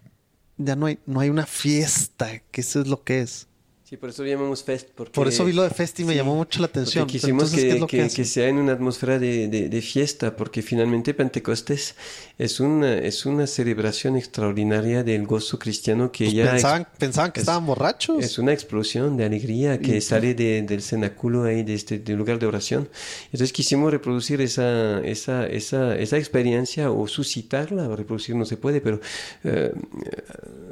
ya 0.59 0.77
no 0.77 0.87
hay 0.87 0.99
no 1.07 1.21
hay 1.21 1.31
una 1.31 1.47
fiesta, 1.47 2.41
que 2.51 2.61
eso 2.61 2.81
es 2.81 2.89
lo 2.89 3.03
que 3.03 3.21
es. 3.21 3.49
Sí, 3.89 3.97
por 3.97 4.11
eso 4.11 4.25
llamamos 4.25 4.65
Fest. 4.65 4.89
Porque, 4.97 5.13
Por 5.13 5.29
eso 5.29 5.45
vi 5.45 5.53
lo 5.53 5.63
de 5.63 5.71
Festi 5.71 6.03
y 6.03 6.07
me 6.07 6.13
sí, 6.15 6.17
llamó 6.19 6.35
mucho 6.35 6.59
la 6.59 6.67
atención. 6.67 7.07
Quisimos 7.07 7.45
entonces, 7.45 7.61
que, 7.61 7.69
¿qué 7.69 7.75
es 7.75 7.81
lo 7.81 7.87
que- 7.87 8.09
que 8.09 8.15
que 8.17 8.25
sea 8.25 8.49
en 8.49 8.57
una 8.57 8.73
atmósfera 8.73 9.21
de, 9.21 9.47
de- 9.47 9.69
de 9.69 9.81
fiesta, 9.81 10.35
porque 10.35 10.61
finalmente 10.61 11.15
Pentecostés 11.15 11.95
es 12.37 12.59
una, 12.59 12.99
es 12.99 13.25
una 13.27 13.47
celebración 13.47 14.17
extraordinaria 14.17 15.05
del 15.05 15.25
gozo 15.25 15.61
cristiano 15.61 16.11
que 16.11 16.25
Pues 16.25 16.35
ya 16.35 16.51
pensaban, 16.51 16.89
pensaban 16.99 17.31
que 17.31 17.39
es- 17.39 17.45
estaban 17.45 17.65
borrachos. 17.65 18.25
Es 18.25 18.39
una 18.41 18.53
explosión 18.53 19.17
de 19.17 19.25
alegría 19.25 19.79
que 19.79 20.01
sale 20.01 20.35
de- 20.35 20.63
del 20.63 20.83
cenáculo 20.83 21.45
ahí, 21.45 21.63
de 21.63 21.75
este 21.75 22.01
del 22.01 22.17
lugar 22.17 22.41
de 22.41 22.47
oración. 22.47 22.89
Entonces 23.27 23.53
quisimos 23.53 23.93
reproducir 23.93 24.41
esa, 24.41 24.99
esa, 25.07 25.47
esa, 25.47 25.97
esa 25.97 26.19
experiencia 26.19 26.91
o 26.91 27.07
suscitarla, 27.07 27.87
reproducir 27.95 28.35
no 28.35 28.47
se 28.47 28.57
puede, 28.57 28.81
pero 28.81 29.01
eh, 29.45 29.71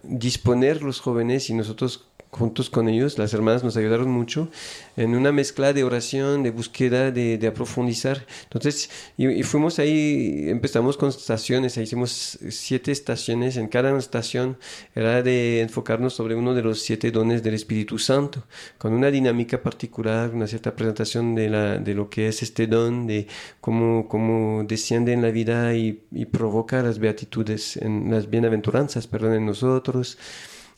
disponer 0.02 0.82
los 0.82 0.98
jóvenes 0.98 1.48
y 1.48 1.54
nosotros 1.54 2.08
juntos 2.34 2.68
con 2.68 2.88
ellos, 2.88 3.16
las 3.16 3.32
hermanas 3.32 3.62
nos 3.62 3.76
ayudaron 3.76 4.10
mucho 4.10 4.48
en 4.96 5.14
una 5.14 5.30
mezcla 5.30 5.72
de 5.72 5.84
oración, 5.84 6.42
de 6.42 6.50
búsqueda, 6.50 7.12
de, 7.12 7.38
de 7.38 7.46
aprofundizar. 7.46 8.26
Entonces, 8.44 8.90
y, 9.16 9.42
fuimos 9.44 9.78
ahí, 9.78 10.46
empezamos 10.48 10.96
con 10.96 11.10
estaciones, 11.10 11.76
hicimos 11.76 12.38
siete 12.50 12.90
estaciones, 12.90 13.56
en 13.56 13.68
cada 13.68 13.96
estación 13.98 14.58
era 14.94 15.22
de 15.22 15.60
enfocarnos 15.60 16.14
sobre 16.14 16.34
uno 16.34 16.54
de 16.54 16.62
los 16.62 16.80
siete 16.82 17.10
dones 17.12 17.42
del 17.42 17.54
Espíritu 17.54 17.98
Santo, 17.98 18.44
con 18.78 18.92
una 18.92 19.10
dinámica 19.10 19.62
particular, 19.62 20.30
una 20.34 20.48
cierta 20.48 20.74
presentación 20.74 21.34
de, 21.34 21.48
la, 21.48 21.76
lo 21.78 22.10
que 22.10 22.28
es 22.28 22.42
este 22.42 22.66
don, 22.66 23.06
de 23.06 23.28
cómo, 23.60 24.08
cómo 24.08 24.64
desciende 24.66 25.12
en 25.12 25.22
la 25.22 25.30
vida 25.30 25.74
y, 25.76 26.02
y 26.10 26.24
provoca 26.26 26.82
las 26.82 26.98
beatitudes, 26.98 27.76
en 27.76 28.10
las 28.10 28.28
bienaventuranzas, 28.28 29.06
perdón, 29.06 29.34
en 29.34 29.46
nosotros. 29.46 30.18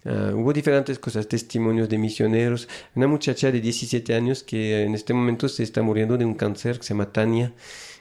Ah, 0.09 0.31
hubo 0.35 0.53
diferentes 0.53 0.99
cosas, 1.01 1.27
testimonios 1.27 1.89
de 1.89 1.99
misioneros. 1.99 2.69
Una 2.95 3.09
muchacha 3.09 3.51
de 3.51 3.61
17 3.61 4.15
años 4.15 4.45
que 4.45 4.85
en 4.85 4.95
este 4.95 5.13
momento 5.13 5.49
se 5.49 5.65
está 5.65 5.83
muriendo 5.83 6.17
de 6.17 6.25
un 6.25 6.35
cáncer 6.35 6.79
que 6.79 6.85
se 6.85 6.95
llama 6.95 7.11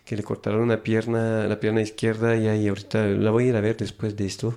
que 0.05 0.15
le 0.15 0.23
cortaron 0.23 0.61
una 0.61 0.83
pierna, 0.83 1.47
la 1.47 1.59
pierna 1.59 1.81
izquierda 1.81 2.35
y 2.37 2.47
ahí 2.47 2.67
ahorita 2.67 3.07
la 3.07 3.31
voy 3.31 3.45
a 3.45 3.47
ir 3.47 3.55
a 3.55 3.61
ver 3.61 3.77
después 3.77 4.15
de 4.15 4.25
esto. 4.27 4.55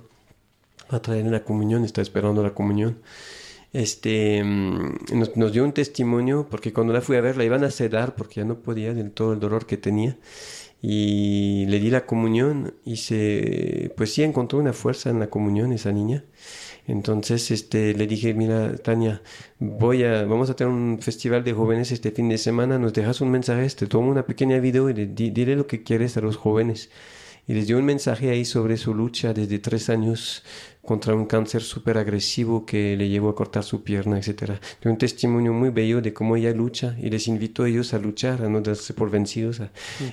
Va 0.93 0.97
a 0.97 1.01
traer 1.01 1.25
la 1.25 1.43
comunión, 1.43 1.83
está 1.85 2.01
esperando 2.01 2.43
la 2.43 2.53
comunión. 2.53 2.99
Este, 3.73 4.43
mm, 4.43 4.95
nos, 5.13 5.35
nos 5.37 5.51
dio 5.53 5.63
un 5.63 5.73
testimonio 5.73 6.47
porque 6.49 6.73
cuando 6.73 6.93
la 6.93 7.01
fui 7.01 7.17
a 7.17 7.21
ver 7.21 7.37
la 7.37 7.45
iban 7.45 7.63
a 7.63 7.71
sedar 7.71 8.15
porque 8.15 8.41
ya 8.41 8.45
no 8.45 8.59
podía 8.59 8.93
del 8.93 9.11
todo 9.11 9.33
el 9.33 9.39
dolor 9.39 9.65
que 9.67 9.77
tenía 9.77 10.17
y 10.81 11.65
le 11.67 11.79
di 11.79 11.89
la 11.89 12.05
comunión 12.05 12.73
y 12.85 12.97
se 12.97 13.93
pues 13.97 14.13
sí 14.13 14.23
encontró 14.23 14.59
una 14.59 14.73
fuerza 14.73 15.09
en 15.09 15.19
la 15.19 15.29
comunión 15.29 15.73
esa 15.73 15.91
niña. 15.91 16.23
Entonces 16.87 17.51
este 17.51 17.93
le 17.93 18.07
dije 18.07 18.33
mira 18.33 18.75
Tania 18.77 19.21
voy 19.59 20.03
a 20.03 20.23
vamos 20.25 20.49
a 20.49 20.55
tener 20.55 20.73
un 20.73 20.99
festival 21.01 21.43
de 21.43 21.53
jóvenes 21.53 21.91
este 21.91 22.11
fin 22.11 22.29
de 22.29 22.37
semana 22.37 22.79
nos 22.79 22.93
dejas 22.93 23.21
un 23.21 23.31
mensaje 23.31 23.69
te 23.69 23.87
tomo 23.87 24.09
una 24.11 24.25
pequeña 24.25 24.59
video 24.59 24.89
y 24.89 24.93
le, 24.93 25.05
di- 25.07 25.29
dile 25.31 25.55
lo 25.55 25.67
que 25.67 25.83
quieres 25.83 26.17
a 26.17 26.21
los 26.21 26.37
jóvenes 26.37 26.89
y 27.49 27.53
les 27.55 27.65
dio 27.65 27.79
un 27.79 27.85
mensaje 27.85 28.29
ahí 28.29 28.45
sobre 28.45 28.77
su 28.77 28.93
lucha 28.93 29.33
desde 29.33 29.57
tres 29.57 29.89
años 29.89 30.43
contra 30.83 31.15
un 31.15 31.25
cáncer 31.25 31.63
súper 31.63 31.97
agresivo 31.97 32.63
que 32.63 32.95
le 32.95 33.09
llevó 33.09 33.29
a 33.29 33.35
cortar 33.35 33.63
su 33.63 33.83
pierna, 33.83 34.19
etcétera. 34.19 34.61
De 34.83 34.87
un 34.87 34.99
testimonio 34.99 35.51
muy 35.51 35.71
bello 35.71 35.99
de 35.99 36.13
cómo 36.13 36.35
ella 36.35 36.51
lucha 36.51 36.95
y 37.01 37.09
les 37.09 37.27
invito 37.27 37.63
a 37.63 37.67
ellos 37.67 37.95
a 37.95 37.97
luchar, 37.97 38.43
a 38.43 38.49
no 38.49 38.61
darse 38.61 38.93
por 38.93 39.09
vencidos. 39.09 39.63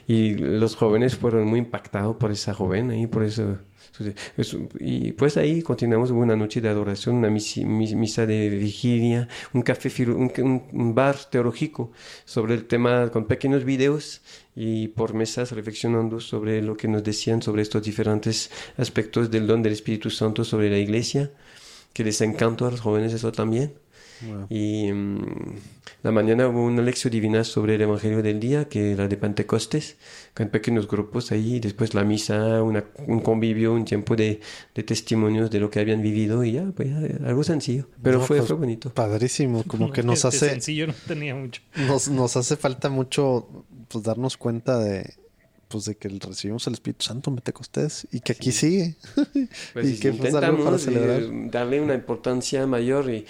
Y 0.08 0.36
los 0.36 0.76
jóvenes 0.76 1.16
fueron 1.16 1.46
muy 1.46 1.58
impactados 1.58 2.16
por 2.16 2.30
esa 2.30 2.54
joven 2.54 2.90
ahí, 2.90 3.06
por 3.06 3.22
eso. 3.22 3.58
Y 4.80 5.12
pues 5.12 5.36
ahí 5.36 5.62
continuamos 5.62 6.10
una 6.10 6.36
noche 6.36 6.60
de 6.60 6.68
adoración, 6.68 7.16
una 7.16 7.30
misa 7.30 8.26
de 8.26 8.48
vigilia, 8.48 9.28
un 9.52 9.62
café, 9.62 9.90
un, 10.10 10.94
bar 10.94 11.16
teológico 11.30 11.92
sobre 12.24 12.54
el 12.54 12.66
tema 12.66 13.10
con 13.10 13.26
pequeños 13.26 13.64
videos 13.64 14.22
y 14.54 14.88
por 14.88 15.14
mesas 15.14 15.52
reflexionando 15.52 16.20
sobre 16.20 16.62
lo 16.62 16.76
que 16.76 16.88
nos 16.88 17.04
decían 17.04 17.42
sobre 17.42 17.62
estos 17.62 17.82
diferentes 17.82 18.50
aspectos 18.76 19.30
del 19.30 19.46
don 19.46 19.62
del 19.62 19.72
Espíritu 19.72 20.10
Santo 20.10 20.44
sobre 20.44 20.70
la 20.70 20.78
iglesia, 20.78 21.30
que 21.92 22.04
les 22.04 22.20
encantó 22.20 22.66
a 22.66 22.70
los 22.70 22.80
jóvenes 22.80 23.12
eso 23.12 23.32
también. 23.32 23.85
Y 24.48 24.90
mm, 24.92 25.24
la 26.02 26.10
mañana 26.12 26.48
hubo 26.48 26.64
una 26.64 26.82
lección 26.82 27.10
divina 27.10 27.44
sobre 27.44 27.74
el 27.74 27.82
Evangelio 27.82 28.22
del 28.22 28.40
día, 28.40 28.66
que 28.68 28.92
era 28.92 29.08
de 29.08 29.16
Pentecostes, 29.16 29.96
con 30.34 30.48
pequeños 30.48 30.88
grupos 30.88 31.32
ahí, 31.32 31.60
después 31.60 31.94
la 31.94 32.04
misa, 32.04 32.62
una- 32.62 32.84
un 33.06 33.20
convivio, 33.20 33.72
un 33.74 33.84
tiempo 33.84 34.16
de, 34.16 34.40
de 34.74 34.82
testimonios 34.82 35.50
de 35.50 35.60
lo 35.60 35.70
que 35.70 35.80
habían 35.80 36.02
vivido 36.02 36.44
y 36.44 36.52
ya, 36.52 36.64
pues 36.74 36.88
ya, 36.88 37.26
algo 37.28 37.44
sencillo, 37.44 37.88
pero 38.02 38.18
No, 38.20 38.24
fue, 38.24 38.38
pues, 38.38 38.48
fue 38.48 38.56
bonito. 38.56 38.90
Padrísimo, 38.92 39.64
como 39.64 39.90
que 39.92 40.02
nos 40.02 40.24
Este 40.24 40.28
hace, 40.28 40.48
sencillo 40.50 40.86
no 40.86 40.94
tenía 41.06 41.34
mucho. 41.34 41.60
nos, 41.86 42.08
nos 42.08 42.36
hace 42.36 42.56
falta 42.56 42.88
mucho 42.88 43.48
pues 43.88 44.02
darnos 44.04 44.36
cuenta 44.36 44.78
de 44.78 45.14
pues 45.68 45.84
de 45.86 45.96
que 45.96 46.08
recibimos 46.08 46.64
el 46.68 46.74
Espíritu 46.74 47.04
Santo 47.04 47.28
en 47.30 47.36
Pentecostés 47.36 48.06
y 48.12 48.20
que 48.20 48.32
aquí 48.32 48.52
sigue. 48.52 48.94
Pues 49.72 49.88
y 49.90 49.98
que 49.98 50.12
pues, 50.12 50.32
algo 50.32 50.62
para 50.64 50.76
intentamos 50.76 50.82
celebrar. 50.82 51.20
eh, 51.22 51.48
darle 51.50 51.80
una 51.80 51.94
importancia 51.94 52.66
mayor, 52.68 53.10
y, 53.10 53.26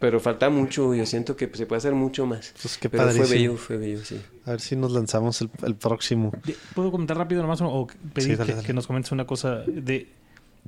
pero 0.00 0.18
falta 0.18 0.50
mucho, 0.50 0.92
yo 0.94 1.06
siento 1.06 1.36
que 1.36 1.48
se 1.54 1.66
puede 1.66 1.76
hacer 1.78 1.94
mucho 1.94 2.26
más. 2.26 2.52
Pues 2.60 2.76
qué 2.78 2.88
pero 2.90 3.08
fue 3.10 3.26
bello, 3.28 3.56
fue 3.56 3.76
bello, 3.76 4.04
sí. 4.04 4.20
A 4.46 4.50
ver 4.52 4.60
si 4.60 4.74
nos 4.74 4.90
lanzamos 4.90 5.40
el, 5.42 5.50
el 5.62 5.76
próximo. 5.76 6.32
¿Puedo 6.74 6.90
comentar 6.90 7.16
rápido 7.16 7.42
nomás 7.42 7.60
o- 7.60 7.86
pedir 8.12 8.30
Sí, 8.32 8.36
dale, 8.36 8.46
que, 8.50 8.54
dale. 8.56 8.66
que 8.66 8.72
nos 8.72 8.86
comentes 8.88 9.12
una 9.12 9.26
cosa 9.26 9.58
de 9.66 10.08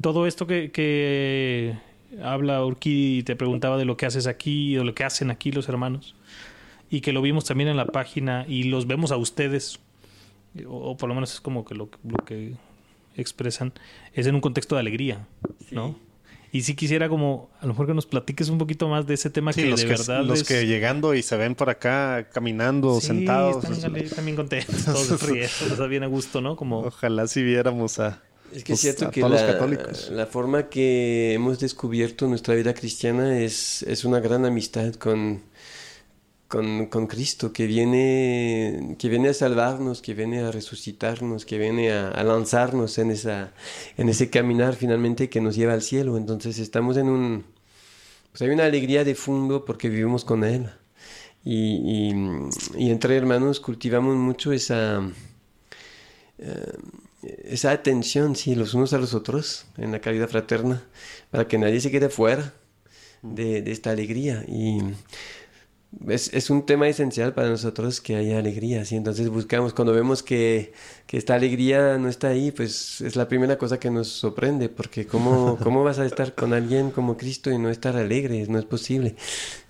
todo 0.00 0.26
esto 0.26 0.46
que, 0.46 0.70
que 0.70 1.76
habla 2.22 2.64
Urquí 2.64 3.18
y 3.18 3.22
te 3.24 3.34
preguntaba 3.34 3.76
de 3.78 3.84
lo 3.86 3.96
que 3.96 4.06
haces 4.06 4.26
aquí, 4.26 4.74
de 4.76 4.84
lo 4.84 4.94
que 4.94 5.02
hacen 5.04 5.30
aquí 5.30 5.50
los 5.50 5.68
hermanos 5.68 6.14
y 6.90 7.00
que 7.00 7.12
lo 7.12 7.22
vimos 7.22 7.46
también 7.46 7.68
en 7.70 7.76
la 7.78 7.86
página 7.86 8.44
y 8.46 8.64
los 8.64 8.86
vemos 8.86 9.12
a 9.12 9.16
ustedes 9.16 9.80
o, 10.66 10.90
o 10.90 10.96
por 10.98 11.08
lo 11.08 11.14
menos 11.14 11.32
es 11.32 11.40
como 11.40 11.64
que 11.64 11.74
lo, 11.74 11.88
lo 12.06 12.18
que 12.24 12.52
expresan 13.16 13.72
es 14.12 14.26
en 14.26 14.34
un 14.34 14.42
contexto 14.42 14.74
de 14.74 14.80
alegría, 14.82 15.26
¿no? 15.70 15.96
Y 16.54 16.62
si 16.62 16.74
quisiera 16.74 17.08
como 17.08 17.48
a 17.60 17.62
lo 17.66 17.72
mejor 17.72 17.86
que 17.86 17.94
nos 17.94 18.04
platiques 18.04 18.50
un 18.50 18.58
poquito 18.58 18.86
más 18.86 19.06
de 19.06 19.14
ese 19.14 19.30
tema 19.30 19.52
Sí, 19.54 19.62
que 19.62 19.70
los, 19.70 19.80
de 19.80 19.86
que, 19.86 19.92
verdad 19.94 20.22
los 20.22 20.42
es- 20.42 20.48
que 20.48 20.66
llegando 20.66 21.14
y 21.14 21.22
se 21.22 21.36
ven 21.38 21.54
por 21.54 21.70
acá 21.70 22.28
caminando, 22.30 23.00
Sí, 23.00 23.06
sentados. 23.06 23.64
están, 23.64 23.96
están 23.96 24.24
bien 24.26 24.36
contentos, 24.36 24.84
todos 24.84 25.22
riendo, 25.22 25.46
está 25.46 25.86
bien 25.86 26.02
a 26.02 26.08
gusto, 26.08 26.40
¿no? 26.42 26.54
Como 26.56 26.80
Ojalá 26.80 27.26
si 27.26 27.42
viéramos 27.42 27.98
a... 27.98 28.20
Es 28.52 28.64
que 28.64 28.72
pues, 28.74 28.80
es 28.84 28.96
cierto 28.96 29.06
a 29.06 29.10
que 29.10 29.20
todos 29.22 29.32
los 29.32 29.40
la, 29.40 29.46
católicos. 29.54 30.10
la 30.12 30.26
forma 30.26 30.68
que 30.68 31.32
hemos 31.32 31.58
descubierto 31.58 32.26
nuestra 32.28 32.54
vida 32.54 32.74
cristiana 32.74 33.38
es, 33.38 33.82
es 33.84 34.04
una 34.04 34.20
gran 34.20 34.44
amistad 34.44 34.92
con, 34.96 35.40
con, 36.52 37.06
Cristo, 37.06 37.50
que 37.50 37.66
viene, 37.66 38.96
que 38.98 39.08
viene 39.08 39.30
a 39.30 39.34
salvarnos, 39.34 40.02
que 40.02 40.12
viene 40.12 40.40
a 40.40 40.52
resucitarnos, 40.52 41.46
que 41.46 41.56
viene 41.56 41.90
a, 41.92 42.22
lanzarnos 42.24 42.98
en, 42.98 43.10
esa, 43.10 43.54
en 43.96 44.10
ese 44.10 44.28
caminar 44.28 44.74
finalmente 44.74 45.30
que 45.30 45.40
nos 45.40 45.56
lleva 45.56 45.72
al 45.72 45.80
cielo. 45.80 46.18
Entonces 46.18 46.58
estamos 46.58 46.98
en 46.98 47.08
un... 47.08 47.44
Pues 48.32 48.42
hay 48.42 48.50
una 48.50 48.66
alegría 48.66 49.02
de 49.02 49.14
fondo 49.14 49.64
porque 49.64 49.88
vivimos 49.88 50.26
con 50.26 50.44
Él. 50.44 50.70
Y 51.42 52.10
entre 52.76 53.16
hermanos 53.16 53.58
cultivamos 53.58 54.14
mucho 54.16 54.52
esa... 54.52 55.00
eh, 56.38 56.72
esa 57.44 57.70
atención, 57.70 58.36
sí, 58.36 58.54
los 58.54 58.74
unos 58.74 58.92
a 58.92 58.98
los 58.98 59.14
otros 59.14 59.66
en 59.78 59.92
la 59.92 60.00
caridad 60.00 60.28
fraterna, 60.28 60.82
para 61.30 61.46
que 61.48 61.56
nadie 61.56 61.80
se 61.80 61.90
quede 61.90 62.08
fuera 62.10 62.52
de, 63.22 63.62
de 63.62 63.72
esta 63.72 63.90
alegría. 63.90 64.44
Y 64.48 64.80
es, 66.08 66.32
es 66.32 66.50
un 66.50 66.64
tema 66.64 66.88
esencial 66.88 67.34
para 67.34 67.48
nosotros 67.48 68.00
que 68.00 68.16
haya 68.16 68.38
alegría, 68.38 68.84
¿sí? 68.84 68.96
Entonces 68.96 69.28
buscamos, 69.28 69.74
cuando 69.74 69.92
vemos 69.92 70.22
que, 70.22 70.72
que 71.06 71.16
esta 71.18 71.34
alegría 71.34 71.98
no 71.98 72.08
está 72.08 72.28
ahí, 72.28 72.50
pues 72.50 73.00
es 73.02 73.14
la 73.14 73.28
primera 73.28 73.58
cosa 73.58 73.78
que 73.78 73.90
nos 73.90 74.08
sorprende, 74.08 74.68
porque 74.68 75.06
¿cómo, 75.06 75.58
cómo 75.62 75.84
vas 75.84 75.98
a 75.98 76.06
estar 76.06 76.34
con 76.34 76.54
alguien 76.54 76.90
como 76.90 77.16
Cristo 77.16 77.50
y 77.50 77.58
no 77.58 77.68
estar 77.68 77.96
alegre? 77.96 78.46
No 78.48 78.58
es 78.58 78.64
posible. 78.64 79.16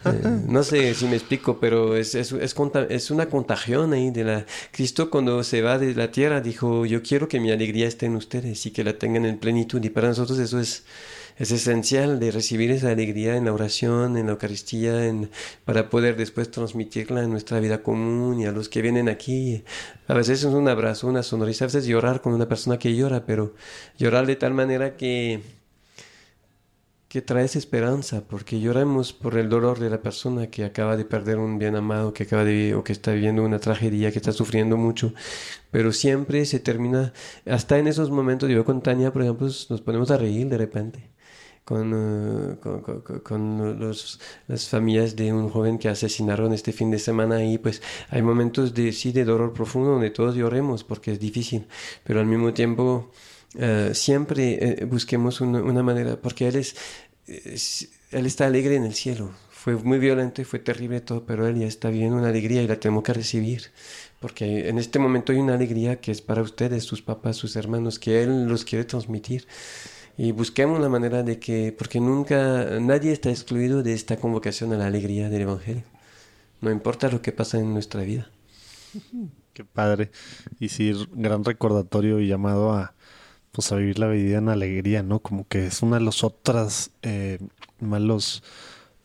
Eh, 0.05 0.23
no 0.49 0.63
sé 0.63 0.95
si 0.95 1.07
me 1.07 1.17
explico, 1.17 1.59
pero 1.61 1.97
es, 1.97 2.15
es, 2.15 2.33
es, 2.33 2.55
es 2.89 3.11
una 3.11 3.27
contagión 3.27 3.93
ahí 3.93 4.11
de 4.11 4.25
la... 4.25 4.47
Cristo 4.71 5.11
cuando 5.11 5.43
se 5.45 5.63
va 5.63 5.79
de 5.79 5.95
la 5.95 6.11
tierra 6.11 6.41
dijo, 6.41 6.87
yo 6.87 7.03
quiero 7.03 7.29
que 7.29 7.41
mi 7.41 7.51
alegría 7.51 7.89
esté 7.89 8.07
en 8.07 8.17
ustedes 8.17 8.65
y 8.67 8.71
que 8.71 8.85
la 8.85 8.99
tengan 8.99 9.27
en 9.27 9.39
plenitud. 9.39 9.83
Y 9.83 9.91
para 9.91 10.09
nosotros 10.09 10.39
eso 10.39 10.61
es, 10.61 10.85
es 11.37 11.51
esencial 11.51 12.21
de 12.21 12.31
recibir 12.31 12.71
esa 12.71 12.91
alegría 12.91 13.37
en 13.37 13.47
la 13.47 13.53
oración, 13.53 14.17
en 14.17 14.27
la 14.27 14.33
Eucaristía, 14.33 15.13
para 15.65 15.89
poder 15.91 16.17
después 16.17 16.51
transmitirla 16.51 17.23
en 17.23 17.31
nuestra 17.31 17.61
vida 17.61 17.83
común 17.83 18.41
y 18.41 18.47
a 18.47 18.53
los 18.53 18.69
que 18.69 18.83
vienen 18.83 19.09
aquí. 19.09 19.65
A 20.09 20.15
veces 20.15 20.41
es 20.41 20.47
un 20.47 20.69
abrazo, 20.69 21.09
una 21.09 21.23
sonrisa, 21.23 21.65
a 21.65 21.69
veces 21.69 21.87
llorar 21.87 22.21
con 22.21 22.35
una 22.35 22.49
persona 22.49 22.79
que 22.79 22.95
llora, 22.95 23.25
pero 23.27 23.55
llorar 23.99 24.27
de 24.27 24.37
tal 24.37 24.55
manera 24.55 24.97
que 24.97 25.43
que 27.13 27.21
traes 27.21 27.57
esperanza, 27.57 28.23
porque 28.27 28.59
lloramos 28.59 29.13
por 29.13 29.37
el 29.37 29.51
dolor 29.51 29.79
de 29.79 29.91
la 29.91 30.01
persona 30.01 30.47
que 30.47 30.65
acaba 30.65 30.97
de 30.97 31.05
perder 31.05 31.37
un 31.37 31.59
bien 31.59 31.77
amado, 31.77 32.15
que 32.15 32.23
acaba 32.23 32.43
de 32.43 32.75
o 32.75 32.85
que 32.85 32.93
está 32.93 33.13
viviendo 33.13 33.45
una 33.45 33.59
tragedia, 33.59 34.11
que 34.11 34.19
está 34.19 34.33
sufriendo 34.33 34.79
mucho, 34.79 35.13
pero 35.71 35.93
siempre 35.93 36.47
se 36.47 36.59
termina, 36.59 37.13
hasta 37.45 37.77
en 37.77 37.87
esos 37.87 38.11
momentos, 38.11 38.49
yo 38.49 38.65
con 38.65 38.83
Tania, 38.83 39.13
por 39.13 39.21
ejemplo, 39.21 39.47
nos 39.47 39.81
ponemos 39.83 40.11
a 40.11 40.17
reír 40.17 40.49
de 40.49 40.57
repente. 40.57 41.11
Con, 41.65 41.95
uh, 41.95 42.59
con, 42.59 42.81
con, 42.83 43.21
con 43.21 43.79
los, 43.79 44.19
las 44.49 44.69
familias 44.69 45.15
de 45.15 45.33
un 45.33 45.49
joven 45.49 45.79
que 45.79 45.89
asesinaron 45.89 46.53
este 46.53 46.73
fin 46.73 46.91
de 46.91 46.99
semana 46.99 47.45
y 47.45 47.57
pues 47.59 47.81
hay 48.11 48.21
momentos 48.21 48.75
de 48.75 48.91
sí 48.91 49.13
de 49.13 49.25
dolor 49.25 49.53
profundo 49.53 49.91
donde 49.91 50.11
todos 50.11 50.35
lloremos 50.35 50.83
porque 50.83 51.13
es 51.13 51.21
difícil 51.21 51.69
pero 52.03 52.19
al 52.19 52.27
mismo 52.27 52.53
tiempo 52.53 53.13
Uh, 53.55 53.93
siempre 53.93 54.79
uh, 54.83 54.87
busquemos 54.87 55.43
una, 55.43 55.61
una, 55.61 55.83
manera, 55.83 56.17
porque 56.17 56.49
él 56.49 56.57
es, 56.57 56.75
él 57.27 58.27
está 58.27 58.47
alegre 58.47 58.77
en 58.77 58.85
el 58.85 58.95
cielo. 58.95 59.33
Fue 59.51 59.77
muy 59.77 59.99
violento 59.99 60.41
y 60.43 60.45
fue 60.45 60.59
terrible 60.59 61.01
todo, 61.01 61.25
pero 61.25 61.47
él 61.47 61.59
ya 61.59 61.67
está 61.67 61.91
bien, 61.91 62.15
una 62.15 62.29
alegría 62.29 62.63
y 62.63 62.67
la 62.67 62.81
tenemos 62.81 63.05
que 63.05 63.13
recibir. 63.13 63.71
Porque 64.21 64.69
en 64.69 64.79
este 64.79 64.99
momento 64.99 65.33
hay 65.33 65.39
una 65.39 65.55
alegría 65.55 66.01
que 66.01 66.13
es 66.13 66.23
para 66.23 66.43
ustedes, 66.43 66.85
sus 66.85 67.03
papás, 67.03 67.37
sus 67.37 67.57
hermanos, 67.57 67.99
que 67.99 68.23
él 68.23 68.47
los 68.47 68.65
quiere 68.65 68.85
transmitir. 68.85 69.47
Y 70.23 70.31
busquemos 70.31 70.79
la 70.79 70.89
manera 70.89 71.25
de 71.25 71.41
que, 71.41 71.75
porque 71.77 71.99
nunca, 71.99 72.79
nadie 72.79 73.11
está 73.11 73.29
excluido 73.29 73.83
de 73.83 73.93
esta 73.93 74.19
convocación 74.19 74.73
a 74.73 74.77
la 74.77 74.87
alegría 74.87 75.29
del 75.29 75.43
Evangelio. 75.43 75.83
No 76.61 76.71
importa 76.71 77.09
lo 77.09 77.21
que 77.21 77.33
pasa 77.33 77.59
en 77.59 77.73
nuestra 77.73 78.03
vida. 78.03 78.31
Qué 79.53 79.65
padre. 79.65 80.13
Y 80.61 80.69
sí, 80.69 80.93
gran 81.11 81.45
recordatorio 81.45 82.21
y 82.21 82.29
llamado 82.29 82.71
a, 82.71 82.95
pues 83.51 83.73
a 83.73 83.77
vivir 83.77 83.99
la 83.99 84.07
vida 84.07 84.39
en 84.39 84.49
alegría, 84.49 85.03
¿no? 85.03 85.19
Como 85.19 85.45
que 85.49 85.67
es 85.67 85.83
una 85.83 85.99
de 85.99 86.05
las 86.05 86.23
otras 86.23 86.93
eh, 87.03 87.41
malos, 87.81 88.45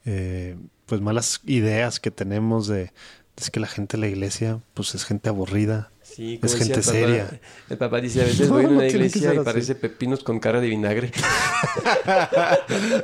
eh, 0.06 0.56
pues 0.86 1.02
malas 1.02 1.42
ideas 1.46 2.00
que 2.00 2.12
tenemos 2.12 2.68
de 2.68 2.94
es 3.38 3.50
que 3.50 3.60
la 3.60 3.66
gente 3.66 3.98
de 3.98 4.02
la 4.02 4.08
iglesia, 4.08 4.62
pues 4.76 4.94
es 4.94 5.04
gente 5.04 5.30
aburrida, 5.30 5.90
Sí, 6.18 6.40
es 6.42 6.56
gente 6.56 6.74
decía 6.74 6.74
el 6.74 6.82
papá, 6.82 6.92
seria. 6.92 7.40
El 7.70 7.78
papá 7.78 8.02
dice, 8.02 8.22
a 8.24 8.26
veces 8.26 8.50
voy 8.50 8.66
a 8.66 8.70
una 8.70 8.88
iglesia 8.88 9.36
y 9.36 9.38
así. 9.38 9.46
parece 9.46 9.76
pepinos 9.76 10.24
con 10.24 10.40
cara 10.40 10.60
de 10.60 10.68
vinagre. 10.68 11.12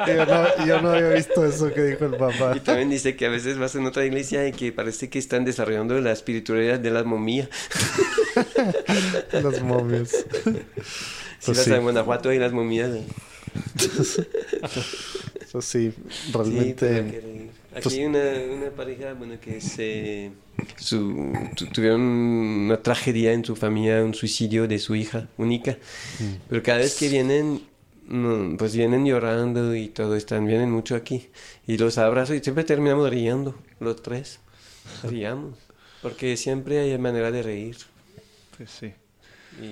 yo, 0.08 0.26
no, 0.26 0.66
yo 0.66 0.82
no 0.82 0.90
había 0.94 1.10
visto 1.10 1.46
eso 1.46 1.72
que 1.72 1.84
dijo 1.84 2.06
el 2.06 2.16
papá. 2.16 2.58
Y 2.58 2.62
también 2.62 2.90
dice 2.90 3.16
que 3.16 3.28
a 3.28 3.30
veces 3.30 3.60
vas 3.60 3.76
en 3.76 3.86
otra 3.86 4.04
iglesia 4.04 4.48
y 4.48 4.52
que 4.52 4.72
parece 4.72 5.12
que 5.12 5.20
están 5.20 5.46
desarrollando 5.46 6.02
la 6.02 6.12
espiritualidad 6.12 6.80
de 6.80 6.90
la 6.90 7.04
momía. 7.04 7.48
Las 9.32 9.62
momias. 9.62 10.10
Si 11.40 11.48
Pues 11.48 11.58
vas 11.58 11.66
sí. 11.66 11.74
a 11.74 11.80
Guanajuato 11.80 12.30
hay 12.30 12.40
las 12.40 12.54
momías. 12.54 12.90
¿eh? 12.96 13.04
Eso 15.46 15.62
sí, 15.62 15.94
realmente. 16.34 17.52
Aquí 17.76 17.82
pues- 17.84 17.96
hay 17.96 18.06
una, 18.06 18.20
una 18.56 18.70
pareja, 18.72 19.14
bueno, 19.14 19.40
que 19.40 19.60
se... 19.62 20.32
Su, 20.78 21.34
tu- 21.56 21.66
tuvieron 21.68 22.02
una 22.02 22.78
tragedia 22.82 23.34
en 23.34 23.44
su 23.44 23.56
familia, 23.56 24.04
un 24.04 24.14
suicidio 24.14 24.68
de 24.68 24.78
su 24.80 24.96
hija 24.96 25.28
única. 25.38 25.78
Pero 26.50 26.62
cada 26.62 26.78
vez 26.80 26.96
que 26.98 27.10
vienen, 27.10 27.62
no, 28.08 28.56
pues 28.58 28.76
vienen 28.76 29.06
llorando 29.06 29.76
y 29.76 29.88
todo, 29.88 30.16
están, 30.16 30.46
vienen 30.46 30.70
mucho 30.72 30.96
aquí. 30.96 31.30
Y 31.66 31.78
los 31.78 31.98
abrazo 31.98 32.36
y 32.36 32.40
siempre 32.42 32.64
terminamos 32.64 33.10
riendo, 33.10 33.56
los 33.80 34.02
tres. 34.04 34.40
Riamos. 35.04 35.58
Porque 36.02 36.38
siempre 36.38 36.80
hay 36.80 36.98
manera 36.98 37.32
de 37.32 37.42
reír. 37.42 37.78
Pues 38.58 38.70
sí. 38.70 38.94
Y, 39.62 39.66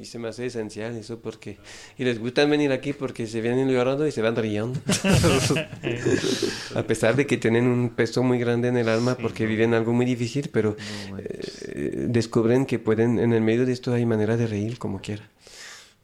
y 0.00 0.04
se 0.04 0.18
me 0.18 0.28
hace 0.28 0.46
esencial 0.46 0.94
eso 0.96 1.18
porque... 1.20 1.56
Y 1.98 2.04
les 2.04 2.18
gusta 2.18 2.44
venir 2.44 2.72
aquí 2.72 2.92
porque 2.92 3.26
se 3.26 3.40
vienen 3.40 3.68
llorando 3.70 4.06
y 4.06 4.12
se 4.12 4.20
van 4.22 4.36
riendo. 4.36 4.78
A 6.74 6.82
pesar 6.82 7.16
de 7.16 7.26
que 7.26 7.36
tienen 7.36 7.66
un 7.66 7.90
peso 7.90 8.22
muy 8.22 8.38
grande 8.38 8.68
en 8.68 8.76
el 8.76 8.88
alma 8.88 9.16
porque 9.16 9.46
viven 9.46 9.74
algo 9.74 9.92
muy 9.92 10.06
difícil, 10.06 10.50
pero 10.52 10.76
eh, 11.18 12.06
descubren 12.08 12.66
que 12.66 12.78
pueden, 12.78 13.18
en 13.18 13.32
el 13.32 13.40
medio 13.40 13.64
de 13.66 13.72
esto 13.72 13.92
hay 13.92 14.04
manera 14.06 14.36
de 14.36 14.46
reír 14.46 14.78
como 14.78 15.00
quiera. 15.00 15.28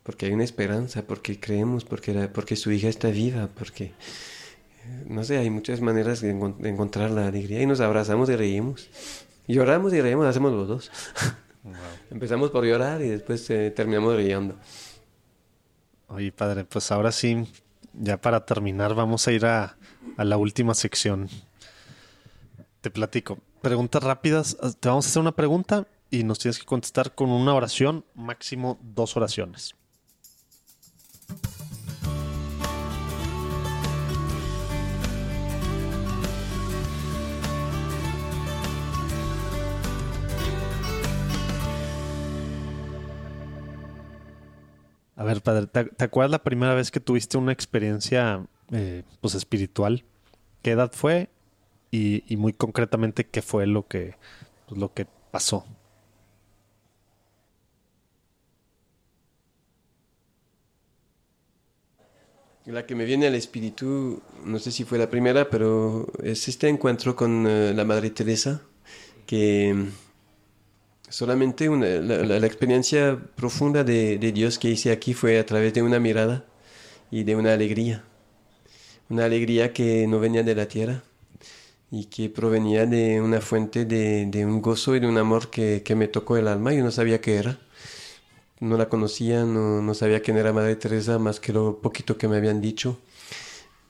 Porque 0.02 0.26
hay 0.26 0.32
una 0.32 0.44
esperanza, 0.44 1.02
porque 1.06 1.38
creemos, 1.38 1.84
porque, 1.84 2.14
la- 2.14 2.32
porque 2.32 2.56
su 2.56 2.72
hija 2.72 2.88
está 2.88 3.08
viva, 3.10 3.48
porque... 3.54 3.84
eh, 3.84 3.92
No 5.08 5.24
sé, 5.24 5.36
hay 5.38 5.50
muchas 5.50 5.80
maneras 5.82 6.20
de, 6.20 6.32
de 6.58 6.68
encontrar 6.68 7.10
la 7.10 7.26
alegría 7.28 7.60
y 7.62 7.66
nos 7.66 7.80
abrazamos 7.80 8.30
y 8.30 8.36
reímos. 8.36 8.88
Lloramos 9.46 9.92
y 9.92 10.00
reímos, 10.00 10.26
hacemos 10.26 10.52
los 10.52 10.68
dos. 10.68 10.90
Empezamos 12.10 12.50
por 12.50 12.64
llorar 12.64 13.02
y 13.02 13.08
después 13.08 13.48
eh, 13.50 13.70
terminamos 13.70 14.16
riendo. 14.16 14.56
Oye, 16.08 16.32
padre, 16.32 16.64
pues 16.64 16.90
ahora 16.90 17.12
sí, 17.12 17.46
ya 17.92 18.20
para 18.20 18.44
terminar, 18.44 18.94
vamos 18.94 19.28
a 19.28 19.32
ir 19.32 19.46
a, 19.46 19.76
a 20.16 20.24
la 20.24 20.36
última 20.36 20.74
sección. 20.74 21.28
Te 22.80 22.90
platico. 22.90 23.38
Preguntas 23.60 24.02
rápidas. 24.02 24.56
Te 24.80 24.88
vamos 24.88 25.06
a 25.06 25.08
hacer 25.08 25.20
una 25.20 25.32
pregunta 25.36 25.86
y 26.10 26.24
nos 26.24 26.38
tienes 26.38 26.58
que 26.58 26.64
contestar 26.64 27.14
con 27.14 27.30
una 27.30 27.54
oración, 27.54 28.04
máximo 28.14 28.78
dos 28.82 29.16
oraciones. 29.16 29.74
A 45.20 45.24
ver, 45.24 45.42
padre, 45.42 45.66
¿te, 45.66 46.02
acuerdas 46.02 46.30
la 46.30 46.42
primera 46.42 46.72
vez 46.74 46.90
que 46.90 46.98
tuviste 46.98 47.36
una 47.36 47.52
experiencia 47.52 48.46
eh, 48.72 49.02
pues 49.20 49.34
espiritual? 49.34 50.02
¿Qué 50.62 50.70
edad 50.70 50.92
fue? 50.94 51.28
Y, 51.90 52.24
muy 52.38 52.54
concretamente, 52.54 53.26
¿qué 53.26 53.42
fue 53.42 53.66
lo 53.66 53.86
que, 53.86 54.14
pues, 54.66 54.80
lo 54.80 54.94
que 54.94 55.06
pasó? 55.30 55.66
La 62.64 62.86
que 62.86 62.94
me 62.94 63.04
viene 63.04 63.26
al 63.26 63.34
espíritu, 63.34 64.22
no 64.46 64.58
sé 64.58 64.70
si 64.70 64.84
fue 64.84 64.96
la 64.96 65.10
primera, 65.10 65.50
pero 65.50 66.06
es 66.22 66.48
este 66.48 66.70
encuentro 66.70 67.14
con 67.14 67.46
eh, 67.46 67.74
la 67.74 67.84
Madre 67.84 68.08
Teresa, 68.08 68.62
que 69.26 69.84
solamente 71.10 71.68
una- 71.68 71.86
la, 72.00 72.38
la- 72.38 72.46
experiencia 72.46 73.20
profunda 73.36 73.84
de, 73.84 74.18
Dios 74.32 74.58
que 74.58 74.70
hice 74.70 74.92
aquí 74.92 75.14
fue 75.14 75.38
a 75.38 75.46
través 75.46 75.74
de 75.74 75.82
una 75.82 76.00
mirada 76.00 76.44
y 77.10 77.24
de 77.24 77.36
una 77.36 77.52
alegría. 77.54 78.04
Una 79.08 79.24
alegría 79.26 79.72
que 79.72 80.06
no 80.06 80.20
venía 80.20 80.42
de 80.42 80.54
la 80.54 80.66
tierra 80.68 81.02
y 81.90 82.06
que 82.06 82.30
provenía 82.30 82.86
de 82.86 83.20
una 83.22 83.40
fuente 83.40 83.84
de, 83.86 84.28
un 84.46 84.62
gozo 84.62 84.96
y 84.96 85.00
de 85.00 85.08
un 85.08 85.18
amor 85.18 85.50
que, 85.50 85.82
que 85.84 85.96
me 85.96 86.08
tocó 86.08 86.36
el 86.38 86.48
alma. 86.48 86.72
Yo 86.74 86.84
no 86.84 86.90
sabía 86.92 87.20
qué 87.20 87.36
era. 87.36 87.58
No 88.60 88.76
la 88.76 88.88
conocía, 88.88 89.44
no, 89.44 89.80
no 89.82 89.94
sabía 89.94 90.20
quién 90.22 90.36
era 90.36 90.52
Madre 90.52 90.76
Teresa 90.76 91.18
más 91.18 91.40
que 91.40 91.52
lo 91.52 91.80
poquito 91.80 92.18
que 92.18 92.28
me 92.28 92.36
habían 92.36 92.60
dicho. 92.60 92.98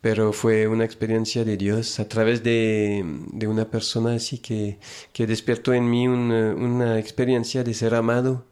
Pero 0.01 0.32
fue 0.32 0.66
una 0.66 0.85
experiencia 0.85 1.44
de 1.44 1.56
Dios 1.56 2.01
a 2.01 2.09
través 2.09 2.43
de, 2.43 3.05
de 3.32 3.47
una 3.47 3.70
persona 3.70 4.14
así 4.14 4.39
que, 4.39 4.78
que 5.12 5.27
despiertó 5.27 5.74
en 5.74 5.90
mí 5.90 6.09
una, 6.09 6.55
una 6.55 6.98
experiencia 6.98 7.64
de 7.64 7.74
ser 7.74 7.94
amado, 7.94 8.47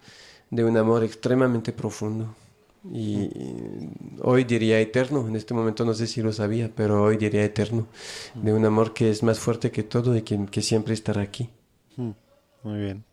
de 0.51 0.65
un 0.65 0.77
amor 0.77 1.05
extremadamente 1.05 1.73
profundo. 1.73 2.35
Y 2.93 3.29
y 3.29 3.31
hoy 4.23 4.45
diría 4.45 4.81
eterno, 4.81 5.27
en 5.29 5.37
este 5.37 5.55
momento 5.55 5.85
no 5.85 5.95
sé 5.95 6.07
si 6.07 6.23
lo 6.23 6.33
sabía, 6.33 6.70
pero 6.75 7.03
hoy 7.03 7.16
diría 7.16 7.45
eterno, 7.45 7.87
de 8.35 8.53
un 8.53 8.65
amor 8.65 8.95
que 8.95 9.11
es 9.11 9.23
más 9.23 9.39
fuerte 9.39 9.70
que 9.70 9.83
todo 9.83 10.16
y 10.16 10.23
que, 10.23 10.47
que 10.47 10.62
siempre 10.62 10.95
estará 10.95 11.23
aquí. 11.23 11.51
Muy 12.62 12.79
bien. 12.79 13.05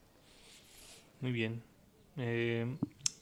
Muy 1.21 1.31
bien. 1.31 1.63
Eh, 2.17 2.77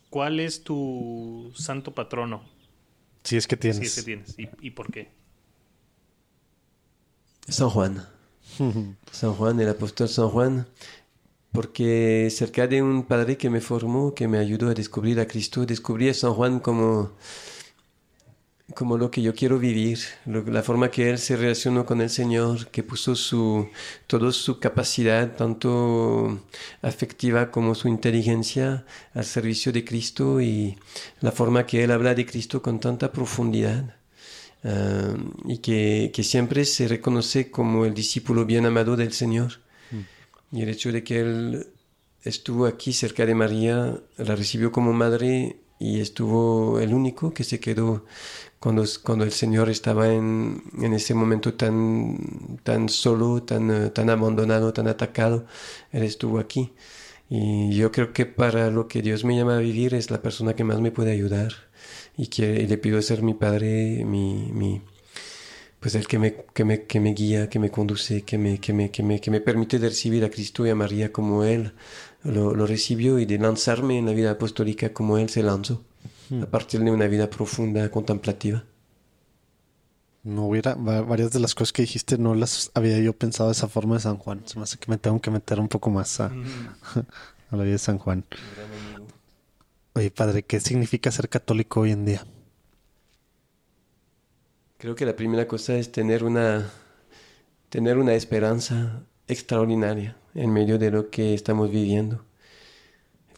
¿Cuál 0.10 0.40
es 0.40 0.64
tu 0.64 1.52
santo 1.56 1.94
patrono? 1.94 2.44
Si 3.24 3.38
es 3.38 3.48
que 3.48 3.58
tienes. 3.58 3.80
Si 3.80 3.86
es 3.86 3.96
que 3.96 4.04
tienes. 4.04 4.36
¿Y, 4.38 4.50
y 4.62 4.72
por 4.72 4.92
qué? 4.92 5.10
San 7.48 7.70
Juan. 7.70 8.06
San 9.12 9.34
Juan, 9.34 9.60
el 9.60 9.70
apóstol 9.70 10.10
San 10.10 10.30
Juan, 10.30 10.68
porque 11.52 12.30
cerca 12.32 12.68
de 12.68 12.82
un 12.82 13.04
padre 13.04 13.38
que 13.38 13.50
me 13.50 13.62
formó, 13.62 14.14
que 14.14 14.28
me 14.28 14.38
ayudó 14.38 14.70
a 14.70 14.74
descubrir 14.74 15.20
a 15.20 15.28
Cristo, 15.28 15.66
descubrí 15.66 16.10
a 16.10 16.14
San 16.14 16.34
Juan 16.34 16.60
como, 16.60 17.12
como 18.76 18.98
lo 18.98 19.12
que 19.12 19.22
yo 19.22 19.36
quiero 19.36 19.60
vivir, 19.60 20.00
lo- 20.26 20.44
la 20.44 20.64
forma 20.64 20.90
que 20.90 21.10
él 21.10 21.18
se 21.20 21.36
relacionó 21.36 21.86
con 21.86 22.02
el 22.02 22.10
Señor, 22.10 22.68
que 22.70 22.82
puso 22.82 23.16
su, 23.16 23.68
toda 24.08 24.32
su 24.32 24.60
capacidad, 24.60 25.36
tanto 25.36 26.40
afectiva 26.82 27.52
como 27.52 27.76
su 27.76 27.88
inteligencia, 27.90 28.86
al 29.14 29.26
servicio 29.26 29.72
de 29.74 29.84
Cristo 29.86 30.42
y 30.42 30.78
la 31.22 31.32
forma 31.32 31.66
que 31.66 31.84
él 31.84 31.92
habla 31.92 32.16
de 32.16 32.26
Cristo 32.26 32.62
con 32.62 32.80
tanta 32.80 33.12
profundidad 33.12 33.96
ah, 34.64 35.14
y 35.46 35.58
que, 35.60 36.12
que 36.14 36.24
siempre 36.24 36.66
se 36.66 36.88
reconoce 36.88 37.52
como 37.52 37.86
el 37.86 37.94
discípulo 37.94 38.46
bien 38.46 38.66
amado 38.66 38.96
del 38.96 39.14
Señor. 39.14 39.60
Y 40.52 40.62
el 40.62 40.70
hecho 40.70 40.92
de 40.92 41.04
que 41.04 41.20
él 41.20 41.68
estuvo 42.24 42.66
aquí 42.66 42.94
cerca 42.94 43.26
de 43.26 43.36
María, 43.36 43.98
la 44.18 44.36
recibió 44.36 44.72
como 44.72 44.94
madre 44.94 45.58
y 45.80 46.00
estuvo 46.00 46.80
el 46.80 46.94
único 46.94 47.34
que 47.34 47.44
se 47.44 47.60
quedó 47.60 48.06
cuando, 48.64 48.86
cuando 49.04 49.26
el 49.26 49.34
Señor 49.34 49.70
estaba 49.70 50.14
en, 50.14 50.64
en 50.82 50.94
ese 50.94 51.14
momento 51.14 51.54
tan, 51.54 52.60
tan 52.64 52.88
solo, 52.88 53.44
tan, 53.44 53.70
eh, 53.70 53.90
tan 53.90 54.10
abandonado, 54.10 54.72
tan 54.72 54.88
atacado, 54.88 55.46
Él 55.92 56.04
estuvo 56.04 56.40
aquí. 56.40 56.72
Y 57.30 57.76
yo 57.76 57.92
creo 57.92 58.14
que 58.14 58.26
para 58.26 58.72
lo 58.72 58.88
que 58.88 59.02
Dios 59.02 59.26
me 59.26 59.36
llama 59.36 59.58
a 59.58 59.60
vivir 59.60 59.94
es 59.94 60.12
la 60.12 60.22
persona 60.22 60.56
que 60.56 60.64
más 60.64 60.80
me 60.80 60.92
puede 60.92 61.12
ayudar 61.12 61.52
y 62.16 62.28
que 62.28 62.62
y 62.62 62.68
le 62.68 62.78
pido 62.78 63.02
ser 63.02 63.22
mi 63.22 63.34
padre, 63.34 64.06
mi, 64.06 64.50
mi, 64.54 64.82
pues 65.82 65.96
el 65.96 66.08
que 66.08 66.18
me, 66.20 66.46
que 66.54 66.64
me, 66.64 66.84
que 66.86 67.02
me 67.02 67.14
guía, 67.14 67.50
que 67.50 67.60
me 67.60 67.70
conduce, 67.70 68.22
que 68.24 68.38
me, 68.38 68.60
que, 68.62 68.72
me, 68.72 68.92
que, 68.92 69.04
me, 69.04 69.20
que 69.20 69.32
me 69.32 69.42
permite 69.42 69.78
recibir 69.78 70.24
a 70.24 70.30
Cristo 70.30 70.66
y 70.66 70.70
a 70.70 70.76
María 70.76 71.12
como 71.12 71.44
Él 71.44 71.74
lo, 72.24 72.56
lo 72.56 72.66
recibió 72.66 73.20
y 73.20 73.26
de 73.26 73.40
lanzarme 73.40 73.98
en 73.98 74.06
la 74.06 74.14
vida 74.14 74.32
apostólica 74.32 74.94
como 74.94 75.18
Él 75.18 75.30
se 75.30 75.44
lanzó, 75.44 75.84
a 76.42 76.46
partir 76.46 76.82
de 76.82 76.92
una 76.92 77.08
vida 77.08 77.30
profunda, 77.30 77.90
contemplativa. 77.92 78.64
No 80.24 80.48
hubiera, 80.48 80.76
va- 80.76 81.02
varias 81.02 81.32
de 81.32 81.40
las 81.40 81.54
cosas 81.54 81.74
que 81.74 81.82
dijiste 81.82 82.18
no 82.18 82.34
las 82.34 82.72
había 82.74 82.98
yo 83.00 83.14
pensado 83.14 83.50
de 83.50 83.54
esa 83.54 83.68
forma 83.68 83.96
de 83.96 84.02
San 84.02 84.18
Juan. 84.18 84.42
Se 84.46 84.58
me 84.58 84.64
hace 84.64 84.78
que 84.78 84.90
me 84.90 84.98
tengo 84.98 85.20
que 85.20 85.32
meter 85.32 85.60
un 85.60 85.68
poco 85.68 85.90
más 85.90 86.20
a, 86.22 86.28
a 87.52 87.56
la 87.56 87.64
vida 87.64 87.74
de 87.74 87.78
San 87.80 87.98
Juan. 87.98 88.24
Oye, 89.96 90.12
padre, 90.12 90.44
¿qué 90.44 90.60
significa 90.60 91.12
ser 91.12 91.30
católico 91.30 91.82
hoy 91.82 91.92
en 91.92 92.06
día? 92.06 92.26
Creo 94.78 94.96
que 94.96 95.06
la 95.06 95.16
primera 95.16 95.48
cosa 95.48 95.76
es 95.76 95.92
tener 95.92 96.24
una, 96.24 96.70
tener 97.70 97.98
una 97.98 98.14
esperanza 98.14 99.04
extraordinaria 99.28 100.18
en 100.36 100.52
medio 100.52 100.78
de 100.78 100.92
lo 100.92 101.10
que 101.10 101.34
estamos 101.34 101.70
viviendo. 101.72 102.26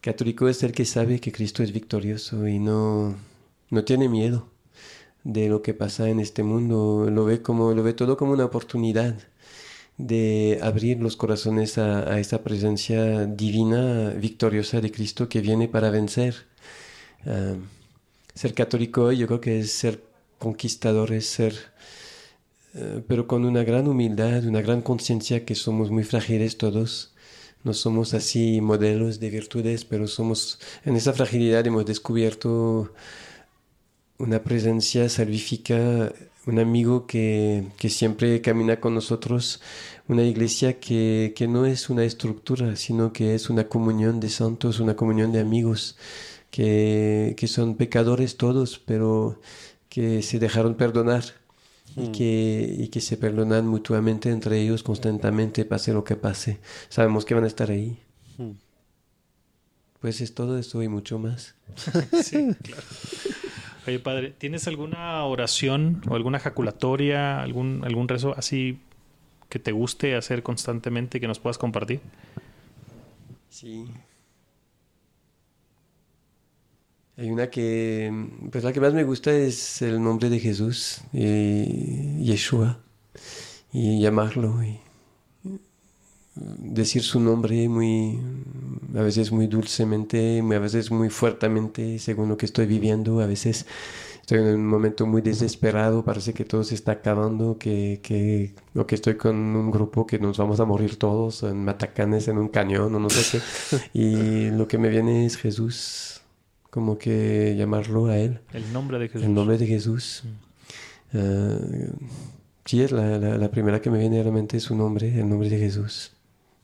Católico 0.06 0.48
es 0.48 0.62
el 0.62 0.72
que 0.72 0.86
sabe 0.86 1.20
que 1.20 1.32
Cristo 1.32 1.64
es 1.64 1.72
victorioso 1.72 2.48
y 2.48 2.60
no, 2.60 3.16
no 3.72 3.84
tiene 3.86 4.08
miedo 4.08 4.48
de 5.24 5.50
lo 5.50 5.64
que 5.64 5.74
pasa 5.74 6.10
en 6.10 6.20
este 6.20 6.44
mundo. 6.44 7.10
Lo 7.10 7.26
ve, 7.26 7.42
como, 7.42 7.74
lo 7.74 7.82
ve 7.82 7.94
todo 7.94 8.16
como 8.16 8.34
una 8.34 8.46
oportunidad 8.46 9.16
de 9.98 10.60
abrir 10.62 11.00
los 11.02 11.16
corazones 11.16 11.80
a, 11.80 12.08
a 12.14 12.20
esta 12.20 12.44
presencia 12.44 13.26
divina, 13.26 14.12
victoriosa 14.12 14.80
de 14.80 14.92
Cristo 14.92 15.28
que 15.28 15.42
viene 15.42 15.68
para 15.68 15.90
vencer. 15.90 16.36
Ser 18.36 18.54
católico 18.54 19.06
hoy 19.06 19.18
yo 19.18 19.26
creo 19.26 19.42
que 19.42 19.60
es 19.60 19.72
ser 19.72 20.04
conquistador, 20.38 21.14
es 21.14 21.26
ser, 21.26 21.56
eh, 22.76 23.02
pero 23.08 23.26
con 23.26 23.44
una 23.44 23.64
gran 23.64 23.88
humildad, 23.88 24.46
una 24.46 24.62
gran 24.62 24.84
conciencia 24.84 25.46
que 25.46 25.56
somos 25.56 25.90
muy 25.90 26.04
frágiles 26.04 26.60
todos. 26.60 27.15
No 27.66 27.74
somos 27.74 28.14
así 28.14 28.62
modelos 28.62 29.20
de 29.20 29.30
virtudes, 29.32 29.86
pero 29.86 30.08
somos, 30.08 30.60
en 30.86 30.96
esa 30.96 31.14
fragilidad 31.14 31.66
hemos 31.66 31.86
descubierto 31.86 32.94
una 34.20 34.44
presencia 34.44 35.10
salvífica, 35.10 36.14
un 36.46 36.60
amigo 36.60 37.08
que, 37.08 37.66
que 37.78 37.90
siempre 37.90 38.40
camina 38.42 38.80
con 38.80 38.94
nosotros, 38.94 39.62
una 40.08 40.24
iglesia 40.24 40.80
que, 40.80 41.34
que 41.36 41.48
no 41.48 41.66
es 41.66 41.90
una 41.90 42.04
estructura, 42.06 42.76
sino 42.76 43.12
que 43.14 43.34
es 43.36 43.50
una 43.50 43.68
comunión 43.68 44.20
de 44.20 44.30
santos, 44.30 44.80
una 44.80 44.96
comunión 44.96 45.32
de 45.32 45.40
amigos, 45.40 45.98
que, 46.52 47.34
que 47.38 47.48
son 47.48 47.76
pecadores 47.78 48.38
todos, 48.38 48.78
pero 48.80 49.40
que 49.90 50.22
se 50.22 50.38
dejaron 50.40 50.76
perdonar 50.76 51.24
y, 51.96 52.12
que, 52.12 52.76
y 52.78 52.88
que 52.90 53.02
se 53.02 53.18
perdonan 53.18 53.68
mutuamente 53.68 54.30
entre 54.30 54.60
ellos 54.60 54.84
constantemente, 54.84 55.66
pase 55.66 55.94
lo 55.94 56.04
que 56.04 56.16
pase. 56.16 56.60
Sabemos 56.90 57.26
que 57.26 57.36
van 57.36 57.46
a 57.46 57.48
estar 57.48 57.72
ahí. 57.72 57.98
Pues 60.00 60.22
es 60.22 60.36
todo 60.36 60.58
esto 60.58 60.84
y 60.84 60.88
mucho 60.88 61.20
más. 61.20 61.56
Sí, 62.24 62.54
claro. 62.62 62.84
Oye, 63.88 64.00
padre, 64.00 64.34
¿tienes 64.38 64.68
alguna 64.68 65.24
oración 65.26 66.02
o 66.10 66.16
alguna 66.16 66.40
jaculatoria, 66.40 67.42
algún, 67.42 67.82
algún 67.84 68.08
rezo 68.08 68.36
así 68.36 68.80
que 69.50 69.60
te 69.60 69.72
guste 69.72 70.16
hacer 70.16 70.44
constantemente 70.44 71.20
que 71.20 71.28
nos 71.28 71.40
puedas 71.40 71.58
compartir? 71.58 72.02
Sí. 73.50 73.86
Hay 77.18 77.32
una 77.32 77.50
que, 77.50 78.12
pues 78.52 78.64
la 78.64 78.74
que 78.74 78.82
más 78.82 78.94
me 78.94 79.04
gusta 79.04 79.32
es 79.32 79.82
el 79.82 80.04
nombre 80.04 80.30
de 80.30 80.40
Jesús, 80.40 81.02
y 81.14 82.24
Yeshua, 82.24 82.80
y 83.72 84.02
llamarlo 84.02 84.62
y 84.64 84.80
decir 86.36 87.02
su 87.04 87.20
nombre 87.20 87.70
muy, 87.70 88.20
a 88.96 89.02
veces 89.02 89.32
muy 89.32 89.48
dulcemente, 89.48 90.42
a 90.42 90.60
veces 90.60 90.92
muy 90.92 91.10
fuertemente, 91.10 92.00
según 92.00 92.30
lo 92.30 92.38
que 92.38 92.46
estoy 92.46 92.66
viviendo, 92.66 93.22
a 93.22 93.26
veces 93.26 93.66
estoy 94.20 94.40
en 94.40 94.48
un 94.48 94.68
momento 94.68 95.06
muy 95.06 95.22
desesperado, 95.22 96.04
parece 96.04 96.34
que 96.34 96.44
todo 96.46 96.64
se 96.64 96.76
está 96.76 96.94
acabando, 96.94 97.58
que, 97.58 98.02
que, 98.04 98.54
o 98.76 98.86
que 98.86 98.96
estoy 98.96 99.16
con 99.16 99.36
un 99.38 99.72
grupo 99.72 100.06
que 100.06 100.20
nos 100.20 100.38
vamos 100.38 100.60
a 100.60 100.66
morir 100.66 100.98
todos 100.98 101.44
en 101.44 101.64
matacanes, 101.64 102.28
en 102.28 102.38
un 102.38 102.50
cañón, 102.50 102.94
o 102.96 103.00
no 103.00 103.10
sé 103.10 103.40
qué, 103.72 103.78
y 103.94 104.50
lo 104.52 104.68
que 104.68 104.78
me 104.78 104.90
viene 104.90 105.26
es 105.26 105.38
Jesús, 105.38 106.15
como 106.76 106.98
que 106.98 107.56
llamarlo 107.58 108.08
a 108.08 108.18
Él. 108.18 108.42
El 108.52 108.74
nombre 108.74 109.00
de 109.00 109.08
Jesús. 109.08 109.24
El 109.24 109.34
nombre 109.34 109.58
de 109.58 109.66
Jesús. 109.66 110.24
Eh, 111.14 111.90
sí, 112.66 112.82
es 112.82 112.92
la, 112.92 113.18
la, 113.18 113.38
la 113.38 113.50
primera 113.50 113.82
que 113.82 113.90
me 113.90 113.98
viene 113.98 114.20
a 114.20 114.26
la 114.26 114.32
mente 114.32 114.58
es 114.58 114.64
su 114.64 114.76
nombre, 114.76 115.08
el 115.18 115.30
nombre 115.30 115.48
de 115.48 115.58
Jesús. 115.58 116.12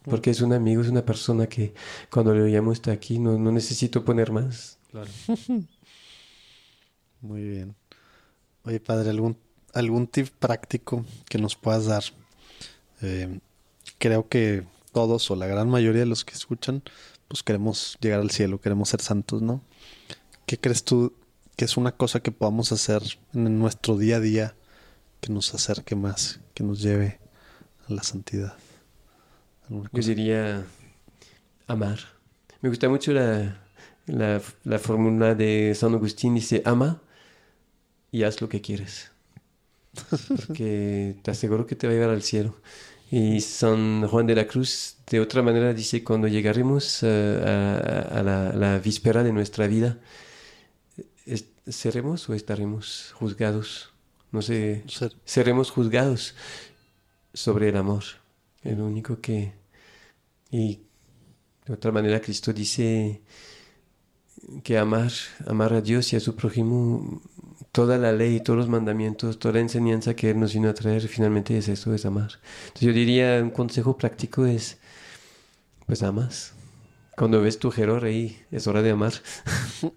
Porque 0.03 0.31
es 0.31 0.41
un 0.41 0.51
amigo, 0.51 0.81
es 0.81 0.89
una 0.89 1.05
persona 1.05 1.47
que 1.47 1.73
cuando 2.09 2.35
le 2.35 2.49
llamo 2.49 2.73
está 2.73 2.91
aquí, 2.91 3.19
no, 3.19 3.39
no 3.39 3.53
necesito 3.53 4.03
poner 4.03 4.33
más. 4.33 4.79
Claro. 4.91 5.09
Muy 7.21 7.43
bien. 7.43 7.73
Oye, 8.65 8.81
padre, 8.81 9.11
¿algún, 9.11 9.37
algún 9.73 10.07
tip 10.07 10.27
práctico 10.27 11.05
que 11.29 11.37
nos 11.37 11.55
puedas 11.55 11.85
dar? 11.85 12.03
Eh, 13.01 13.39
creo 13.97 14.27
que 14.27 14.65
todos 14.91 15.31
o 15.31 15.37
la 15.37 15.47
gran 15.47 15.69
mayoría 15.69 16.01
de 16.01 16.07
los 16.07 16.25
que 16.25 16.33
escuchan, 16.33 16.83
pues 17.29 17.43
queremos 17.43 17.97
llegar 18.01 18.19
al 18.19 18.31
cielo, 18.31 18.59
queremos 18.59 18.89
ser 18.89 18.99
santos, 18.99 19.41
¿no? 19.41 19.61
¿Qué 20.51 20.57
crees 20.57 20.83
tú 20.83 21.13
que 21.55 21.63
es 21.63 21.77
una 21.77 21.93
cosa 21.93 22.19
que 22.19 22.33
podamos 22.33 22.73
hacer 22.73 23.01
en 23.33 23.57
nuestro 23.57 23.97
día 23.97 24.17
a 24.17 24.19
día 24.19 24.53
que 25.21 25.31
nos 25.31 25.53
acerque 25.53 25.95
más, 25.95 26.41
que 26.53 26.61
nos 26.61 26.81
lleve 26.81 27.21
a 27.87 27.93
la 27.93 28.03
santidad? 28.03 28.57
¿Alguna 29.69 29.89
Yo 29.93 30.01
diría 30.01 30.65
amar. 31.67 31.99
Me 32.59 32.67
gusta 32.67 32.89
mucho 32.89 33.13
la, 33.13 33.61
la, 34.07 34.41
la 34.65 34.79
fórmula 34.79 35.35
de 35.35 35.73
San 35.73 35.93
Agustín, 35.93 36.35
dice 36.35 36.61
ama 36.65 37.01
y 38.11 38.23
haz 38.23 38.41
lo 38.41 38.49
que 38.49 38.59
quieres. 38.59 39.09
Porque 40.35 41.15
te 41.23 41.31
aseguro 41.31 41.65
que 41.65 41.77
te 41.77 41.87
va 41.87 41.93
a 41.93 41.95
llevar 41.95 42.09
al 42.09 42.23
cielo. 42.23 42.57
Y 43.09 43.39
San 43.39 44.05
Juan 44.05 44.27
de 44.27 44.35
la 44.35 44.47
Cruz, 44.47 44.97
de 45.09 45.21
otra 45.21 45.43
manera, 45.43 45.73
dice, 45.73 46.03
cuando 46.03 46.27
llegaremos 46.27 47.03
eh, 47.03 47.41
a, 47.41 48.19
a 48.19 48.21
la, 48.21 48.51
la 48.51 48.79
víspera 48.79 49.23
de 49.23 49.31
nuestra 49.31 49.67
vida, 49.67 49.97
¿seremos 51.67 52.29
o 52.29 52.33
estaremos 52.33 53.13
juzgados? 53.17 53.91
No 54.31 54.41
sé, 54.41 54.83
Ser- 54.87 55.15
seremos 55.25 55.71
juzgados 55.71 56.35
sobre 57.33 57.69
el 57.69 57.77
amor. 57.77 58.03
El 58.63 58.81
único 58.81 59.19
que... 59.21 59.53
Y 60.51 60.81
de 61.65 61.73
otra 61.73 61.91
manera 61.91 62.19
Cristo 62.21 62.51
dice 62.53 63.21
que 64.63 64.77
amar, 64.77 65.11
amar 65.47 65.73
a 65.73 65.81
Dios 65.81 66.11
y 66.13 66.15
a 66.15 66.19
su 66.19 66.35
prójimo, 66.35 67.21
toda 67.71 67.97
la 67.97 68.11
ley, 68.11 68.39
todos 68.41 68.57
los 68.57 68.67
mandamientos, 68.69 69.39
toda 69.39 69.53
la 69.55 69.59
enseñanza 69.61 70.15
que 70.15 70.31
Él 70.31 70.39
nos 70.39 70.53
vino 70.53 70.69
a 70.69 70.73
traer, 70.73 71.07
finalmente 71.07 71.57
es 71.57 71.67
eso, 71.69 71.93
es 71.93 72.05
amar. 72.05 72.31
Entonces 72.67 72.87
yo 72.87 72.93
diría, 72.93 73.39
un 73.41 73.51
consejo 73.51 73.97
práctico 73.97 74.45
es, 74.45 74.77
pues 75.85 76.03
amas. 76.03 76.53
Cuando 77.15 77.41
ves 77.41 77.59
tu 77.59 77.71
error 77.77 78.03
ahí, 78.05 78.39
es 78.51 78.67
hora 78.67 78.81
de 78.81 78.91
amar. 78.91 79.13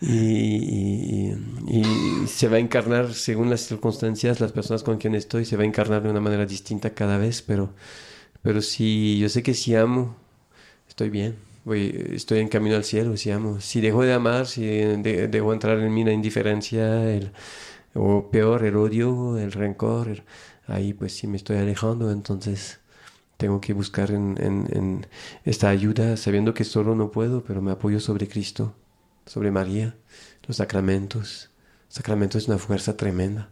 y, 0.00 1.30
y- 1.30 1.36
y- 1.66 2.22
y 2.24 2.26
se 2.26 2.48
va 2.48 2.56
a 2.56 2.60
encarnar 2.60 3.14
según 3.14 3.50
las 3.50 3.60
circunstancias, 3.62 4.40
las 4.40 4.52
personas 4.52 4.82
con 4.82 4.98
quien 4.98 5.14
estoy, 5.14 5.44
se 5.44 5.56
va 5.56 5.62
a 5.62 5.66
encarnar 5.66 6.02
de 6.02 6.10
una 6.10 6.20
manera 6.20 6.46
distinta 6.46 6.94
cada 6.94 7.18
vez, 7.18 7.42
pero, 7.42 7.70
pero 8.42 8.60
si 8.62 9.18
yo 9.20 9.28
sé 9.28 9.42
que 9.42 9.54
si 9.54 9.74
amo, 9.76 10.16
estoy 10.88 11.10
bien. 11.10 11.36
Voy, 11.64 12.06
estoy 12.14 12.40
en 12.40 12.48
camino 12.48 12.76
al 12.76 12.84
cielo, 12.84 13.16
si 13.16 13.30
amo. 13.30 13.60
Si 13.60 13.80
dejo 13.80 14.02
de 14.04 14.12
amar, 14.14 14.46
si 14.46 14.64
de- 14.66 15.28
dejo 15.28 15.52
entrar 15.52 15.78
en 15.80 15.92
mí 15.94 16.04
la 16.04 16.12
indiferencia, 16.12 17.10
el, 17.12 17.32
o 17.94 18.30
peor, 18.30 18.64
el 18.64 18.76
odio, 18.76 19.38
el 19.38 19.52
rencor, 19.52 20.08
el- 20.08 20.22
ahí 20.66 20.92
pues 20.94 21.12
sí 21.14 21.26
me 21.26 21.36
estoy 21.38 21.56
alejando, 21.58 22.10
entonces 22.12 22.80
tengo 23.38 23.60
que 23.62 23.72
buscar 23.72 24.10
en, 24.10 24.36
en- 24.40 24.68
en 24.76 25.06
esta 25.44 25.70
ayuda, 25.70 26.16
sabiendo 26.18 26.52
que 26.54 26.64
solo 26.64 26.94
no 26.94 27.10
puedo, 27.10 27.42
pero 27.44 27.62
me 27.62 27.72
apoyo 27.72 28.00
sobre 28.00 28.28
Cristo 28.28 28.74
sobre 29.26 29.50
María, 29.50 29.94
los 30.46 30.56
sacramentos. 30.58 31.50
Sacramentos 31.88 32.42
es 32.42 32.48
una 32.48 32.58
fuerza 32.58 32.96
tremenda. 32.96 33.50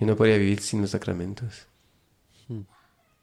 Yo 0.00 0.06
no 0.06 0.16
podría 0.16 0.38
vivir 0.38 0.60
sin 0.60 0.80
los 0.80 0.90
sacramentos. 0.90 1.66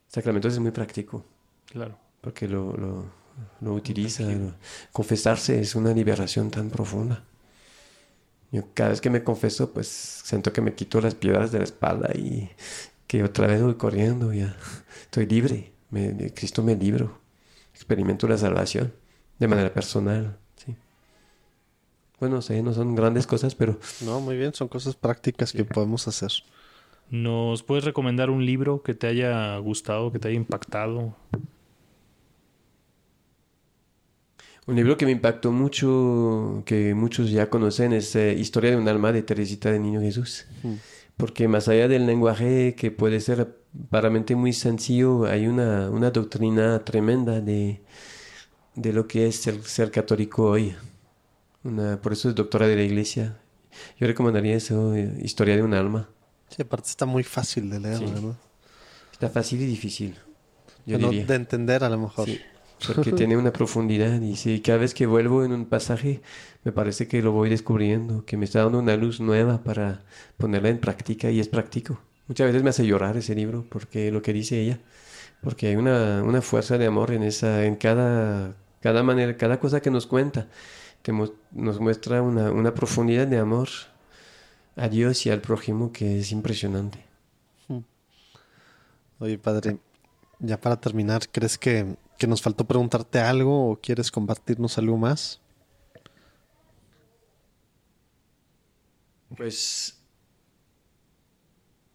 Sacramentos 0.08 0.54
es 0.54 0.60
muy 0.60 0.72
práctico, 0.72 1.26
Claro. 1.72 1.98
porque 2.22 2.48
lo, 2.48 2.76
lo, 2.78 3.06
lo 3.62 3.74
utiliza. 3.74 4.24
lo- 4.24 4.54
confesarse 4.92 5.60
es 5.60 5.74
una 5.76 5.94
liberación 5.94 6.52
tan 6.52 6.70
profunda. 6.70 7.24
Yo 8.52 8.64
cada 8.76 8.90
vez 8.92 9.02
que 9.02 9.10
me 9.10 9.24
confeso, 9.24 9.72
pues 9.74 9.88
siento 9.88 10.54
que 10.54 10.62
me 10.62 10.76
quito 10.76 11.02
las 11.02 11.16
piedras 11.16 11.52
de 11.52 11.58
la 11.60 11.64
espalda 11.64 12.12
y 12.14 12.50
que 13.14 13.24
otra 13.24 13.46
vez 13.46 13.62
voy 13.62 13.76
corriendo, 13.76 14.34
ya 14.34 14.58
estoy 15.04 15.28
libre. 15.28 15.72
Me, 15.92 16.14
de 16.14 16.34
Cristo 16.34 16.64
me 16.64 16.76
libro. 16.76 17.20
Experimento 17.72 18.28
la 18.28 18.40
salvación 18.40 18.92
de 19.38 19.48
manera 19.48 19.72
personal. 19.72 20.40
Sí. 20.56 20.76
Bueno, 22.20 22.42
sé, 22.42 22.64
no 22.64 22.74
son 22.74 22.96
grandes 22.96 23.28
cosas, 23.28 23.54
pero 23.54 23.78
No, 24.04 24.20
muy 24.20 24.36
bien, 24.36 24.56
son 24.56 24.68
cosas 24.68 24.96
prácticas 24.96 25.54
que 25.54 25.64
podemos 25.64 26.08
hacer. 26.08 26.32
¿Nos 27.12 27.62
puedes 27.62 27.84
recomendar 27.84 28.32
un 28.32 28.48
libro 28.48 28.82
que 28.82 28.96
te 28.96 29.06
haya 29.06 29.60
gustado, 29.60 30.12
que 30.12 30.18
te 30.18 30.30
haya 30.30 30.38
impactado? 30.38 31.16
Un 34.66 34.76
libro 34.76 34.98
que 34.98 35.06
me 35.06 35.12
impactó 35.12 35.52
mucho, 35.52 36.64
que 36.66 36.96
muchos 36.96 37.30
ya 37.30 37.52
conocen, 37.52 37.94
es 37.94 38.16
eh, 38.16 38.34
Historia 38.34 38.72
de 38.72 38.78
un 38.78 38.88
alma 38.88 39.12
de 39.12 39.22
Teresita 39.22 39.72
de 39.72 39.78
Niño 39.78 40.02
Jesús. 40.02 40.48
Porque 41.18 41.48
más 41.48 41.68
allá 41.68 41.88
del 41.88 42.06
lenguaje 42.06 42.76
que 42.76 42.92
puede 42.92 43.20
ser 43.20 43.56
aparentemente 43.88 44.36
muy 44.36 44.54
sencillo, 44.54 45.26
hay 45.26 45.48
una, 45.48 45.90
una 45.90 46.12
doctrina 46.12 46.84
tremenda 46.84 47.40
de, 47.42 47.82
de 48.76 48.94
lo 48.94 49.08
que 49.08 49.28
es 49.28 49.36
ser, 49.38 49.62
ser 49.64 49.92
católico 49.92 50.46
hoy. 50.50 50.76
Una, 51.64 52.02
por 52.02 52.14
eso 52.14 52.30
es 52.30 52.36
doctora 52.36 52.68
de 52.68 52.76
la 52.76 52.84
iglesia. 52.84 53.40
Yo 54.00 54.08
recomendaría 54.08 54.56
eso, 54.56 54.94
eh, 54.96 55.12
Historia 55.22 55.56
de 55.56 55.64
un 55.64 55.74
alma. 55.74 56.10
Sí, 56.50 56.62
aparte 56.62 56.90
está 56.90 57.06
muy 57.06 57.24
fácil 57.24 57.70
de 57.70 57.80
leer, 57.80 57.98
Sí. 57.98 58.06
¿verdad? 58.06 58.36
Está 59.12 59.30
fácil 59.30 59.62
y 59.62 59.66
difícil. 59.66 60.16
Yo 60.86 60.98
diría. 60.98 61.26
de 61.26 61.36
entender 61.36 61.84
a 61.84 61.90
lo 61.90 61.98
mejor. 61.98 62.26
Sí, 62.28 62.40
porque 62.86 63.14
tiene 63.14 63.38
una 63.38 63.54
profundidad 63.54 64.20
y 64.22 64.60
cada 64.62 64.80
vez 64.80 64.94
que 64.94 65.06
vuelvo 65.06 65.44
en 65.46 65.54
un 65.54 65.66
pasaje 65.66 66.22
me 66.64 66.72
parece 66.72 67.08
que 67.08 67.22
lo 67.22 67.32
voy 67.32 67.50
descubriendo, 67.50 68.26
que 68.26 68.38
me 68.38 68.46
está 68.46 68.64
dando 68.64 68.80
una 68.80 68.96
luz 68.98 69.20
nueva 69.20 69.64
para 69.64 70.04
ponerla 70.38 70.70
en 70.70 70.80
práctica 70.80 71.30
y 71.32 71.40
es 71.40 71.48
práctico. 71.48 72.00
Muchas 72.28 72.48
veces 72.48 72.64
me 72.64 72.70
hace 72.70 72.86
llorar 72.86 73.18
ese 73.18 73.36
libro 73.36 73.66
porque 73.70 74.12
lo 74.12 74.22
que 74.22 74.34
dice 74.34 74.60
ella, 74.62 74.80
porque 75.42 75.68
hay 75.68 75.76
una, 75.76 76.24
una 76.24 76.42
fuerza 76.42 76.78
de 76.78 76.86
amor 76.88 77.12
en 77.12 77.24
esa, 77.24 77.66
en 77.66 77.76
cada, 77.76 78.56
cada 78.82 79.04
manera, 79.04 79.38
cada 79.38 79.60
cosa 79.60 79.82
que 79.82 79.92
nos 79.92 80.08
cuenta, 80.08 80.48
te 81.02 81.12
mu- 81.14 81.34
nos 81.52 81.80
muestra 81.80 82.22
una, 82.22 82.52
una 82.52 82.74
profundidad 82.74 83.28
de 83.28 83.40
amor 83.40 83.70
a 84.76 84.88
Dios 84.88 85.26
y 85.26 85.30
al 85.32 85.42
prójimo 85.42 85.92
que 85.92 86.20
es 86.20 86.32
impresionante. 86.32 87.00
Oye, 89.20 89.38
padre, 89.38 89.78
ya 90.40 90.60
para 90.60 90.80
terminar, 90.80 91.24
¿crees 91.32 91.58
que, 91.58 91.96
que 92.24 92.28
nos 92.28 92.42
faltó 92.42 92.66
preguntarte 92.66 93.20
algo 93.20 93.72
o 93.72 93.80
quieres 93.82 94.10
compartirnos 94.12 94.78
algo 94.78 94.98
más? 94.98 95.42
Pues 99.36 99.98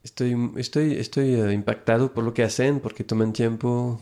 estoy, 0.03 0.35
estoy, 0.57 0.95
estoy 0.95 1.35
eh, 1.35 1.53
impactado 1.53 2.13
por 2.13 2.25
lo 2.25 2.35
que 2.35 2.43
hacen, 2.43 2.81
porque 2.81 3.05
toman 3.05 3.33
tiempo 3.33 4.01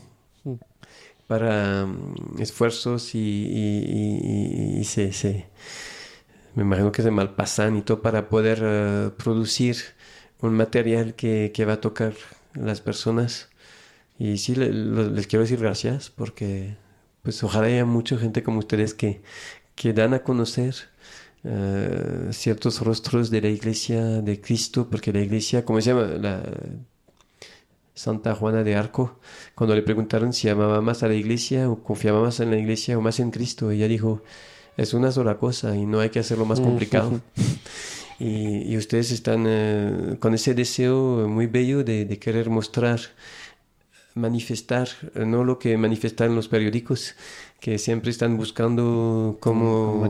para 1.27 1.85
mm, 1.85 2.41
esfuerzos 2.41 3.15
y, 3.15 3.19
y- 3.19 4.77
y- 4.77 4.79
y 4.79 4.83
se, 4.85 5.11
se- 5.13 5.47
me 6.55 6.63
imagino 6.63 6.91
que 6.91 7.01
se 7.03 7.11
malpasan 7.11 7.77
y 7.77 7.81
todo 7.81 8.01
para 8.01 8.29
poder 8.29 8.59
eh, 8.63 9.11
producir 9.17 9.77
un 10.41 10.53
material 10.55 11.15
que, 11.15 11.51
que 11.53 11.65
va 11.65 11.73
a 11.73 11.81
tocar 11.81 12.13
las 12.53 12.81
personas. 12.81 13.49
Y 14.19 14.37
sí, 14.37 14.55
le- 14.55 14.71
les 14.71 15.27
quiero 15.27 15.43
decir 15.43 15.59
gracias 15.59 16.09
porque 16.09 16.75
pues 17.23 17.43
ojalá 17.43 17.67
haya 17.67 17.85
mucha 17.85 18.17
gente 18.17 18.41
como 18.43 18.59
ustedes 18.59 18.93
que, 18.93 19.21
que 19.75 19.93
dan 19.93 20.13
a 20.13 20.23
conocer 20.23 20.75
eh, 21.43 22.29
ciertos 22.31 22.81
rostros 22.81 23.29
de 23.29 23.41
la 23.41 23.49
iglesia 23.49 24.03
de 24.21 24.39
Cristo, 24.41 24.87
porque 24.89 25.13
la 25.13 25.19
iglesia, 25.21 25.63
¿cómo 25.65 25.79
se 25.81 25.89
llama? 25.93 26.03
La 26.19 26.41
Santa 27.93 28.35
Juana 28.35 28.63
de 28.63 28.75
Arco, 28.75 29.19
cuando 29.55 29.75
le 29.75 29.81
preguntaron 29.81 30.31
si 30.31 30.47
amaba 30.49 30.81
más 30.81 31.01
a 31.01 31.07
la 31.07 31.15
iglesia 31.15 31.69
o 31.69 31.81
confiaba 31.83 32.21
más 32.21 32.39
en 32.39 32.51
la 32.51 32.57
iglesia 32.57 32.97
o 32.97 33.01
más 33.01 33.19
en 33.19 33.31
Cristo, 33.31 33.71
ella 33.71 33.87
dijo, 33.87 34.21
es 34.77 34.93
una 34.93 35.11
sola 35.11 35.37
cosa 35.37 35.75
y 35.75 35.85
no 35.87 35.99
hay 35.99 36.09
que 36.11 36.19
hacerlo 36.19 36.45
más 36.45 36.59
complicado. 36.59 37.21
Y, 38.19 38.73
y 38.73 38.77
ustedes 38.77 39.11
están 39.11 39.45
eh, 39.47 40.15
con 40.19 40.33
ese 40.33 40.55
deseo 40.55 41.27
muy 41.29 41.45
bello 41.45 41.83
de, 41.83 42.03
de 42.05 42.17
querer 42.17 42.49
mostrar, 42.49 42.99
manifestar, 44.17 44.89
eh, 45.15 45.25
no 45.25 45.43
lo 45.43 45.59
que 45.59 45.77
manifestan 45.77 46.35
los 46.35 46.47
periódicos, 46.47 47.15
que 47.59 47.77
siempre 47.77 48.11
están 48.11 48.37
buscando 48.37 49.37
cómo, 49.39 50.07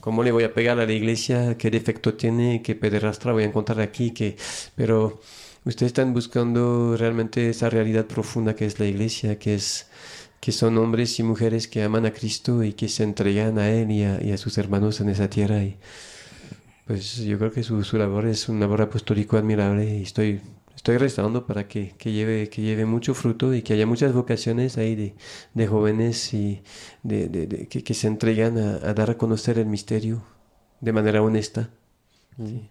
cómo 0.00 0.22
le 0.22 0.32
voy 0.32 0.44
a 0.44 0.52
pegar 0.54 0.80
a 0.80 0.86
la 0.86 0.92
iglesia, 0.92 1.56
qué 1.56 1.70
defecto 1.70 2.14
tiene, 2.14 2.62
qué 2.62 2.74
pederastra 2.74 3.32
voy 3.32 3.44
a 3.44 3.46
encontrar 3.46 3.80
aquí, 3.80 4.10
que, 4.12 4.36
pero 4.76 5.20
ustedes 5.64 5.90
están 5.90 6.12
buscando 6.12 6.96
realmente 6.96 7.48
esa 7.48 7.70
realidad 7.70 8.06
profunda 8.06 8.54
que 8.54 8.66
es 8.66 8.78
la 8.80 8.86
iglesia, 8.86 9.38
que 9.38 9.54
es 9.54 9.86
que 10.40 10.52
son 10.52 10.76
hombres 10.76 11.18
y 11.18 11.22
mujeres 11.22 11.68
que 11.68 11.82
aman 11.82 12.04
a 12.04 12.12
Cristo 12.12 12.62
y 12.64 12.74
que 12.74 12.88
se 12.88 13.02
entregan 13.02 13.58
a 13.58 13.70
Él 13.70 13.90
y 13.90 14.04
a, 14.04 14.22
y 14.22 14.30
a 14.30 14.36
sus 14.36 14.58
hermanos 14.58 15.00
en 15.00 15.08
esa 15.08 15.30
tierra. 15.30 15.62
Y 15.62 15.78
pues 16.86 17.16
yo 17.16 17.38
creo 17.38 17.50
que 17.50 17.62
su, 17.62 17.82
su 17.82 17.96
labor 17.96 18.26
es 18.26 18.48
un 18.50 18.60
labor 18.60 18.82
apostólico 18.82 19.38
admirable 19.38 19.98
y 19.98 20.02
estoy, 20.02 20.40
estoy 20.84 20.98
rezando 20.98 21.46
para 21.46 21.66
que, 21.66 21.94
que, 21.96 22.12
lleve, 22.12 22.50
que 22.50 22.60
lleve 22.60 22.84
mucho 22.84 23.14
fruto 23.14 23.54
y 23.54 23.62
que 23.62 23.72
haya 23.72 23.86
muchas 23.86 24.12
vocaciones 24.12 24.76
ahí 24.76 24.94
de, 24.94 25.14
de 25.54 25.66
jóvenes 25.66 26.34
y 26.34 26.62
de, 27.02 27.28
de- 27.30 27.46
de- 27.46 27.68
que, 27.68 27.82
que 27.82 27.94
se 27.94 28.06
entregan 28.06 28.58
a, 28.58 28.74
a 28.90 28.92
dar 28.92 29.08
a 29.08 29.16
conocer 29.16 29.58
el 29.58 29.64
misterio 29.64 30.22
de 30.82 30.92
manera 30.92 31.22
honesta. 31.22 31.70
Sí. 32.36 32.68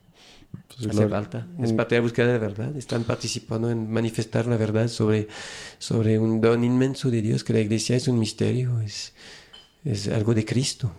Pues 0.68 0.81
Hace 0.81 0.90
gloria- 0.90 1.10
falta. 1.10 1.48
Es 1.60 1.73
parte 1.73 1.95
de 1.95 2.02
la 2.02 2.03
búsqueda 2.03 2.27
de 2.27 2.34
la 2.34 2.38
verdad. 2.40 2.76
Están 2.77 3.03
participando 3.03 3.72
en 3.72 3.90
manifestar 3.91 4.45
la 4.45 4.57
verdad 4.57 4.90
sobre, 4.90 5.27
sobre 5.80 6.19
un 6.19 6.40
don 6.40 6.64
inmenso 6.64 7.10
de 7.10 7.23
Dios, 7.23 7.44
que 7.44 7.53
la 7.53 7.61
iglesia 7.61 7.95
es 7.95 8.07
un 8.07 8.19
misterio, 8.19 8.80
es, 8.81 9.14
es 9.84 10.07
algo 10.07 10.35
de 10.35 10.45
Cristo. 10.45 10.91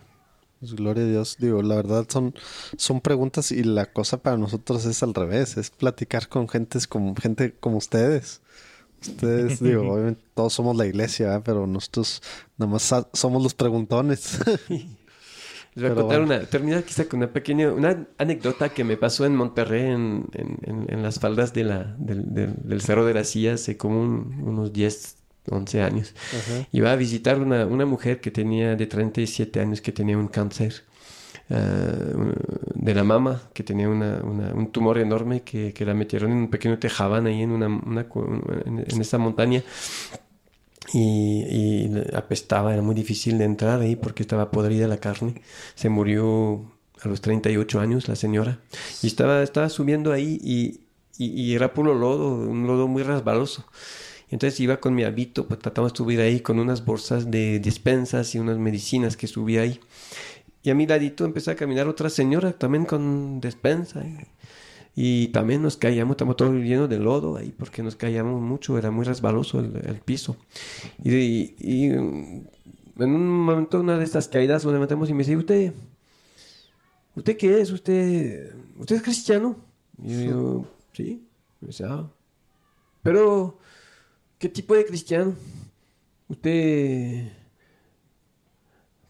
Pues 0.61 0.75
gloria 0.75 1.05
a 1.05 1.07
Dios, 1.07 1.37
digo, 1.39 1.61
la 1.63 1.75
verdad 1.77 2.07
son, 2.09 2.35
son 2.79 3.01
preguntas 3.03 3.53
y 3.53 3.63
la 3.65 3.93
cosa 3.93 4.23
para 4.23 4.39
nosotros 4.39 4.87
es 4.87 5.03
al 5.03 5.13
revés, 5.13 5.57
es 5.59 5.71
platicar 5.71 6.29
con 6.29 6.49
gentes 6.49 6.87
como 6.87 7.15
gente 7.17 7.55
como 7.61 7.77
ustedes. 7.77 8.41
Ustedes, 9.03 9.61
digo, 9.61 9.83
obviamente 9.93 10.23
todos 10.35 10.55
somos 10.55 10.75
la 10.77 10.87
iglesia, 10.87 11.27
¿verdad? 11.27 11.43
pero 11.45 11.67
nosotros 11.67 12.23
nada 12.57 12.73
más 12.73 12.95
somos 13.13 13.43
los 13.43 13.53
preguntones. 13.55 14.39
Les 15.77 15.83
voy 15.83 15.91
a 15.91 15.95
contar 16.03 16.21
bueno. 16.21 16.35
una, 16.37 16.47
terminar 16.47 16.85
quizá 16.85 17.07
con 17.09 17.19
una 17.19 17.33
pequeña, 17.33 17.73
una 17.73 18.07
anécdota 18.17 18.69
que 18.69 18.85
me 18.85 18.97
pasó 18.97 19.27
en 19.27 19.35
Monterrey, 19.35 19.83
en, 19.91 20.25
en- 20.33 20.59
en- 20.63 20.87
en 20.89 21.03
las 21.03 21.19
faldas 21.19 21.53
de 21.53 21.65
la, 21.65 21.97
del, 21.99 22.33
del- 22.33 22.55
del 22.63 22.81
Cerro 22.81 23.05
de 23.05 23.13
la 23.13 23.25
Silla, 23.25 23.55
hace 23.55 23.77
como 23.77 24.01
un- 24.01 24.41
unos 24.45 24.73
10, 24.73 25.17
11 25.51 25.83
años. 25.83 26.15
Iba 26.73 26.93
a 26.93 26.97
visitar 26.97 27.39
una, 27.41 27.67
una 27.67 27.87
mujer 27.87 28.21
que 28.21 28.31
tenía 28.31 28.77
de 28.77 28.87
37 28.87 29.61
años, 29.61 29.81
que 29.81 29.93
tenía 29.93 30.17
un 30.19 30.29
cáncer 30.29 30.83
eh, 31.51 31.55
de 32.75 32.95
la 32.95 33.05
mama, 33.05 33.43
que 33.53 33.63
tenía 33.63 33.89
una- 33.89 34.21
una- 34.25 34.55
un 34.55 34.73
tumor 34.73 34.97
enorme, 34.99 35.43
que, 35.43 35.73
que 35.75 35.85
la 35.85 35.93
metieron 35.95 36.33
en 36.33 36.39
un 36.39 36.49
pequeño 36.49 36.79
tejabán 36.79 37.27
ahí 37.27 37.43
en, 37.43 37.51
una, 37.51 37.67
en, 37.67 38.85
en 38.89 39.01
esa 39.01 39.19
montaña. 39.19 39.63
Y, 40.93 41.45
y 41.49 42.03
apestaba, 42.15 42.73
era 42.73 42.83
muy 42.83 42.95
difícil 42.95 43.39
de 43.39 43.45
entrar 43.45 43.81
ahí 43.81 43.97
porque 43.97 44.23
estaba 44.23 44.51
podrida 44.51 44.87
la 44.87 44.99
carne. 44.99 45.41
Se 45.75 45.89
murió 45.89 46.65
a 47.03 47.09
los 47.09 47.21
38 47.21 47.81
años 47.81 48.07
la 48.09 48.17
señora. 48.17 48.61
Y 49.03 49.07
estaba, 49.07 49.43
estaba 49.43 49.69
subiendo 49.71 50.13
ahí 50.13 50.39
y, 50.43 50.81
y, 51.19 51.27
y 51.43 51.55
era 51.55 51.73
puro 51.75 51.95
lodo, 51.95 52.35
un 52.37 52.67
lodo 52.67 52.87
muy 52.87 53.03
resbaloso. 53.03 53.67
Entonces 54.31 54.59
iba 54.61 54.79
con 54.79 54.95
mi 54.95 55.05
hábito, 55.05 55.47
pues 55.47 55.61
tratamos 55.61 55.93
de 55.93 55.97
subir 55.99 56.21
ahí 56.21 56.41
con 56.41 56.59
unas 56.59 56.85
bolsas 56.85 57.31
de 57.31 57.61
despensas 57.61 58.35
y 58.35 58.39
unas 58.39 58.59
medicinas 58.59 59.17
que 59.17 59.27
subía 59.27 59.63
ahí. 59.63 59.81
Y 60.63 60.71
a 60.71 60.75
mi 60.75 60.87
ladito 60.87 61.25
empezó 61.25 61.51
a 61.51 61.55
caminar 61.55 61.87
otra 61.89 62.09
señora 62.11 62.53
también 62.53 62.85
con 62.87 63.41
despensa. 63.41 64.03
Y, 64.05 64.17
y 64.97 65.29
también 65.29 65.61
nos 65.63 65.77
caíamos, 65.77 66.15
estamos 66.15 66.37
todos 66.37 66.55
llenos 66.55 66.89
de 66.89 66.99
lodo 66.99 67.37
ahí 67.37 67.53
porque 67.57 67.83
nos 67.83 67.97
caíamos 67.97 68.41
mucho, 68.41 68.79
era 68.79 68.91
muy 68.91 69.05
resbaloso 69.05 69.61
el, 69.61 69.77
el 69.87 69.97
piso. 70.01 70.37
Y, 71.03 71.15
y- 71.15 71.55
y, 71.59 71.85
en 71.87 72.49
un 72.97 73.29
momento, 73.41 73.81
una 73.81 73.99
de 73.99 74.05
estas 74.05 74.29
caídas, 74.29 74.65
nos 74.65 74.73
levantamos 74.73 75.11
y 75.11 75.15
me 75.15 75.19
dice, 75.25 75.37
¿usted, 75.37 75.73
¿usted 77.17 77.37
qué 77.37 77.61
es? 77.61 77.71
¿Usted, 77.71 78.55
usted 78.79 78.97
es 78.97 79.03
cristiano? 79.03 79.57
Y 80.03 80.27
yo 80.27 80.65
sí. 80.93 81.27
Me 81.61 81.69
dice, 81.69 81.85
"Ah, 81.87 82.09
Pero, 83.03 83.59
¿qué 84.45 84.51
tipo 84.51 84.75
de 84.75 84.85
cristiano? 84.85 85.35
Usted... 86.29 87.33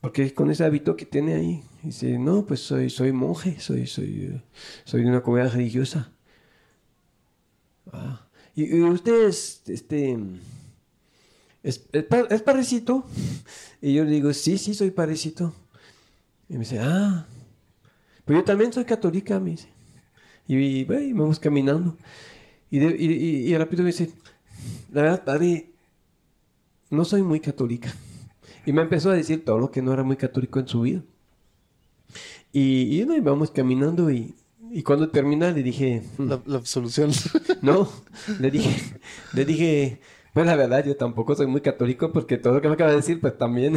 porque 0.00 0.32
con 0.32 0.48
ese 0.48 0.62
hábito 0.62 0.94
que 0.94 1.06
tiene 1.06 1.34
ahí, 1.34 1.64
dice, 1.82 2.18
no, 2.20 2.46
pues 2.46 2.60
soy, 2.60 2.88
soy 2.88 3.10
monje, 3.10 3.58
soy, 3.58 3.88
soy, 3.88 4.40
soy 4.84 5.02
de 5.02 5.08
una 5.08 5.22
comunidad 5.24 5.52
religiosa. 5.52 6.12
Ah, 7.92 8.28
y, 8.54 8.76
y 8.76 8.82
usted 8.82 9.26
es, 9.26 9.62
este, 9.66 10.16
es, 11.64 11.84
es, 11.90 12.04
pa- 12.04 12.28
es 12.30 12.42
parecito. 12.42 13.04
Y 13.82 13.94
yo 13.94 14.04
le 14.04 14.12
digo, 14.12 14.32
sí, 14.32 14.56
sí, 14.56 14.72
soy 14.72 14.92
parecito. 14.92 15.52
Y 16.48 16.52
me 16.52 16.60
dice, 16.60 16.78
ah, 16.78 17.26
pero 18.24 18.38
yo 18.38 18.44
también 18.44 18.72
soy 18.72 18.84
católica, 18.84 19.40
me 19.40 19.50
dice. 19.50 19.68
Y, 20.46 20.84
vamos 21.12 21.40
caminando. 21.40 21.96
Y, 22.70 22.78
de- 22.78 22.96
y, 22.96 23.06
y- 23.12 23.50
y 23.50 23.54
me 23.82 23.90
dice, 23.90 24.10
la 24.92 25.02
verdad, 25.02 25.24
padre, 25.24 25.70
no 26.90 27.04
soy 27.04 27.22
muy 27.22 27.40
católica. 27.40 27.94
Y 28.66 28.72
me 28.72 28.82
empezó 28.82 29.10
a 29.10 29.14
decir 29.14 29.44
todo 29.44 29.58
lo 29.58 29.70
que 29.70 29.82
no 29.82 29.92
era 29.92 30.02
muy 30.02 30.16
católico 30.16 30.58
en 30.58 30.68
su 30.68 30.80
vida. 30.82 31.02
Y, 32.52 33.00
y 33.00 33.04
no, 33.04 33.16
y 33.16 33.20
vamos 33.20 33.50
caminando 33.50 34.10
y, 34.10 34.34
y 34.70 34.82
cuando 34.82 35.08
termina 35.10 35.50
le 35.50 35.62
dije, 35.62 36.02
"Hmm, 36.18 36.28
La, 36.28 36.40
la 36.46 36.58
absolución. 36.58 37.10
no, 37.62 37.88
le 38.40 38.50
dije, 38.50 39.00
le 39.32 39.44
dije, 39.44 40.00
pues 40.34 40.46
la 40.46 40.56
verdad 40.56 40.84
yo 40.84 40.96
tampoco 40.96 41.36
soy 41.36 41.46
muy 41.46 41.60
católico 41.60 42.12
porque 42.12 42.38
todo 42.38 42.54
lo 42.54 42.60
que 42.60 42.66
me 42.66 42.74
acaba 42.74 42.90
de 42.90 42.96
decir, 42.96 43.20
pues 43.20 43.38
también, 43.38 43.76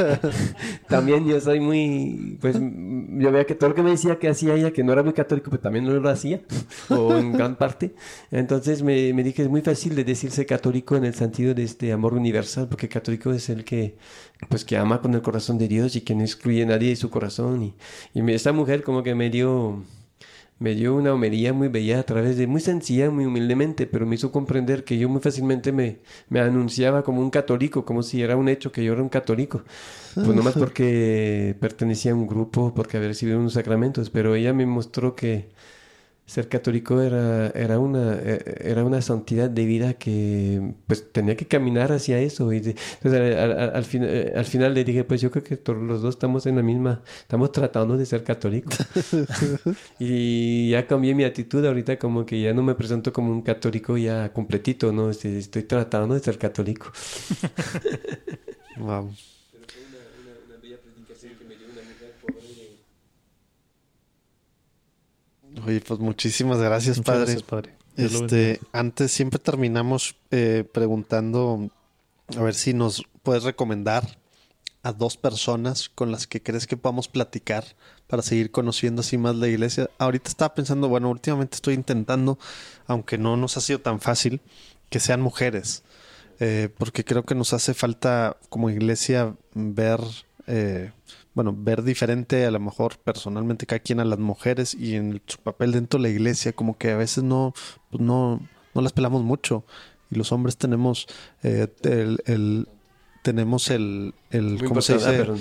también 0.88 1.26
yo 1.26 1.40
soy 1.40 1.60
muy, 1.60 2.36
pues 2.42 2.58
yo 2.60 3.32
veía 3.32 3.46
que 3.46 3.54
todo 3.54 3.70
lo 3.70 3.74
que 3.74 3.82
me 3.82 3.90
decía 3.90 4.18
que 4.18 4.28
hacía 4.28 4.54
ella, 4.54 4.70
que 4.70 4.84
no 4.84 4.92
era 4.92 5.02
muy 5.02 5.14
católico, 5.14 5.48
pues 5.48 5.62
también 5.62 5.86
no 5.86 5.94
lo 5.94 6.08
hacía, 6.10 6.42
o 6.90 7.16
en 7.16 7.32
gran 7.32 7.56
parte. 7.56 7.94
Entonces 8.30 8.82
me, 8.82 9.14
me 9.14 9.24
dije, 9.24 9.42
es 9.42 9.48
muy 9.48 9.62
fácil 9.62 9.94
de 9.96 10.04
decirse 10.04 10.44
católico 10.44 10.94
en 10.94 11.06
el 11.06 11.14
sentido 11.14 11.54
de 11.54 11.62
este 11.62 11.90
amor 11.90 12.12
universal, 12.12 12.68
porque 12.68 12.90
católico 12.90 13.32
es 13.32 13.48
el 13.48 13.64
que, 13.64 13.96
pues 14.50 14.66
que 14.66 14.76
ama 14.76 15.00
con 15.00 15.14
el 15.14 15.22
corazón 15.22 15.56
de 15.56 15.68
Dios 15.68 15.96
y 15.96 16.02
que 16.02 16.14
no 16.14 16.20
excluye 16.20 16.64
a 16.64 16.66
nadie 16.66 16.90
de 16.90 16.96
su 16.96 17.08
corazón. 17.08 17.62
Y, 17.62 17.74
y 18.12 18.32
esta 18.32 18.52
mujer 18.52 18.82
como 18.82 19.02
que 19.02 19.14
me 19.14 19.30
dio 19.30 19.82
me 20.58 20.74
dio 20.74 20.94
una 20.94 21.12
homería 21.12 21.52
muy 21.52 21.68
bella 21.68 22.00
a 22.00 22.02
través 22.04 22.36
de, 22.36 22.46
muy 22.46 22.60
sencilla, 22.60 23.10
muy 23.10 23.26
humildemente, 23.26 23.86
pero 23.86 24.06
me 24.06 24.14
hizo 24.14 24.30
comprender 24.30 24.84
que 24.84 24.96
yo 24.96 25.08
muy 25.08 25.20
fácilmente 25.20 25.72
me, 25.72 25.98
me 26.28 26.40
anunciaba 26.40 27.02
como 27.02 27.20
un 27.20 27.30
católico, 27.30 27.84
como 27.84 28.02
si 28.02 28.22
era 28.22 28.36
un 28.36 28.48
hecho 28.48 28.70
que 28.70 28.84
yo 28.84 28.92
era 28.92 29.02
un 29.02 29.08
católico. 29.08 29.62
Pues 30.14 30.28
nomás 30.28 30.54
porque 30.54 31.56
pertenecía 31.60 32.12
a 32.12 32.14
un 32.14 32.26
grupo, 32.26 32.72
porque 32.74 32.96
había 32.96 33.08
recibido 33.08 33.38
unos 33.38 33.54
sacramentos, 33.54 34.10
pero 34.10 34.34
ella 34.34 34.52
me 34.52 34.66
mostró 34.66 35.16
que 35.16 35.48
ser 36.32 36.48
católico 36.48 37.00
era, 37.02 37.48
era, 37.50 37.78
una, 37.78 38.14
eh, 38.22 38.56
era 38.64 38.84
una 38.84 39.02
santidad 39.02 39.50
de 39.50 39.64
vida 39.66 39.94
que 39.94 40.74
pues 40.86 41.12
tenía 41.12 41.36
que 41.36 41.46
caminar 41.46 41.92
hacia 41.92 42.18
eso. 42.20 42.52
Y 42.52 42.60
de- 42.60 42.76
entonces 43.02 43.36
al, 43.36 43.52
al- 43.58 43.76
al 43.76 43.84
fin- 43.84 44.04
eh, 44.06 44.32
al 44.36 44.44
final 44.44 44.74
le 44.74 44.84
dije, 44.84 45.04
pues 45.04 45.20
yo 45.20 45.30
creo 45.30 45.44
que 45.44 45.56
todos 45.56 45.80
los 45.82 46.02
dos 46.02 46.14
estamos 46.16 46.46
en 46.46 46.56
la 46.56 46.62
misma, 46.62 47.02
estamos 47.20 47.52
tratando 47.52 47.96
de 47.96 48.06
ser 48.06 48.24
católicos. 48.24 48.76
y 49.98 50.70
ya 50.70 50.86
cambié 50.86 51.14
mi 51.14 51.24
actitud 51.24 51.64
ahorita 51.64 51.98
como 51.98 52.24
que 52.26 52.40
ya 52.40 52.52
no 52.54 52.62
me 52.62 52.74
presento 52.74 53.12
como 53.12 53.32
un 53.32 53.42
católico 53.42 53.96
ya 53.96 54.32
completito, 54.32 54.92
¿no? 54.92 55.10
Este, 55.10 55.38
Estoy 55.38 55.62
tratando 55.64 56.14
de 56.14 56.20
ser 56.20 56.38
católico. 56.38 56.92
Wow. 58.76 59.12
Oye, 65.66 65.80
pues 65.80 66.00
muchísimas 66.00 66.58
gracias, 66.58 66.98
Muchas 66.98 67.06
padre. 67.14 67.24
gracias, 67.24 67.42
padre. 67.42 67.74
Dios. 67.96 68.12
Este, 68.12 68.60
antes 68.72 69.12
siempre 69.12 69.38
terminamos 69.38 70.16
eh, 70.30 70.64
preguntando 70.72 71.70
a 72.36 72.42
ver 72.42 72.54
si 72.54 72.72
nos 72.72 73.04
puedes 73.22 73.44
recomendar 73.44 74.18
a 74.82 74.92
dos 74.92 75.16
personas 75.16 75.88
con 75.88 76.10
las 76.10 76.26
que 76.26 76.42
crees 76.42 76.66
que 76.66 76.76
podamos 76.76 77.08
platicar 77.08 77.64
para 78.08 78.22
seguir 78.22 78.50
conociendo 78.50 79.00
así 79.00 79.16
más 79.16 79.36
la 79.36 79.48
iglesia. 79.48 79.90
Ahorita 79.98 80.28
estaba 80.28 80.54
pensando, 80.54 80.88
bueno, 80.88 81.08
últimamente 81.10 81.54
estoy 81.54 81.74
intentando, 81.74 82.38
aunque 82.86 83.16
no 83.18 83.36
nos 83.36 83.56
ha 83.56 83.60
sido 83.60 83.80
tan 83.80 84.00
fácil, 84.00 84.40
que 84.90 85.00
sean 85.00 85.20
mujeres, 85.20 85.84
eh, 86.40 86.68
porque 86.76 87.04
creo 87.04 87.24
que 87.24 87.34
nos 87.34 87.52
hace 87.52 87.74
falta 87.74 88.36
como 88.48 88.70
iglesia 88.70 89.34
ver, 89.54 90.00
eh, 90.46 90.90
bueno, 91.34 91.54
ver 91.56 91.82
diferente 91.82 92.44
a 92.46 92.50
lo 92.50 92.60
mejor 92.60 92.98
personalmente 92.98 93.66
cada 93.66 93.78
quien 93.80 94.00
a 94.00 94.04
las 94.04 94.18
mujeres 94.18 94.74
y 94.74 94.94
en 94.96 95.22
su 95.26 95.38
papel 95.38 95.72
dentro 95.72 95.98
de 95.98 96.02
la 96.04 96.08
iglesia, 96.14 96.52
como 96.52 96.76
que 96.76 96.90
a 96.90 96.96
veces 96.96 97.24
no, 97.24 97.54
pues 97.90 98.02
no, 98.02 98.40
no 98.74 98.80
las 98.82 98.92
pelamos 98.92 99.22
mucho 99.22 99.64
y 100.10 100.16
los 100.16 100.30
hombres 100.32 100.56
tenemos 100.58 101.06
eh, 101.42 101.68
el, 101.84 102.18
el- 102.26 102.68
tenemos 103.22 103.70
el, 103.70 104.14
el 104.30 104.58
Muy 104.58 104.66
¿cómo 104.66 104.82
se 104.82 104.94
dice? 104.94 105.06
Ah, 105.10 105.12
pero 105.16 105.36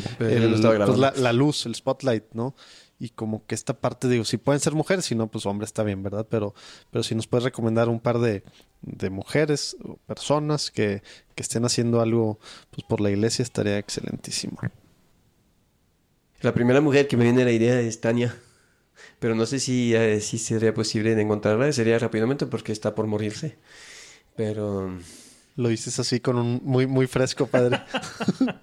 El- 0.45 0.51
pues 0.85 0.99
la 1.23 1.33
luz, 1.33 1.65
el 1.65 1.73
spotlight, 1.73 2.25
¿no? 2.33 2.53
Y 2.99 3.09
como 3.09 3.43
que 3.47 3.55
esta 3.55 3.73
parte, 3.73 4.07
digo, 4.07 4.23
si 4.23 4.37
pueden 4.37 4.59
ser 4.61 4.75
mujeres, 4.75 5.05
si 5.05 5.15
no, 5.15 5.25
pues 5.27 5.47
hombre 5.47 5.65
está 5.65 5.81
bien, 5.81 6.03
¿verdad? 6.03 6.27
Pero, 6.29 6.53
pero 6.91 7.01
si 7.01 7.15
nos 7.15 7.25
puedes 7.25 7.43
recomendar 7.43 7.89
un 7.89 7.99
par 7.99 8.19
de, 8.19 8.43
de 8.83 9.09
mujeres 9.09 9.75
o 9.83 9.95
personas 10.05 10.69
que, 10.69 11.01
que 11.33 11.41
estén 11.41 11.65
haciendo 11.65 12.01
algo 12.01 12.37
pues 12.69 12.83
por 12.87 13.01
la 13.01 13.09
iglesia, 13.09 13.41
estaría 13.41 13.79
excelentísimo. 13.79 14.59
La 16.41 16.53
primera 16.53 16.81
mujer 16.81 17.07
que 17.07 17.17
me 17.17 17.23
viene 17.25 17.41
a 17.43 17.45
la 17.45 17.51
idea 17.51 17.79
es 17.79 18.01
Tania. 18.01 18.35
Pero 19.19 19.35
no 19.35 19.45
sé 19.45 19.59
si, 19.59 19.93
eh, 19.95 20.19
si 20.21 20.37
sería 20.37 20.73
posible 20.73 21.15
de 21.15 21.21
encontrarla. 21.21 21.71
Sería 21.71 21.99
rápidamente 21.99 22.45
porque 22.47 22.71
está 22.71 22.95
por 22.95 23.05
morirse. 23.07 23.57
Pero 24.35 24.97
Lo 25.57 25.69
dices 25.69 25.99
así 25.99 26.19
con 26.19 26.37
un 26.37 26.61
muy, 26.63 26.87
muy 26.87 27.05
fresco, 27.07 27.45
padre. 27.45 27.81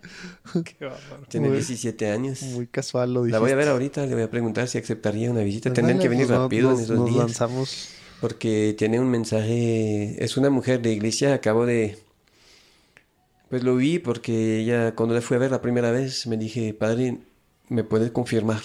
tiene 1.28 1.48
Muy- 1.48 1.56
17 1.58 2.10
años. 2.10 2.42
muy 2.42 2.66
casual 2.66 3.12
lo 3.14 3.20
La 3.20 3.26
dijiste. 3.26 3.40
voy 3.40 3.50
a 3.52 3.56
ver 3.56 3.68
ahorita. 3.68 4.06
Le 4.06 4.14
voy 4.14 4.22
a 4.24 4.30
preguntar 4.30 4.66
si 4.68 4.78
aceptaría 4.78 5.30
una 5.30 5.42
visita. 5.42 5.70
Pues 5.70 5.74
Tendrían 5.76 5.98
dale, 5.98 6.04
que 6.04 6.08
venir 6.08 6.26
pues, 6.26 6.36
no- 6.38 6.44
rápido 6.44 6.70
nos, 6.70 6.78
en 6.78 6.84
esos 6.84 6.96
nos 6.98 7.06
días. 7.08 7.18
lanzamos. 7.18 7.88
Porque 8.20 8.74
tiene 8.76 8.98
un 8.98 9.08
mensaje. 9.10 10.16
Es 10.24 10.36
una 10.36 10.50
mujer 10.50 10.82
de 10.82 10.92
iglesia. 10.92 11.34
Acabo 11.34 11.66
de. 11.66 11.98
Pues 13.50 13.62
lo 13.62 13.76
vi 13.76 13.98
porque 13.98 14.58
ella, 14.60 14.94
cuando 14.94 15.14
la 15.14 15.20
fui 15.20 15.36
a 15.36 15.40
ver 15.40 15.50
la 15.50 15.62
primera 15.62 15.90
vez, 15.90 16.26
me 16.26 16.36
dije, 16.36 16.74
padre, 16.74 17.18
¿me 17.68 17.84
puede 17.84 18.12
confirmar? 18.12 18.60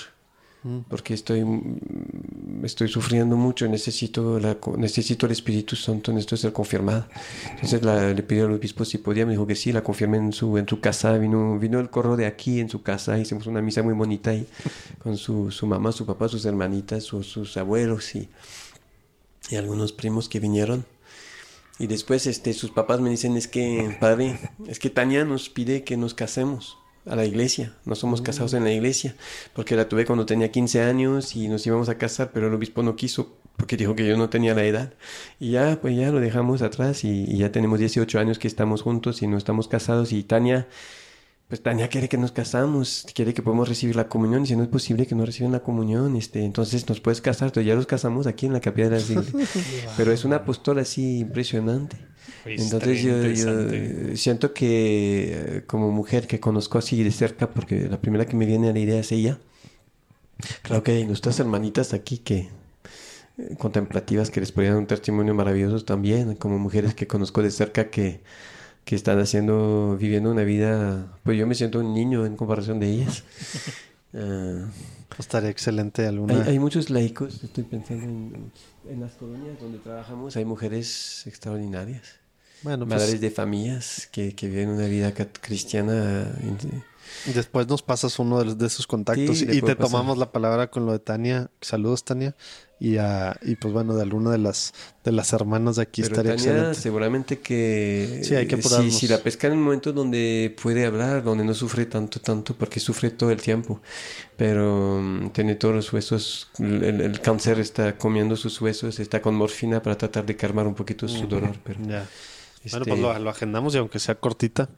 Porque 0.88 1.14
estoy, 1.14 1.44
mm, 1.44 2.64
estoy 2.64 2.88
sufriendo 2.88 3.36
mucho, 3.36 3.68
necesito, 3.68 4.40
la, 4.40 4.58
necesito 4.78 5.26
el 5.26 5.34
Espíritu 5.34 5.76
Santo, 5.76 6.14
necesito 6.14 6.38
ser 6.38 6.54
confirmada. 6.54 7.10
Entonces 7.56 7.84
la- 7.84 8.14
le 8.14 8.24
pidió 8.24 8.46
al 8.46 8.54
obispo 8.54 8.86
si 8.86 8.98
podía, 8.98 9.26
me 9.26 9.34
dijo 9.34 9.46
que 9.46 9.56
sí, 9.56 9.74
la 9.74 9.84
confirmé 9.84 10.18
en 10.20 10.32
su, 10.32 10.58
en 10.58 10.66
su 10.66 10.80
casa, 10.80 11.18
vino, 11.18 11.60
vino 11.60 11.82
el 11.82 11.90
corro 11.90 12.16
de 12.16 12.26
aquí 12.28 12.62
en 12.62 12.70
su 12.70 12.82
casa, 12.82 13.20
hicimos 13.20 13.46
una 13.48 13.62
misa 13.62 13.84
muy 13.84 13.94
bonita 13.94 14.30
ahí, 14.30 14.48
con 15.04 15.18
su, 15.18 15.52
su 15.52 15.68
mamá, 15.68 15.92
su 15.92 16.06
papá, 16.06 16.30
sus 16.30 16.46
hermanitas, 16.46 17.04
sus, 17.04 17.28
sus 17.28 17.58
abuelos 17.58 18.16
y, 18.16 18.30
y 19.50 19.58
algunos 19.58 19.92
primos 19.92 20.30
que 20.30 20.40
vinieron. 20.40 20.86
Y 21.78 21.88
después 21.88 22.26
este, 22.26 22.54
sus 22.54 22.72
papás 22.72 23.02
me 23.02 23.10
dicen, 23.10 23.36
es 23.36 23.50
que, 23.50 23.98
padre, 24.00 24.40
es 24.68 24.80
que 24.80 24.90
Tania 24.90 25.26
nos 25.26 25.50
pide 25.50 25.84
que 25.84 25.98
nos 25.98 26.14
casemos 26.14 26.78
a 27.06 27.16
la 27.16 27.26
iglesia. 27.26 27.74
No 27.86 27.96
somos 27.96 28.22
casados 28.22 28.54
en 28.54 28.64
la 28.64 28.72
iglesia, 28.72 29.16
porque 29.54 29.76
la 29.76 29.88
tuve 29.90 30.06
cuando 30.06 30.26
tenía 30.26 30.52
15 30.52 30.82
años 30.82 31.36
y 31.36 31.48
nos 31.48 31.66
íbamos 31.66 31.90
a 31.90 31.98
casar, 31.98 32.32
pero 32.34 32.48
el 32.48 32.54
obispo 32.54 32.84
no 32.84 32.96
quiso, 32.96 33.38
porque 33.58 33.78
dijo 33.78 33.96
que 33.96 34.08
yo 34.08 34.18
no 34.18 34.30
tenía 34.30 34.54
la 34.56 34.64
edad. 34.64 34.94
Y 35.40 35.52
ya, 35.52 35.80
pues 35.82 35.96
ya 35.96 36.12
lo 36.12 36.20
dejamos 36.20 36.62
atrás 36.62 37.04
y, 37.04 37.26
y 37.26 37.38
ya 37.38 37.52
tenemos 37.52 37.80
18 37.80 38.20
años 38.20 38.40
que 38.40 38.48
estamos 38.48 38.82
juntos 38.82 39.22
y 39.22 39.28
no 39.28 39.38
estamos 39.38 39.68
casados. 39.68 40.12
Y 40.12 40.24
Tania, 40.24 40.68
pues 41.48 41.62
Tania 41.62 41.88
quiere 41.88 42.10
que 42.10 42.18
nos 42.18 42.32
casamos, 42.32 43.06
quiere 43.14 43.34
que 43.34 43.42
podamos 43.42 43.70
recibir 43.70 43.96
la 43.96 44.08
comunión, 44.08 44.44
y 44.44 44.48
si 44.48 44.56
no 44.56 44.64
es 44.64 44.70
posible 44.70 45.06
que 45.06 45.14
no 45.14 45.26
reciban 45.26 45.52
la 45.52 45.60
comunión, 45.60 46.16
este, 46.16 46.44
entonces 46.44 46.88
nos 46.90 47.00
puedes 47.00 47.22
casar, 47.22 47.50
entonces 47.50 47.68
ya 47.68 47.76
los 47.76 47.86
casamos 47.86 48.28
aquí 48.28 48.46
en 48.46 48.54
la 48.54 48.62
capilla 48.62 48.90
de 48.90 48.98
la 48.98 49.02
iglesia. 49.02 49.34
Pero 49.98 50.12
es 50.12 50.26
una 50.26 50.38
apóstol 50.38 50.80
así 50.80 51.20
impresionante. 51.20 51.98
Entonces 52.46 53.04
yo, 53.04 54.16
siento 54.16 54.54
que 54.54 55.58
eh, 55.58 55.64
como 55.68 55.92
mujer 55.92 56.28
que 56.28 56.40
conozco 56.40 56.78
así 56.78 57.04
de 57.04 57.12
cerca, 57.12 57.50
porque 57.50 57.88
la 57.88 58.02
primera 58.02 58.26
que 58.26 58.36
me 58.36 58.46
viene 58.46 58.70
a 58.70 58.74
la 58.74 58.80
idea 58.80 59.00
es 59.00 59.12
ella, 59.12 59.38
creo 60.62 60.84
que 60.84 60.94
hay 60.94 61.06
nuestras 61.06 61.40
hermanitas 61.40 61.94
aquí 61.94 62.18
que 62.18 62.50
eh, 63.38 63.56
contemplativas 63.58 64.30
que 64.30 64.40
les 64.40 64.52
podrían 64.52 64.74
dar 64.74 64.82
un 64.82 64.88
testimonio 64.88 65.34
maravilloso 65.34 65.84
también, 65.84 66.36
como 66.36 66.58
mujeres 66.60 66.96
que 66.96 67.08
conozco 67.08 67.42
de 67.42 67.52
cerca 67.52 67.90
que, 67.90 68.22
que 68.86 68.96
están 68.96 69.20
haciendo, 69.20 69.98
viviendo 70.00 70.30
una 70.32 70.44
vida, 70.44 71.18
pues 71.24 71.38
yo 71.38 71.48
me 71.48 71.56
siento 71.56 71.80
un 71.80 71.94
niño 71.94 72.26
en 72.26 72.36
comparación 72.36 72.80
de 72.80 72.90
ellas. 72.92 73.24
Ah, 74.16 74.68
Estaría 75.18 75.50
excelente 75.50 76.06
alguna. 76.06 76.44
hay, 76.44 76.50
hay 76.52 76.60
muchos 76.60 76.92
laicos, 76.92 77.44
estoy 77.44 77.64
pensando 77.64 78.04
en, 78.04 78.52
en 78.88 79.02
las 79.02 79.14
colonias 79.14 79.60
donde 79.60 79.80
trabajamos, 79.80 80.36
hay 80.36 80.46
mujeres 80.46 81.24
extraordinarias 81.26 82.20
bueno, 82.62 82.86
pues, 82.88 83.00
madres 83.02 83.20
de 83.20 83.32
familias 83.32 84.08
que, 84.12 84.36
que 84.36 84.48
viven 84.50 84.70
una 84.70 84.86
vida 84.86 85.12
cristiana 85.42 86.32
Después 87.34 87.68
nos 87.68 87.82
pasas 87.82 88.18
uno 88.20 88.38
de, 88.40 88.46
los- 88.46 88.58
de 88.60 88.68
esos 88.68 88.86
contactos 88.88 89.40
Sí, 89.40 89.46
y 89.52 89.62
puedo 89.62 89.74
te 89.74 89.76
pasar. 89.78 89.92
tomamos 89.92 90.18
la 90.20 90.32
palabra 90.32 90.70
con 90.70 90.86
lo 90.86 90.92
de 90.94 91.00
Tania. 91.00 91.50
Saludos, 91.60 92.06
Tania. 92.06 92.36
Y, 92.80 92.98
a- 92.98 93.38
y 93.42 93.56
pues 93.56 93.74
bueno, 93.74 93.96
de 93.96 94.02
alguna 94.02 94.32
de 94.32 94.38
las, 94.40 94.74
de 95.06 95.12
las 95.14 95.32
hermanas 95.32 95.78
de 95.78 95.84
aquí 95.84 96.02
Pero 96.02 96.16
estaría 96.16 96.32
Tania, 96.36 96.52
excelente. 96.52 96.80
seguramente 96.82 97.40
que 97.40 98.20
Sí, 98.24 98.36
hay 98.36 98.46
que 98.46 98.56
si, 98.58 98.60
apurarnos. 98.62 98.94
si 98.96 99.08
la 99.08 99.20
pesca 99.20 99.48
en 99.48 99.54
un 99.54 99.64
momento 99.64 99.94
donde 99.94 100.54
puede 100.62 100.86
hablar, 100.86 101.24
donde 101.24 101.46
no 101.46 101.54
sufre 101.54 101.86
tanto, 101.86 102.20
tanto, 102.20 102.56
porque 102.56 102.80
sufre 102.82 103.12
todo 103.12 103.32
el 103.32 103.42
tiempo, 103.42 103.80
pero 104.38 105.00
mm, 105.02 105.30
tiene 105.32 105.56
todos 105.56 105.76
los 105.76 105.94
huesos, 105.94 106.50
el, 106.60 106.84
el- 106.84 107.02
el 107.02 107.22
cáncer 107.22 107.60
está 107.60 107.98
comiendo 107.98 108.36
sus 108.36 108.60
huesos, 108.62 109.00
está 109.00 109.22
con 109.22 109.36
morfina 109.36 109.82
para 109.82 109.98
tratar 109.98 110.26
de 110.26 110.36
calmar 110.36 110.68
un 110.68 110.76
poquito 110.76 111.08
su 111.08 111.28
dolor, 111.28 111.58
pero, 111.64 111.80
Ya. 112.64 112.70
Bueno, 112.72 112.84
este, 112.86 112.90
pues 112.90 113.00
lo, 113.02 113.20
lo 113.20 113.30
agendamos 113.30 113.76
y 113.76 113.78
aunque 113.78 114.00
sea 114.00 114.16
cortita, 114.16 114.70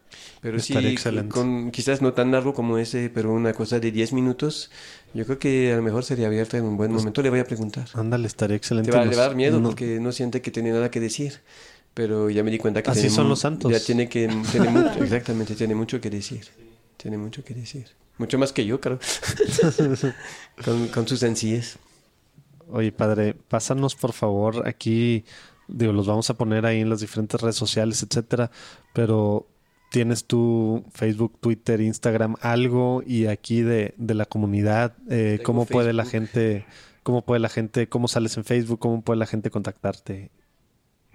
pero 0.41 0.59
sí, 0.59 0.73
estaría 0.73 0.89
excelente. 0.91 1.29
con, 1.33 1.71
quizás 1.71 2.01
no 2.01 2.13
tan 2.13 2.31
largo 2.31 2.53
como 2.53 2.77
ese, 2.77 3.09
pero 3.09 3.31
una 3.31 3.53
cosa 3.53 3.79
de 3.79 3.91
10 3.91 4.13
minutos, 4.13 4.71
yo 5.13 5.23
creo 5.25 5.37
que 5.39 5.71
a 5.73 5.75
lo 5.75 5.83
mejor 5.83 6.03
sería 6.03 6.27
abierta 6.27 6.57
en 6.57 6.63
un 6.65 6.77
buen 6.77 6.91
momento, 6.91 7.21
le 7.21 7.29
voy 7.29 7.39
a 7.39 7.45
preguntar. 7.45 7.87
ándale, 7.93 8.25
estaría 8.27 8.57
excelente. 8.57 8.89
Te 8.91 8.97
va, 8.97 9.03
Nos- 9.05 9.11
le 9.11 9.17
va 9.17 9.23
a 9.25 9.27
dar 9.27 9.35
miedo 9.35 9.59
no- 9.59 9.69
porque 9.69 9.99
no 9.99 10.11
siente 10.11 10.41
que 10.41 10.49
tiene 10.51 10.71
nada 10.71 10.89
que 10.89 10.99
decir. 10.99 11.41
Pero 11.93 12.29
ya 12.29 12.43
me 12.43 12.51
di 12.51 12.57
cuenta 12.57 12.83
que 12.83 12.89
Así 12.89 13.01
tiene 13.01 13.15
son 13.15 13.29
los 13.29 13.39
santos. 13.39 13.71
Ya 13.71 13.79
tiene 13.79 14.09
que 14.09 14.27
tiene 14.51 14.69
mucho, 14.69 14.99
exactamente, 15.03 15.55
tiene 15.55 15.75
mucho 15.75 16.01
que 16.01 16.09
decir. 16.09 16.45
Tiene 16.97 17.17
mucho 17.17 17.41
que 17.41 17.53
decir. 17.53 17.85
Mucho 18.17 18.37
más 18.37 18.51
que 18.51 18.65
yo, 18.65 18.81
claro. 18.81 18.99
con, 20.65 20.87
con 20.89 21.07
su 21.07 21.17
sencillez. 21.17 21.77
Oye, 22.69 22.91
padre, 22.91 23.33
pásanos 23.47 23.95
por 23.95 24.11
favor 24.11 24.67
aquí, 24.67 25.23
digo, 25.67 25.91
los 25.93 26.07
vamos 26.07 26.29
a 26.29 26.33
poner 26.37 26.65
ahí 26.65 26.81
en 26.81 26.89
las 26.89 26.99
diferentes 27.01 27.39
redes 27.41 27.55
sociales, 27.55 28.03
etcétera, 28.03 28.51
pero 28.93 29.47
tienes 29.91 30.25
tú 30.25 30.83
Facebook, 30.93 31.37
Twitter, 31.39 31.79
Instagram, 31.81 32.35
algo 32.41 33.01
y 33.05 33.27
aquí 33.27 33.61
de, 33.61 33.93
de 33.97 34.13
la 34.13 34.25
comunidad, 34.25 34.95
eh, 35.09 35.39
cómo 35.43 35.65
puede 35.65 35.93
la 35.93 36.05
gente, 36.05 36.65
cómo 37.03 37.23
puede 37.23 37.39
la 37.39 37.49
gente, 37.49 37.87
cómo 37.87 38.07
sales 38.07 38.35
en 38.37 38.43
Facebook, 38.45 38.79
cómo 38.79 39.01
puede 39.01 39.19
la 39.19 39.25
gente 39.25 39.49
contactarte. 39.49 40.31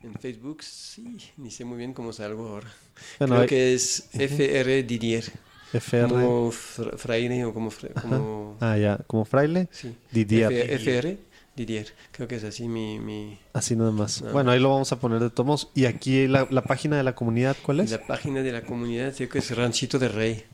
En 0.03 0.15
Facebook, 0.15 0.63
sí, 0.63 1.19
ni 1.37 1.51
sé 1.51 1.65
muy 1.67 1.77
bien 1.77 1.93
cómo 1.93 2.13
salgo 2.13 2.49
ahora. 2.49 2.73
Bueno, 3.19 3.35
Creo 3.35 3.43
hay- 3.43 3.49
que 3.49 3.75
es 3.75 4.09
FR 4.13 4.83
Didier. 4.85 5.25
FR, 5.73 6.09
Como 6.09 6.51
fra- 6.51 6.97
fraile 6.97 7.45
o 7.45 7.53
como... 7.55 7.71
fra- 7.71 7.91
como 8.01 8.57
ah 8.61 8.77
ya, 8.77 8.99
como 9.07 9.25
fraile, 9.25 9.69
sí. 9.71 9.95
Didier, 10.11 10.51
F- 10.53 10.75
FR 10.75 11.19
Didier. 11.67 11.89
Creo 12.13 12.27
que 12.27 12.37
es 12.37 12.45
así 12.45 12.69
mi... 12.69 12.99
mi... 12.99 13.39
así 13.53 13.77
nada 13.77 13.91
más. 13.91 14.23
Bueno, 14.33 14.51
ahí 14.51 14.61
lo 14.61 14.71
vamos 14.71 14.93
a 14.93 14.99
poner 14.99 15.21
de 15.21 15.29
tomos 15.31 15.69
y 15.75 15.85
aquí 15.85 16.27
la, 16.27 16.47
la 16.51 16.63
página 16.63 16.97
de 16.97 17.03
la 17.03 17.15
comunidad, 17.15 17.57
¿cuál 17.63 17.79
y 17.79 17.81
es? 17.83 17.91
La 17.91 18.07
página 18.07 18.43
de 18.43 18.53
la 18.53 18.63
comunidad, 18.63 19.15
creo 19.15 19.29
que 19.29 19.39
es 19.41 19.57
Ranchito 19.57 19.99
de 19.99 20.09
Rey. 20.09 20.45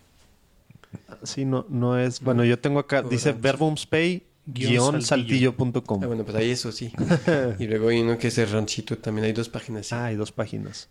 Sí, 1.23 1.45
no, 1.45 1.67
no 1.69 1.99
es. 1.99 2.21
Bueno, 2.21 2.45
yo 2.45 2.59
tengo 2.59 2.81
acá, 2.81 3.03
dice 3.03 3.33
rancho. 3.33 3.43
verbumspay-saltillo.com. 3.43 6.03
Ah, 6.03 6.07
bueno, 6.07 6.25
pues 6.25 6.37
ahí 6.37 6.51
eso 6.51 6.73
sí. 6.73 6.93
y 7.59 7.67
luego 7.67 7.89
hay 7.89 8.01
uno 8.01 8.19
que 8.19 8.29
es 8.29 8.39
el 8.39 8.51
ranchito, 8.51 8.97
también 8.99 9.27
hay 9.27 9.33
dos 9.33 9.49
páginas. 9.49 9.87
sí. 9.87 9.95
Ah, 9.95 10.07
hay 10.07 10.17
dos 10.17 10.33
páginas. 10.33 10.89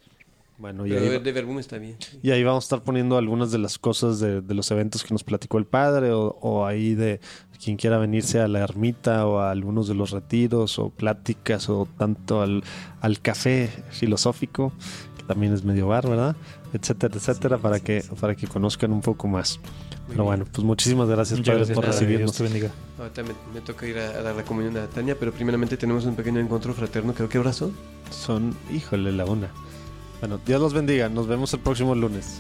Bueno, 0.58 0.86
y 0.86 0.90
Pero 0.90 1.02
ahí, 1.02 1.20
de, 1.20 1.60
está 1.60 1.78
bien. 1.78 1.98
sí. 2.00 2.18
y 2.24 2.32
ahí 2.32 2.44
vamos 2.44 2.64
a 2.64 2.66
estar 2.66 2.82
poniendo 2.82 3.18
algunas 3.18 3.52
de 3.52 3.58
las 3.58 3.78
cosas 3.78 4.20
de, 4.20 4.40
de 4.42 4.54
los 4.54 4.72
eventos 4.72 5.04
que 5.04 5.14
nos 5.14 5.24
platicó 5.24 5.58
el 5.58 5.66
padre, 5.66 6.12
o, 6.14 6.38
o 6.42 6.66
ahí 6.66 6.96
de 6.96 7.20
quien 7.62 7.76
quiera 7.76 7.98
venirse 7.98 8.40
a 8.40 8.48
la 8.48 8.60
ermita, 8.60 9.28
o 9.28 9.40
a 9.40 9.52
algunos 9.52 9.88
de 9.90 9.96
los 9.96 10.12
retiros, 10.12 10.80
o 10.80 10.92
pláticas, 10.92 11.70
o 11.70 11.88
tanto 11.98 12.42
al, 12.42 12.64
al 13.02 13.20
café 13.20 13.70
filosófico, 13.90 14.72
que 15.18 15.24
también 15.24 15.54
es 15.54 15.66
medio 15.66 15.88
bar, 15.88 16.08
¿verdad? 16.08 16.38
Etcétera, 16.72 17.16
etcétera, 17.16 17.58
para 17.58 17.82
que, 17.82 18.04
para 18.22 18.36
que 18.36 18.48
conozcan 18.48 18.94
un 18.94 19.02
poco 19.02 19.28
más. 19.28 19.60
Pero 20.08 20.24
bueno, 20.24 20.46
pues 20.50 20.64
muchísimas 20.64 21.10
gracias, 21.10 21.40
Muchas 21.40 21.54
padre, 21.54 21.60
gracias, 21.66 21.76
por 21.76 21.86
recibirnos. 21.86 22.32
Dios 22.32 22.38
te 22.38 22.44
bendiga. 22.44 22.70
Ahorita 23.00 23.24
me, 23.24 23.34
me 23.54 23.62
toca 23.62 23.88
ir 23.88 23.98
a, 23.98 24.10
a 24.10 24.22
dar 24.22 24.36
la 24.36 24.44
comunión 24.44 24.78
a 24.78 24.88
Tania, 24.88 25.18
pero 25.20 25.34
primeramente 25.34 25.76
tenemos 25.78 26.06
un 26.06 26.16
pequeño 26.16 26.40
encuentro 26.40 26.74
fraterno. 26.74 27.14
Creo 27.14 27.28
que 27.28 27.38
ahora 27.40 27.52
son. 27.52 27.74
Son, 28.12 28.56
híjole, 28.72 29.12
la 29.12 29.26
una. 29.26 29.50
Bueno, 30.20 30.40
Dios 30.46 30.62
los 30.62 30.74
bendiga. 30.74 31.10
Nos 31.10 31.28
vemos 31.28 31.54
el 31.54 31.60
próximo 31.60 31.94
lunes. 31.96 32.40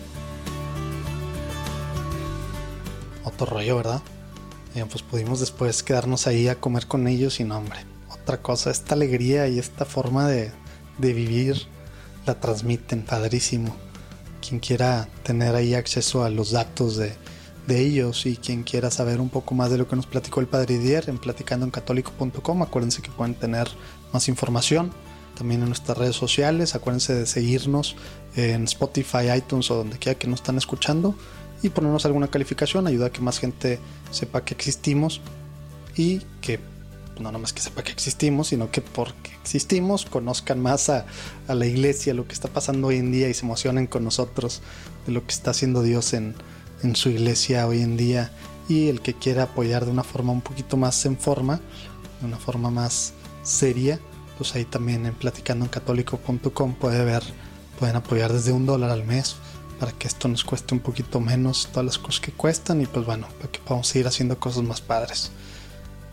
Otro 3.23 3.45
rollo, 3.47 3.77
¿verdad? 3.77 4.01
Eh, 4.75 4.85
pues 4.89 5.03
pudimos 5.03 5.39
después 5.39 5.83
quedarnos 5.83 6.27
ahí 6.27 6.47
a 6.47 6.59
comer 6.59 6.87
con 6.87 7.07
ellos 7.07 7.39
y 7.39 7.43
no, 7.43 7.57
hombre. 7.57 7.79
Otra 8.09 8.41
cosa, 8.41 8.71
esta 8.71 8.95
alegría 8.95 9.47
y 9.47 9.59
esta 9.59 9.85
forma 9.85 10.27
de, 10.27 10.51
de 10.97 11.13
vivir 11.13 11.67
la 12.25 12.39
transmiten, 12.39 13.03
padrísimo. 13.03 13.75
Quien 14.47 14.59
quiera 14.59 15.07
tener 15.23 15.55
ahí 15.55 15.73
acceso 15.73 16.23
a 16.23 16.29
los 16.29 16.51
datos 16.51 16.97
de, 16.97 17.13
de 17.67 17.79
ellos 17.79 18.25
y 18.25 18.37
quien 18.37 18.63
quiera 18.63 18.91
saber 18.91 19.19
un 19.19 19.29
poco 19.29 19.55
más 19.55 19.71
de 19.71 19.77
lo 19.77 19.87
que 19.87 19.95
nos 19.95 20.05
platicó 20.05 20.39
el 20.39 20.47
Padre 20.47 20.77
Didier 20.77 21.09
en 21.09 21.17
platicandoencatólico.com, 21.17 22.61
acuérdense 22.61 23.01
que 23.01 23.11
pueden 23.11 23.35
tener 23.35 23.67
más 24.13 24.27
información 24.27 24.91
también 25.35 25.61
en 25.61 25.67
nuestras 25.67 25.97
redes 25.97 26.15
sociales. 26.15 26.75
Acuérdense 26.75 27.13
de 27.13 27.25
seguirnos 27.25 27.95
en 28.35 28.63
Spotify, 28.63 29.31
iTunes 29.35 29.69
o 29.71 29.75
donde 29.75 29.97
quiera 29.97 30.17
que 30.17 30.27
nos 30.27 30.39
están 30.39 30.57
escuchando 30.57 31.15
y 31.61 31.69
ponernos 31.69 32.05
alguna 32.05 32.27
calificación. 32.27 32.87
Ayuda 32.87 33.07
a 33.07 33.09
que 33.11 33.21
más 33.21 33.39
gente 33.39 33.79
sepa 34.11 34.43
que 34.43 34.53
existimos 34.53 35.21
y 35.95 36.19
que 36.41 36.59
no 37.19 37.31
nomás 37.31 37.53
que 37.53 37.61
sepa 37.61 37.83
que 37.83 37.91
existimos, 37.91 38.49
sino 38.49 38.71
que 38.71 38.81
porque 38.81 39.31
existimos 39.41 40.05
conozcan 40.05 40.59
más 40.59 40.89
a, 40.89 41.05
a 41.47 41.53
la 41.53 41.65
iglesia, 41.65 42.13
lo 42.13 42.27
que 42.27 42.33
está 42.33 42.49
pasando 42.49 42.87
hoy 42.87 42.97
en 42.97 43.11
día 43.11 43.29
y 43.29 43.33
se 43.33 43.45
emocionen 43.45 43.87
con 43.87 44.03
nosotros 44.03 44.61
de 45.05 45.13
lo 45.13 45.25
que 45.25 45.31
está 45.31 45.51
haciendo 45.51 45.81
Dios 45.81 46.13
en, 46.13 46.35
en 46.83 46.95
su 46.95 47.09
iglesia 47.09 47.67
hoy 47.67 47.81
en 47.81 47.97
día. 47.97 48.31
Y 48.67 48.89
el 48.89 49.01
que 49.01 49.13
quiera 49.13 49.43
apoyar 49.43 49.85
de 49.85 49.91
una 49.91 50.03
forma 50.03 50.33
un 50.33 50.41
poquito 50.41 50.75
más 50.75 51.05
en 51.05 51.17
forma, 51.17 51.61
de 52.19 52.25
una 52.25 52.37
forma 52.37 52.71
más 52.71 53.13
seria, 53.43 53.99
pues 54.37 54.55
ahí 54.55 54.65
también 54.65 55.05
en 55.05 55.13
platicandoencatólico.com 55.15 56.73
puede 56.75 57.03
ver, 57.03 57.23
pueden 57.79 57.95
apoyar 57.95 58.33
desde 58.33 58.51
un 58.51 58.65
dólar 58.65 58.91
al 58.91 59.03
mes 59.03 59.35
para 59.79 59.91
que 59.91 60.07
esto 60.07 60.27
nos 60.27 60.43
cueste 60.43 60.73
un 60.73 60.79
poquito 60.79 61.19
menos 61.19 61.67
todas 61.71 61.85
las 61.85 61.97
cosas 61.97 62.21
que 62.21 62.31
cuestan 62.31 62.81
y 62.81 62.85
pues 62.85 63.05
bueno, 63.05 63.27
para 63.37 63.51
que 63.51 63.59
podamos 63.59 63.87
seguir 63.87 64.07
haciendo 64.07 64.39
cosas 64.39 64.63
más 64.63 64.81
padres. 64.81 65.31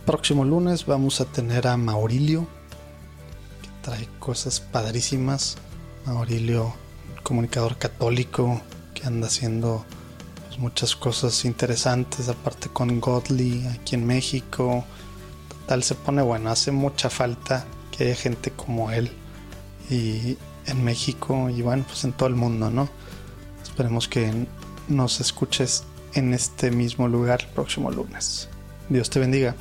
Próximo 0.07 0.45
lunes 0.45 0.87
vamos 0.87 1.21
a 1.21 1.27
tener 1.27 1.67
a 1.67 1.77
Maurilio, 1.77 2.47
que 3.63 3.69
trae 3.83 4.09
cosas 4.19 4.61
padrísimas. 4.61 5.57
Maurilio, 6.07 6.75
comunicador 7.23 7.79
católico, 7.79 8.61
que 8.95 9.07
anda 9.07 9.29
haciendo 9.29 9.85
pues, 10.49 10.59
muchas 10.59 10.97
cosas 10.97 11.45
interesantes, 11.45 12.29
aparte 12.29 12.69
con 12.69 13.01
Godly 13.01 13.67
aquí 13.69 13.95
en 13.95 14.05
México. 14.05 14.85
Total, 15.49 15.85
se 15.85 15.95
pone 15.95 16.23
bueno, 16.23 16.51
hace 16.51 16.73
mucha 16.73 17.09
falta 17.09 17.65
que 17.93 18.05
haya 18.05 18.17
gente 18.17 18.51
como 18.51 18.91
él 18.91 19.13
y 19.89 20.37
en 20.67 20.83
México 20.83 21.49
y 21.51 21.63
bueno, 21.63 21.85
pues 21.87 22.03
en 22.03 22.13
todo 22.13 22.29
el 22.29 22.35
mundo, 22.35 22.71
¿no? 22.71 22.89
Esperemos 23.63 24.09
que 24.09 24.47
nos 24.89 25.21
escuches 25.21 25.85
en 26.15 26.35
este 26.35 26.71
mismo 26.71 27.07
lugar 27.07 27.43
el 27.43 27.49
próximo 27.49 27.91
lunes. 27.91 28.49
Dios 28.89 29.09
te 29.11 29.21
bendiga. 29.21 29.55